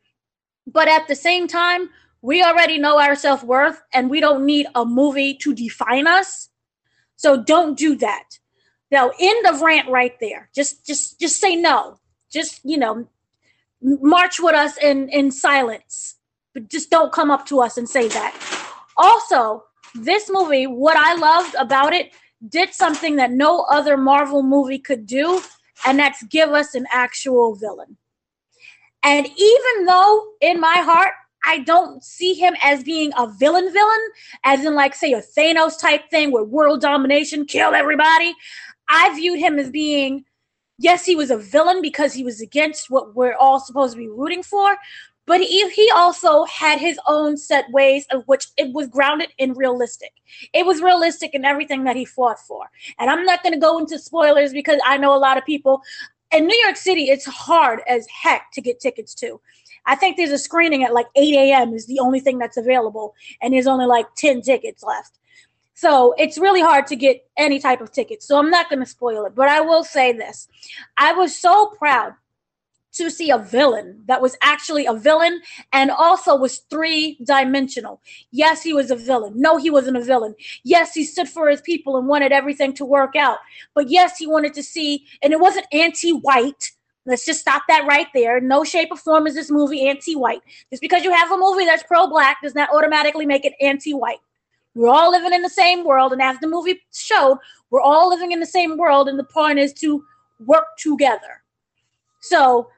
But 0.66 0.88
at 0.88 1.08
the 1.08 1.16
same 1.16 1.48
time, 1.48 1.90
we 2.20 2.42
already 2.42 2.78
know 2.78 3.00
our 3.00 3.14
self 3.14 3.42
worth 3.42 3.82
and 3.92 4.10
we 4.10 4.20
don't 4.20 4.46
need 4.46 4.66
a 4.74 4.84
movie 4.84 5.34
to 5.42 5.54
define 5.54 6.06
us. 6.06 6.48
So 7.16 7.42
don't 7.42 7.76
do 7.76 7.96
that. 7.96 8.38
Now, 8.90 9.10
end 9.18 9.46
of 9.46 9.62
rant 9.62 9.88
right 9.88 10.18
there. 10.20 10.50
Just, 10.54 10.86
just, 10.86 11.18
just 11.18 11.40
say 11.40 11.56
no. 11.56 11.98
Just, 12.30 12.60
you 12.64 12.78
know, 12.78 13.08
march 13.82 14.40
with 14.40 14.54
us 14.54 14.76
in 14.76 15.08
in 15.08 15.30
silence. 15.30 16.16
But 16.54 16.68
just 16.68 16.90
don't 16.90 17.12
come 17.12 17.30
up 17.30 17.46
to 17.46 17.60
us 17.60 17.78
and 17.78 17.88
say 17.88 18.08
that. 18.08 18.36
Also, 18.96 19.64
this 19.94 20.30
movie, 20.30 20.66
what 20.66 20.96
I 20.96 21.14
loved 21.14 21.54
about 21.54 21.94
it, 21.94 22.12
did 22.48 22.74
something 22.74 23.16
that 23.16 23.30
no 23.30 23.64
other 23.70 23.96
Marvel 23.96 24.42
movie 24.42 24.78
could 24.78 25.06
do, 25.06 25.40
and 25.86 25.98
that's 25.98 26.22
give 26.24 26.50
us 26.50 26.74
an 26.74 26.86
actual 26.92 27.54
villain. 27.54 27.96
And 29.02 29.26
even 29.26 29.86
though 29.86 30.26
in 30.40 30.60
my 30.60 30.76
heart, 30.76 31.14
I 31.44 31.58
don't 31.60 32.02
see 32.04 32.34
him 32.34 32.54
as 32.62 32.84
being 32.84 33.12
a 33.18 33.26
villain 33.26 33.72
villain, 33.72 34.08
as 34.44 34.64
in 34.64 34.74
like 34.74 34.94
say 34.94 35.12
a 35.12 35.22
Thanos 35.22 35.78
type 35.80 36.08
thing 36.08 36.30
with 36.30 36.48
world 36.48 36.80
domination, 36.80 37.46
kill 37.46 37.74
everybody. 37.74 38.34
I 38.88 39.14
viewed 39.16 39.38
him 39.38 39.58
as 39.58 39.70
being, 39.70 40.24
yes, 40.78 41.04
he 41.04 41.16
was 41.16 41.30
a 41.30 41.36
villain 41.38 41.82
because 41.82 42.12
he 42.12 42.24
was 42.24 42.40
against 42.40 42.90
what 42.90 43.14
we're 43.14 43.34
all 43.34 43.58
supposed 43.58 43.94
to 43.94 43.98
be 43.98 44.08
rooting 44.08 44.42
for, 44.42 44.76
but 45.26 45.40
he, 45.40 45.68
he 45.70 45.90
also 45.94 46.44
had 46.44 46.78
his 46.78 46.98
own 47.08 47.36
set 47.36 47.70
ways 47.70 48.06
of 48.10 48.24
which 48.26 48.48
it 48.56 48.72
was 48.72 48.88
grounded 48.88 49.30
in 49.38 49.54
realistic. 49.54 50.12
It 50.52 50.66
was 50.66 50.82
realistic 50.82 51.34
in 51.34 51.44
everything 51.44 51.84
that 51.84 51.96
he 51.96 52.04
fought 52.04 52.40
for. 52.40 52.66
And 52.98 53.08
I'm 53.08 53.24
not 53.24 53.42
going 53.42 53.52
to 53.52 53.60
go 53.60 53.78
into 53.78 53.98
spoilers 53.98 54.52
because 54.52 54.80
I 54.84 54.96
know 54.96 55.14
a 55.14 55.18
lot 55.18 55.38
of 55.38 55.44
people 55.44 55.82
in 56.32 56.46
New 56.46 56.58
York 56.64 56.76
City, 56.76 57.04
it's 57.04 57.26
hard 57.26 57.80
as 57.88 58.06
heck 58.08 58.50
to 58.52 58.60
get 58.60 58.80
tickets 58.80 59.14
to. 59.16 59.40
I 59.86 59.96
think 59.96 60.16
there's 60.16 60.30
a 60.30 60.38
screening 60.38 60.84
at 60.84 60.94
like 60.94 61.06
8 61.16 61.34
a.m. 61.34 61.74
is 61.74 61.86
the 61.86 61.98
only 61.98 62.20
thing 62.20 62.38
that's 62.38 62.56
available, 62.56 63.14
and 63.40 63.52
there's 63.52 63.66
only 63.66 63.86
like 63.86 64.06
10 64.16 64.42
tickets 64.42 64.82
left. 64.82 65.18
So 65.74 66.14
it's 66.18 66.38
really 66.38 66.60
hard 66.60 66.86
to 66.88 66.96
get 66.96 67.26
any 67.36 67.58
type 67.58 67.80
of 67.80 67.90
tickets. 67.90 68.26
So 68.26 68.38
I'm 68.38 68.50
not 68.50 68.68
going 68.68 68.80
to 68.80 68.86
spoil 68.86 69.24
it, 69.24 69.34
but 69.34 69.48
I 69.48 69.60
will 69.60 69.82
say 69.82 70.12
this. 70.12 70.48
I 70.96 71.12
was 71.12 71.36
so 71.36 71.74
proud 71.78 72.12
to 72.92 73.10
see 73.10 73.30
a 73.30 73.38
villain 73.38 74.02
that 74.06 74.20
was 74.20 74.36
actually 74.42 74.86
a 74.86 74.94
villain 74.94 75.40
and 75.72 75.90
also 75.90 76.36
was 76.36 76.58
three 76.70 77.18
dimensional. 77.24 78.00
Yes, 78.30 78.62
he 78.62 78.72
was 78.72 78.90
a 78.90 78.96
villain. 78.96 79.32
No, 79.36 79.56
he 79.56 79.70
wasn't 79.70 79.96
a 79.96 80.04
villain. 80.04 80.34
Yes, 80.62 80.94
he 80.94 81.04
stood 81.04 81.28
for 81.28 81.48
his 81.48 81.60
people 81.60 81.96
and 81.96 82.06
wanted 82.06 82.32
everything 82.32 82.74
to 82.74 82.84
work 82.84 83.16
out. 83.16 83.38
But 83.74 83.88
yes, 83.88 84.18
he 84.18 84.26
wanted 84.26 84.54
to 84.54 84.62
see, 84.62 85.06
and 85.22 85.32
it 85.32 85.40
wasn't 85.40 85.66
anti 85.72 86.12
white. 86.12 86.70
Let's 87.04 87.26
just 87.26 87.40
stop 87.40 87.62
that 87.68 87.86
right 87.86 88.06
there. 88.14 88.40
No 88.40 88.62
shape 88.62 88.88
or 88.92 88.96
form 88.96 89.26
is 89.26 89.34
this 89.34 89.50
movie 89.50 89.88
anti 89.88 90.14
white. 90.14 90.42
Just 90.70 90.82
because 90.82 91.02
you 91.02 91.12
have 91.12 91.32
a 91.32 91.36
movie 91.36 91.64
that's 91.64 91.82
pro 91.82 92.06
black 92.06 92.38
does 92.42 92.54
not 92.54 92.70
automatically 92.72 93.26
make 93.26 93.44
it 93.44 93.54
anti 93.60 93.92
white. 93.94 94.20
We're 94.74 94.88
all 94.88 95.10
living 95.10 95.32
in 95.32 95.42
the 95.42 95.50
same 95.50 95.84
world. 95.84 96.12
And 96.12 96.22
as 96.22 96.38
the 96.38 96.46
movie 96.46 96.80
showed, 96.92 97.38
we're 97.70 97.80
all 97.80 98.08
living 98.08 98.32
in 98.32 98.40
the 98.40 98.46
same 98.46 98.76
world. 98.76 99.08
And 99.08 99.18
the 99.18 99.24
point 99.24 99.58
is 99.58 99.72
to 99.74 100.04
work 100.46 100.64
together. 100.78 101.42
So 102.20 102.68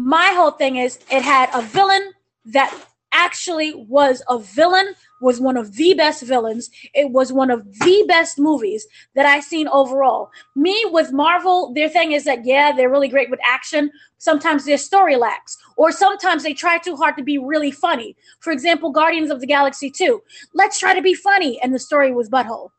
my 0.00 0.32
whole 0.34 0.52
thing 0.52 0.76
is 0.76 0.98
it 1.10 1.22
had 1.22 1.50
a 1.52 1.60
villain 1.60 2.12
that 2.46 2.74
actually 3.12 3.74
was 3.74 4.22
a 4.30 4.38
villain 4.38 4.94
was 5.20 5.40
one 5.40 5.58
of 5.58 5.74
the 5.74 5.92
best 5.92 6.22
villains. 6.22 6.70
It 6.94 7.10
was 7.10 7.34
one 7.34 7.50
of 7.50 7.66
the 7.80 8.04
best 8.08 8.38
movies 8.38 8.86
that 9.14 9.26
i 9.26 9.40
seen 9.40 9.68
overall. 9.68 10.30
Me 10.56 10.86
with 10.90 11.12
marvel 11.12 11.74
their 11.74 11.88
thing 11.90 12.12
is 12.12 12.24
that 12.24 12.46
yeah 12.46 12.72
they're 12.72 12.88
really 12.88 13.08
great 13.08 13.28
with 13.28 13.40
action. 13.44 13.90
Sometimes 14.16 14.64
their 14.64 14.78
story 14.78 15.16
lacks 15.16 15.58
or 15.76 15.92
sometimes 15.92 16.44
they 16.44 16.54
try 16.54 16.78
too 16.78 16.96
hard 16.96 17.18
to 17.18 17.22
be 17.22 17.36
really 17.36 17.70
funny. 17.70 18.16
For 18.40 18.52
example 18.52 18.90
guardians 18.92 19.30
of 19.30 19.40
the 19.40 19.46
galaxy 19.46 19.90
2 19.90 20.22
let's 20.54 20.78
try 20.78 20.94
to 20.94 21.02
be 21.02 21.12
funny 21.12 21.60
and 21.60 21.74
the 21.74 21.78
story 21.78 22.10
was 22.10 22.30
butthole. 22.30 22.70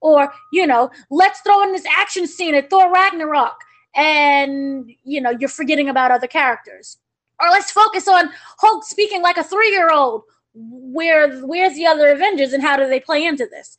Or 0.00 0.32
you 0.50 0.66
know 0.66 0.90
let's 1.10 1.40
throw 1.40 1.62
in 1.62 1.72
this 1.72 1.86
action 1.98 2.26
scene 2.26 2.54
at 2.54 2.70
thor 2.70 2.90
ragnarok 2.90 3.58
and 3.94 4.90
you 5.04 5.20
know 5.20 5.30
you're 5.30 5.48
forgetting 5.48 5.88
about 5.88 6.10
other 6.10 6.26
characters. 6.26 6.98
Or 7.40 7.48
let's 7.50 7.70
focus 7.70 8.06
on 8.06 8.30
hulk 8.58 8.84
speaking 8.84 9.22
like 9.22 9.36
a 9.36 9.44
three-year-old. 9.44 10.22
Where 10.54 11.40
where's 11.40 11.74
the 11.74 11.86
other 11.86 12.08
avengers 12.08 12.52
and 12.52 12.62
how 12.62 12.76
do 12.76 12.88
they 12.88 13.00
play 13.00 13.24
into 13.24 13.46
this? 13.50 13.76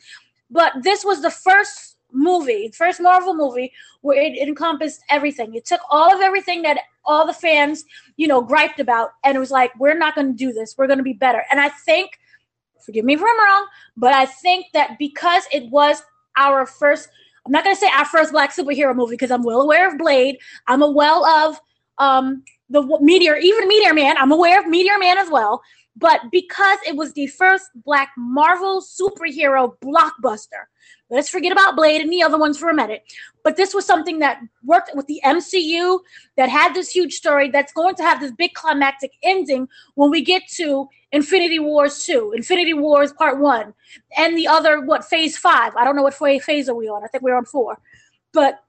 But 0.50 0.74
this 0.84 1.06
was 1.06 1.22
the 1.22 1.32
first 1.32 1.94
movie 2.12 2.72
first 2.74 3.02
marvel 3.02 3.34
movie 3.34 3.74
where 4.02 4.22
it, 4.22 4.34
it 4.34 4.48
encompassed 4.48 5.02
everything. 5.10 5.56
It 5.56 5.66
took 5.66 5.82
all 5.90 6.14
of 6.14 6.22
everything 6.22 6.62
that 6.62 6.80
all 7.06 7.26
the 7.26 7.34
fans 7.34 7.86
you 8.18 8.28
know 8.28 8.42
griped 8.42 8.80
about 8.80 9.12
and 9.24 9.36
it 9.36 9.40
was 9.40 9.52
like 9.52 9.72
we're 9.80 9.98
not 9.98 10.16
going 10.16 10.28
to 10.28 10.38
do 10.38 10.54
this. 10.54 10.76
We're 10.78 10.88
going 10.88 11.00
to 11.00 11.04
be 11.04 11.14
better. 11.14 11.44
And 11.52 11.60
i 11.60 11.70
think 11.70 12.12
forgive 12.86 13.04
me 13.04 13.16
if 13.16 13.20
i'm 13.20 13.26
wrong 13.26 13.68
but 13.98 14.14
i 14.14 14.26
think 14.26 14.68
that 14.74 14.98
because 15.00 15.44
it 15.52 15.70
was 15.72 16.04
our 16.38 16.66
first 16.66 17.10
I'm 17.46 17.52
not 17.52 17.64
to 17.64 17.76
say 17.76 17.90
our 17.96 18.06
first 18.06 18.32
black 18.32 18.54
superhero 18.54 18.96
movie 18.96 19.14
because 19.14 19.32
I'm 19.32 19.44
well 19.44 19.62
aware 19.62 19.88
of 19.88 19.98
Blade. 19.98 20.38
I'm 20.68 20.82
a 20.82 20.90
well 20.90 21.26
of 21.26 21.60
um, 21.98 22.44
the 22.70 22.82
Meteor, 23.02 23.38
even 23.38 23.68
Meteor 23.68 23.94
Man. 23.94 24.18
I'm 24.18 24.32
aware 24.32 24.60
of 24.60 24.68
Meteor 24.68 24.98
Man 24.98 25.18
as 25.18 25.30
well. 25.30 25.62
But 25.96 26.22
because 26.32 26.80
it 26.86 26.96
was 26.96 27.14
the 27.14 27.28
first 27.28 27.66
black 27.76 28.10
Marvel 28.18 28.82
superhero 28.82 29.78
blockbuster, 29.80 30.66
let's 31.10 31.30
forget 31.30 31.52
about 31.52 31.76
Blade 31.76 32.02
and 32.02 32.12
the 32.12 32.24
other 32.24 32.38
ones 32.38 32.58
for 32.58 32.70
a 32.70 32.74
minute. 32.74 33.04
But 33.44 33.58
this 33.58 33.74
was 33.74 33.86
something 33.86 34.20
that 34.20 34.42
worked 34.64 34.92
with 34.96 35.06
the 35.08 35.22
MCU 35.24 36.00
that 36.36 36.50
had 36.50 36.74
this 36.74 36.90
huge 36.90 37.14
story 37.14 37.50
that's 37.50 37.74
going 37.74 37.96
to 37.96 38.04
have 38.04 38.20
this 38.20 38.32
big 38.32 38.54
climactic 38.54 39.12
ending 39.24 39.68
when 39.96 40.10
we 40.10 40.22
get 40.22 40.48
to 40.56 40.88
Infinity 41.12 41.60
Wars 41.60 42.04
2, 42.04 42.34
Infinity 42.36 42.74
Wars 42.74 43.14
Part 43.14 43.40
1, 43.40 43.74
and 44.18 44.38
the 44.38 44.48
other, 44.48 44.82
what, 44.82 45.06
Phase 45.06 45.38
5. 45.38 45.76
I 45.76 45.84
don't 45.84 45.96
know 45.96 46.04
what 46.04 46.14
phase 46.14 46.70
are 46.70 46.76
we 46.76 46.90
on. 46.90 47.04
I 47.04 47.08
think 47.08 47.24
we're 47.24 47.38
on 47.38 47.46
4. 47.46 47.80
But 48.34 48.60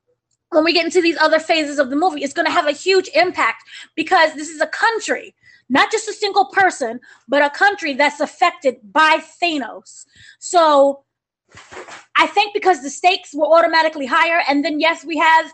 when 0.50 0.62
we 0.62 0.72
get 0.72 0.84
into 0.84 1.02
these 1.02 1.18
other 1.18 1.40
phases 1.40 1.78
of 1.78 1.90
the 1.90 1.96
movie, 1.96 2.22
it's 2.22 2.34
going 2.34 2.46
to 2.46 2.52
have 2.52 2.66
a 2.66 2.72
huge 2.72 3.08
impact 3.14 3.64
because 3.94 4.34
this 4.34 4.48
is 4.48 4.60
a 4.60 4.66
country, 4.66 5.34
not 5.68 5.90
just 5.90 6.08
a 6.08 6.12
single 6.12 6.46
person, 6.46 7.00
but 7.26 7.42
a 7.42 7.50
country 7.50 7.94
that's 7.94 8.20
affected 8.20 8.76
by 8.92 9.18
Thanos. 9.42 10.06
So 10.38 11.02
I 12.16 12.26
think 12.26 12.54
because 12.54 12.82
the 12.82 12.90
stakes 12.90 13.34
were 13.34 13.46
automatically 13.46 14.06
higher, 14.06 14.42
and 14.48 14.64
then 14.64 14.80
yes, 14.80 15.04
we 15.04 15.16
have, 15.18 15.52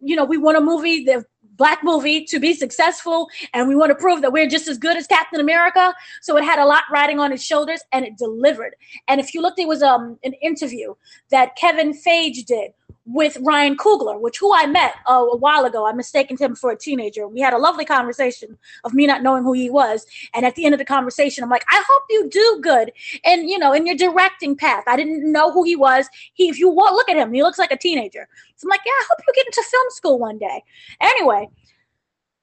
you 0.00 0.14
know, 0.16 0.24
we 0.24 0.38
want 0.38 0.56
a 0.56 0.60
movie, 0.60 1.04
the 1.04 1.24
black 1.56 1.82
movie, 1.82 2.24
to 2.26 2.38
be 2.38 2.54
successful, 2.54 3.28
and 3.54 3.66
we 3.68 3.74
want 3.74 3.90
to 3.90 3.94
prove 3.94 4.20
that 4.22 4.32
we're 4.32 4.48
just 4.48 4.68
as 4.68 4.78
good 4.78 4.96
as 4.96 5.06
Captain 5.06 5.40
America. 5.40 5.94
So 6.22 6.36
it 6.36 6.44
had 6.44 6.58
a 6.58 6.66
lot 6.66 6.84
riding 6.92 7.18
on 7.18 7.32
its 7.32 7.42
shoulders, 7.42 7.80
and 7.92 8.04
it 8.04 8.16
delivered. 8.16 8.76
And 9.08 9.20
if 9.20 9.34
you 9.34 9.42
looked, 9.42 9.58
it 9.58 9.68
was 9.68 9.82
um 9.82 10.18
an 10.22 10.34
interview 10.34 10.94
that 11.30 11.56
Kevin 11.56 11.92
Feige 11.92 12.44
did 12.46 12.72
with 13.06 13.38
Ryan 13.40 13.76
Coogler, 13.76 14.20
which 14.20 14.38
who 14.38 14.52
I 14.54 14.66
met 14.66 14.94
uh, 15.08 15.24
a 15.32 15.36
while 15.36 15.64
ago. 15.64 15.86
I 15.86 15.92
mistaken 15.92 16.36
him 16.36 16.56
for 16.56 16.70
a 16.70 16.76
teenager. 16.76 17.28
We 17.28 17.40
had 17.40 17.54
a 17.54 17.58
lovely 17.58 17.84
conversation 17.84 18.58
of 18.84 18.94
me 18.94 19.06
not 19.06 19.22
knowing 19.22 19.44
who 19.44 19.52
he 19.52 19.70
was. 19.70 20.04
And 20.34 20.44
at 20.44 20.56
the 20.56 20.64
end 20.64 20.74
of 20.74 20.78
the 20.78 20.84
conversation, 20.84 21.44
I'm 21.44 21.50
like, 21.50 21.64
I 21.70 21.82
hope 21.88 22.02
you 22.10 22.28
do 22.28 22.58
good. 22.62 22.92
And 23.24 23.48
you 23.48 23.58
know, 23.58 23.72
in 23.72 23.86
your 23.86 23.96
directing 23.96 24.56
path, 24.56 24.84
I 24.88 24.96
didn't 24.96 25.30
know 25.30 25.52
who 25.52 25.62
he 25.62 25.76
was. 25.76 26.08
He, 26.34 26.48
if 26.48 26.58
you 26.58 26.70
look 26.70 27.08
at 27.08 27.16
him, 27.16 27.32
he 27.32 27.42
looks 27.42 27.58
like 27.58 27.70
a 27.70 27.78
teenager. 27.78 28.28
So 28.56 28.66
I'm 28.66 28.70
like, 28.70 28.80
yeah, 28.84 28.92
I 28.92 29.04
hope 29.08 29.18
you 29.26 29.34
get 29.34 29.46
into 29.46 29.62
film 29.70 29.86
school 29.90 30.18
one 30.18 30.38
day. 30.38 30.64
Anyway, 31.00 31.48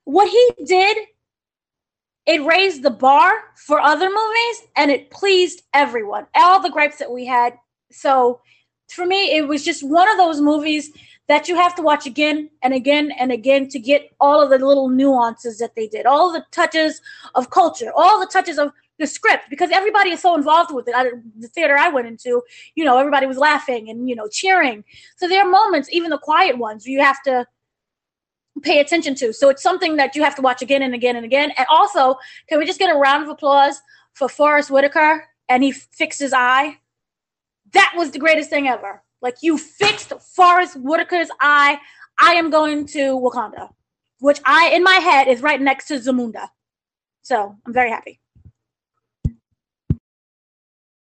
what 0.06 0.30
he 0.30 0.66
did 0.66 0.98
it 2.26 2.42
raised 2.46 2.84
the 2.84 2.90
bar 2.90 3.34
for 3.58 3.82
other 3.82 4.08
movies 4.08 4.68
and 4.78 4.90
it 4.90 5.10
pleased 5.12 5.64
everyone 5.74 6.26
all 6.36 6.62
the 6.62 6.70
gripes 6.70 6.98
that 6.98 7.12
we 7.12 7.26
had 7.26 7.54
so 7.92 8.40
for 8.94 9.06
me, 9.06 9.36
it 9.36 9.48
was 9.48 9.64
just 9.64 9.88
one 9.88 10.10
of 10.10 10.18
those 10.18 10.42
movies 10.42 10.92
that 11.28 11.48
you 11.48 11.56
have 11.56 11.74
to 11.76 11.82
watch 11.82 12.06
again 12.06 12.50
and 12.62 12.74
again 12.74 13.12
and 13.20 13.32
again 13.32 13.68
to 13.70 13.80
get 13.80 14.12
all 14.20 14.42
of 14.42 14.50
the 14.50 14.66
little 14.66 14.90
nuances 14.90 15.58
that 15.60 15.76
they 15.76 15.88
did, 15.88 16.06
all 16.06 16.32
the 16.32 16.46
touches 16.52 17.02
of 17.36 17.50
culture, 17.50 17.92
all 17.96 18.20
the 18.20 18.28
touches 18.28 18.58
of 18.58 18.72
the 19.00 19.08
script, 19.08 19.46
because 19.50 19.72
everybody 19.72 20.12
is 20.12 20.22
so 20.22 20.36
involved 20.36 20.74
with 20.74 20.88
it. 20.88 20.94
I, 20.96 21.06
the 21.40 21.48
theater 21.48 21.78
I 21.78 21.90
went 21.90 22.08
into, 22.08 22.42
you 22.76 22.86
know, 22.86 22.98
everybody 22.98 23.26
was 23.26 23.38
laughing 23.38 23.90
and 23.90 24.08
you 24.08 24.16
know 24.16 24.28
cheering. 24.28 24.84
So 25.16 25.28
there 25.28 25.46
are 25.46 25.50
moments, 25.50 25.90
even 25.92 26.10
the 26.10 26.18
quiet 26.18 26.58
ones, 26.58 26.86
you 26.86 27.02
have 27.02 27.22
to 27.24 27.48
pay 28.62 28.80
attention 28.80 29.16
to. 29.16 29.34
So 29.34 29.50
it's 29.50 29.64
something 29.64 29.96
that 29.96 30.16
you 30.16 30.24
have 30.24 30.36
to 30.36 30.42
watch 30.42 30.62
again 30.62 30.84
and 30.84 30.94
again 30.94 31.16
and 31.16 31.26
again. 31.26 31.52
And 31.58 31.66
also, 31.70 32.18
can 32.48 32.60
we 32.60 32.66
just 32.66 32.80
get 32.80 32.94
a 32.94 32.98
round 32.98 33.24
of 33.24 33.30
applause 33.30 33.82
for 34.14 34.30
Forest 34.30 34.70
Whitaker 34.70 35.26
and 35.50 35.64
he 35.64 35.72
fixed 35.72 36.20
his 36.20 36.34
eye? 36.34 36.78
That 37.74 37.94
was 37.96 38.12
the 38.12 38.20
greatest 38.20 38.50
thing 38.50 38.68
ever. 38.68 39.02
Like 39.22 39.38
you 39.42 39.58
fixed 39.58 40.14
Forest 40.36 40.78
Whitaker's 40.78 41.30
eye. 41.40 41.80
I 42.20 42.34
am 42.34 42.50
going 42.50 42.86
to 42.88 43.20
Wakanda, 43.20 43.70
which 44.20 44.40
I 44.46 44.70
in 44.70 44.84
my 44.84 44.96
head 44.96 45.28
is 45.28 45.42
right 45.42 45.60
next 45.60 45.88
to 45.88 45.96
Zamunda. 45.96 46.50
So 47.24 47.56
I'm 47.66 47.74
very 47.74 47.90
happy. 47.90 48.20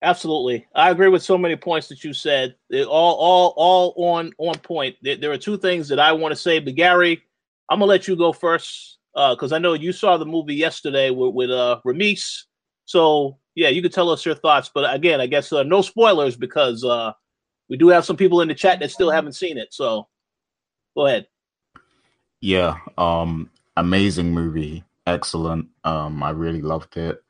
Absolutely, 0.02 0.66
I 0.74 0.90
agree 0.90 1.08
with 1.08 1.22
so 1.22 1.38
many 1.38 1.56
points 1.56 1.88
that 1.88 2.04
you 2.04 2.12
said. 2.12 2.54
They're 2.70 2.84
all, 2.84 3.14
all, 3.16 3.54
all 3.56 4.14
on 4.14 4.32
on 4.38 4.58
point. 4.58 4.96
There, 5.02 5.16
there 5.16 5.32
are 5.32 5.38
two 5.38 5.56
things 5.58 5.88
that 5.88 5.98
I 5.98 6.12
want 6.12 6.32
to 6.32 6.36
say, 6.36 6.58
but 6.58 6.74
Gary, 6.74 7.22
I'm 7.70 7.78
gonna 7.78 7.88
let 7.88 8.08
you 8.08 8.16
go 8.16 8.32
first 8.32 8.98
because 9.14 9.52
uh, 9.52 9.56
I 9.56 9.58
know 9.58 9.72
you 9.72 9.92
saw 9.92 10.16
the 10.16 10.26
movie 10.26 10.54
yesterday 10.54 11.10
with, 11.10 11.34
with 11.34 11.50
uh, 11.50 11.80
Ramis. 11.86 12.42
So 12.84 13.38
yeah, 13.56 13.70
you 13.70 13.82
could 13.82 13.92
tell 13.92 14.10
us 14.10 14.24
your 14.24 14.34
thoughts. 14.34 14.70
But 14.72 14.94
again, 14.94 15.20
I 15.20 15.26
guess 15.26 15.52
uh, 15.52 15.64
no 15.64 15.82
spoilers 15.82 16.36
because 16.36 16.84
uh, 16.84 17.12
we 17.68 17.76
do 17.76 17.88
have 17.88 18.04
some 18.04 18.16
people 18.16 18.42
in 18.42 18.48
the 18.48 18.54
chat 18.54 18.78
that 18.80 18.90
still 18.92 19.10
haven't 19.10 19.32
seen 19.32 19.58
it. 19.58 19.72
So 19.72 20.06
go 20.94 21.06
ahead. 21.06 21.26
Yeah, 22.40 22.76
um, 22.98 23.50
amazing 23.76 24.30
movie, 24.30 24.84
excellent. 25.06 25.68
Um, 25.84 26.22
I 26.22 26.30
really 26.30 26.62
loved 26.62 26.96
it. 26.98 27.22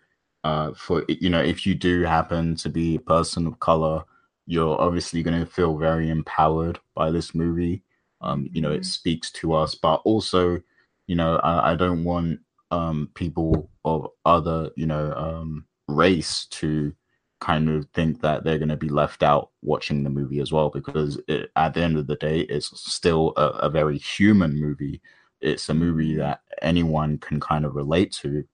Uh, 0.45 0.75
for 0.75 1.05
you 1.09 1.31
know, 1.31 1.41
if 1.41 1.65
you 1.65 1.75
do 1.75 2.03
happen 2.03 2.55
to 2.57 2.69
be 2.69 2.97
a 2.97 3.01
person 3.01 3.47
of 3.47 3.59
color, 3.61 4.03
you're 4.47 4.81
obviously 4.81 5.23
going 5.23 5.39
to 5.39 5.51
feel 5.51 5.77
very 5.77 6.11
empowered 6.11 6.79
by 6.95 7.11
this 7.11 7.35
movie. 7.35 7.83
Um, 8.21 8.49
you 8.53 8.61
know, 8.61 8.73
it 8.73 8.81
mm-hmm. 8.81 8.83
speaks 8.83 9.31
to 9.33 9.55
us, 9.55 9.75
but 9.75 9.97
also, 10.05 10.61
you 11.07 11.15
know, 11.15 11.37
I, 11.37 11.73
I 11.73 11.75
don't 11.77 12.03
want 12.03 12.41
um 12.73 13.11
people 13.15 13.71
of 13.85 14.09
other, 14.25 14.71
you 14.75 14.87
know, 14.87 15.13
um 15.15 15.65
race 15.89 16.47
to 16.47 16.95
kind 17.41 17.69
of 17.69 17.87
think 17.93 18.21
that 18.23 18.45
they're 18.45 18.59
going 18.59 18.69
to 18.69 18.77
be 18.77 18.89
left 18.89 19.23
out 19.23 19.51
watching 19.63 20.03
the 20.03 20.11
movie 20.11 20.41
as 20.41 20.53
well 20.53 20.71
because 20.71 21.21
it, 21.29 21.51
at 21.57 21.75
the 21.75 21.83
end 21.83 21.99
of 21.99 22.07
the 22.07 22.17
day 22.17 22.41
it's 22.41 22.71
still 22.81 23.35
a, 23.37 23.49
a, 23.49 23.71
very 23.71 23.99
human 23.99 24.59
movie. 24.59 25.03
It's 25.41 25.69
a 25.69 25.75
movie 25.75 26.17
that 26.17 26.41
anyone 26.63 27.19
can 27.19 27.39
kind 27.39 27.67
of 27.67 27.75
relate 27.75 28.13
to. 28.23 28.45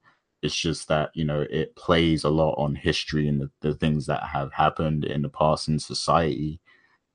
It's 0.43 0.57
just 0.57 0.89
that 0.89 1.11
you 1.15 1.25
know 1.25 1.47
it 1.49 1.77
plays 1.77 2.25
a 2.25 2.31
lot 2.31 2.55
on 2.55 2.75
history 2.75 3.29
and 3.29 3.41
the, 3.41 3.51
the 3.61 3.75
things 3.75 4.07
that 4.07 4.25
have 4.25 4.53
happened 4.53 5.05
in 5.05 5.23
the 5.23 5.29
past 5.29 5.69
in 5.69 5.79
society. 5.79 6.61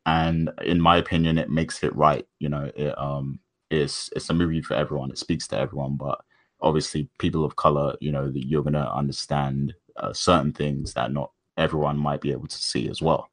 And 0.05 0.49
in 0.61 0.79
my 0.79 0.97
opinion 0.97 1.37
it 1.37 1.49
makes 1.49 1.83
it 1.83 1.93
right 1.95 2.25
you 2.39 2.47
know 2.47 2.71
it 2.75 2.97
um 2.97 3.39
it's 3.69 4.09
it's 4.15 4.29
a 4.29 4.33
movie 4.33 4.61
for 4.61 4.75
everyone. 4.75 5.11
It 5.11 5.17
speaks 5.17 5.47
to 5.49 5.59
everyone 5.59 5.97
but 5.97 6.21
obviously 6.61 7.09
people 7.19 7.43
of 7.43 7.57
color 7.57 7.95
you 7.99 8.11
know 8.11 8.31
that 8.31 8.47
you're 8.47 8.63
gonna 8.63 8.89
understand 8.95 9.73
uh, 9.97 10.13
certain 10.13 10.53
things 10.53 10.93
that 10.93 11.11
not 11.11 11.31
everyone 11.57 11.97
might 11.97 12.21
be 12.21 12.31
able 12.31 12.47
to 12.47 12.57
see 12.57 12.89
as 12.89 13.01
well. 13.01 13.29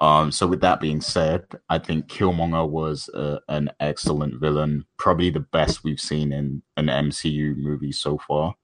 Um, 0.00 0.30
so 0.30 0.46
with 0.46 0.60
that 0.60 0.80
being 0.80 1.00
said, 1.00 1.46
I 1.70 1.78
think 1.78 2.06
Killmonger 2.06 2.68
was 2.68 3.08
uh, 3.10 3.38
an 3.48 3.70
excellent 3.80 4.38
villain, 4.40 4.84
probably 4.98 5.30
the 5.30 5.40
best 5.40 5.84
we've 5.84 6.00
seen 6.00 6.32
in 6.32 6.62
an 6.76 6.86
MCU 6.86 7.56
movie 7.56 7.92
so 7.92 8.18
far. 8.18 8.54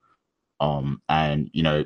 Um, 0.60 1.00
and 1.08 1.50
you 1.52 1.62
know, 1.62 1.84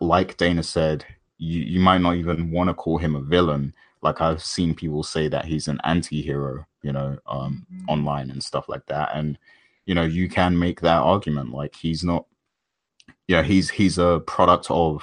like 0.00 0.36
Dana 0.36 0.62
said, 0.62 1.04
you 1.38 1.60
you 1.62 1.80
might 1.80 2.00
not 2.00 2.16
even 2.16 2.50
want 2.50 2.68
to 2.68 2.74
call 2.74 2.98
him 2.98 3.14
a 3.14 3.20
villain. 3.20 3.74
Like 4.02 4.20
I've 4.20 4.42
seen 4.42 4.74
people 4.74 5.02
say 5.02 5.28
that 5.28 5.44
he's 5.44 5.68
an 5.68 5.80
anti-hero, 5.84 6.66
you 6.82 6.92
know, 6.92 7.18
um, 7.26 7.66
mm-hmm. 7.72 7.88
online 7.88 8.30
and 8.30 8.42
stuff 8.42 8.68
like 8.68 8.86
that. 8.86 9.10
And 9.14 9.38
you 9.84 9.94
know, 9.94 10.02
you 10.04 10.28
can 10.28 10.58
make 10.58 10.80
that 10.80 11.02
argument. 11.02 11.52
Like 11.52 11.76
he's 11.76 12.02
not, 12.02 12.26
yeah, 13.28 13.42
he's 13.42 13.70
he's 13.70 13.98
a 13.98 14.20
product 14.26 14.70
of 14.70 15.02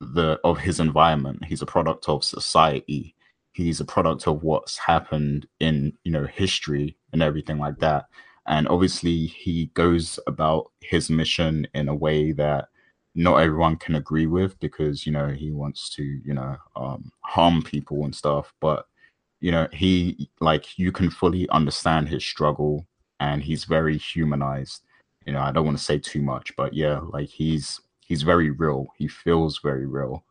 the 0.00 0.38
of 0.44 0.58
his 0.58 0.80
environment. 0.80 1.44
He's 1.44 1.62
a 1.62 1.66
product 1.66 2.08
of 2.08 2.24
society. 2.24 3.14
He's 3.52 3.80
a 3.80 3.84
product 3.84 4.26
of 4.26 4.42
what's 4.42 4.78
happened 4.78 5.46
in 5.60 5.92
you 6.04 6.12
know 6.12 6.26
history 6.26 6.96
and 7.12 7.22
everything 7.22 7.58
like 7.58 7.78
that. 7.80 8.06
And 8.46 8.66
obviously 8.68 9.26
he 9.26 9.66
goes 9.74 10.18
about 10.26 10.72
his 10.80 11.10
mission 11.10 11.66
in 11.74 11.88
a 11.88 11.94
way 11.94 12.32
that 12.32 12.68
not 13.14 13.36
everyone 13.36 13.76
can 13.76 13.96
agree 13.96 14.26
with 14.26 14.58
because 14.60 15.04
you 15.06 15.12
know 15.12 15.28
he 15.28 15.50
wants 15.50 15.90
to 15.96 16.02
you 16.02 16.34
know 16.34 16.56
um, 16.76 17.10
harm 17.22 17.62
people 17.62 18.04
and 18.04 18.14
stuff. 18.14 18.54
But 18.60 18.86
you 19.40 19.50
know 19.52 19.68
he 19.72 20.30
like 20.40 20.78
you 20.78 20.92
can 20.92 21.10
fully 21.10 21.48
understand 21.50 22.08
his 22.08 22.24
struggle 22.24 22.86
and 23.20 23.42
he's 23.42 23.64
very 23.64 23.98
humanized 23.98 24.82
you 25.30 25.36
know 25.36 25.42
i 25.42 25.52
don't 25.52 25.66
want 25.66 25.78
to 25.78 25.84
say 25.84 25.98
too 25.98 26.22
much 26.22 26.56
but 26.58 26.74
yeah 26.74 27.00
like 27.14 27.30
he's 27.30 27.80
he's 28.00 28.24
very 28.24 28.50
real 28.50 28.88
he 28.98 29.08
feels 29.08 29.60
very 29.64 29.86
real 29.86 30.22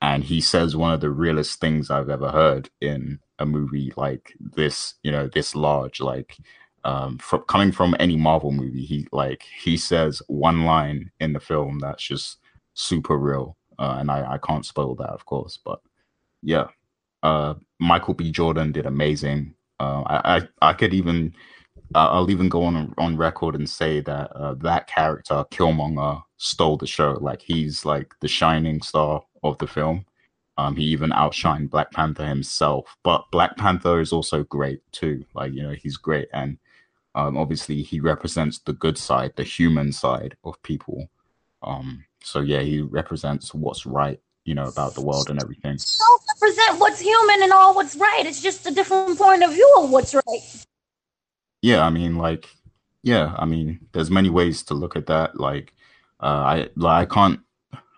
and 0.00 0.24
he 0.24 0.40
says 0.40 0.76
one 0.76 0.92
of 0.92 1.00
the 1.00 1.10
realest 1.10 1.60
things 1.60 1.90
I've 1.90 2.08
ever 2.08 2.30
heard 2.30 2.70
in 2.80 3.20
a 3.38 3.46
movie 3.46 3.92
like 3.96 4.34
this, 4.40 4.94
you 5.02 5.10
know, 5.12 5.28
this 5.28 5.54
large, 5.54 6.00
like 6.00 6.36
um 6.84 7.18
from 7.18 7.42
coming 7.42 7.72
from 7.72 7.96
any 8.00 8.16
Marvel 8.16 8.52
movie, 8.52 8.84
he 8.84 9.08
like 9.12 9.44
he 9.62 9.76
says 9.76 10.22
one 10.28 10.64
line 10.64 11.10
in 11.20 11.32
the 11.32 11.40
film 11.40 11.80
that's 11.80 12.02
just 12.04 12.38
super 12.74 13.18
real. 13.18 13.56
Uh, 13.78 13.96
and 13.98 14.10
I, 14.10 14.34
I 14.34 14.38
can't 14.38 14.66
spoil 14.66 14.94
that 14.96 15.10
of 15.10 15.26
course, 15.26 15.58
but 15.64 15.80
yeah. 16.42 16.68
Uh 17.22 17.54
Michael 17.80 18.14
B. 18.14 18.30
Jordan 18.30 18.72
did 18.72 18.86
amazing. 18.86 19.54
Uh 19.80 20.02
I 20.06 20.36
I, 20.36 20.70
I 20.70 20.72
could 20.74 20.94
even 20.94 21.34
I'll 21.94 22.30
even 22.30 22.48
go 22.48 22.64
on 22.64 22.94
on 22.98 23.16
record 23.16 23.54
and 23.54 23.68
say 23.68 24.00
that 24.00 24.30
uh, 24.32 24.54
that 24.54 24.86
character 24.86 25.44
Killmonger 25.50 26.22
stole 26.36 26.76
the 26.76 26.86
show. 26.86 27.18
Like 27.20 27.42
he's 27.42 27.84
like 27.84 28.14
the 28.20 28.28
shining 28.28 28.80
star 28.80 29.24
of 29.42 29.58
the 29.58 29.66
film. 29.66 30.06
Um, 30.56 30.76
he 30.76 30.84
even 30.84 31.10
outshined 31.10 31.70
Black 31.70 31.90
Panther 31.90 32.26
himself. 32.26 32.96
But 33.02 33.24
Black 33.32 33.56
Panther 33.56 34.00
is 34.00 34.12
also 34.12 34.44
great 34.44 34.82
too. 34.92 35.24
Like 35.34 35.52
you 35.52 35.62
know, 35.62 35.72
he's 35.72 35.96
great, 35.96 36.28
and 36.32 36.58
um, 37.14 37.36
obviously 37.36 37.82
he 37.82 37.98
represents 37.98 38.58
the 38.58 38.72
good 38.72 38.98
side, 38.98 39.32
the 39.36 39.44
human 39.44 39.92
side 39.92 40.36
of 40.44 40.62
people. 40.62 41.08
Um, 41.62 42.04
so 42.22 42.40
yeah, 42.40 42.60
he 42.60 42.80
represents 42.82 43.52
what's 43.52 43.84
right, 43.84 44.20
you 44.44 44.54
know, 44.54 44.68
about 44.68 44.94
the 44.94 45.00
world 45.00 45.28
and 45.28 45.42
everything. 45.42 45.76
Don't 45.98 46.22
represent 46.34 46.78
what's 46.78 47.00
human 47.00 47.42
and 47.42 47.52
all 47.52 47.74
what's 47.74 47.96
right. 47.96 48.22
It's 48.24 48.42
just 48.42 48.66
a 48.66 48.70
different 48.70 49.18
point 49.18 49.42
of 49.42 49.52
view 49.52 49.74
of 49.78 49.90
what's 49.90 50.14
right. 50.14 50.64
Yeah, 51.62 51.84
I 51.84 51.90
mean, 51.90 52.16
like, 52.16 52.48
yeah, 53.02 53.34
I 53.38 53.44
mean, 53.44 53.80
there's 53.92 54.10
many 54.10 54.30
ways 54.30 54.62
to 54.64 54.74
look 54.74 54.96
at 54.96 55.06
that. 55.06 55.38
Like, 55.38 55.72
uh, 56.20 56.26
I 56.26 56.68
like 56.76 57.08
I 57.10 57.14
can't 57.14 57.40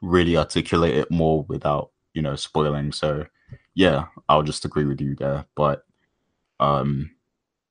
really 0.03 0.37
articulate 0.37 0.95
it 0.97 1.11
more 1.11 1.45
without 1.45 1.91
you 2.15 2.23
know 2.23 2.37
spoiling. 2.37 2.93
So 2.93 3.27
yeah, 3.75 4.07
I'll 4.29 4.43
just 4.43 4.65
agree 4.65 4.85
with 4.85 5.01
you 5.01 5.15
there. 5.17 5.47
But 5.57 5.85
um, 6.61 7.11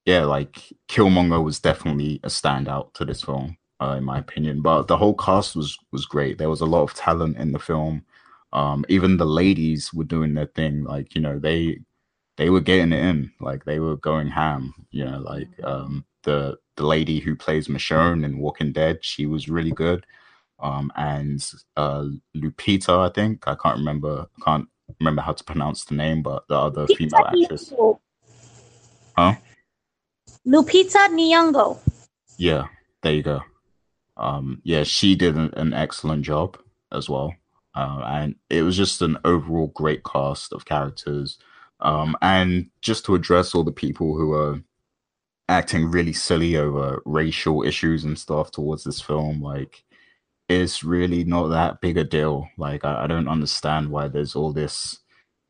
yeah, 0.05 0.25
like 0.25 0.73
Killmonger 0.89 1.43
was 1.43 1.59
definitely 1.59 2.19
a 2.23 2.29
standout 2.29 2.93
to 2.95 3.05
this 3.05 3.21
film, 3.23 3.57
uh, 3.81 3.95
in 3.97 4.03
my 4.03 4.19
opinion. 4.19 4.61
But 4.61 4.87
the 4.87 4.97
whole 4.97 5.15
cast 5.15 5.55
was 5.55 5.77
was 5.91 6.05
great. 6.05 6.37
There 6.37 6.49
was 6.49 6.61
a 6.61 6.65
lot 6.65 6.83
of 6.83 6.93
talent 6.93 7.37
in 7.37 7.51
the 7.53 7.59
film. 7.59 8.05
Um, 8.53 8.85
even 8.89 9.17
the 9.17 9.25
ladies 9.25 9.93
were 9.93 10.03
doing 10.05 10.33
their 10.33 10.47
thing. 10.47 10.83
Like 10.83 11.15
you 11.15 11.21
know 11.21 11.39
they 11.39 11.79
they 12.41 12.49
were 12.49 12.61
getting 12.61 12.91
it 12.91 13.03
in. 13.03 13.31
Like 13.39 13.65
they 13.65 13.79
were 13.79 13.97
going 13.97 14.27
ham. 14.27 14.73
You 14.89 15.05
know, 15.05 15.19
like 15.19 15.49
um, 15.63 16.05
the 16.23 16.57
the 16.75 16.85
lady 16.85 17.19
who 17.19 17.35
plays 17.35 17.67
Michonne 17.67 18.25
in 18.25 18.39
Walking 18.39 18.71
Dead, 18.71 18.99
she 19.01 19.25
was 19.25 19.49
really 19.49 19.71
good 19.71 20.05
um, 20.61 20.91
and 20.95 21.43
uh, 21.75 22.05
Lupita, 22.35 23.09
I 23.09 23.11
think 23.13 23.47
I 23.47 23.55
can't 23.55 23.79
remember, 23.79 24.27
can't 24.43 24.67
remember 24.99 25.21
how 25.21 25.33
to 25.33 25.43
pronounce 25.43 25.85
the 25.85 25.95
name, 25.95 26.21
but 26.21 26.47
the 26.47 26.55
other 26.55 26.85
Lupita 26.85 26.97
female 26.97 27.25
actress. 27.25 27.71
Nyong'o. 27.71 27.99
Huh? 29.17 29.35
Lupita 30.47 31.07
Nyong'o. 31.09 31.79
Yeah, 32.37 32.67
there 33.01 33.13
you 33.13 33.23
go. 33.23 33.41
Um, 34.17 34.61
yeah, 34.63 34.83
she 34.83 35.15
did 35.15 35.35
an, 35.35 35.51
an 35.55 35.73
excellent 35.73 36.23
job 36.23 36.57
as 36.91 37.09
well, 37.09 37.33
uh, 37.73 38.03
and 38.05 38.35
it 38.49 38.61
was 38.61 38.77
just 38.77 39.01
an 39.01 39.17
overall 39.25 39.67
great 39.67 40.03
cast 40.03 40.53
of 40.53 40.65
characters. 40.65 41.39
Um, 41.81 42.15
and 42.21 42.69
just 42.81 43.05
to 43.05 43.15
address 43.15 43.55
all 43.55 43.63
the 43.63 43.71
people 43.71 44.15
who 44.15 44.33
are 44.33 44.61
acting 45.49 45.91
really 45.91 46.13
silly 46.13 46.57
over 46.57 47.01
racial 47.05 47.63
issues 47.63 48.03
and 48.03 48.17
stuff 48.17 48.51
towards 48.51 48.83
this 48.83 49.01
film, 49.01 49.41
like 49.41 49.83
it's 50.49 50.83
really 50.83 51.23
not 51.23 51.47
that 51.49 51.81
big 51.81 51.97
a 51.97 52.03
deal. 52.03 52.49
Like 52.57 52.85
I, 52.85 53.03
I 53.03 53.07
don't 53.07 53.27
understand 53.27 53.89
why 53.89 54.07
there's 54.07 54.35
all 54.35 54.53
this 54.53 54.99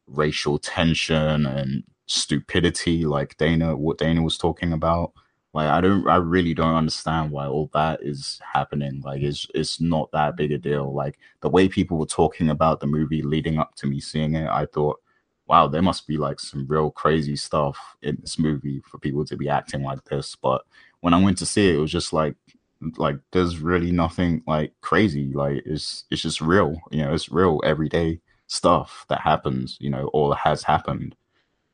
racial 0.08 0.60
tension 0.60 1.46
and 1.46 1.84
stupidity 2.08 3.06
like 3.06 3.38
Dana 3.38 3.76
what 3.76 3.98
Dana 3.98 4.22
was 4.22 4.38
talking 4.38 4.74
about. 4.74 5.14
Like 5.54 5.68
I 5.70 5.82
don't 5.82 6.08
I 6.08 6.18
really 6.18 6.54
don't 6.54 6.76
understand 6.76 7.32
why 7.32 7.48
all 7.48 7.70
that 7.74 8.02
is 8.04 8.40
happening. 8.54 9.02
Like 9.04 9.22
it's 9.22 9.48
it's 9.56 9.82
not 9.82 10.12
that 10.12 10.38
big 10.38 10.52
a 10.52 10.58
deal. 10.58 10.94
Like 10.94 11.18
the 11.42 11.50
way 11.50 11.68
people 11.70 11.98
were 11.98 12.06
talking 12.06 12.50
about 12.50 12.80
the 12.80 12.88
movie 12.88 13.22
leading 13.22 13.58
up 13.60 13.76
to 13.78 13.88
me 13.88 14.00
seeing 14.00 14.36
it, 14.36 14.48
I 14.50 14.66
thought, 14.66 15.00
wow, 15.52 15.68
there 15.68 15.82
must 15.82 16.08
be 16.08 16.16
like 16.16 16.40
some 16.40 16.66
real 16.66 16.90
crazy 16.90 17.36
stuff 17.36 17.78
in 18.02 18.18
this 18.22 18.40
movie 18.40 18.82
for 18.90 18.98
people 18.98 19.26
to 19.26 19.36
be 19.36 19.50
acting 19.50 19.84
like 19.84 20.02
this. 20.06 20.34
But 20.34 20.62
when 21.02 21.14
I 21.14 21.22
went 21.22 21.38
to 21.40 21.46
see 21.46 21.68
it, 21.68 21.76
it 21.76 21.80
was 21.80 21.92
just 21.92 22.14
like 22.14 22.36
like 22.96 23.18
there's 23.34 23.60
really 23.60 23.92
nothing 23.92 24.44
like 24.48 24.72
crazy. 24.80 25.34
Like 25.34 25.64
it's 25.66 26.06
it's 26.10 26.22
just 26.22 26.40
real 26.40 26.80
you 26.90 27.04
know 27.04 27.14
it's 27.14 27.30
real 27.30 27.60
everyday 27.66 28.22
stuff 28.48 29.06
that 29.10 29.22
happens 29.22 29.78
you 29.82 29.90
know 29.90 30.10
or 30.14 30.34
has 30.38 30.64
happened. 30.64 31.18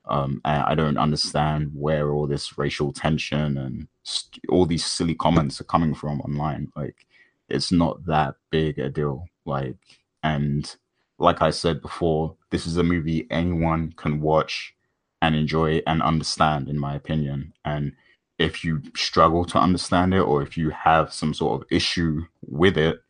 Um 0.06 0.42
and 0.44 0.64
i 0.64 0.74
don't 0.74 0.98
understand 0.98 1.72
where 1.76 2.12
all 2.14 2.28
this 2.28 2.58
racial 2.58 2.94
tension 2.94 3.58
and 3.58 3.88
st- 4.04 4.46
all 4.50 4.66
these 4.66 4.86
silly 4.86 5.16
comments 5.16 5.62
are 5.62 5.66
coming 5.76 5.94
from 5.94 6.20
online. 6.22 6.72
Like 6.76 7.06
it's 7.48 7.72
not 7.72 8.06
that 8.08 8.36
big 8.50 8.80
a 8.80 8.90
deal. 8.90 9.28
Like 9.46 9.78
and 10.24 10.76
like 11.20 11.42
i 11.42 11.50
said 11.50 11.82
before 11.82 12.36
this 12.52 12.66
is 12.66 12.78
a 12.78 12.84
movie 12.84 13.28
anyone 13.30 13.94
can 13.98 14.22
watch 14.22 14.74
and 15.22 15.36
enjoy 15.36 15.82
and 15.88 16.02
understand 16.02 16.70
in 16.70 16.78
my 16.80 16.96
opinion 16.96 17.54
and 17.66 17.94
if 18.38 18.64
you 18.64 18.82
struggle 18.96 19.46
to 19.46 19.60
understand 19.60 20.14
it 20.14 20.20
or 20.20 20.42
if 20.42 20.58
you 20.58 20.70
have 20.70 21.12
some 21.12 21.34
sort 21.34 21.62
of 21.62 21.68
issue 21.72 22.22
with 22.42 22.78
it, 22.78 23.02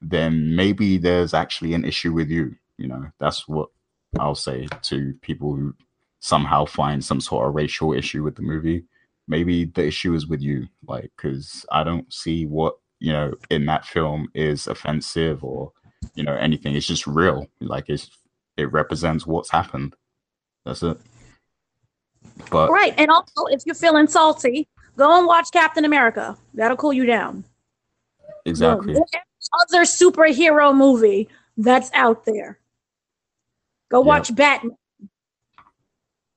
then 0.00 0.54
maybe 0.54 0.98
there's 0.98 1.34
actually 1.34 1.74
an 1.74 1.84
issue 1.84 2.12
with 2.12 2.28
you. 2.30 2.54
You 2.76 2.88
know, 2.88 3.06
that's 3.18 3.48
what 3.48 3.70
I'll 4.18 4.36
say 4.36 4.68
to 4.82 5.14
people 5.20 5.54
who 5.54 5.74
somehow 6.20 6.64
find 6.64 7.04
some 7.04 7.20
sort 7.20 7.48
of 7.48 7.54
racial 7.54 7.92
issue 7.92 8.22
with 8.22 8.36
the 8.36 8.42
movie. 8.42 8.84
Maybe 9.26 9.64
the 9.64 9.86
issue 9.86 10.14
is 10.14 10.26
with 10.26 10.40
you, 10.40 10.68
like, 10.86 11.10
because 11.16 11.66
I 11.72 11.82
don't 11.84 12.10
see 12.12 12.46
what, 12.46 12.76
you 13.00 13.12
know, 13.12 13.34
in 13.50 13.66
that 13.66 13.84
film 13.84 14.28
is 14.34 14.66
offensive 14.68 15.42
or, 15.42 15.72
you 16.14 16.24
know, 16.24 16.34
anything. 16.34 16.74
It's 16.74 16.86
just 16.86 17.06
real. 17.06 17.46
Like, 17.60 17.88
it's, 17.88 18.10
it 18.56 18.72
represents 18.72 19.26
what's 19.26 19.50
happened. 19.50 19.94
That's 20.64 20.82
it. 20.82 20.98
But 22.50 22.70
right, 22.70 22.94
and 22.96 23.10
also 23.10 23.46
if 23.46 23.62
you're 23.66 23.74
feeling 23.74 24.06
salty, 24.06 24.68
go 24.96 25.18
and 25.18 25.26
watch 25.26 25.48
Captain 25.52 25.84
America. 25.84 26.36
That'll 26.54 26.76
cool 26.76 26.92
you 26.92 27.06
down. 27.06 27.44
Exactly. 28.44 28.94
Other 28.94 29.82
superhero 29.82 30.76
movie 30.76 31.28
that's 31.56 31.90
out 31.94 32.24
there. 32.24 32.58
Go 33.90 34.00
watch 34.00 34.34
Batman. 34.34 34.76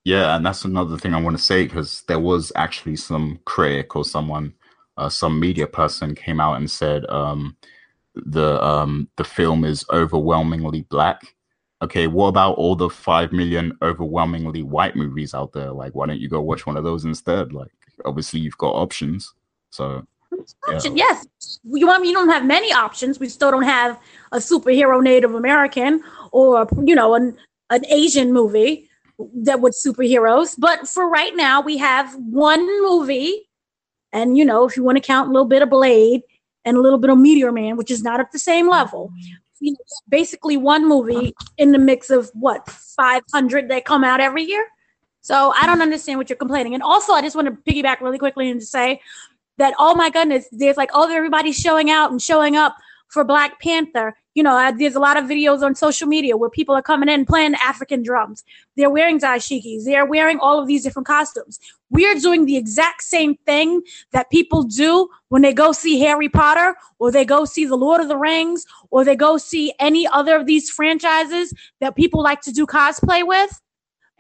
Yeah, 0.04 0.36
and 0.36 0.46
that's 0.46 0.66
another 0.66 0.98
thing 0.98 1.14
I 1.14 1.22
want 1.22 1.38
to 1.38 1.44
say 1.44 1.64
because 1.66 2.04
there 2.08 2.20
was 2.20 2.52
actually 2.56 2.96
some 2.96 3.40
critic 3.46 3.96
or 3.96 4.04
someone, 4.04 4.54
uh, 4.98 5.10
some 5.10 5.40
media 5.40 5.68
person 5.68 6.16
came 6.16 6.40
out 6.40 6.56
and 6.56 6.72
said 6.72 7.06
um, 7.08 7.58
the 8.16 8.64
um, 8.64 9.08
the 9.18 9.24
film 9.24 9.64
is 9.64 9.86
overwhelmingly 9.92 10.82
black 10.90 11.24
okay, 11.82 12.08
what 12.08 12.28
about 12.28 12.54
all 12.56 12.76
the 12.76 12.90
five 12.90 13.32
million 13.32 13.78
overwhelmingly 13.82 14.64
white 14.64 14.96
movies 14.96 15.34
out 15.34 15.52
there? 15.54 15.72
Like, 15.72 15.96
why 15.96 16.08
don't 16.08 16.20
you 16.20 16.30
go 16.30 16.42
watch 16.42 16.66
one 16.66 16.78
of 16.78 16.84
those 16.84 17.06
instead? 17.06 17.54
Like, 17.54 17.72
obviously, 18.06 18.40
you've 18.40 18.58
got 18.58 18.76
options. 18.76 19.34
So, 19.72 20.06
yeah. 20.70 20.80
yes, 20.94 21.26
you 21.64 21.88
want 21.88 22.06
you 22.06 22.14
don't 22.14 22.30
have 22.30 22.46
many 22.46 22.72
options. 22.72 23.20
We 23.20 23.30
still 23.30 23.52
don't 23.52 23.64
have 23.64 24.00
a 24.32 24.38
superhero 24.38 25.02
Native 25.04 25.34
American 25.34 26.04
or 26.32 26.68
you 26.84 26.96
know 26.96 27.16
an 27.16 27.38
an 27.70 27.86
Asian 27.88 28.32
movie. 28.32 28.88
that 29.36 29.62
with 29.62 29.74
superheroes. 29.74 30.56
But 30.58 30.88
for 30.88 31.10
right 31.10 31.36
now, 31.36 31.62
we 31.62 31.78
have 31.78 32.16
one 32.16 32.66
movie, 32.82 33.50
and 34.14 34.38
you 34.38 34.46
know, 34.46 34.66
if 34.66 34.78
you 34.78 34.84
want 34.84 34.98
to 34.98 35.04
count 35.04 35.30
a 35.30 35.32
little 35.32 35.48
bit 35.48 35.62
of 35.62 35.70
Blade 35.70 36.22
and 36.66 36.78
a 36.78 36.82
little 36.82 37.00
bit 37.00 37.10
of 37.10 37.18
Meteor 37.18 37.52
Man, 37.52 37.78
which 37.78 37.92
is 37.92 38.04
not 38.04 38.20
at 38.20 38.32
the 38.32 38.40
same 38.40 38.70
level, 38.70 39.12
you 39.60 39.72
know, 39.72 39.78
basically 40.10 40.58
one 40.58 40.88
movie 40.88 41.34
in 41.58 41.72
the 41.72 41.80
mix 41.80 42.10
of 42.10 42.30
what 42.34 42.68
500 42.70 43.70
that 43.70 43.86
come 43.86 44.04
out 44.04 44.20
every 44.20 44.44
year. 44.44 44.68
So 45.22 45.54
I 45.56 45.66
don't 45.68 45.82
understand 45.82 46.18
what 46.18 46.30
you're 46.30 46.38
complaining. 46.38 46.74
And 46.74 46.84
also, 46.84 47.14
I 47.14 47.22
just 47.22 47.36
want 47.36 47.48
to 47.48 47.72
piggyback 47.72 48.02
really 48.02 48.18
quickly 48.18 48.50
and 48.50 48.62
say 48.62 49.02
that 49.58 49.74
oh 49.78 49.94
my 49.94 50.10
goodness, 50.10 50.48
there's 50.52 50.78
like 50.78 50.90
oh 50.94 51.10
everybody's 51.14 51.58
showing 51.58 51.92
out 51.92 52.12
and 52.12 52.22
showing 52.22 52.56
up 52.56 52.76
for 53.10 53.24
Black 53.24 53.62
Panther. 53.62 54.16
You 54.34 54.44
know, 54.44 54.58
uh, 54.58 54.72
there's 54.72 54.96
a 54.96 55.00
lot 55.00 55.18
of 55.18 55.26
videos 55.26 55.62
on 55.62 55.76
social 55.76 56.08
media 56.08 56.38
where 56.38 56.50
people 56.50 56.74
are 56.76 56.82
coming 56.82 57.10
in 57.10 57.26
playing 57.26 57.56
African 57.56 58.02
drums. 58.02 58.44
They're 58.78 58.90
wearing 58.90 59.20
dashikis. 59.20 59.84
They're 59.84 60.06
wearing 60.06 60.40
all 60.40 60.60
of 60.60 60.68
these 60.68 60.84
different 60.84 61.08
costumes. 61.08 61.60
We're 61.90 62.16
doing 62.16 62.46
the 62.46 62.56
exact 62.56 63.04
same 63.04 63.36
thing 63.46 63.82
that 64.14 64.30
people 64.30 64.64
do 64.64 65.10
when 65.28 65.42
they 65.42 65.54
go 65.54 65.74
see 65.74 66.00
Harry 66.00 66.30
Potter 66.30 66.76
or 67.00 67.12
they 67.12 67.26
go 67.26 67.44
see 67.44 67.66
The 67.66 67.76
Lord 67.76 68.00
of 68.00 68.08
the 68.08 68.18
Rings 68.18 68.66
or 68.90 69.04
they 69.04 69.16
go 69.16 69.38
see 69.38 69.74
any 69.80 70.08
other 70.08 70.38
of 70.38 70.46
these 70.46 70.70
franchises 70.70 71.54
that 71.82 71.96
people 71.96 72.24
like 72.24 72.42
to 72.42 72.52
do 72.52 72.66
cosplay 72.66 73.28
with 73.28 73.62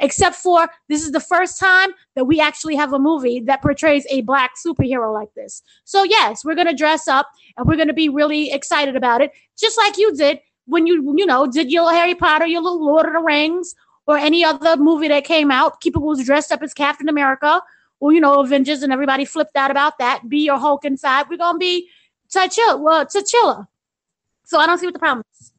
except 0.01 0.35
for 0.35 0.67
this 0.89 1.03
is 1.03 1.11
the 1.11 1.19
first 1.19 1.59
time 1.59 1.91
that 2.15 2.25
we 2.25 2.41
actually 2.41 2.75
have 2.75 2.91
a 2.91 2.99
movie 2.99 3.39
that 3.39 3.61
portrays 3.61 4.05
a 4.09 4.21
black 4.21 4.51
superhero 4.65 5.13
like 5.13 5.33
this. 5.35 5.61
So, 5.85 6.03
yes, 6.03 6.43
we're 6.43 6.55
going 6.55 6.67
to 6.67 6.73
dress 6.73 7.07
up 7.07 7.29
and 7.55 7.67
we're 7.67 7.77
going 7.77 7.87
to 7.87 7.93
be 7.93 8.09
really 8.09 8.51
excited 8.51 8.95
about 8.95 9.21
it, 9.21 9.31
just 9.57 9.77
like 9.77 9.97
you 9.97 10.15
did 10.15 10.39
when 10.65 10.87
you, 10.87 11.15
you 11.17 11.25
know, 11.25 11.47
did 11.47 11.71
your 11.71 11.91
Harry 11.91 12.15
Potter, 12.15 12.45
your 12.45 12.61
little 12.61 12.83
Lord 12.83 13.05
of 13.05 13.13
the 13.13 13.19
Rings, 13.19 13.73
or 14.07 14.17
any 14.17 14.43
other 14.43 14.75
movie 14.75 15.07
that 15.07 15.23
came 15.23 15.51
out. 15.51 15.79
People 15.79 16.01
was 16.01 16.25
dressed 16.25 16.51
up 16.51 16.61
as 16.61 16.73
Captain 16.73 17.07
America 17.07 17.61
or, 17.99 18.11
you 18.11 18.19
know, 18.19 18.41
Avengers, 18.41 18.81
and 18.81 18.91
everybody 18.91 19.25
flipped 19.25 19.55
out 19.55 19.69
about 19.69 19.99
that. 19.99 20.27
Be 20.27 20.39
your 20.39 20.57
Hulk 20.57 20.83
inside. 20.83 21.27
We're 21.29 21.37
going 21.37 21.55
to 21.55 21.59
be 21.59 21.87
T'Challa. 22.33 22.81
Well, 22.81 23.05
T'Challa. 23.05 23.67
So, 24.45 24.57
I 24.57 24.65
don't 24.65 24.79
see 24.79 24.87
what 24.87 24.93
the 24.93 24.99
problem 24.99 25.23
is. 25.39 25.53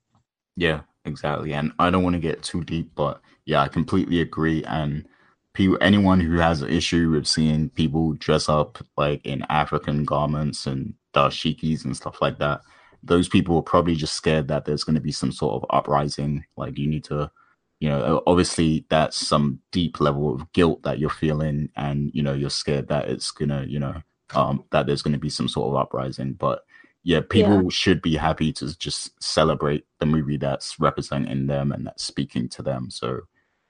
Yeah, 0.57 0.81
exactly. 1.05 1.55
And 1.55 1.73
I 1.79 1.91
don't 1.91 2.03
want 2.03 2.15
to 2.15 2.21
get 2.21 2.43
too 2.43 2.65
deep, 2.65 2.91
but 2.97 3.21
yeah, 3.53 3.61
I 3.61 3.69
completely 3.69 4.23
agree. 4.23 4.65
And 4.65 5.07
people, 5.53 5.77
anyone 5.83 6.21
who 6.21 6.39
has 6.39 6.63
an 6.63 6.71
issue 6.71 7.11
with 7.11 7.27
seeing 7.27 7.69
people 7.69 8.15
dress 8.15 8.49
up 8.49 8.79
like 8.97 9.25
in 9.27 9.45
African 9.51 10.05
garments 10.05 10.67
and 10.67 10.95
dashikis 11.15 11.85
and 11.85 11.95
stuff 11.95 12.23
like 12.23 12.39
that, 12.39 12.63
those 13.03 13.29
people 13.29 13.59
are 13.59 13.63
probably 13.63 13.95
just 13.95 14.15
scared 14.15 14.49
that 14.49 14.65
there's 14.65 14.85
going 14.85 14.95
to 14.95 15.03
be 15.03 15.13
some 15.13 15.33
sort 15.33 15.63
of 15.63 15.69
uprising. 15.69 16.47
Like 16.57 16.79
you 16.79 16.89
need 16.89 17.05
to, 17.05 17.31
you 17.79 17.91
know, 17.91 18.23
obviously 18.27 18.87
that's 18.89 19.19
some 19.19 19.61
deep 19.71 20.01
level 20.01 20.35
of 20.35 20.51
guilt 20.53 20.83
that 20.85 20.99
you're 20.99 21.11
feeling, 21.11 21.69
and 21.77 22.11
you 22.15 22.23
know 22.23 22.33
you're 22.33 22.49
scared 22.49 22.89
that 22.89 23.09
it's 23.09 23.31
gonna, 23.33 23.67
you 23.69 23.81
know, 23.81 24.01
um, 24.35 24.65
that 24.71 24.87
there's 24.87 25.03
going 25.03 25.13
to 25.13 25.19
be 25.19 25.29
some 25.29 25.49
sort 25.49 25.69
of 25.69 25.77
uprising. 25.77 26.33
But 26.33 26.65
yeah, 27.05 27.21
people 27.29 27.65
yeah. 27.65 27.69
should 27.69 28.01
be 28.01 28.17
happy 28.17 28.51
to 28.55 28.79
just 28.79 29.23
celebrate 29.23 29.85
the 29.99 30.07
movie 30.07 30.39
that's 30.39 30.81
representing 30.81 31.49
them 31.49 31.71
and 31.73 31.87
that's 31.87 32.05
speaking 32.05 32.49
to 32.51 32.63
them. 32.63 32.89
So 32.91 33.23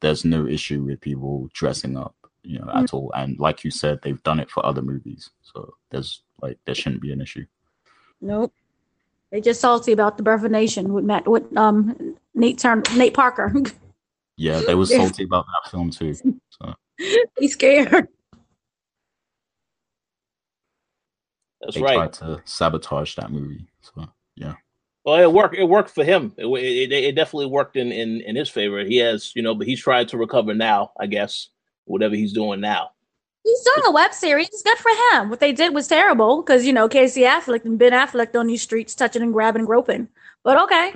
there's 0.03 0.25
no 0.25 0.47
issue 0.47 0.83
with 0.83 1.01
people 1.01 1.49
dressing 1.55 1.97
up, 1.97 2.15
you 2.43 2.59
know, 2.59 2.67
mm-hmm. 2.67 2.85
at 2.85 2.93
all. 2.93 3.11
And 3.15 3.39
like 3.39 3.65
you 3.65 3.71
said, 3.71 4.01
they've 4.03 4.23
done 4.25 4.41
it 4.41 4.51
for 4.51 4.65
other 4.67 4.83
movies, 4.83 5.31
so 5.41 5.73
there's 5.91 6.23
like 6.43 6.59
there 6.67 6.75
shouldn't 6.75 7.01
be 7.01 7.13
an 7.13 7.23
issue. 7.23 7.47
Nope. 8.21 8.53
They 9.31 9.41
just 9.41 9.63
salty 9.63 9.93
about 9.93 10.19
the 10.19 10.23
birth 10.23 10.45
of 10.45 10.51
nation 10.51 10.93
with 10.93 11.05
Matt 11.05 11.27
with 11.27 11.57
um 11.57 12.17
Nate 12.35 12.59
Turn 12.59 12.83
Nate 12.97 13.15
Parker. 13.15 13.55
yeah, 14.37 14.61
they 14.61 14.75
were 14.75 14.87
salty 14.87 15.25
about 15.25 15.47
that 15.47 15.71
film 15.71 15.91
too. 15.91 16.15
So. 16.15 16.75
He's 17.39 17.55
scared. 17.55 18.09
That's 21.61 21.77
they 21.77 21.83
right. 21.83 21.95
tried 21.95 22.13
to 22.15 22.43
sabotage 22.45 23.15
that 23.15 23.31
movie. 23.31 23.67
So 23.81 24.09
yeah. 24.35 24.55
Well, 25.05 25.21
it 25.21 25.33
worked. 25.33 25.57
It 25.57 25.65
worked 25.65 25.91
for 25.91 26.05
him. 26.05 26.33
It, 26.37 26.47
it, 26.47 26.93
it, 26.93 27.15
definitely 27.17 27.47
worked 27.47 27.77
in, 27.77 27.91
in 27.91 28.21
in 28.21 28.37
his 28.37 28.49
favor. 28.49 28.85
He 28.85 28.99
has, 28.99 29.35
you 29.35 29.43
know, 29.43 29.55
but 29.55 29.67
he's 29.67 29.81
trying 29.81 30.07
to 30.07 30.17
recover 30.17 30.55
now. 30.55 30.93
I 30.99 31.07
guess 31.07 31.49
whatever 31.85 32.15
he's 32.15 32.33
doing 32.33 32.61
now. 32.61 32.91
He's 33.43 33.61
doing 33.63 33.87
a 33.87 33.93
web 33.93 34.15
series. 34.15 34.47
It's 34.49 34.63
good 34.63 34.79
for 34.79 34.93
him. 35.13 35.29
What 35.29 35.41
they 35.41 35.53
did 35.53 35.75
was 35.75 35.89
terrible 35.89 36.43
because 36.43 36.65
you 36.65 36.73
know 36.73 36.89
Casey 36.89 37.23
Affleck 37.23 37.65
and 37.65 37.79
Ben 37.79 37.93
Affleck 37.93 38.39
on 38.39 38.47
these 38.47 38.63
streets 38.63 38.95
touching 38.95 39.23
and 39.23 39.33
grabbing 39.33 39.61
and 39.61 39.67
groping. 39.67 40.09
But 40.45 40.63
okay. 40.63 40.95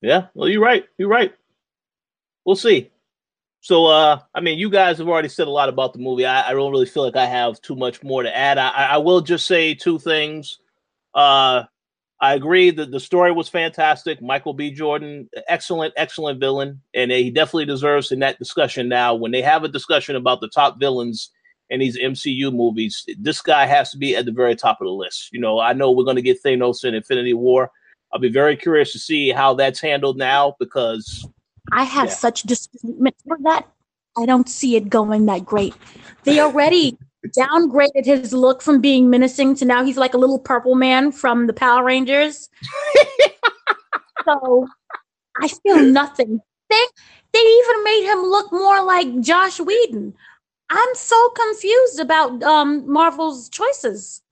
Yeah. 0.00 0.26
Well, 0.34 0.48
you're 0.48 0.62
right. 0.62 0.86
You're 0.96 1.08
right. 1.08 1.34
We'll 2.44 2.56
see. 2.56 2.90
So, 3.60 3.86
uh, 3.86 4.20
I 4.34 4.40
mean, 4.40 4.58
you 4.58 4.68
guys 4.68 4.98
have 4.98 5.08
already 5.08 5.30
said 5.30 5.48
a 5.48 5.50
lot 5.50 5.70
about 5.70 5.94
the 5.94 5.98
movie. 5.98 6.26
I, 6.26 6.50
I 6.50 6.52
don't 6.52 6.70
really 6.70 6.84
feel 6.84 7.02
like 7.02 7.16
I 7.16 7.24
have 7.24 7.60
too 7.62 7.74
much 7.74 8.02
more 8.02 8.22
to 8.22 8.36
add. 8.36 8.58
I, 8.58 8.68
I 8.68 8.96
will 8.98 9.22
just 9.22 9.46
say 9.46 9.72
two 9.72 9.98
things. 9.98 10.58
Uh, 11.14 11.62
I 12.24 12.32
agree 12.32 12.70
that 12.70 12.90
the 12.90 13.00
story 13.00 13.32
was 13.32 13.50
fantastic. 13.50 14.22
Michael 14.22 14.54
B. 14.54 14.70
Jordan, 14.70 15.28
excellent, 15.46 15.92
excellent 15.98 16.40
villain, 16.40 16.80
and 16.94 17.10
he 17.10 17.30
definitely 17.30 17.66
deserves 17.66 18.10
in 18.12 18.20
that 18.20 18.38
discussion. 18.38 18.88
Now, 18.88 19.14
when 19.14 19.30
they 19.30 19.42
have 19.42 19.62
a 19.62 19.68
discussion 19.68 20.16
about 20.16 20.40
the 20.40 20.48
top 20.48 20.80
villains 20.80 21.30
in 21.68 21.80
these 21.80 21.98
MCU 21.98 22.50
movies, 22.50 23.04
this 23.18 23.42
guy 23.42 23.66
has 23.66 23.90
to 23.90 23.98
be 23.98 24.16
at 24.16 24.24
the 24.24 24.32
very 24.32 24.56
top 24.56 24.80
of 24.80 24.86
the 24.86 24.92
list. 24.92 25.34
You 25.34 25.40
know, 25.40 25.60
I 25.60 25.74
know 25.74 25.90
we're 25.90 26.04
going 26.04 26.16
to 26.16 26.22
get 26.22 26.42
Thanos 26.42 26.82
in 26.82 26.94
Infinity 26.94 27.34
War. 27.34 27.70
I'll 28.10 28.20
be 28.20 28.30
very 28.30 28.56
curious 28.56 28.92
to 28.92 28.98
see 28.98 29.28
how 29.28 29.52
that's 29.52 29.82
handled 29.82 30.16
now 30.16 30.56
because 30.58 31.28
I 31.72 31.84
have 31.84 32.06
yeah. 32.06 32.14
such 32.14 32.44
disappointment 32.44 33.16
for 33.28 33.36
that. 33.42 33.68
I 34.16 34.24
don't 34.24 34.48
see 34.48 34.76
it 34.76 34.88
going 34.88 35.26
that 35.26 35.44
great. 35.44 35.74
They 36.22 36.40
already 36.40 36.96
downgraded 37.36 38.04
his 38.04 38.32
look 38.32 38.62
from 38.62 38.80
being 38.80 39.10
menacing 39.10 39.54
to 39.56 39.64
now 39.64 39.84
he's 39.84 39.96
like 39.96 40.14
a 40.14 40.18
little 40.18 40.38
purple 40.38 40.74
man 40.74 41.12
from 41.12 41.46
the 41.46 41.52
Power 41.52 41.84
Rangers. 41.84 42.48
so 44.24 44.66
I 45.40 45.48
feel 45.48 45.80
nothing. 45.80 46.40
They 46.70 46.84
they 47.32 47.38
even 47.40 47.84
made 47.84 48.10
him 48.10 48.22
look 48.22 48.52
more 48.52 48.84
like 48.84 49.20
Josh 49.20 49.58
Whedon. 49.58 50.14
I'm 50.70 50.94
so 50.94 51.28
confused 51.30 52.00
about 52.00 52.42
um, 52.42 52.90
Marvel's 52.90 53.48
choices. 53.48 54.22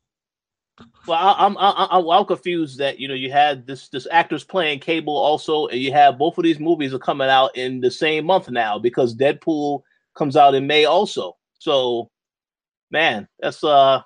Well, 1.06 1.18
I, 1.18 1.34
I'm 1.38 1.56
I'm 1.58 2.08
I'm 2.08 2.24
confused 2.24 2.78
that 2.78 2.98
you 2.98 3.08
know 3.08 3.14
you 3.14 3.30
had 3.30 3.66
this 3.66 3.88
this 3.88 4.06
actors 4.10 4.44
playing 4.44 4.80
Cable 4.80 5.16
also, 5.16 5.66
and 5.66 5.80
you 5.80 5.92
have 5.92 6.18
both 6.18 6.38
of 6.38 6.44
these 6.44 6.60
movies 6.60 6.94
are 6.94 6.98
coming 6.98 7.28
out 7.28 7.56
in 7.56 7.80
the 7.80 7.90
same 7.90 8.24
month 8.24 8.48
now 8.50 8.78
because 8.78 9.14
Deadpool 9.14 9.82
comes 10.14 10.36
out 10.36 10.54
in 10.54 10.66
May 10.66 10.84
also. 10.84 11.36
So 11.58 12.10
man, 12.92 13.26
that's 13.40 13.64
uh, 13.64 14.02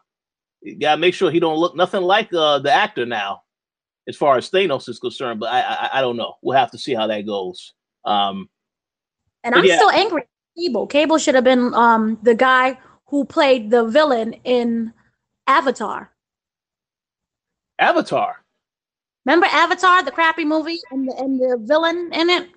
you 0.63 0.79
gotta 0.79 1.01
make 1.01 1.15
sure 1.15 1.31
he 1.31 1.41
don't 1.41 1.59
look 1.59 1.77
nothing 1.77 2.03
like 2.03 2.33
uh 2.33 2.59
the 2.61 2.73
actor 2.73 3.05
now, 3.05 3.43
as 4.09 4.17
far 4.17 4.39
as 4.39 4.49
Thanos 4.49 4.89
is 4.89 4.99
concerned. 4.99 5.41
But 5.41 5.53
I 5.53 5.61
I, 5.61 5.99
I 5.99 6.01
don't 6.01 6.17
know. 6.17 6.35
We'll 6.43 6.57
have 6.57 6.71
to 6.71 6.79
see 6.79 6.95
how 6.95 7.07
that 7.09 7.27
goes. 7.27 7.75
Um, 8.05 8.49
and 9.45 9.55
I'm 9.55 9.65
yeah. 9.65 9.77
still 9.77 9.91
angry. 9.91 10.23
Cable, 10.57 10.87
Cable 10.87 11.19
should 11.19 11.35
have 11.35 11.45
been 11.45 11.75
um 11.75 12.19
the 12.23 12.35
guy 12.35 12.79
who 13.09 13.25
played 13.25 13.71
the 13.71 13.85
villain 13.85 14.35
in 14.45 14.93
Avatar. 15.47 16.13
Avatar. 17.79 18.43
Remember 19.27 19.47
Avatar, 19.47 20.03
the 20.03 20.13
crappy 20.13 20.45
movie, 20.45 20.79
and 20.93 21.09
the, 21.09 21.15
and 21.19 21.39
the 21.39 21.59
villain 21.61 22.11
in 22.13 22.31
it? 22.31 22.49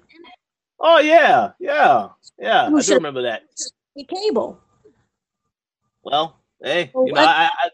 Oh 0.80 1.00
yeah, 1.00 1.52
yeah, 1.60 2.10
yeah. 2.38 2.68
I 2.68 2.82
do 2.82 2.94
remember 2.94 3.24
that. 3.24 3.44
Cable. 4.08 4.62
Well, 6.04 6.42
hey, 6.62 6.92
you 6.94 7.14
know, 7.14 7.22
I, 7.22 7.50
I, 7.52 7.70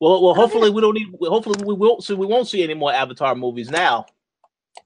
well, 0.00 0.22
well, 0.22 0.34
hopefully 0.34 0.70
we 0.70 0.80
don't 0.80 0.94
need. 0.94 1.14
Hopefully 1.20 1.62
we 1.64 1.74
won't. 1.74 2.02
So 2.02 2.16
we 2.16 2.26
won't 2.26 2.48
see 2.48 2.62
any 2.62 2.74
more 2.74 2.92
Avatar 2.92 3.34
movies 3.34 3.70
now. 3.70 4.06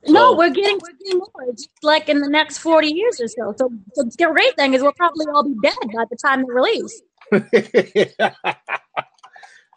So. 0.06 0.12
No, 0.12 0.34
we're 0.34 0.51
getting 0.51 0.78
we're 0.82 0.92
getting 1.05 1.18
more. 1.18 1.28
It's 1.48 1.68
like 1.82 2.09
in 2.09 2.20
the 2.20 2.28
next 2.28 2.59
forty 2.59 2.88
years 2.88 3.20
or 3.20 3.28
so. 3.28 3.55
So, 3.56 3.70
so 3.94 4.05
the 4.05 4.32
great 4.32 4.56
thing 4.56 4.74
is 4.74 4.82
we'll 4.82 4.92
probably 4.92 5.26
all 5.32 5.44
be 5.44 5.55
dead 5.62 5.76
by 5.94 6.05
the 6.10 6.16
time 6.16 6.42
they 6.42 6.52
release. 6.52 7.02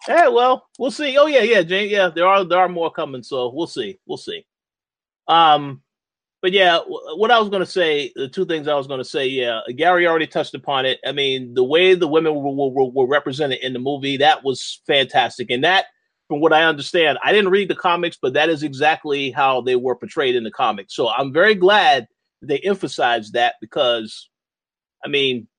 yeah, 0.07 0.27
well, 0.27 0.67
we'll 0.79 0.91
see. 0.91 1.17
Oh 1.17 1.27
yeah, 1.27 1.43
yeah, 1.43 1.61
Jane. 1.61 1.89
Yeah, 1.89 2.09
there 2.13 2.27
are 2.27 2.43
there 2.43 2.59
are 2.59 2.69
more 2.69 2.91
coming. 2.91 3.21
So 3.21 3.51
we'll 3.53 3.67
see. 3.67 3.99
We'll 4.05 4.17
see. 4.17 4.45
Um, 5.27 5.81
but 6.47 6.53
yeah, 6.53 6.79
what 6.87 7.29
I 7.29 7.39
was 7.39 7.49
going 7.49 7.59
to 7.59 7.69
say, 7.69 8.13
the 8.15 8.29
two 8.29 8.45
things 8.45 8.69
I 8.69 8.75
was 8.75 8.87
going 8.87 9.01
to 9.01 9.03
say, 9.03 9.27
yeah, 9.27 9.59
Gary 9.75 10.07
already 10.07 10.27
touched 10.27 10.53
upon 10.53 10.85
it. 10.85 10.97
I 11.05 11.11
mean, 11.11 11.53
the 11.53 11.63
way 11.65 11.93
the 11.93 12.07
women 12.07 12.33
were, 12.35 12.69
were, 12.69 12.89
were, 12.89 13.05
represented 13.05 13.59
in 13.59 13.73
the 13.73 13.79
movie, 13.79 14.15
that 14.15 14.45
was 14.45 14.81
fantastic. 14.87 15.51
And 15.51 15.61
that, 15.65 15.87
from 16.29 16.39
what 16.39 16.53
I 16.53 16.63
understand, 16.63 17.17
I 17.21 17.33
didn't 17.33 17.51
read 17.51 17.69
the 17.69 17.75
comics, 17.75 18.17
but 18.21 18.31
that 18.35 18.47
is 18.47 18.63
exactly 18.63 19.29
how 19.29 19.59
they 19.59 19.75
were 19.75 19.97
portrayed 19.97 20.37
in 20.37 20.45
the 20.45 20.51
comics. 20.51 20.95
So 20.95 21.09
I'm 21.09 21.33
very 21.33 21.53
glad 21.53 22.07
they 22.41 22.59
emphasized 22.59 23.33
that 23.33 23.55
because, 23.59 24.29
I 25.03 25.09
mean, 25.09 25.49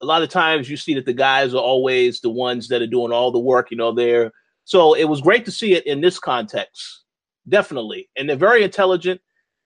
a 0.00 0.06
lot 0.06 0.22
of 0.22 0.30
times 0.30 0.70
you 0.70 0.78
see 0.78 0.94
that 0.94 1.04
the 1.04 1.12
guys 1.12 1.52
are 1.52 1.60
always 1.60 2.22
the 2.22 2.30
ones 2.30 2.68
that 2.68 2.80
are 2.80 2.86
doing 2.86 3.12
all 3.12 3.30
the 3.30 3.38
work, 3.38 3.70
you 3.70 3.76
know, 3.76 3.92
they're, 3.92 4.32
so 4.64 4.94
it 4.94 5.04
was 5.04 5.20
great 5.20 5.44
to 5.44 5.52
see 5.52 5.74
it 5.74 5.86
in 5.86 6.00
this 6.00 6.18
context, 6.18 7.04
definitely. 7.46 8.08
And 8.16 8.26
they're 8.26 8.36
very 8.36 8.64
intelligent 8.64 9.20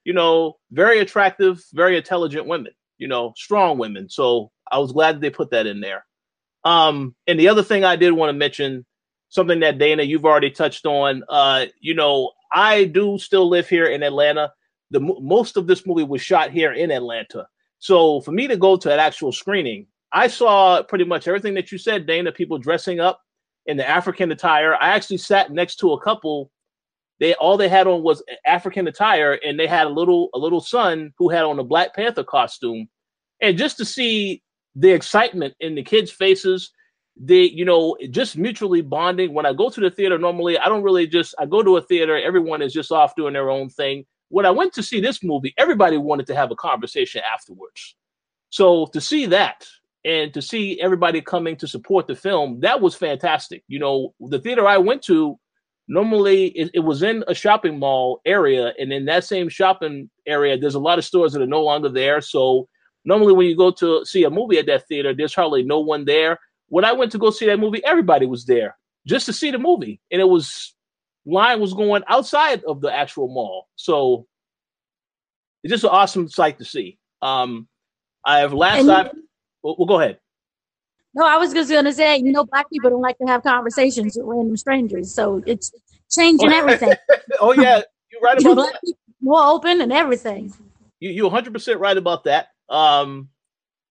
you 0.05 0.13
know, 0.13 0.57
very 0.71 0.99
attractive, 1.01 1.63
very 1.73 1.97
intelligent 1.97 2.47
women. 2.47 2.73
you 3.03 3.09
know, 3.09 3.33
strong 3.37 3.79
women. 3.79 4.09
So 4.09 4.53
I 4.71 4.79
was 4.79 4.93
glad 4.93 5.21
they 5.21 5.31
put 5.31 5.51
that 5.51 5.67
in 5.67 5.81
there. 5.81 6.07
Um, 6.65 7.17
and 7.27 7.39
the 7.39 7.49
other 7.49 7.65
thing 7.65 7.85
I 7.85 7.97
did 7.97 8.13
want 8.13 8.29
to 8.29 8.33
mention, 8.33 8.87
something 9.29 9.59
that 9.61 9.79
Dana, 9.79 10.05
you've 10.05 10.25
already 10.25 10.51
touched 10.51 10.87
on. 10.87 11.25
Uh, 11.29 11.67
you 11.81 11.95
know, 11.95 12.31
I 12.53 12.85
do 12.85 13.19
still 13.19 13.49
live 13.49 13.69
here 13.69 13.87
in 13.87 14.05
Atlanta. 14.05 14.53
The 14.93 15.01
most 15.01 15.57
of 15.57 15.67
this 15.67 15.85
movie 15.85 16.05
was 16.05 16.23
shot 16.23 16.53
here 16.53 16.73
in 16.73 16.93
Atlanta. 16.93 17.49
So 17.81 18.21
for 18.21 18.31
me 18.31 18.47
to 18.47 18.57
go 18.57 18.77
to 18.77 18.93
an 18.93 19.01
actual 19.01 19.33
screening, 19.33 19.89
I 20.13 20.29
saw 20.29 20.83
pretty 20.83 21.05
much 21.05 21.27
everything 21.27 21.55
that 21.55 21.73
you 21.73 21.79
said, 21.79 22.07
Dana. 22.07 22.31
People 22.31 22.59
dressing 22.59 23.01
up 23.01 23.21
in 23.67 23.77
the 23.77 23.89
African 23.89 24.31
attire. 24.31 24.75
I 24.75 24.91
actually 24.91 25.17
sat 25.17 25.51
next 25.51 25.77
to 25.77 25.93
a 25.93 26.01
couple. 26.01 26.53
They 27.23 27.35
all 27.35 27.57
they 27.57 27.69
had 27.69 27.87
on 27.87 28.03
was 28.03 28.21
African 28.45 28.89
attire, 28.89 29.39
and 29.47 29.57
they 29.57 29.69
had 29.69 29.87
a 29.87 29.91
little 29.91 30.29
a 30.35 30.39
little 30.39 30.61
son 30.61 31.13
who 31.19 31.29
had 31.29 31.45
on 31.45 31.61
a 31.61 31.63
Black 31.63 31.95
Panther 31.95 32.25
costume. 32.25 32.89
And 33.41 33.57
just 33.57 33.77
to 33.77 33.85
see 33.85 34.43
the 34.75 34.91
excitement 34.91 35.55
in 35.61 35.77
the 35.77 35.85
kids' 35.85 36.11
faces, 36.11 36.73
they 37.17 37.43
you 37.43 37.65
know 37.65 37.97
just 38.11 38.37
mutually 38.37 38.83
bonding. 38.83 39.35
When 39.35 39.47
i 39.47 39.53
go 39.53 39.71
to 39.71 39.81
the 39.81 39.89
theater 39.89 40.19
normally 40.19 40.59
i 40.59 40.65
don't 40.65 40.83
really 40.83 41.07
just 41.07 41.37
i 41.39 41.47
go 41.47 41.63
to 41.63 41.77
a 41.77 41.83
theater 41.83 42.21
everyone 42.21 42.61
is 42.61 42.73
just 42.73 42.91
off 42.91 43.15
doing 43.15 43.35
their 43.35 43.51
own 43.51 43.69
thing. 43.69 44.05
When 44.31 44.45
i 44.45 44.51
went 44.51 44.73
to 44.73 44.83
see 44.83 45.01
this 45.01 45.23
movie 45.23 45.55
everybody 45.57 45.99
wanted 45.99 46.27
to 46.27 46.35
have 46.35 46.51
a 46.51 46.57
conversation 46.57 47.23
afterwards. 47.33 47.95
So 48.51 48.87
to 48.87 49.01
see 49.01 49.27
that 49.27 49.65
and 50.05 50.35
to 50.35 50.43
see 50.43 50.81
everybody 50.81 51.21
coming 51.21 51.55
to 51.59 51.69
support 51.69 52.09
the 52.09 52.17
film 52.17 52.59
that 52.63 52.81
was 52.81 52.97
fantastic. 52.97 53.63
You 53.69 53.79
know 53.79 54.13
the 54.19 54.41
theater 54.41 54.67
i 54.67 54.79
went 54.79 55.03
to 55.03 55.39
normally 55.89 56.47
it, 56.49 56.71
it 56.75 56.81
was 56.81 57.03
in 57.03 57.25
a 57.29 57.35
shopping 57.35 57.79
mall 57.79 58.21
area 58.25 58.73
and 58.79 58.93
in 58.93 59.05
that 59.05 59.25
same 59.25 59.49
shopping 59.49 60.09
area 60.27 60.57
there's 60.57 60.77
a 60.77 60.81
lot 60.81 60.99
of 60.99 61.05
stores 61.05 61.33
that 61.33 61.43
are 61.43 61.47
no 61.47 61.63
longer 61.63 61.89
there 61.89 62.21
so 62.21 62.69
normally 63.05 63.33
when 63.33 63.47
you 63.47 63.57
go 63.57 63.71
to 63.71 64.05
see 64.05 64.25
a 64.25 64.31
movie 64.31 64.59
at 64.59 64.67
that 64.67 64.87
theater 64.87 65.13
there's 65.13 65.35
hardly 65.35 65.63
no 65.63 65.81
one 65.81 66.05
there 66.05 66.39
when 66.73 66.87
I 66.87 66.93
went 66.93 67.13
to 67.13 67.19
go 67.19 67.29
see 67.29 67.45
that 67.47 67.61
movie, 67.61 67.85
everybody 67.85 68.25
was 68.25 68.47
there 68.47 68.79
just 69.07 69.27
to 69.27 69.33
see 69.35 69.51
the 69.51 69.59
movie, 69.59 70.01
and 70.11 70.23
it 70.23 70.25
was 70.25 70.75
line 71.27 71.61
was 71.61 71.75
going 71.75 72.03
outside 72.09 72.65
of 72.65 72.81
the 72.81 72.91
actual 72.91 73.29
mall. 73.29 73.69
So 73.77 74.27
it's 75.63 75.71
just 75.71 75.85
an 75.85 75.91
awesome 75.91 76.31
sight 76.31 76.57
to 76.61 76.65
see. 76.65 76.99
Um, 77.21 77.69
I 78.25 78.39
have 78.39 78.55
last 78.55 78.87
time. 78.87 79.11
Well, 79.63 79.77
well, 79.79 79.87
go 79.87 80.01
ahead. 80.01 80.19
No, 81.15 81.27
I 81.27 81.37
was 81.37 81.53
just 81.53 81.71
gonna 81.71 81.93
say, 81.93 82.17
you 82.19 82.33
know, 82.33 82.45
black 82.45 82.71
people 82.71 82.91
don't 82.91 83.03
like 83.03 83.19
to 83.19 83.27
have 83.27 83.43
conversations 83.43 84.17
with 84.17 84.27
random 84.27 84.57
strangers, 84.57 85.15
so 85.15 85.43
it's 85.47 85.73
changing 86.11 86.53
everything. 86.53 86.93
oh 87.41 87.53
yeah, 87.53 87.83
you're 88.11 88.21
right 88.21 88.41
about 88.41 88.55
black 88.55 88.73
that. 88.83 88.95
More 89.21 89.45
open 89.45 89.81
and 89.81 89.93
everything. 89.93 90.53
You 91.01 91.11
you 91.11 91.25
100 91.25 91.53
percent 91.53 91.81
right 91.81 91.97
about 91.97 92.25
that. 92.25 92.49
Um, 92.69 93.29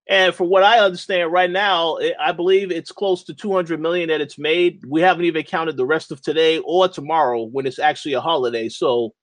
and 0.08 0.34
for 0.34 0.44
what 0.44 0.64
I 0.64 0.80
understand 0.80 1.32
right 1.32 1.50
now, 1.50 1.98
I 2.20 2.32
believe 2.32 2.72
it's 2.72 2.90
close 2.90 3.22
to 3.24 3.34
200 3.34 3.80
million 3.80 4.08
that 4.08 4.20
it's 4.20 4.36
made. 4.36 4.82
We 4.86 5.00
haven't 5.00 5.24
even 5.24 5.44
counted 5.44 5.76
the 5.76 5.86
rest 5.86 6.10
of 6.10 6.20
today 6.20 6.58
or 6.58 6.88
tomorrow 6.88 7.44
when 7.44 7.66
it's 7.66 7.78
actually 7.78 8.14
a 8.14 8.20
holiday. 8.20 8.68
So 8.68 9.14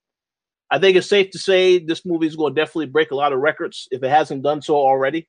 I 0.72 0.80
think 0.80 0.96
it's 0.96 1.10
safe 1.10 1.32
to 1.32 1.40
say 1.40 1.80
this 1.80 2.06
movie 2.06 2.28
is 2.28 2.36
going 2.36 2.56
to 2.56 2.62
definitely 2.62 2.88
break 2.88 3.12
a 3.12 3.16
lot 3.16 3.34
of 3.34 3.40
records 3.40 3.88
if 3.92 4.04
it 4.04 4.10
hasn't 4.10 4.44
done 4.44 4.62
so 4.62 4.76
already. 4.76 5.28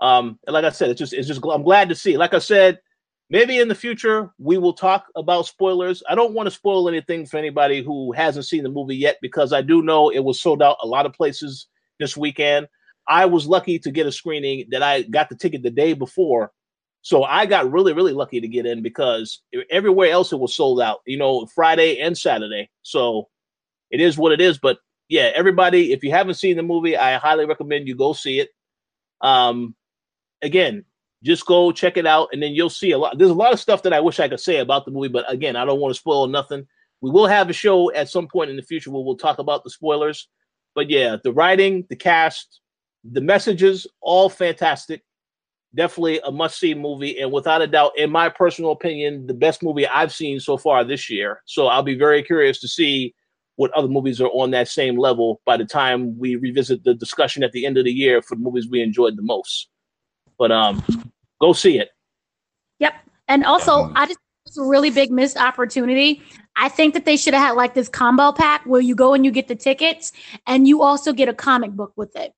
Um, 0.00 0.38
and 0.46 0.54
like 0.54 0.64
I 0.64 0.70
said, 0.70 0.90
it's 0.90 0.98
just 0.98 1.12
it's 1.12 1.28
just 1.28 1.40
I'm 1.44 1.62
glad 1.62 1.88
to 1.90 1.94
see. 1.94 2.16
Like 2.16 2.34
I 2.34 2.38
said, 2.38 2.80
maybe 3.28 3.58
in 3.58 3.68
the 3.68 3.74
future 3.74 4.30
we 4.38 4.58
will 4.58 4.72
talk 4.72 5.06
about 5.14 5.46
spoilers. 5.46 6.02
I 6.08 6.14
don't 6.14 6.34
want 6.34 6.46
to 6.46 6.50
spoil 6.50 6.88
anything 6.88 7.26
for 7.26 7.36
anybody 7.36 7.82
who 7.82 8.12
hasn't 8.12 8.46
seen 8.46 8.62
the 8.62 8.70
movie 8.70 8.96
yet 8.96 9.18
because 9.20 9.52
I 9.52 9.62
do 9.62 9.82
know 9.82 10.10
it 10.10 10.24
was 10.24 10.40
sold 10.40 10.62
out 10.62 10.78
a 10.82 10.86
lot 10.86 11.06
of 11.06 11.12
places 11.12 11.66
this 11.98 12.16
weekend. 12.16 12.66
I 13.08 13.26
was 13.26 13.46
lucky 13.46 13.78
to 13.80 13.90
get 13.90 14.06
a 14.06 14.12
screening 14.12 14.66
that 14.70 14.82
I 14.82 15.02
got 15.02 15.28
the 15.28 15.36
ticket 15.36 15.62
the 15.62 15.70
day 15.70 15.92
before. 15.92 16.52
So 17.02 17.24
I 17.24 17.46
got 17.46 17.70
really, 17.70 17.92
really 17.92 18.12
lucky 18.12 18.40
to 18.40 18.48
get 18.48 18.66
in 18.66 18.82
because 18.82 19.40
everywhere 19.70 20.10
else 20.10 20.32
it 20.32 20.38
was 20.38 20.54
sold 20.54 20.80
out, 20.80 20.98
you 21.06 21.16
know, 21.16 21.46
Friday 21.54 21.98
and 21.98 22.16
Saturday. 22.16 22.68
So 22.82 23.28
it 23.90 24.00
is 24.00 24.18
what 24.18 24.32
it 24.32 24.40
is. 24.40 24.58
But 24.58 24.78
yeah, 25.08 25.32
everybody, 25.34 25.92
if 25.92 26.04
you 26.04 26.10
haven't 26.10 26.34
seen 26.34 26.56
the 26.56 26.62
movie, 26.62 26.96
I 26.96 27.16
highly 27.16 27.46
recommend 27.46 27.88
you 27.88 27.96
go 27.96 28.12
see 28.12 28.38
it. 28.38 28.50
Um, 29.22 29.74
again, 30.42 30.84
just 31.22 31.44
go 31.46 31.70
check 31.70 31.96
it 31.96 32.06
out, 32.06 32.28
and 32.32 32.42
then 32.42 32.52
you'll 32.52 32.70
see 32.70 32.92
a 32.92 32.98
lot. 32.98 33.18
There's 33.18 33.30
a 33.30 33.34
lot 33.34 33.52
of 33.52 33.60
stuff 33.60 33.82
that 33.82 33.92
I 33.92 34.00
wish 34.00 34.20
I 34.20 34.28
could 34.28 34.40
say 34.40 34.58
about 34.58 34.84
the 34.84 34.90
movie, 34.90 35.08
but 35.08 35.30
again, 35.30 35.56
I 35.56 35.64
don't 35.64 35.80
want 35.80 35.94
to 35.94 35.98
spoil 35.98 36.26
nothing. 36.26 36.66
We 37.02 37.10
will 37.10 37.26
have 37.26 37.50
a 37.50 37.54
show 37.54 37.92
at 37.92 38.08
some 38.08 38.28
point 38.28 38.50
in 38.50 38.56
the 38.56 38.62
future 38.62 38.90
where 38.90 39.02
we'll 39.02 39.16
talk 39.16 39.38
about 39.38 39.64
the 39.64 39.70
spoilers. 39.70 40.28
But 40.74 40.88
yeah, 40.88 41.16
the 41.22 41.32
writing, 41.32 41.86
the 41.88 41.96
cast, 41.96 42.60
the 43.04 43.20
messages 43.20 43.86
all 44.00 44.28
fantastic 44.28 45.02
definitely 45.74 46.20
a 46.24 46.32
must 46.32 46.58
see 46.58 46.74
movie 46.74 47.18
and 47.20 47.30
without 47.30 47.62
a 47.62 47.66
doubt 47.66 47.92
in 47.96 48.10
my 48.10 48.28
personal 48.28 48.72
opinion 48.72 49.26
the 49.26 49.34
best 49.34 49.62
movie 49.62 49.86
i've 49.86 50.12
seen 50.12 50.40
so 50.40 50.56
far 50.56 50.82
this 50.84 51.08
year 51.08 51.42
so 51.46 51.68
i'll 51.68 51.82
be 51.82 51.96
very 51.96 52.22
curious 52.22 52.58
to 52.60 52.66
see 52.66 53.14
what 53.56 53.70
other 53.72 53.88
movies 53.88 54.20
are 54.20 54.28
on 54.28 54.50
that 54.50 54.68
same 54.68 54.98
level 54.98 55.40
by 55.46 55.56
the 55.56 55.64
time 55.64 56.18
we 56.18 56.34
revisit 56.36 56.82
the 56.82 56.94
discussion 56.94 57.42
at 57.42 57.52
the 57.52 57.64
end 57.66 57.78
of 57.78 57.84
the 57.84 57.92
year 57.92 58.20
for 58.20 58.34
the 58.34 58.40
movies 58.40 58.68
we 58.68 58.82
enjoyed 58.82 59.16
the 59.16 59.22
most 59.22 59.68
but 60.40 60.50
um 60.50 60.82
go 61.40 61.52
see 61.52 61.78
it. 61.78 61.90
Yep. 62.80 62.94
And 63.28 63.44
also 63.44 63.92
i 63.94 64.06
just 64.06 64.18
it's 64.46 64.56
a 64.56 64.64
really 64.64 64.90
big 64.90 65.12
missed 65.12 65.36
opportunity. 65.36 66.22
I 66.56 66.68
think 66.68 66.94
that 66.94 67.04
they 67.04 67.16
should 67.16 67.34
have 67.34 67.42
had 67.42 67.52
like 67.52 67.74
this 67.74 67.88
combo 67.88 68.32
pack 68.32 68.64
where 68.66 68.80
you 68.80 68.96
go 68.96 69.14
and 69.14 69.24
you 69.24 69.30
get 69.30 69.46
the 69.46 69.54
tickets 69.54 70.12
and 70.44 70.66
you 70.66 70.82
also 70.82 71.12
get 71.12 71.28
a 71.28 71.34
comic 71.34 71.70
book 71.70 71.92
with 71.94 72.16
it. 72.16 72.32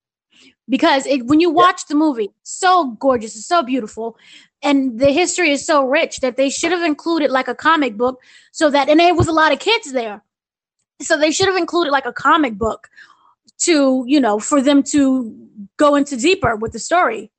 Because 0.68 1.06
it, 1.06 1.26
when 1.26 1.40
you 1.40 1.48
watch 1.48 1.86
the 1.86 1.94
movie, 1.94 2.28
so 2.42 2.90
gorgeous, 3.00 3.34
it's 3.34 3.46
so 3.46 3.62
beautiful, 3.62 4.16
and 4.62 5.00
the 5.00 5.10
history 5.10 5.50
is 5.50 5.64
so 5.66 5.86
rich 5.86 6.18
that 6.20 6.36
they 6.36 6.50
should 6.50 6.70
have 6.70 6.82
included 6.82 7.30
like 7.30 7.48
a 7.48 7.54
comic 7.54 7.96
book 7.96 8.20
so 8.52 8.70
that 8.70 8.88
and 8.88 9.00
there 9.00 9.14
was 9.14 9.28
a 9.28 9.32
lot 9.32 9.52
of 9.52 9.58
kids 9.58 9.92
there, 9.92 10.22
so 11.00 11.16
they 11.16 11.32
should 11.32 11.48
have 11.48 11.56
included 11.56 11.90
like 11.90 12.06
a 12.06 12.12
comic 12.12 12.54
book 12.58 12.88
to 13.58 14.04
you 14.06 14.20
know 14.20 14.38
for 14.38 14.60
them 14.60 14.82
to 14.82 15.34
go 15.78 15.94
into 15.94 16.16
deeper 16.16 16.54
with 16.56 16.72
the 16.72 16.78
story 16.78 17.30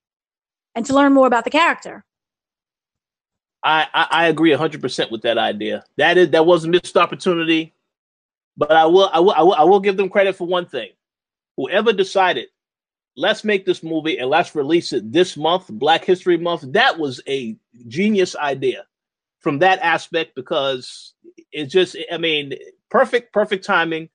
and 0.75 0.85
to 0.85 0.93
learn 0.93 1.13
more 1.13 1.27
about 1.27 1.43
the 1.43 1.49
character. 1.49 2.05
I, 3.63 3.87
I, 3.93 4.07
I 4.11 4.27
agree 4.27 4.51
hundred 4.53 4.81
percent 4.81 5.11
with 5.11 5.21
that 5.21 5.37
idea. 5.37 5.83
That 5.97 6.17
is 6.17 6.29
that 6.31 6.45
was 6.45 6.65
a 6.65 6.69
missed 6.69 6.97
opportunity, 6.97 7.73
but 8.57 8.71
I 8.71 8.85
will 8.85 9.09
I 9.13 9.19
will 9.19 9.31
I 9.31 9.41
will, 9.41 9.53
I 9.53 9.63
will 9.63 9.79
give 9.79 9.97
them 9.97 10.09
credit 10.09 10.35
for 10.35 10.47
one 10.47 10.65
thing. 10.65 10.89
Whoever 11.57 11.93
decided 11.93 12.47
let's 13.15 13.43
make 13.43 13.65
this 13.65 13.83
movie 13.83 14.17
and 14.17 14.29
let's 14.29 14.55
release 14.55 14.93
it 14.93 15.11
this 15.11 15.37
month, 15.37 15.67
Black 15.69 16.03
History 16.03 16.37
Month. 16.37 16.63
That 16.73 16.97
was 16.97 17.21
a 17.27 17.55
genius 17.87 18.35
idea 18.35 18.85
from 19.39 19.59
that 19.59 19.79
aspect 19.79 20.35
because 20.35 21.13
it's 21.51 21.71
just, 21.71 21.95
I 22.11 22.17
mean, 22.17 22.53
perfect, 22.89 23.33
perfect 23.33 23.65
timing, 23.65 24.09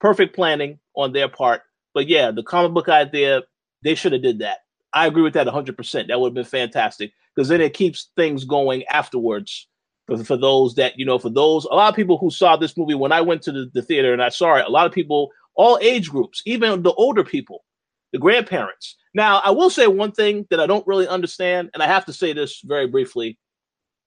perfect 0.00 0.34
planning 0.34 0.78
on 0.94 1.12
their 1.12 1.28
part. 1.28 1.62
But 1.94 2.08
yeah, 2.08 2.30
the 2.30 2.42
comic 2.42 2.72
book 2.72 2.88
idea, 2.88 3.42
they 3.82 3.94
should 3.94 4.12
have 4.12 4.22
did 4.22 4.40
that. 4.40 4.58
I 4.94 5.06
agree 5.06 5.22
with 5.22 5.34
that 5.34 5.48
100%. 5.48 6.08
That 6.08 6.20
would 6.20 6.28
have 6.28 6.34
been 6.34 6.44
fantastic 6.44 7.12
because 7.34 7.48
then 7.48 7.60
it 7.60 7.74
keeps 7.74 8.10
things 8.16 8.44
going 8.44 8.84
afterwards 8.84 9.68
for, 10.06 10.22
for 10.22 10.36
those 10.36 10.76
that, 10.76 10.98
you 10.98 11.04
know, 11.04 11.18
for 11.18 11.30
those, 11.30 11.64
a 11.64 11.74
lot 11.74 11.88
of 11.88 11.96
people 11.96 12.16
who 12.16 12.30
saw 12.30 12.56
this 12.56 12.76
movie 12.76 12.94
when 12.94 13.12
I 13.12 13.20
went 13.20 13.42
to 13.42 13.52
the, 13.52 13.70
the 13.74 13.82
theater 13.82 14.12
and 14.12 14.22
I 14.22 14.28
saw 14.28 14.54
it, 14.54 14.66
a 14.66 14.70
lot 14.70 14.86
of 14.86 14.92
people, 14.92 15.30
all 15.56 15.78
age 15.82 16.10
groups, 16.10 16.42
even 16.46 16.82
the 16.82 16.92
older 16.92 17.24
people, 17.24 17.64
the 18.12 18.18
grandparents. 18.18 18.96
Now, 19.14 19.40
I 19.44 19.50
will 19.50 19.70
say 19.70 19.86
one 19.86 20.12
thing 20.12 20.46
that 20.50 20.60
I 20.60 20.66
don't 20.66 20.86
really 20.86 21.08
understand, 21.08 21.70
and 21.74 21.82
I 21.82 21.86
have 21.86 22.04
to 22.06 22.12
say 22.12 22.32
this 22.32 22.60
very 22.64 22.86
briefly. 22.86 23.38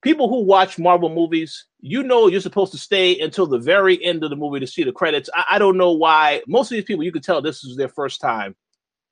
People 0.04 0.30
who 0.30 0.44
watch 0.44 0.78
Marvel 0.78 1.10
movies, 1.10 1.66
you 1.80 2.04
know, 2.04 2.28
you're 2.28 2.40
supposed 2.40 2.72
to 2.72 2.78
stay 2.78 3.20
until 3.20 3.48
the 3.48 3.58
very 3.58 4.04
end 4.04 4.24
of 4.24 4.30
the 4.30 4.36
movie 4.36 4.60
to 4.60 4.68
see 4.68 4.84
the 4.84 4.92
credits. 4.92 5.30
I, 5.34 5.46
I 5.52 5.60
don't 5.60 5.78
know 5.78 5.92
why. 5.92 6.44
Most 6.48 6.72
of 6.72 6.76
these 6.76 6.86
people, 6.86 7.04
you 7.04 7.12
could 7.12 7.24
tell 7.24 7.42
this 7.42 7.64
is 7.64 7.76
their 7.76 7.90
first 7.90 8.22
time. 8.22 8.56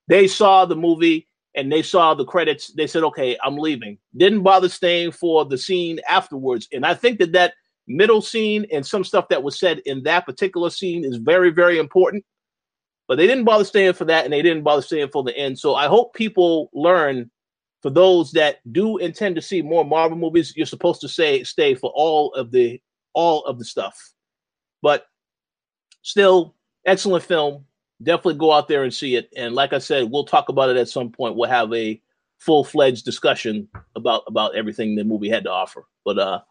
They 0.07 0.27
saw 0.27 0.65
the 0.65 0.75
movie 0.75 1.27
and 1.55 1.71
they 1.71 1.81
saw 1.81 2.13
the 2.13 2.25
credits. 2.25 2.67
They 2.67 2.87
said, 2.87 3.03
okay, 3.03 3.37
I'm 3.43 3.57
leaving. 3.57 3.97
Didn't 4.15 4.43
bother 4.43 4.69
staying 4.69 5.11
for 5.11 5.45
the 5.45 5.57
scene 5.57 5.99
afterwards. 6.09 6.67
And 6.71 6.85
I 6.85 6.93
think 6.93 7.19
that 7.19 7.31
that 7.31 7.53
middle 7.87 8.21
scene 8.21 8.65
and 8.71 8.85
some 8.85 9.03
stuff 9.03 9.29
that 9.29 9.43
was 9.43 9.59
said 9.59 9.79
in 9.85 10.03
that 10.03 10.25
particular 10.25 10.69
scene 10.69 11.05
is 11.05 11.17
very, 11.17 11.49
very 11.49 11.77
important. 11.77 12.23
But 13.07 13.17
they 13.17 13.27
didn't 13.27 13.43
bother 13.43 13.63
staying 13.63 13.93
for 13.93 14.05
that, 14.05 14.25
and 14.25 14.33
they 14.33 14.41
didn't 14.41 14.63
bother 14.63 14.81
staying 14.81 15.09
for 15.09 15.23
the 15.23 15.37
end. 15.37 15.59
So 15.59 15.75
I 15.75 15.87
hope 15.87 16.13
people 16.13 16.69
learn. 16.73 17.29
For 17.81 17.91
those 17.91 18.31
that 18.31 18.61
do 18.71 18.97
intend 18.97 19.35
to 19.35 19.43
see 19.43 19.61
more 19.61 19.85
Marvel 19.85 20.17
movies, 20.17 20.53
you're 20.55 20.65
supposed 20.65 21.01
to 21.01 21.07
say 21.07 21.43
stay 21.43 21.75
for 21.75 21.91
all 21.93 22.33
of 22.33 22.49
the 22.49 22.81
all 23.13 23.45
of 23.45 23.59
the 23.59 23.65
stuff. 23.65 23.95
But 24.81 25.05
still, 26.01 26.55
excellent 26.87 27.23
film. 27.23 27.65
Definitely 28.03 28.39
go 28.39 28.51
out 28.51 28.67
there 28.67 28.83
and 28.83 28.93
see 28.93 29.15
it. 29.15 29.29
And 29.37 29.55
like 29.55 29.73
I 29.73 29.79
said, 29.79 30.11
we'll 30.11 30.25
talk 30.25 30.49
about 30.49 30.69
it 30.69 30.77
at 30.77 30.89
some 30.89 31.11
point. 31.11 31.35
We'll 31.35 31.49
have 31.49 31.71
a 31.73 32.01
full 32.37 32.63
fledged 32.63 33.05
discussion 33.05 33.67
about 33.95 34.23
about 34.27 34.55
everything 34.55 34.95
the 34.95 35.03
movie 35.03 35.29
had 35.29 35.43
to 35.45 35.51
offer. 35.51 35.85
But 36.03 36.19
uh 36.19 36.41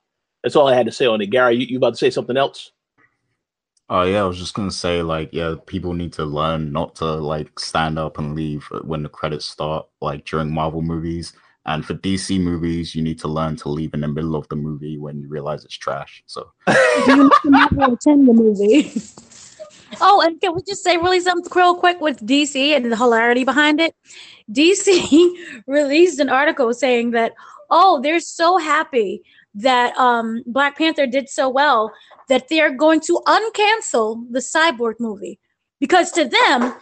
that's 0.42 0.56
all 0.56 0.68
I 0.68 0.74
had 0.74 0.86
to 0.86 0.92
say 0.92 1.06
on 1.06 1.20
it. 1.20 1.30
Gary, 1.30 1.56
you, 1.56 1.66
you 1.66 1.76
about 1.78 1.90
to 1.90 1.96
say 1.96 2.10
something 2.10 2.36
else? 2.36 2.72
Oh 3.90 4.02
yeah, 4.02 4.22
I 4.22 4.26
was 4.26 4.38
just 4.38 4.54
gonna 4.54 4.70
say 4.70 5.02
like 5.02 5.30
yeah, 5.32 5.54
people 5.66 5.92
need 5.92 6.12
to 6.14 6.24
learn 6.24 6.72
not 6.72 6.94
to 6.96 7.04
like 7.04 7.58
stand 7.58 7.98
up 7.98 8.18
and 8.18 8.34
leave 8.34 8.64
when 8.82 9.02
the 9.02 9.08
credits 9.08 9.46
start, 9.46 9.86
like 10.00 10.24
during 10.24 10.52
Marvel 10.52 10.82
movies. 10.82 11.34
And 11.66 11.84
for 11.84 11.94
DC 11.94 12.38
movies, 12.40 12.94
you 12.94 13.02
need 13.02 13.18
to 13.20 13.28
learn 13.28 13.56
to 13.56 13.70
leave 13.70 13.94
in 13.94 14.00
the 14.00 14.08
middle 14.08 14.36
of 14.36 14.46
the 14.48 14.56
movie 14.56 14.98
when 14.98 15.20
you 15.20 15.28
realize 15.28 15.64
it's 15.64 15.76
trash. 15.76 16.22
So 16.26 16.50
you 17.06 17.30
never 17.44 17.92
attend 17.92 18.28
the 18.28 18.34
movie. 18.34 18.92
Oh, 20.00 20.22
and 20.24 20.40
can 20.40 20.54
we 20.54 20.62
just 20.62 20.82
say 20.82 20.96
really 20.96 21.20
something 21.20 21.50
real 21.54 21.74
quick 21.74 22.00
with 22.00 22.24
DC 22.26 22.56
and 22.76 22.90
the 22.90 22.96
hilarity 22.96 23.44
behind 23.44 23.80
it? 23.80 23.94
DC 24.52 25.28
released 25.66 26.20
an 26.20 26.28
article 26.28 26.72
saying 26.74 27.12
that, 27.12 27.32
oh, 27.70 28.00
they're 28.02 28.20
so 28.20 28.58
happy 28.58 29.22
that 29.54 29.96
um, 29.96 30.42
Black 30.46 30.76
Panther 30.76 31.06
did 31.06 31.28
so 31.28 31.48
well 31.48 31.92
that 32.28 32.48
they're 32.48 32.74
going 32.74 33.00
to 33.00 33.20
uncancel 33.26 34.24
the 34.30 34.40
Cyborg 34.40 34.94
movie 34.98 35.38
because 35.80 36.10
to 36.12 36.24
them, 36.24 36.74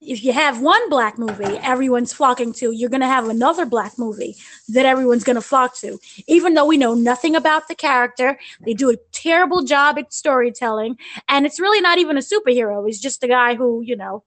if 0.00 0.24
you 0.24 0.32
have 0.32 0.60
one 0.60 0.88
black 0.88 1.18
movie 1.18 1.58
everyone's 1.58 2.12
flocking 2.12 2.52
to, 2.54 2.72
you're 2.72 2.88
going 2.88 3.00
to 3.00 3.06
have 3.06 3.28
another 3.28 3.66
black 3.66 3.98
movie 3.98 4.36
that 4.68 4.86
everyone's 4.86 5.24
going 5.24 5.36
to 5.36 5.42
flock 5.42 5.76
to. 5.76 5.98
Even 6.26 6.54
though 6.54 6.64
we 6.64 6.76
know 6.76 6.94
nothing 6.94 7.36
about 7.36 7.68
the 7.68 7.74
character, 7.74 8.38
they 8.64 8.74
do 8.74 8.90
a 8.90 8.96
terrible 9.12 9.62
job 9.62 9.98
at 9.98 10.12
storytelling, 10.12 10.96
and 11.28 11.44
it's 11.44 11.60
really 11.60 11.80
not 11.80 11.98
even 11.98 12.16
a 12.16 12.20
superhero. 12.20 12.86
He's 12.86 13.00
just 13.00 13.22
a 13.22 13.28
guy 13.28 13.54
who, 13.54 13.82
you 13.82 13.96
know, 13.96 14.24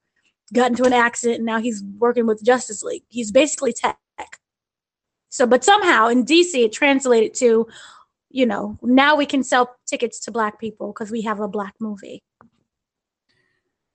got 0.53 0.69
into 0.69 0.83
an 0.83 0.93
accident 0.93 1.37
and 1.37 1.45
now 1.45 1.59
he's 1.59 1.83
working 1.97 2.27
with 2.27 2.43
Justice 2.43 2.83
League. 2.83 3.03
He's 3.09 3.31
basically 3.31 3.73
tech. 3.73 3.97
So, 5.29 5.47
but 5.47 5.63
somehow 5.63 6.09
in 6.09 6.25
DC, 6.25 6.53
it 6.63 6.71
translated 6.71 7.33
to, 7.35 7.67
you 8.29 8.45
know, 8.45 8.77
now 8.83 9.15
we 9.15 9.25
can 9.25 9.43
sell 9.43 9.75
tickets 9.87 10.19
to 10.21 10.31
black 10.31 10.59
people 10.59 10.93
because 10.93 11.09
we 11.09 11.21
have 11.21 11.39
a 11.39 11.47
black 11.47 11.73
movie. 11.79 12.21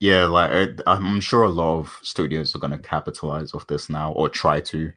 Yeah, 0.00 0.26
like 0.26 0.80
I'm 0.86 1.20
sure 1.20 1.42
a 1.42 1.48
lot 1.48 1.80
of 1.80 1.98
studios 2.02 2.54
are 2.54 2.60
going 2.60 2.70
to 2.70 2.78
capitalize 2.78 3.52
off 3.52 3.66
this 3.66 3.90
now 3.90 4.12
or 4.12 4.28
try 4.28 4.60
to. 4.60 4.92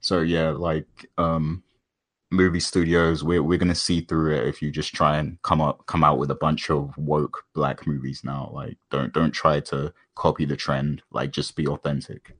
So 0.00 0.20
yeah, 0.20 0.50
like 0.50 0.86
um 1.18 1.62
movie 2.30 2.60
studios, 2.60 3.24
we're 3.24 3.42
we're 3.42 3.58
gonna 3.58 3.74
see 3.74 4.02
through 4.02 4.34
it 4.36 4.46
if 4.46 4.62
you 4.62 4.70
just 4.70 4.94
try 4.94 5.18
and 5.18 5.40
come 5.42 5.60
up 5.60 5.84
come 5.86 6.04
out 6.04 6.18
with 6.18 6.30
a 6.30 6.36
bunch 6.36 6.70
of 6.70 6.96
woke 6.96 7.44
black 7.54 7.86
movies 7.86 8.22
now. 8.22 8.50
Like 8.52 8.78
don't 8.90 9.12
don't 9.12 9.32
try 9.32 9.60
to 9.60 9.92
copy 10.14 10.44
the 10.44 10.56
trend. 10.56 11.02
Like 11.10 11.32
just 11.32 11.56
be 11.56 11.66
authentic. 11.66 12.36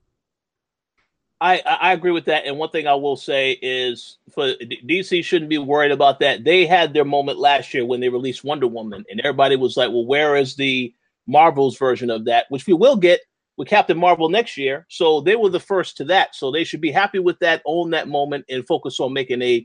I, 1.43 1.63
I 1.65 1.93
agree 1.95 2.11
with 2.11 2.27
that. 2.27 2.45
And 2.45 2.59
one 2.59 2.69
thing 2.69 2.87
I 2.87 2.95
will 2.95 3.17
say 3.17 3.53
is 3.63 4.19
for 4.35 4.53
DC 4.87 5.25
shouldn't 5.25 5.49
be 5.49 5.57
worried 5.57 5.91
about 5.91 6.21
that. 6.21 6.45
They 6.45 6.67
had 6.67 6.93
their 6.93 7.07
moment 7.07 7.39
last 7.39 7.73
year 7.73 7.87
when 7.87 8.01
they 8.01 8.11
released 8.11 8.45
Wonder 8.45 8.67
Woman, 8.67 9.07
and 9.11 9.21
everybody 9.21 9.57
was 9.57 9.77
like, 9.77 9.89
well, 9.89 10.05
where 10.05 10.37
is 10.37 10.57
the 10.57 10.95
Marvel's 11.31 11.79
version 11.79 12.11
of 12.11 12.25
that, 12.27 12.47
which 12.49 12.67
we 12.67 12.73
will 12.73 12.97
get 12.97 13.21
with 13.57 13.69
Captain 13.69 13.99
Marvel 13.99 14.29
next 14.29 14.57
year. 14.57 14.87
So 14.89 15.21
they 15.21 15.37
were 15.37 15.51
the 15.51 15.61
first 15.61 15.97
to 15.99 16.05
that. 16.05 16.35
So 16.35 16.51
they 16.51 16.65
should 16.65 16.81
be 16.81 16.91
happy 16.91 17.19
with 17.19 17.39
that, 17.41 17.63
own 17.65 17.91
that 17.91 18.09
moment, 18.09 18.45
and 18.49 18.67
focus 18.67 19.01
on 19.01 19.13
making 19.13 19.43
a 19.43 19.65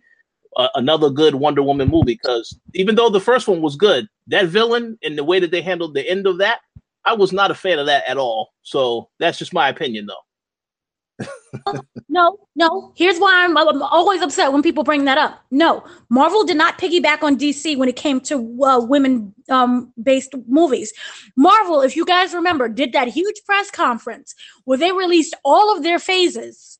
uh, 0.58 0.70
another 0.76 1.10
good 1.10 1.36
Wonder 1.36 1.64
Woman 1.64 1.90
movie. 1.90 2.18
Because 2.22 2.58
even 2.74 2.96
though 2.96 3.10
the 3.10 3.20
first 3.20 3.48
one 3.48 3.62
was 3.62 3.76
good, 3.76 4.08
that 4.28 4.48
villain 4.48 4.98
and 5.04 5.18
the 5.18 5.24
way 5.24 5.40
that 5.40 5.52
they 5.52 5.62
handled 5.62 5.94
the 5.94 6.10
end 6.10 6.28
of 6.28 6.38
that, 6.38 6.60
I 7.04 7.14
was 7.14 7.32
not 7.32 7.52
a 7.52 7.56
fan 7.56 7.80
of 7.80 7.86
that 7.88 8.04
at 8.08 8.18
all. 8.18 8.54
So 8.64 9.10
that's 9.20 9.38
just 9.38 9.54
my 9.54 9.70
opinion, 9.70 10.06
though 10.06 10.25
no, 12.10 12.38
no. 12.56 12.94
Here's 12.96 13.20
why 13.20 13.44
I'm, 13.44 13.58
I'm, 13.58 13.82
always 13.82 14.22
upset 14.22 14.52
when 14.52 14.62
people 14.62 14.84
bring 14.84 15.06
that 15.06 15.18
up. 15.18 15.42
No, 15.52 15.84
Marvel 16.10 16.44
did 16.44 16.58
not 16.58 16.78
piggyback 16.78 17.24
on 17.24 17.38
DC 17.38 17.78
when 17.78 17.90
it 17.90 17.96
came 17.96 18.20
to 18.22 18.64
uh, 18.64 18.80
women 18.80 19.34
um, 19.50 19.94
based 20.02 20.34
movies. 20.48 20.94
Marvel, 21.36 21.82
if 21.82 21.96
you 21.96 22.06
guys 22.06 22.34
remember, 22.34 22.68
did 22.68 22.94
that 22.94 23.08
huge 23.08 23.42
press 23.46 23.72
conference 23.72 24.36
where 24.66 24.78
they 24.78 24.92
released 24.92 25.36
all 25.44 25.76
of 25.76 25.84
their 25.84 26.00
phases. 26.00 26.80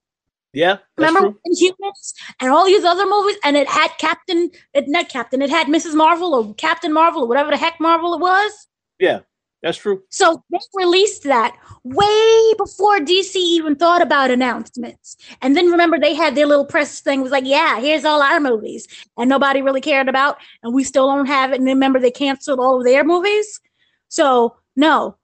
Yeah, 0.54 0.78
remember 0.98 1.34
Inhumans 1.46 2.14
and 2.40 2.50
all 2.50 2.66
these 2.66 2.86
other 2.86 3.06
movies, 3.06 3.36
and 3.44 3.58
it 3.58 3.68
had 3.68 3.90
Captain, 3.98 4.52
it 4.74 4.88
not 4.88 5.10
Captain, 5.10 5.42
it 5.42 5.50
had 5.50 5.68
Mrs. 5.68 5.96
Marvel 5.96 6.34
or 6.34 6.54
Captain 6.56 6.94
Marvel 6.94 7.24
or 7.24 7.28
whatever 7.28 7.52
the 7.52 7.58
heck 7.58 7.80
Marvel 7.82 8.14
it 8.14 8.22
was. 8.22 8.68
Yeah. 8.98 9.20
That's 9.66 9.80
true. 9.80 10.04
So 10.10 10.44
they 10.52 10.60
released 10.76 11.24
that 11.24 11.58
way 11.84 12.54
before 12.56 13.00
DC 13.00 13.36
even 13.36 13.76
thought 13.76 14.04
about 14.04 14.30
announcements. 14.30 15.18
And 15.42 15.58
then 15.58 15.72
remember, 15.72 15.98
they 15.98 16.14
had 16.14 16.36
their 16.36 16.46
little 16.46 16.68
press 16.68 17.00
thing 17.00 17.22
was 17.22 17.32
like, 17.32 17.48
yeah, 17.48 17.80
here's 17.80 18.06
all 18.06 18.22
our 18.22 18.40
movies. 18.40 18.88
And 19.18 19.28
nobody 19.28 19.64
really 19.64 19.82
cared 19.82 20.08
about, 20.08 20.38
and 20.62 20.72
we 20.72 20.84
still 20.84 21.08
don't 21.08 21.26
have 21.26 21.52
it. 21.52 21.58
And 21.58 21.66
remember, 21.66 22.00
they 22.00 22.12
canceled 22.12 22.60
all 22.60 22.78
of 22.78 22.84
their 22.84 23.04
movies. 23.04 23.60
So, 24.08 24.56
no, 24.76 25.18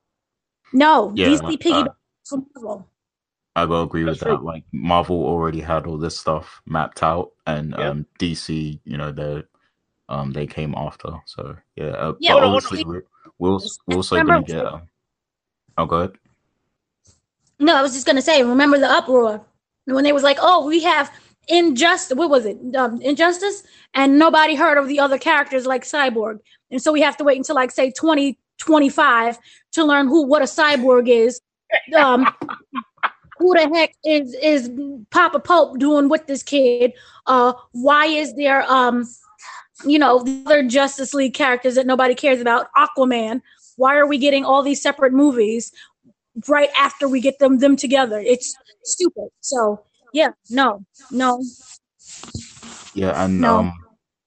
no, 0.73 1.13
yeah, 1.15 1.27
DC 1.27 1.59
piggyback 1.59 1.89
uh, 1.89 1.93
from 2.25 2.47
Marvel. 2.55 2.87
I 3.55 3.65
will 3.65 3.83
agree 3.83 4.05
That's 4.05 4.21
with 4.21 4.27
true. 4.27 4.37
that. 4.37 4.43
Like 4.43 4.63
Marvel 4.71 5.23
already 5.23 5.61
had 5.61 5.85
all 5.85 5.99
this 5.99 6.17
stuff 6.17 6.63
mapped 6.65 7.03
out, 7.03 7.29
and 7.45 7.75
yep. 7.77 7.79
um, 7.79 8.05
DC, 8.19 8.79
you 8.85 8.97
know, 8.97 9.11
they 9.11 9.43
um 10.09 10.31
they 10.31 10.47
came 10.47 10.73
after. 10.75 11.11
So 11.27 11.55
yeah, 11.75 11.89
uh, 11.89 12.13
yeah. 12.19 12.33
But 12.33 12.43
obviously, 12.45 13.03
We'll 13.41 13.59
we'll 13.87 13.97
also 13.97 14.23
gonna 14.23 14.43
get. 14.43 14.63
Uh, 14.63 14.81
oh, 15.79 15.85
go 15.87 15.95
ahead. 15.95 16.11
No, 17.57 17.75
I 17.75 17.81
was 17.81 17.91
just 17.91 18.05
gonna 18.05 18.21
say. 18.21 18.43
Remember 18.43 18.77
the 18.77 18.89
uproar 18.89 19.43
when 19.85 20.03
they 20.03 20.13
was 20.13 20.21
like, 20.21 20.37
"Oh, 20.39 20.67
we 20.67 20.83
have 20.83 21.11
injustice." 21.47 22.15
What 22.15 22.29
was 22.29 22.45
it? 22.45 22.59
Um, 22.75 23.01
injustice, 23.01 23.63
and 23.95 24.19
nobody 24.19 24.53
heard 24.53 24.77
of 24.77 24.87
the 24.87 24.99
other 24.99 25.17
characters 25.17 25.65
like 25.65 25.83
Cyborg, 25.85 26.37
and 26.69 26.79
so 26.79 26.91
we 26.91 27.01
have 27.01 27.17
to 27.17 27.23
wait 27.23 27.37
until 27.37 27.55
like 27.55 27.71
say 27.71 27.91
twenty 27.91 28.37
twenty 28.59 28.89
five 28.89 29.39
to 29.71 29.83
learn 29.83 30.07
who 30.07 30.27
what 30.27 30.43
a 30.43 30.45
cyborg 30.45 31.09
is. 31.09 31.41
Um, 31.95 32.27
who 33.39 33.55
the 33.55 33.67
heck 33.73 33.95
is 34.05 34.35
is 34.35 34.69
Papa 35.09 35.39
Pope 35.39 35.79
doing 35.79 36.09
with 36.09 36.27
this 36.27 36.43
kid? 36.43 36.93
Uh, 37.25 37.53
why 37.71 38.05
is 38.05 38.35
there 38.35 38.71
um 38.71 39.09
you 39.85 39.99
know, 39.99 40.23
the 40.23 40.43
other 40.45 40.63
Justice 40.67 41.13
League 41.13 41.33
characters 41.33 41.75
that 41.75 41.85
nobody 41.85 42.15
cares 42.15 42.41
about, 42.41 42.67
Aquaman. 42.77 43.41
Why 43.77 43.95
are 43.95 44.07
we 44.07 44.17
getting 44.17 44.45
all 44.45 44.61
these 44.63 44.81
separate 44.81 45.13
movies 45.13 45.71
right 46.47 46.69
after 46.77 47.07
we 47.07 47.21
get 47.21 47.39
them 47.39 47.59
them 47.59 47.75
together? 47.75 48.19
It's 48.19 48.55
stupid. 48.83 49.29
So 49.41 49.83
yeah, 50.13 50.31
no, 50.49 50.85
no. 51.11 51.41
Yeah, 52.93 53.23
and 53.23 53.41
no. 53.41 53.59
um 53.59 53.73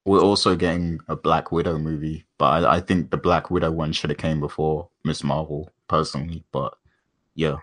we're 0.04 0.20
also 0.20 0.54
getting 0.54 1.00
a 1.08 1.16
Black 1.16 1.50
Widow 1.50 1.78
movie, 1.78 2.26
but 2.36 2.64
I, 2.64 2.76
I 2.76 2.80
think 2.80 3.10
the 3.10 3.16
Black 3.16 3.50
Widow 3.50 3.70
one 3.70 3.92
should 3.92 4.10
have 4.10 4.18
came 4.18 4.38
before 4.38 4.88
Miss 5.02 5.24
Marvel, 5.24 5.70
personally. 5.88 6.44
But 6.52 6.74
yeah, 7.34 7.56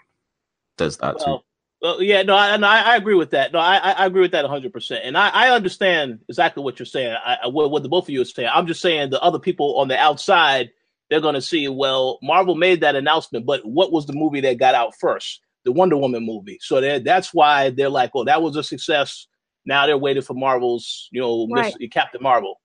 there's 0.77 0.97
that 0.97 1.17
well, 1.19 1.39
too. 1.39 1.43
Well, 1.81 1.99
yeah, 2.01 2.21
no, 2.21 2.35
I, 2.35 2.55
I, 2.57 2.95
agree 2.95 3.15
with 3.15 3.31
that. 3.31 3.53
No, 3.53 3.59
I, 3.59 3.77
I 3.77 4.05
agree 4.05 4.21
with 4.21 4.33
that 4.33 4.43
100. 4.43 4.71
percent 4.71 5.01
And 5.03 5.17
I, 5.17 5.29
I 5.29 5.49
understand 5.49 6.19
exactly 6.29 6.63
what 6.63 6.77
you're 6.77 6.85
saying. 6.85 7.15
I, 7.25 7.47
what, 7.47 7.71
what 7.71 7.81
the 7.81 7.89
both 7.89 8.05
of 8.05 8.11
you 8.11 8.21
are 8.21 8.25
saying. 8.25 8.49
I'm 8.53 8.67
just 8.67 8.81
saying 8.81 9.09
the 9.09 9.21
other 9.21 9.39
people 9.39 9.79
on 9.79 9.87
the 9.87 9.97
outside, 9.97 10.69
they're 11.09 11.21
going 11.21 11.33
to 11.33 11.41
see. 11.41 11.67
Well, 11.67 12.19
Marvel 12.21 12.53
made 12.53 12.81
that 12.81 12.95
announcement, 12.95 13.47
but 13.47 13.65
what 13.65 13.91
was 13.91 14.05
the 14.05 14.13
movie 14.13 14.41
that 14.41 14.59
got 14.59 14.75
out 14.75 14.93
first? 14.99 15.41
The 15.65 15.71
Wonder 15.71 15.97
Woman 15.97 16.23
movie. 16.23 16.59
So 16.61 16.99
that's 16.99 17.33
why 17.33 17.71
they're 17.71 17.89
like, 17.89 18.13
well, 18.13 18.25
that 18.25 18.43
was 18.43 18.55
a 18.55 18.63
success. 18.63 19.25
Now 19.65 19.87
they're 19.87 19.97
waiting 19.97 20.23
for 20.23 20.35
Marvel's, 20.35 21.09
you 21.11 21.21
know, 21.21 21.47
right. 21.51 21.73
Miss, 21.79 21.89
Captain 21.89 22.21
Marvel. 22.21 22.61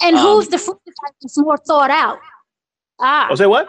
And 0.00 0.14
um, 0.14 0.24
who's 0.24 0.48
the 0.48 0.58
franchise 0.58 1.14
that's 1.22 1.38
more 1.38 1.58
thought 1.58 1.90
out? 1.90 2.18
Ah, 3.00 3.26
I'll 3.26 3.32
oh, 3.32 3.36
say 3.36 3.46
what? 3.46 3.68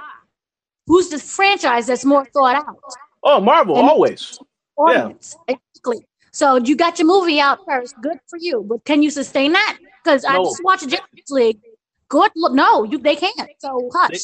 Who's 0.85 1.09
the 1.09 1.19
franchise 1.19 1.87
that's 1.87 2.05
more 2.05 2.25
thought 2.25 2.55
out? 2.55 2.75
Oh, 3.23 3.39
Marvel, 3.39 3.77
and 3.77 3.87
always 3.87 4.39
audience. 4.77 5.35
Yeah. 5.47 5.55
Exactly. 5.55 6.05
So 6.31 6.55
you 6.57 6.75
got 6.75 6.97
your 6.97 7.07
movie 7.07 7.39
out 7.39 7.59
first. 7.67 7.95
Good 8.01 8.19
for 8.27 8.37
you. 8.39 8.65
But 8.67 8.85
can 8.85 9.03
you 9.03 9.11
sustain 9.11 9.51
that? 9.53 9.77
Because 10.03 10.23
no. 10.23 10.29
I 10.29 10.37
just 10.37 10.63
watched 10.63 10.87
Justice 10.87 11.29
League. 11.29 11.59
Good. 12.07 12.31
Look, 12.35 12.53
no, 12.53 12.83
you 12.83 12.97
they 12.97 13.15
can't. 13.15 13.49
So 13.59 13.89
hush. 13.93 14.21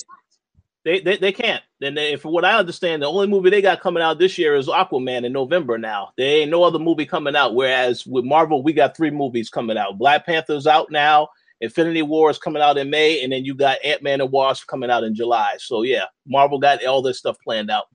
They, 0.86 1.02
they, 1.02 1.18
they 1.18 1.34
can't. 1.34 1.62
And 1.82 1.98
they, 1.98 2.16
from 2.16 2.32
what 2.32 2.46
I 2.46 2.58
understand, 2.58 3.02
the 3.02 3.08
only 3.08 3.28
movie 3.28 3.50
they 3.50 3.62
got 3.62 3.82
coming 3.82 4.02
out 4.02 4.20
this 4.20 4.38
year 4.38 4.56
is 4.56 4.68
Aquaman 4.68 5.26
in 5.26 5.34
November. 5.34 5.78
Now 5.78 6.12
there 6.18 6.42
ain't 6.42 6.52
no 6.52 6.64
other 6.64 6.80
movie 6.80 7.06
coming 7.06 7.36
out. 7.36 7.56
Whereas 7.56 8.06
with 8.06 8.24
Marvel, 8.24 8.64
we 8.64 8.72
got 8.72 8.96
three 8.96 9.12
movies 9.12 9.50
coming 9.50 9.78
out. 9.78 9.98
Black 9.98 10.26
Panther's 10.26 10.66
out 10.66 10.90
now. 10.90 11.28
Infinity 11.60 12.04
War 12.04 12.30
is 12.30 12.38
coming 12.38 12.62
out 12.62 12.78
in 12.78 12.90
May, 12.90 13.24
and 13.24 13.34
then 13.34 13.44
you 13.44 13.56
got 13.56 13.84
Ant 13.84 14.04
Man 14.04 14.22
and 14.22 14.32
Wasp 14.32 14.68
coming 14.68 14.92
out 14.92 15.04
in 15.04 15.16
July. 15.16 15.56
So 15.58 15.82
yeah, 15.82 16.06
Marvel 16.26 16.60
got 16.60 16.86
all 16.86 17.02
this 17.02 17.18
stuff 17.18 17.36
planned 17.44 17.72
out. 17.72 17.86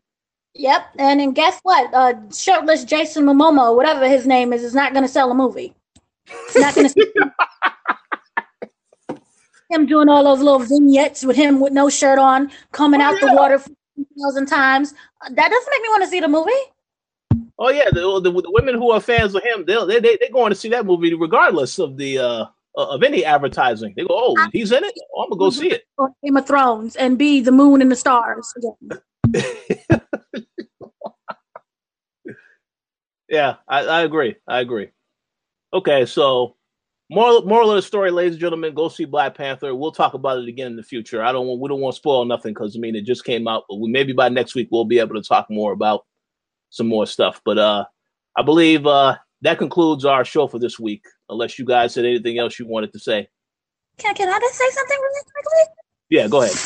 Yep, 0.54 0.86
and 0.98 1.20
then 1.20 1.32
guess 1.32 1.60
what? 1.62 1.92
Uh, 1.94 2.14
shirtless 2.34 2.84
Jason 2.84 3.24
Momoa, 3.24 3.74
whatever 3.74 4.06
his 4.08 4.26
name 4.26 4.52
is, 4.52 4.62
is 4.62 4.74
not 4.74 4.92
going 4.92 5.04
to 5.04 5.08
sell 5.08 5.30
a 5.30 5.34
movie. 5.34 5.74
It's 6.26 6.56
not 6.56 6.74
going 6.74 6.88
to. 6.90 7.32
him 9.70 9.86
doing 9.86 10.08
all 10.08 10.24
those 10.24 10.40
little 10.40 10.58
vignettes 10.58 11.24
with 11.24 11.36
him 11.36 11.58
with 11.58 11.72
no 11.72 11.88
shirt 11.88 12.18
on, 12.18 12.50
coming 12.72 13.00
oh, 13.00 13.04
out 13.04 13.14
yeah. 13.14 13.28
the 13.28 13.34
water 13.34 13.54
a 13.54 14.20
thousand 14.20 14.46
times. 14.46 14.92
Uh, 15.22 15.30
that 15.30 15.50
doesn't 15.50 15.70
make 15.70 15.82
me 15.82 15.88
want 15.88 16.02
to 16.04 16.08
see 16.08 16.20
the 16.20 16.28
movie. 16.28 16.50
Oh 17.58 17.70
yeah, 17.70 17.88
the, 17.90 18.20
the, 18.20 18.30
the, 18.30 18.50
women 18.50 18.74
who 18.74 18.90
are 18.90 19.00
fans 19.00 19.34
of 19.34 19.42
him, 19.42 19.64
they'll, 19.66 19.86
they 19.86 20.00
they 20.00 20.18
they're 20.20 20.30
going 20.30 20.50
to 20.50 20.56
see 20.56 20.68
that 20.70 20.84
movie 20.84 21.14
regardless 21.14 21.78
of 21.78 21.96
the 21.96 22.18
uh 22.18 22.46
uh, 22.76 22.86
of 22.88 23.02
any 23.02 23.24
advertising. 23.24 23.92
They 23.96 24.02
go, 24.04 24.08
"Oh, 24.10 24.48
he's 24.52 24.72
in 24.72 24.82
it. 24.84 24.94
Oh, 25.14 25.22
I'm 25.22 25.30
gonna 25.30 25.38
go 25.38 25.50
see 25.50 25.70
it." 25.70 25.84
Game 26.24 26.36
of 26.36 26.46
Thrones 26.46 26.96
and 26.96 27.18
be 27.18 27.40
the 27.40 27.52
moon 27.52 27.82
and 27.82 27.90
the 27.90 27.96
stars. 27.96 28.52
again. 28.56 29.00
Yeah, 33.32 33.56
I, 33.66 33.86
I 33.86 34.02
agree. 34.02 34.36
I 34.46 34.60
agree. 34.60 34.90
Okay, 35.72 36.04
so 36.04 36.54
moral 37.10 37.46
moral 37.46 37.70
of 37.70 37.76
the 37.76 37.82
story, 37.82 38.10
ladies 38.10 38.34
and 38.34 38.40
gentlemen, 38.42 38.74
go 38.74 38.90
see 38.90 39.06
Black 39.06 39.34
Panther. 39.34 39.74
We'll 39.74 39.90
talk 39.90 40.12
about 40.12 40.38
it 40.38 40.48
again 40.48 40.66
in 40.66 40.76
the 40.76 40.82
future. 40.82 41.24
I 41.24 41.32
don't 41.32 41.46
want 41.46 41.58
we 41.58 41.68
don't 41.70 41.80
want 41.80 41.94
to 41.94 41.96
spoil 41.96 42.26
nothing 42.26 42.52
because 42.52 42.76
I 42.76 42.78
mean 42.78 42.94
it 42.94 43.06
just 43.06 43.24
came 43.24 43.48
out, 43.48 43.64
but 43.70 43.76
we, 43.76 43.90
maybe 43.90 44.12
by 44.12 44.28
next 44.28 44.54
week 44.54 44.68
we'll 44.70 44.84
be 44.84 44.98
able 44.98 45.14
to 45.14 45.26
talk 45.26 45.46
more 45.48 45.72
about 45.72 46.04
some 46.68 46.88
more 46.88 47.06
stuff. 47.06 47.40
But 47.42 47.56
uh 47.56 47.86
I 48.36 48.42
believe 48.42 48.86
uh 48.86 49.16
that 49.40 49.56
concludes 49.56 50.04
our 50.04 50.26
show 50.26 50.46
for 50.46 50.58
this 50.58 50.78
week. 50.78 51.06
Unless 51.30 51.58
you 51.58 51.64
guys 51.64 51.94
had 51.94 52.04
anything 52.04 52.38
else 52.38 52.58
you 52.58 52.66
wanted 52.66 52.92
to 52.92 52.98
say. 52.98 53.26
Can, 53.96 54.14
can 54.14 54.28
I 54.28 54.38
just 54.38 54.56
say 54.56 54.70
something 54.72 54.98
really 55.00 55.24
quickly? 55.32 55.74
Yeah, 56.10 56.28
go 56.28 56.42
ahead. 56.42 56.56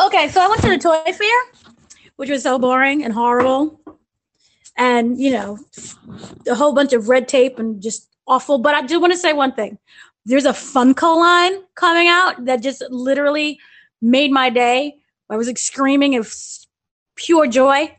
Okay, 0.00 0.28
so 0.30 0.40
I 0.40 0.48
went 0.48 0.62
to 0.62 0.70
the 0.70 0.78
toy 0.78 1.12
fair, 1.12 1.71
which 2.22 2.30
was 2.30 2.44
so 2.44 2.56
boring 2.56 3.02
and 3.02 3.12
horrible. 3.12 3.80
And, 4.76 5.18
you 5.20 5.32
know, 5.32 5.58
a 6.48 6.54
whole 6.54 6.72
bunch 6.72 6.92
of 6.92 7.08
red 7.08 7.26
tape 7.26 7.58
and 7.58 7.82
just 7.82 8.14
awful. 8.28 8.58
But 8.58 8.76
I 8.76 8.82
do 8.82 9.00
want 9.00 9.12
to 9.12 9.18
say 9.18 9.32
one 9.32 9.52
thing. 9.54 9.76
There's 10.24 10.44
a 10.44 10.52
Funko 10.52 11.16
line 11.18 11.64
coming 11.74 12.06
out 12.06 12.44
that 12.44 12.62
just 12.62 12.80
literally 12.90 13.58
made 14.00 14.30
my 14.30 14.50
day. 14.50 14.98
I 15.30 15.36
was 15.36 15.48
like 15.48 15.58
screaming 15.58 16.14
of 16.14 16.32
pure 17.16 17.48
joy. 17.48 17.92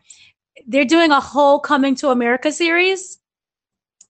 They're 0.67 0.85
doing 0.85 1.11
a 1.11 1.19
whole 1.19 1.59
Coming 1.59 1.93
to 1.95 2.07
America 2.07 2.53
series. 2.53 3.19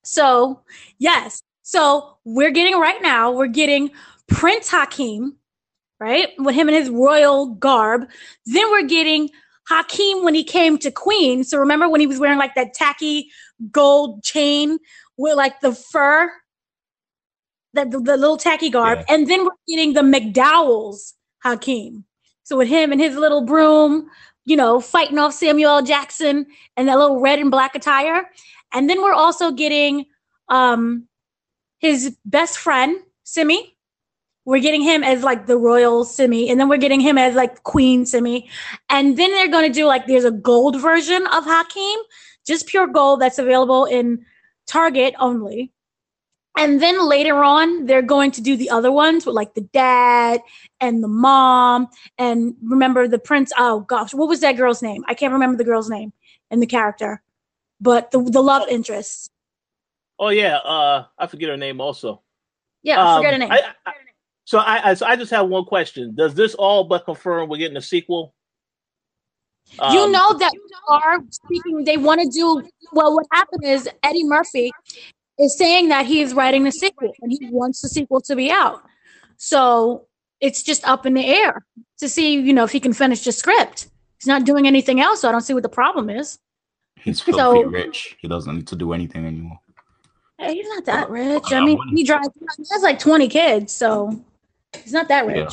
So, 0.03 0.61
yes. 0.99 1.41
So, 1.63 2.17
we're 2.23 2.51
getting 2.51 2.79
right 2.79 3.01
now, 3.01 3.31
we're 3.31 3.47
getting 3.47 3.89
Prince 4.27 4.69
Hakeem, 4.69 5.37
right? 5.99 6.29
With 6.37 6.53
him 6.53 6.69
in 6.69 6.75
his 6.75 6.91
royal 6.91 7.47
garb. 7.55 8.07
Then 8.45 8.69
we're 8.69 8.83
getting 8.83 9.31
Hakeem 9.69 10.23
when 10.23 10.33
he 10.33 10.43
came 10.43 10.77
to 10.79 10.91
Queen. 10.91 11.43
So 11.43 11.57
remember 11.57 11.89
when 11.89 12.01
he 12.01 12.07
was 12.07 12.19
wearing 12.19 12.39
like 12.39 12.55
that 12.55 12.73
tacky 12.73 13.29
gold 13.71 14.23
chain 14.23 14.79
with 15.17 15.35
like 15.35 15.61
the 15.61 15.73
fur, 15.73 16.31
the, 17.73 17.85
the, 17.85 17.99
the 17.99 18.17
little 18.17 18.37
tacky 18.37 18.69
garb. 18.69 18.99
Yeah. 18.99 19.15
And 19.15 19.27
then 19.29 19.43
we're 19.43 19.51
getting 19.67 19.93
the 19.93 20.01
McDowell's 20.01 21.13
Hakeem. 21.43 22.05
So 22.43 22.57
with 22.57 22.67
him 22.67 22.91
and 22.91 22.99
his 22.99 23.15
little 23.15 23.41
broom, 23.41 24.09
you 24.45 24.57
know, 24.57 24.81
fighting 24.81 25.17
off 25.17 25.33
Samuel 25.33 25.77
L. 25.77 25.83
Jackson 25.83 26.45
and 26.75 26.87
that 26.87 26.97
little 26.97 27.21
red 27.21 27.39
and 27.39 27.49
black 27.49 27.75
attire. 27.75 28.29
And 28.73 28.89
then 28.89 29.01
we're 29.01 29.13
also 29.13 29.51
getting 29.51 30.05
um 30.49 31.07
his 31.79 32.17
best 32.25 32.57
friend, 32.57 32.97
Semmi. 33.25 33.72
We're 34.45 34.59
getting 34.59 34.81
him 34.81 35.03
as 35.03 35.23
like 35.23 35.45
the 35.45 35.57
royal 35.57 36.03
Semmi, 36.03 36.49
and 36.49 36.59
then 36.59 36.67
we're 36.67 36.77
getting 36.77 36.99
him 36.99 37.17
as 37.17 37.33
like 37.35 37.63
Queen 37.63 38.03
Semmi. 38.03 38.47
And 38.89 39.17
then 39.17 39.31
they're 39.31 39.47
going 39.47 39.67
to 39.71 39.73
do 39.73 39.85
like 39.85 40.05
there's 40.05 40.25
a 40.25 40.31
gold 40.31 40.81
version 40.81 41.25
of 41.27 41.45
Hakim, 41.45 41.99
just 42.45 42.67
pure 42.67 42.87
gold 42.87 43.21
that's 43.21 43.39
available 43.39 43.85
in 43.85 44.25
Target 44.67 45.15
only. 45.19 45.71
And 46.55 46.81
then 46.81 47.07
later 47.09 47.43
on, 47.43 47.85
they're 47.87 48.03
going 48.03 48.29
to 48.31 48.41
do 48.41 48.55
the 48.55 48.69
other 48.69 48.91
ones 48.91 49.25
with 49.25 49.33
like 49.33 49.55
the 49.55 49.61
dad 49.73 50.39
and 50.79 51.03
the 51.03 51.07
mom. 51.07 51.87
And 52.19 52.55
remember 52.61 53.07
the 53.07 53.17
prince. 53.17 53.51
Oh 53.57 53.79
gosh, 53.79 54.13
what 54.13 54.29
was 54.29 54.41
that 54.41 54.57
girl's 54.57 54.83
name? 54.83 55.03
I 55.07 55.15
can't 55.15 55.33
remember 55.33 55.57
the 55.57 55.63
girl's 55.63 55.89
name 55.89 56.13
and 56.51 56.61
the 56.61 56.67
character, 56.67 57.23
but 57.81 58.11
the, 58.11 58.21
the 58.21 58.41
love 58.41 58.67
interest. 58.69 59.31
Oh 60.19 60.29
yeah, 60.29 60.57
uh 60.57 61.05
I 61.17 61.27
forget 61.27 61.49
her 61.49 61.57
name 61.57 61.81
also. 61.81 62.21
Yeah, 62.83 63.03
I 63.03 63.17
forget 63.17 63.31
her 63.31 63.35
Um, 63.35 63.49
name. 63.49 63.51
I, 63.51 63.73
I, 63.89 63.93
so 64.45 64.59
I, 64.59 64.89
I 64.89 64.93
so 64.95 65.05
I 65.05 65.15
just 65.15 65.31
have 65.31 65.47
one 65.47 65.65
question. 65.65 66.15
Does 66.15 66.33
this 66.35 66.53
all 66.55 66.83
but 66.85 67.05
confirm 67.05 67.49
we're 67.49 67.57
getting 67.57 67.77
a 67.77 67.81
sequel? 67.81 68.33
you 69.91 69.99
Um, 69.99 70.11
know 70.11 70.33
that 70.37 70.51
are 70.89 71.19
speaking 71.31 71.85
they 71.85 71.95
want 71.95 72.19
to 72.21 72.27
do 72.29 72.61
well 72.91 73.15
what 73.15 73.25
happened 73.31 73.63
is 73.63 73.87
eddie 74.03 74.25
murphy 74.25 74.71
is 75.39 75.57
saying 75.57 75.87
that 75.87 76.05
he's 76.05 76.33
writing 76.33 76.65
the 76.65 76.71
sequel 76.71 77.13
and 77.21 77.31
he 77.31 77.39
wants 77.49 77.79
the 77.81 77.87
sequel 77.87 78.19
to 78.19 78.35
be 78.35 78.51
out 78.51 78.83
so 79.37 80.05
it's 80.41 80.63
just 80.63 80.85
up 80.85 81.05
in 81.05 81.13
the 81.13 81.25
air 81.25 81.65
to 81.97 82.09
see 82.09 82.33
you 82.37 82.51
know 82.53 82.65
if 82.65 82.71
he 82.73 82.79
can 82.81 82.91
finish 82.91 83.23
the 83.23 83.31
script 83.31 83.87
he's 84.19 84.27
not 84.27 84.43
doing 84.43 84.67
anything 84.67 84.99
else 84.99 85.21
so 85.21 85.29
i 85.29 85.31
don't 85.31 85.41
see 85.41 85.53
what 85.53 85.63
the 85.63 85.69
problem 85.69 86.09
is 86.09 86.37
He's 86.99 87.19
filthy 87.21 87.39
So- 87.39 87.63
rich. 87.63 88.17
He 88.19 88.27
doesn't 88.27 88.53
need 88.53 88.67
to 88.67 88.75
do 88.75 88.91
anything 88.91 89.25
anymore. 89.25 89.59
he's 90.39 90.67
not 90.75 90.83
that 90.85 91.09
rich 91.09 91.53
i 91.53 91.63
mean 91.63 91.79
he 91.95 92.03
drives 92.03 92.27
he 92.57 92.65
has 92.73 92.83
like 92.83 92.99
20 92.99 93.29
kids 93.29 93.71
so 93.71 94.21
he's 94.81 94.93
not 94.93 95.07
that 95.07 95.25
rich 95.25 95.37
Yeah. 95.37 95.49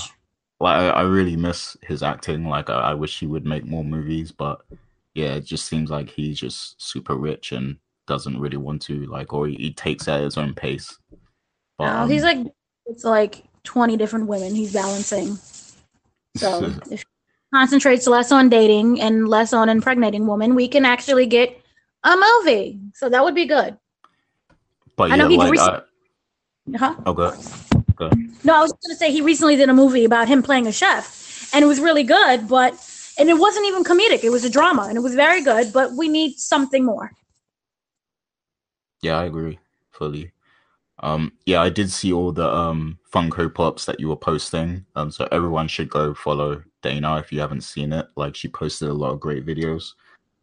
Like 0.60 0.76
I, 0.76 0.88
I 0.90 1.02
really 1.02 1.36
miss 1.36 1.76
his 1.82 2.02
acting. 2.02 2.44
Like 2.44 2.68
I, 2.68 2.74
I 2.90 2.94
wish 2.94 3.18
he 3.18 3.26
would 3.26 3.46
make 3.46 3.64
more 3.64 3.84
movies, 3.84 4.30
but 4.30 4.60
yeah, 5.14 5.34
it 5.34 5.44
just 5.44 5.66
seems 5.66 5.90
like 5.90 6.10
he's 6.10 6.38
just 6.38 6.80
super 6.82 7.16
rich 7.16 7.52
and 7.52 7.76
doesn't 8.06 8.38
really 8.38 8.58
want 8.58 8.82
to 8.82 9.06
like, 9.06 9.32
or 9.32 9.46
he, 9.48 9.54
he 9.54 9.72
takes 9.72 10.06
at 10.08 10.20
his 10.20 10.36
own 10.36 10.52
pace. 10.54 10.98
But, 11.78 11.86
no, 11.86 11.92
um, 12.02 12.10
he's 12.10 12.22
like 12.22 12.38
it's 12.86 13.04
like 13.04 13.44
20 13.64 13.96
different 13.96 14.26
women 14.26 14.54
he's 14.54 14.72
balancing 14.72 15.36
So 16.36 16.64
if 16.90 17.00
he 17.00 17.04
concentrates 17.54 18.06
less 18.06 18.30
on 18.30 18.48
dating 18.50 19.00
and 19.00 19.28
less 19.28 19.52
on 19.52 19.68
impregnating 19.68 20.26
women, 20.26 20.54
we 20.54 20.68
can 20.68 20.84
actually 20.84 21.26
get 21.26 21.58
a 22.04 22.16
movie. 22.16 22.80
So 22.94 23.08
that 23.08 23.24
would 23.24 23.34
be 23.34 23.46
good. 23.46 23.78
but 24.96 25.04
I 25.04 25.16
yeah, 25.16 25.22
know 25.22 25.28
he 25.28 25.36
like 25.38 25.52
recently- 25.52 25.80
I, 26.74 26.78
Huh? 26.78 26.94
oh, 27.06 27.14
go. 28.08 28.10
No, 28.44 28.56
I 28.56 28.60
was 28.60 28.72
going 28.72 28.90
to 28.90 28.96
say 28.96 29.12
he 29.12 29.20
recently 29.20 29.56
did 29.56 29.68
a 29.68 29.74
movie 29.74 30.04
about 30.04 30.28
him 30.28 30.42
playing 30.42 30.66
a 30.66 30.72
chef, 30.72 31.50
and 31.54 31.62
it 31.62 31.68
was 31.68 31.80
really 31.80 32.02
good. 32.04 32.48
But 32.48 32.74
and 33.18 33.28
it 33.28 33.38
wasn't 33.38 33.66
even 33.66 33.84
comedic; 33.84 34.24
it 34.24 34.30
was 34.30 34.44
a 34.44 34.50
drama, 34.50 34.86
and 34.88 34.96
it 34.96 35.02
was 35.02 35.14
very 35.14 35.42
good. 35.42 35.72
But 35.72 35.92
we 35.92 36.08
need 36.08 36.38
something 36.38 36.84
more. 36.84 37.12
Yeah, 39.02 39.18
I 39.18 39.24
agree 39.26 39.58
fully. 39.92 40.32
Um, 41.02 41.32
yeah, 41.46 41.62
I 41.62 41.70
did 41.70 41.90
see 41.90 42.12
all 42.12 42.32
the 42.32 42.48
um 42.48 42.98
Funko 43.12 43.52
Pops 43.54 43.84
that 43.86 44.00
you 44.00 44.08
were 44.08 44.16
posting. 44.16 44.84
Um, 44.96 45.10
so 45.10 45.28
everyone 45.32 45.68
should 45.68 45.90
go 45.90 46.14
follow 46.14 46.62
Dana 46.82 47.18
if 47.18 47.32
you 47.32 47.40
haven't 47.40 47.62
seen 47.62 47.92
it. 47.92 48.06
Like 48.16 48.34
she 48.34 48.48
posted 48.48 48.88
a 48.88 48.94
lot 48.94 49.12
of 49.12 49.20
great 49.20 49.46
videos. 49.46 49.92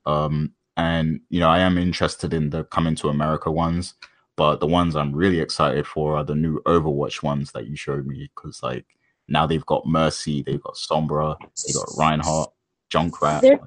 Um, 0.05 0.53
and 0.77 1.21
you 1.29 1.39
know, 1.39 1.49
I 1.49 1.59
am 1.59 1.77
interested 1.77 2.33
in 2.33 2.49
the 2.49 2.63
coming 2.65 2.95
to 2.95 3.09
America 3.09 3.51
ones, 3.51 3.95
but 4.37 4.59
the 4.59 4.67
ones 4.67 4.95
I'm 4.95 5.13
really 5.13 5.39
excited 5.41 5.85
for 5.85 6.15
are 6.15 6.23
the 6.23 6.35
new 6.35 6.61
Overwatch 6.65 7.21
ones 7.23 7.51
that 7.51 7.67
you 7.67 7.75
showed 7.75 8.05
me 8.05 8.29
because 8.35 8.63
like 8.63 8.85
now 9.27 9.45
they've 9.45 9.65
got 9.65 9.85
Mercy, 9.85 10.43
they've 10.43 10.61
got 10.61 10.75
Sombra, 10.75 11.35
they 11.67 11.73
got 11.73 11.89
Reinhardt, 11.97 12.51
Junkrat. 12.93 13.41
They're- 13.41 13.59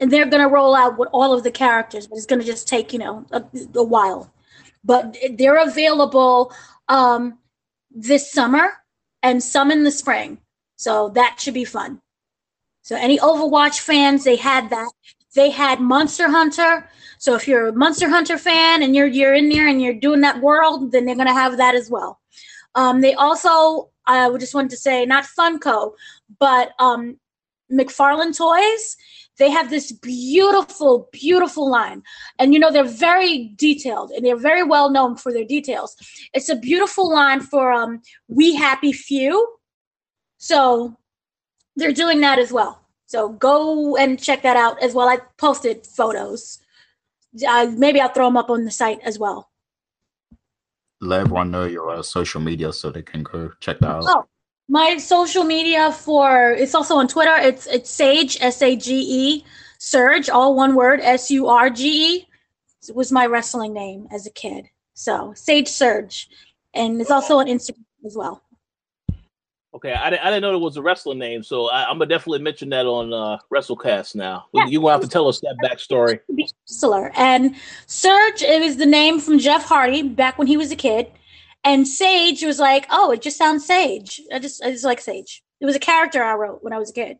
and 0.00 0.10
they're 0.10 0.24
going 0.24 0.42
to 0.42 0.48
roll 0.48 0.74
out 0.74 0.96
with 0.98 1.10
all 1.12 1.34
of 1.34 1.42
the 1.42 1.50
characters, 1.50 2.06
but 2.06 2.16
it's 2.16 2.24
going 2.24 2.40
to 2.40 2.46
just 2.46 2.66
take 2.66 2.94
you 2.94 2.98
know 2.98 3.26
a, 3.30 3.44
a 3.74 3.82
while. 3.84 4.32
But 4.82 5.18
they're 5.32 5.62
available 5.62 6.50
um, 6.88 7.38
this 7.90 8.32
summer 8.32 8.72
and 9.22 9.42
some 9.42 9.70
in 9.70 9.84
the 9.84 9.90
spring, 9.90 10.38
so 10.76 11.10
that 11.10 11.38
should 11.40 11.52
be 11.52 11.66
fun. 11.66 12.00
So 12.80 12.96
any 12.96 13.18
Overwatch 13.18 13.80
fans, 13.80 14.24
they 14.24 14.36
had 14.36 14.70
that. 14.70 14.90
They 15.34 15.50
had 15.50 15.80
Monster 15.80 16.28
Hunter. 16.28 16.88
So 17.18 17.34
if 17.34 17.46
you're 17.46 17.68
a 17.68 17.72
Monster 17.72 18.08
Hunter 18.08 18.38
fan 18.38 18.82
and 18.82 18.94
you're 18.94 19.06
you're 19.06 19.34
in 19.34 19.48
there 19.48 19.68
and 19.68 19.80
you're 19.80 19.94
doing 19.94 20.20
that 20.22 20.40
world, 20.40 20.92
then 20.92 21.04
they're 21.04 21.14
to 21.26 21.32
have 21.32 21.56
that 21.56 21.74
as 21.74 21.90
well. 21.90 22.20
Um, 22.74 23.00
they 23.00 23.14
also, 23.14 23.90
I 24.06 24.30
just 24.38 24.54
wanted 24.54 24.70
to 24.70 24.76
say, 24.76 25.04
not 25.06 25.24
Funko, 25.24 25.92
but 26.38 26.72
um, 26.78 27.18
McFarlane 27.70 28.36
Toys 28.36 28.96
they 29.40 29.50
have 29.50 29.70
this 29.70 29.90
beautiful 29.90 31.08
beautiful 31.12 31.68
line 31.68 32.02
and 32.38 32.52
you 32.52 32.60
know 32.60 32.70
they're 32.70 32.84
very 32.84 33.54
detailed 33.56 34.10
and 34.12 34.24
they're 34.24 34.36
very 34.36 34.62
well 34.62 34.90
known 34.90 35.16
for 35.16 35.32
their 35.32 35.44
details 35.44 35.96
it's 36.34 36.50
a 36.50 36.56
beautiful 36.56 37.10
line 37.12 37.40
for 37.40 37.72
um 37.72 38.00
we 38.28 38.54
happy 38.54 38.92
few 38.92 39.56
so 40.36 40.94
they're 41.74 41.92
doing 41.92 42.20
that 42.20 42.38
as 42.38 42.52
well 42.52 42.80
so 43.10 43.28
go 43.28 43.96
and 43.96 44.22
check 44.22 44.42
that 44.42 44.56
out 44.56 44.80
as 44.80 44.94
well 44.94 45.08
i 45.08 45.18
posted 45.36 45.84
photos 45.84 46.60
uh, 47.46 47.66
maybe 47.76 48.00
i'll 48.00 48.08
throw 48.08 48.26
them 48.26 48.36
up 48.36 48.50
on 48.50 48.64
the 48.64 48.70
site 48.70 49.00
as 49.02 49.18
well 49.18 49.50
Let 51.00 51.22
everyone 51.22 51.50
know 51.50 51.64
your 51.64 51.90
uh, 51.90 52.02
social 52.02 52.40
media 52.40 52.72
so 52.72 52.90
they 52.90 53.02
can 53.02 53.22
go 53.22 53.50
check 53.60 53.78
that 53.80 53.88
out. 53.88 54.04
Oh, 54.06 54.26
my 54.68 54.98
social 54.98 55.44
media 55.44 55.90
for 55.92 56.52
it's 56.52 56.74
also 56.74 56.94
on 56.96 57.08
Twitter. 57.08 57.34
It's 57.48 57.66
it's 57.66 57.90
Sage 57.90 58.36
S 58.40 58.62
A 58.62 58.76
G 58.76 58.88
E 59.22 59.44
Surge, 59.78 60.28
all 60.28 60.54
one 60.54 60.74
word 60.74 61.00
S 61.00 61.30
U 61.30 61.48
R 61.48 61.70
G 61.70 61.82
E. 62.10 62.28
It 62.88 62.94
was 62.94 63.10
my 63.10 63.26
wrestling 63.26 63.72
name 63.72 64.08
as 64.12 64.26
a 64.26 64.30
kid. 64.30 64.68
So 64.92 65.32
Sage 65.34 65.68
Surge, 65.68 66.28
and 66.74 67.00
it's 67.00 67.10
also 67.10 67.38
on 67.38 67.46
Instagram 67.46 67.88
as 68.04 68.14
well. 68.14 68.42
Okay, 69.72 69.92
I, 69.92 70.10
didn't- 70.10 70.22
I 70.22 70.26
didn't 70.30 70.42
know 70.42 70.50
there 70.50 70.58
was 70.58 70.76
a 70.76 70.82
wrestling 70.82 71.18
name, 71.18 71.42
so 71.44 71.66
I, 71.68 71.84
I'm 71.84 71.94
gonna 71.98 72.06
definitely 72.06 72.40
mention 72.40 72.68
that 72.70 72.86
on 72.86 73.12
uh, 73.12 73.38
WrestleCast 73.52 74.16
now. 74.16 74.46
Yeah. 74.52 74.66
You 74.66 74.80
gonna 74.80 74.92
have 74.94 75.00
to 75.02 75.08
tell 75.08 75.28
us 75.28 75.38
that 75.40 75.56
backstory. 75.62 76.20
Wrestler 76.68 77.12
and 77.16 77.54
Surge. 77.86 78.42
It 78.42 78.60
was 78.60 78.76
the 78.78 78.86
name 78.86 79.20
from 79.20 79.38
Jeff 79.38 79.64
Hardy 79.64 80.02
back 80.02 80.38
when 80.38 80.48
he 80.48 80.56
was 80.56 80.72
a 80.72 80.76
kid, 80.76 81.06
And 81.62 81.86
Sage 81.86 82.42
was 82.42 82.58
like, 82.58 82.86
"Oh, 82.90 83.12
it 83.12 83.22
just 83.22 83.38
sounds 83.38 83.64
Sage. 83.64 84.20
I 84.32 84.40
just 84.40 84.62
I 84.64 84.72
just 84.72 84.84
like 84.84 85.00
Sage." 85.00 85.42
It 85.60 85.66
was 85.66 85.76
a 85.76 85.80
character 85.80 86.22
I 86.24 86.34
wrote 86.34 86.64
when 86.64 86.72
I 86.72 86.78
was 86.78 86.90
a 86.90 86.94
kid. 86.94 87.18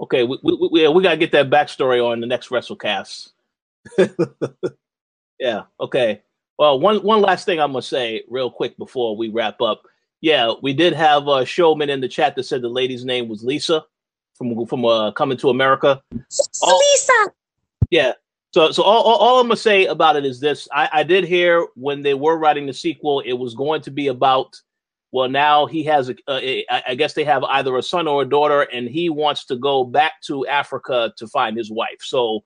Okay, 0.00 0.24
we 0.24 0.38
we, 0.42 0.68
we, 0.70 0.88
we 0.88 1.02
gotta 1.02 1.16
get 1.16 1.32
that 1.32 1.48
backstory 1.48 2.04
on 2.06 2.20
the 2.20 2.26
next 2.26 2.50
WrestleCast. 2.50 3.30
yeah. 5.38 5.62
Okay. 5.80 6.20
Well, 6.58 6.78
one 6.78 6.98
one 6.98 7.22
last 7.22 7.46
thing 7.46 7.58
I'm 7.60 7.72
gonna 7.72 7.80
say 7.82 8.24
real 8.28 8.50
quick 8.50 8.76
before 8.76 9.16
we 9.16 9.28
wrap 9.30 9.60
up. 9.62 9.82
Yeah, 10.20 10.54
we 10.62 10.72
did 10.72 10.94
have 10.94 11.28
a 11.28 11.44
showman 11.44 11.90
in 11.90 12.00
the 12.00 12.08
chat 12.08 12.34
that 12.36 12.44
said 12.44 12.62
the 12.62 12.68
lady's 12.68 13.04
name 13.04 13.28
was 13.28 13.44
Lisa 13.44 13.84
from 14.36 14.66
from 14.66 14.84
uh, 14.84 15.12
Coming 15.12 15.38
to 15.38 15.50
America. 15.50 16.02
All, 16.62 16.78
Lisa. 16.78 17.32
Yeah. 17.90 18.12
So 18.52 18.70
so 18.70 18.82
all, 18.82 19.02
all, 19.02 19.16
all, 19.16 19.40
I'm 19.40 19.48
gonna 19.48 19.56
say 19.56 19.86
about 19.86 20.16
it 20.16 20.24
is 20.24 20.40
this: 20.40 20.68
I, 20.72 20.88
I 20.92 21.02
did 21.02 21.24
hear 21.24 21.66
when 21.74 22.02
they 22.02 22.14
were 22.14 22.38
writing 22.38 22.66
the 22.66 22.72
sequel, 22.72 23.20
it 23.20 23.32
was 23.34 23.54
going 23.54 23.82
to 23.82 23.90
be 23.90 24.08
about. 24.08 24.54
Well, 25.12 25.28
now 25.28 25.66
he 25.66 25.84
has 25.84 26.08
a, 26.08 26.16
a. 26.28 26.64
I 26.70 26.94
guess 26.96 27.14
they 27.14 27.24
have 27.24 27.44
either 27.44 27.76
a 27.76 27.82
son 27.82 28.08
or 28.08 28.22
a 28.22 28.28
daughter, 28.28 28.62
and 28.62 28.88
he 28.88 29.10
wants 29.10 29.44
to 29.46 29.56
go 29.56 29.84
back 29.84 30.20
to 30.26 30.46
Africa 30.46 31.12
to 31.18 31.28
find 31.28 31.56
his 31.56 31.70
wife. 31.70 32.00
So 32.00 32.40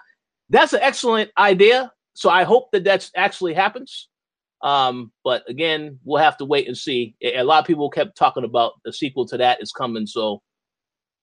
that's 0.51 0.75
an 0.75 0.81
excellent 0.83 1.31
idea. 1.39 1.93
So 2.15 2.29
I 2.29 2.45
hope 2.45 2.71
that 2.73 2.85
that's 2.85 3.11
actually 3.15 3.55
happens. 3.55 4.09
Um, 4.63 5.13
but 5.25 5.49
again, 5.49 5.99
we'll 6.05 6.23
have 6.23 6.37
to 6.39 6.45
wait 6.45 6.67
and 6.67 6.77
see. 6.77 7.15
A 7.23 7.43
lot 7.43 7.61
of 7.61 7.67
people 7.67 7.91
kept 7.91 8.17
talking 8.17 8.45
about 8.45 8.75
the 8.85 8.93
sequel 8.93 9.27
to 9.27 9.37
that 9.39 9.63
is 9.63 9.73
coming, 9.73 10.07
so 10.07 10.43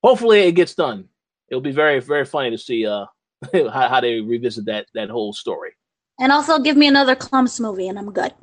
hopefully 0.03 0.41
it 0.41 0.53
gets 0.53 0.75
done. 0.75 1.09
It'll 1.49 1.61
be 1.61 1.71
very, 1.71 1.99
very 1.99 2.25
funny 2.25 2.49
to 2.51 2.57
see 2.57 2.85
uh 2.85 3.05
how, 3.53 3.89
how 3.89 4.01
they 4.01 4.21
revisit 4.21 4.65
that 4.65 4.87
that 4.93 5.09
whole 5.09 5.33
story. 5.33 5.71
And 6.19 6.31
also 6.31 6.59
give 6.59 6.77
me 6.77 6.87
another 6.87 7.15
Klumps 7.15 7.59
movie, 7.59 7.87
and 7.87 7.99
I'm 7.99 8.11
good. 8.11 8.33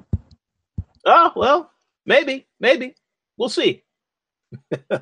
Oh 1.07 1.33
well, 1.35 1.71
maybe, 2.05 2.47
maybe 2.61 2.95
we'll 3.37 3.49
see. 3.49 3.83
All 4.91 5.01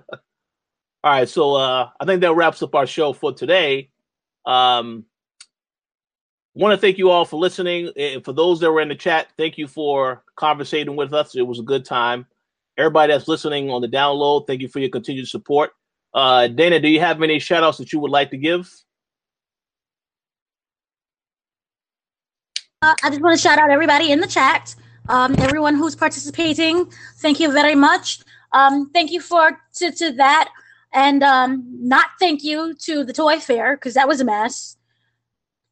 right, 1.05 1.29
so 1.29 1.55
uh, 1.55 1.89
I 1.99 2.05
think 2.05 2.21
that 2.21 2.35
wraps 2.35 2.63
up 2.63 2.75
our 2.75 2.87
show 2.87 3.13
for 3.13 3.33
today. 3.33 3.91
Um, 4.45 5.07
want 6.61 6.79
to 6.79 6.81
thank 6.81 6.99
you 6.99 7.11
all 7.11 7.25
for 7.25 7.41
listening. 7.41 7.91
And 7.97 8.25
for 8.25 8.33
those 8.33 8.61
that 8.61 8.71
were 8.71 8.81
in 8.81 8.89
the 8.89 8.95
chat, 8.95 9.29
thank 9.39 9.57
you 9.57 9.67
for 9.67 10.23
conversating 10.37 10.95
with 10.95 11.15
us. 11.15 11.35
It 11.35 11.47
was 11.47 11.59
a 11.59 11.63
good 11.63 11.85
time. 11.85 12.27
Everybody 12.77 13.13
that's 13.13 13.29
listening 13.29 13.71
on 13.71 13.81
the 13.81 13.89
download, 13.89 14.47
thank 14.47 14.61
you 14.61 14.69
for 14.69 14.79
your 14.79 14.91
continued 14.91 15.29
support. 15.29 15.71
Uh, 16.13 16.49
Dana, 16.49 16.79
do 16.79 16.89
you 16.89 17.01
have 17.01 17.23
any 17.23 17.39
shout 17.39 17.63
outs 17.63 17.79
that 17.79 17.93
you 17.93 17.99
would 18.01 18.11
like 18.11 18.31
to 18.31 18.37
give? 18.37 18.71
Uh, 22.83 22.95
I 23.03 23.11
just 23.11 23.21
want 23.21 23.37
to 23.37 23.43
shout 23.43 23.59
out 23.59 23.71
everybody 23.71 24.11
in 24.11 24.21
the 24.21 24.27
chat, 24.27 24.75
um, 25.09 25.35
everyone 25.39 25.75
who's 25.75 25.95
participating. 25.95 26.91
Thank 27.19 27.41
you 27.41 27.53
very 27.53 27.75
much. 27.75 28.21
Um, 28.53 28.91
thank 28.91 29.11
you 29.11 29.21
for 29.21 29.61
to, 29.77 29.93
to 29.93 30.13
that, 30.13 30.51
and 30.93 31.23
um, 31.23 31.67
not 31.79 32.07
thank 32.19 32.43
you 32.43 32.75
to 32.75 33.05
the 33.05 33.13
toy 33.13 33.39
fair 33.39 33.77
because 33.77 33.95
that 33.95 34.09
was 34.09 34.21
a 34.21 34.25
mess. 34.25 34.77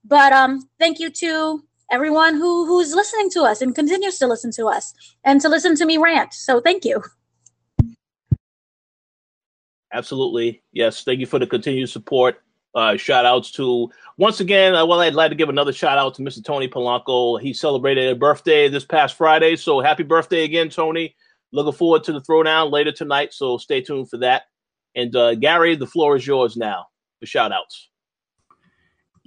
But 0.08 0.32
um, 0.32 0.68
thank 0.78 0.98
you 0.98 1.10
to 1.10 1.62
everyone 1.90 2.34
who 2.34 2.66
who's 2.66 2.94
listening 2.94 3.30
to 3.30 3.42
us 3.42 3.60
and 3.60 3.74
continues 3.74 4.18
to 4.18 4.26
listen 4.26 4.50
to 4.52 4.66
us 4.66 4.94
and 5.24 5.40
to 5.42 5.48
listen 5.48 5.76
to 5.76 5.84
me 5.84 5.98
rant. 5.98 6.32
So 6.32 6.60
thank 6.60 6.84
you. 6.84 7.02
Absolutely. 9.92 10.62
Yes. 10.72 11.04
Thank 11.04 11.20
you 11.20 11.26
for 11.26 11.38
the 11.38 11.46
continued 11.46 11.88
support. 11.88 12.42
Uh, 12.74 12.96
shout 12.96 13.24
outs 13.24 13.50
to 13.52 13.90
once 14.18 14.40
again. 14.40 14.74
Uh, 14.74 14.84
well, 14.84 15.00
I'd 15.00 15.14
like 15.14 15.30
to 15.30 15.34
give 15.34 15.48
another 15.48 15.72
shout 15.72 15.98
out 15.98 16.14
to 16.14 16.22
Mr. 16.22 16.44
Tony 16.44 16.68
Polanco. 16.68 17.40
He 17.40 17.52
celebrated 17.52 18.10
a 18.10 18.14
birthday 18.14 18.68
this 18.68 18.84
past 18.84 19.16
Friday, 19.16 19.56
so 19.56 19.80
happy 19.80 20.02
birthday 20.02 20.44
again, 20.44 20.68
Tony. 20.68 21.16
Looking 21.50 21.72
forward 21.72 22.04
to 22.04 22.12
the 22.12 22.20
throwdown 22.20 22.70
later 22.70 22.92
tonight, 22.92 23.32
so 23.32 23.56
stay 23.56 23.80
tuned 23.80 24.10
for 24.10 24.18
that. 24.18 24.42
And 24.94 25.16
uh, 25.16 25.34
Gary, 25.34 25.76
the 25.76 25.86
floor 25.86 26.16
is 26.16 26.26
yours 26.26 26.56
now 26.56 26.86
for 27.18 27.26
shout 27.26 27.52
outs. 27.52 27.88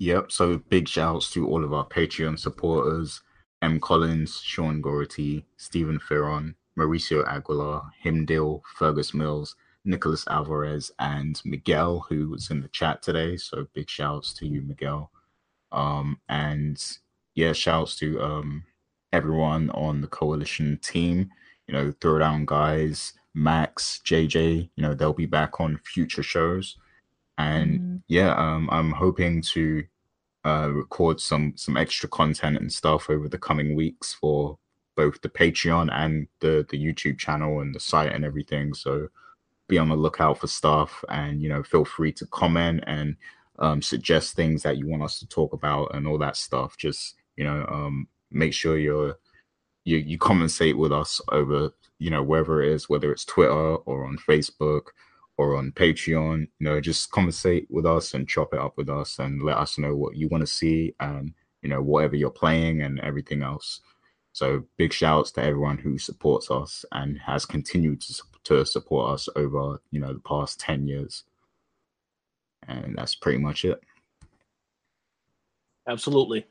Yep. 0.01 0.31
So 0.31 0.57
big 0.57 0.87
shouts 0.87 1.29
to 1.33 1.47
all 1.47 1.63
of 1.63 1.73
our 1.73 1.85
Patreon 1.85 2.39
supporters: 2.39 3.21
M. 3.61 3.79
Collins, 3.79 4.41
Sean 4.43 4.81
Gority, 4.81 5.45
Stephen 5.57 5.99
Ferron, 5.99 6.55
Mauricio 6.75 7.23
Aguilar, 7.27 7.83
Himdil, 8.03 8.63
Fergus 8.77 9.13
Mills, 9.13 9.55
Nicholas 9.85 10.25
Alvarez, 10.27 10.91
and 10.97 11.39
Miguel, 11.45 12.03
who 12.09 12.29
was 12.29 12.49
in 12.49 12.61
the 12.61 12.67
chat 12.69 13.03
today. 13.03 13.37
So 13.37 13.67
big 13.75 13.87
shouts 13.91 14.33
to 14.39 14.47
you, 14.47 14.63
Miguel. 14.63 15.11
Um, 15.71 16.19
and 16.27 16.83
yeah, 17.35 17.53
shouts 17.53 17.95
to 17.97 18.19
um, 18.23 18.63
everyone 19.13 19.69
on 19.69 20.01
the 20.01 20.07
coalition 20.07 20.79
team. 20.81 21.29
You 21.67 21.75
know, 21.75 21.91
Throwdown 21.91 22.47
guys, 22.47 23.13
Max, 23.35 24.01
JJ. 24.03 24.67
You 24.75 24.81
know, 24.81 24.95
they'll 24.95 25.13
be 25.13 25.27
back 25.27 25.61
on 25.61 25.79
future 25.85 26.23
shows. 26.23 26.75
And 27.37 27.79
mm-hmm. 27.79 27.95
yeah, 28.07 28.33
um, 28.35 28.67
I'm 28.71 28.91
hoping 28.91 29.43
to 29.53 29.83
uh, 30.45 30.69
record 30.71 31.19
some 31.19 31.53
some 31.55 31.77
extra 31.77 32.09
content 32.09 32.57
and 32.57 32.71
stuff 32.71 33.09
over 33.09 33.27
the 33.27 33.37
coming 33.37 33.75
weeks 33.75 34.13
for 34.13 34.57
both 34.95 35.21
the 35.21 35.29
Patreon 35.29 35.89
and 35.91 36.27
the 36.39 36.65
the 36.69 36.83
YouTube 36.83 37.17
channel 37.17 37.59
and 37.61 37.73
the 37.75 37.79
site 37.79 38.11
and 38.11 38.25
everything. 38.25 38.73
So 38.73 39.09
be 39.71 39.77
on 39.77 39.89
the 39.89 39.95
lookout 39.95 40.37
for 40.37 40.47
stuff 40.47 41.03
and 41.07 41.41
you 41.41 41.47
know 41.47 41.63
feel 41.63 41.85
free 41.85 42.11
to 42.11 42.25
comment 42.27 42.83
and 42.87 43.15
um, 43.59 43.81
suggest 43.81 44.35
things 44.35 44.63
that 44.63 44.77
you 44.77 44.87
want 44.87 45.01
us 45.01 45.17
to 45.19 45.27
talk 45.27 45.53
about 45.53 45.95
and 45.95 46.05
all 46.05 46.17
that 46.17 46.35
stuff 46.35 46.75
just 46.77 47.15
you 47.37 47.45
know 47.45 47.65
um, 47.69 48.05
make 48.31 48.53
sure 48.53 48.77
you're 48.77 49.17
you 49.85 49.97
you 49.97 50.17
compensate 50.17 50.77
with 50.77 50.91
us 50.91 51.21
over 51.31 51.71
you 51.99 52.09
know 52.09 52.21
wherever 52.21 52.61
it 52.61 52.69
is 52.69 52.89
whether 52.89 53.13
it's 53.13 53.23
twitter 53.23 53.75
or 53.75 54.05
on 54.05 54.17
facebook 54.17 54.87
or 55.37 55.55
on 55.55 55.71
patreon 55.71 56.41
you 56.59 56.65
know 56.65 56.79
just 56.79 57.11
conversate 57.11 57.67
with 57.69 57.85
us 57.85 58.13
and 58.13 58.27
chop 58.27 58.53
it 58.53 58.59
up 58.59 58.73
with 58.77 58.89
us 58.89 59.19
and 59.19 59.41
let 59.41 59.57
us 59.57 59.77
know 59.77 59.95
what 59.95 60.15
you 60.15 60.27
want 60.27 60.41
to 60.41 60.47
see 60.47 60.93
and 60.99 61.33
you 61.61 61.69
know 61.69 61.81
whatever 61.81 62.15
you're 62.15 62.29
playing 62.29 62.81
and 62.81 62.99
everything 62.99 63.43
else. 63.43 63.81
So 64.33 64.63
big 64.77 64.93
shouts 64.93 65.31
to 65.33 65.43
everyone 65.43 65.77
who 65.77 65.97
supports 65.97 66.49
us 66.49 66.85
and 66.91 67.19
has 67.19 67.45
continued 67.45 68.01
to 68.01 68.23
to 68.43 68.65
support 68.65 69.13
us 69.13 69.29
over 69.35 69.81
you 69.91 69.99
know 69.99 70.13
the 70.13 70.19
past 70.19 70.59
10 70.59 70.87
years. 70.87 71.23
And 72.67 72.95
that's 72.95 73.15
pretty 73.15 73.39
much 73.39 73.65
it. 73.65 73.81
Absolutely. 75.87 76.45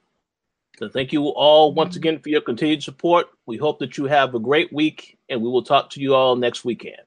So 0.78 0.88
thank 0.88 1.12
you 1.12 1.26
all 1.28 1.72
once 1.72 1.96
again 1.96 2.18
for 2.18 2.30
your 2.30 2.40
continued 2.40 2.82
support. 2.82 3.28
We 3.46 3.56
hope 3.56 3.78
that 3.78 3.96
you 3.96 4.06
have 4.06 4.34
a 4.34 4.40
great 4.40 4.72
week 4.72 5.18
and 5.28 5.40
we 5.40 5.48
will 5.48 5.62
talk 5.62 5.90
to 5.90 6.00
you 6.00 6.14
all 6.14 6.36
next 6.36 6.64
weekend 6.64 7.02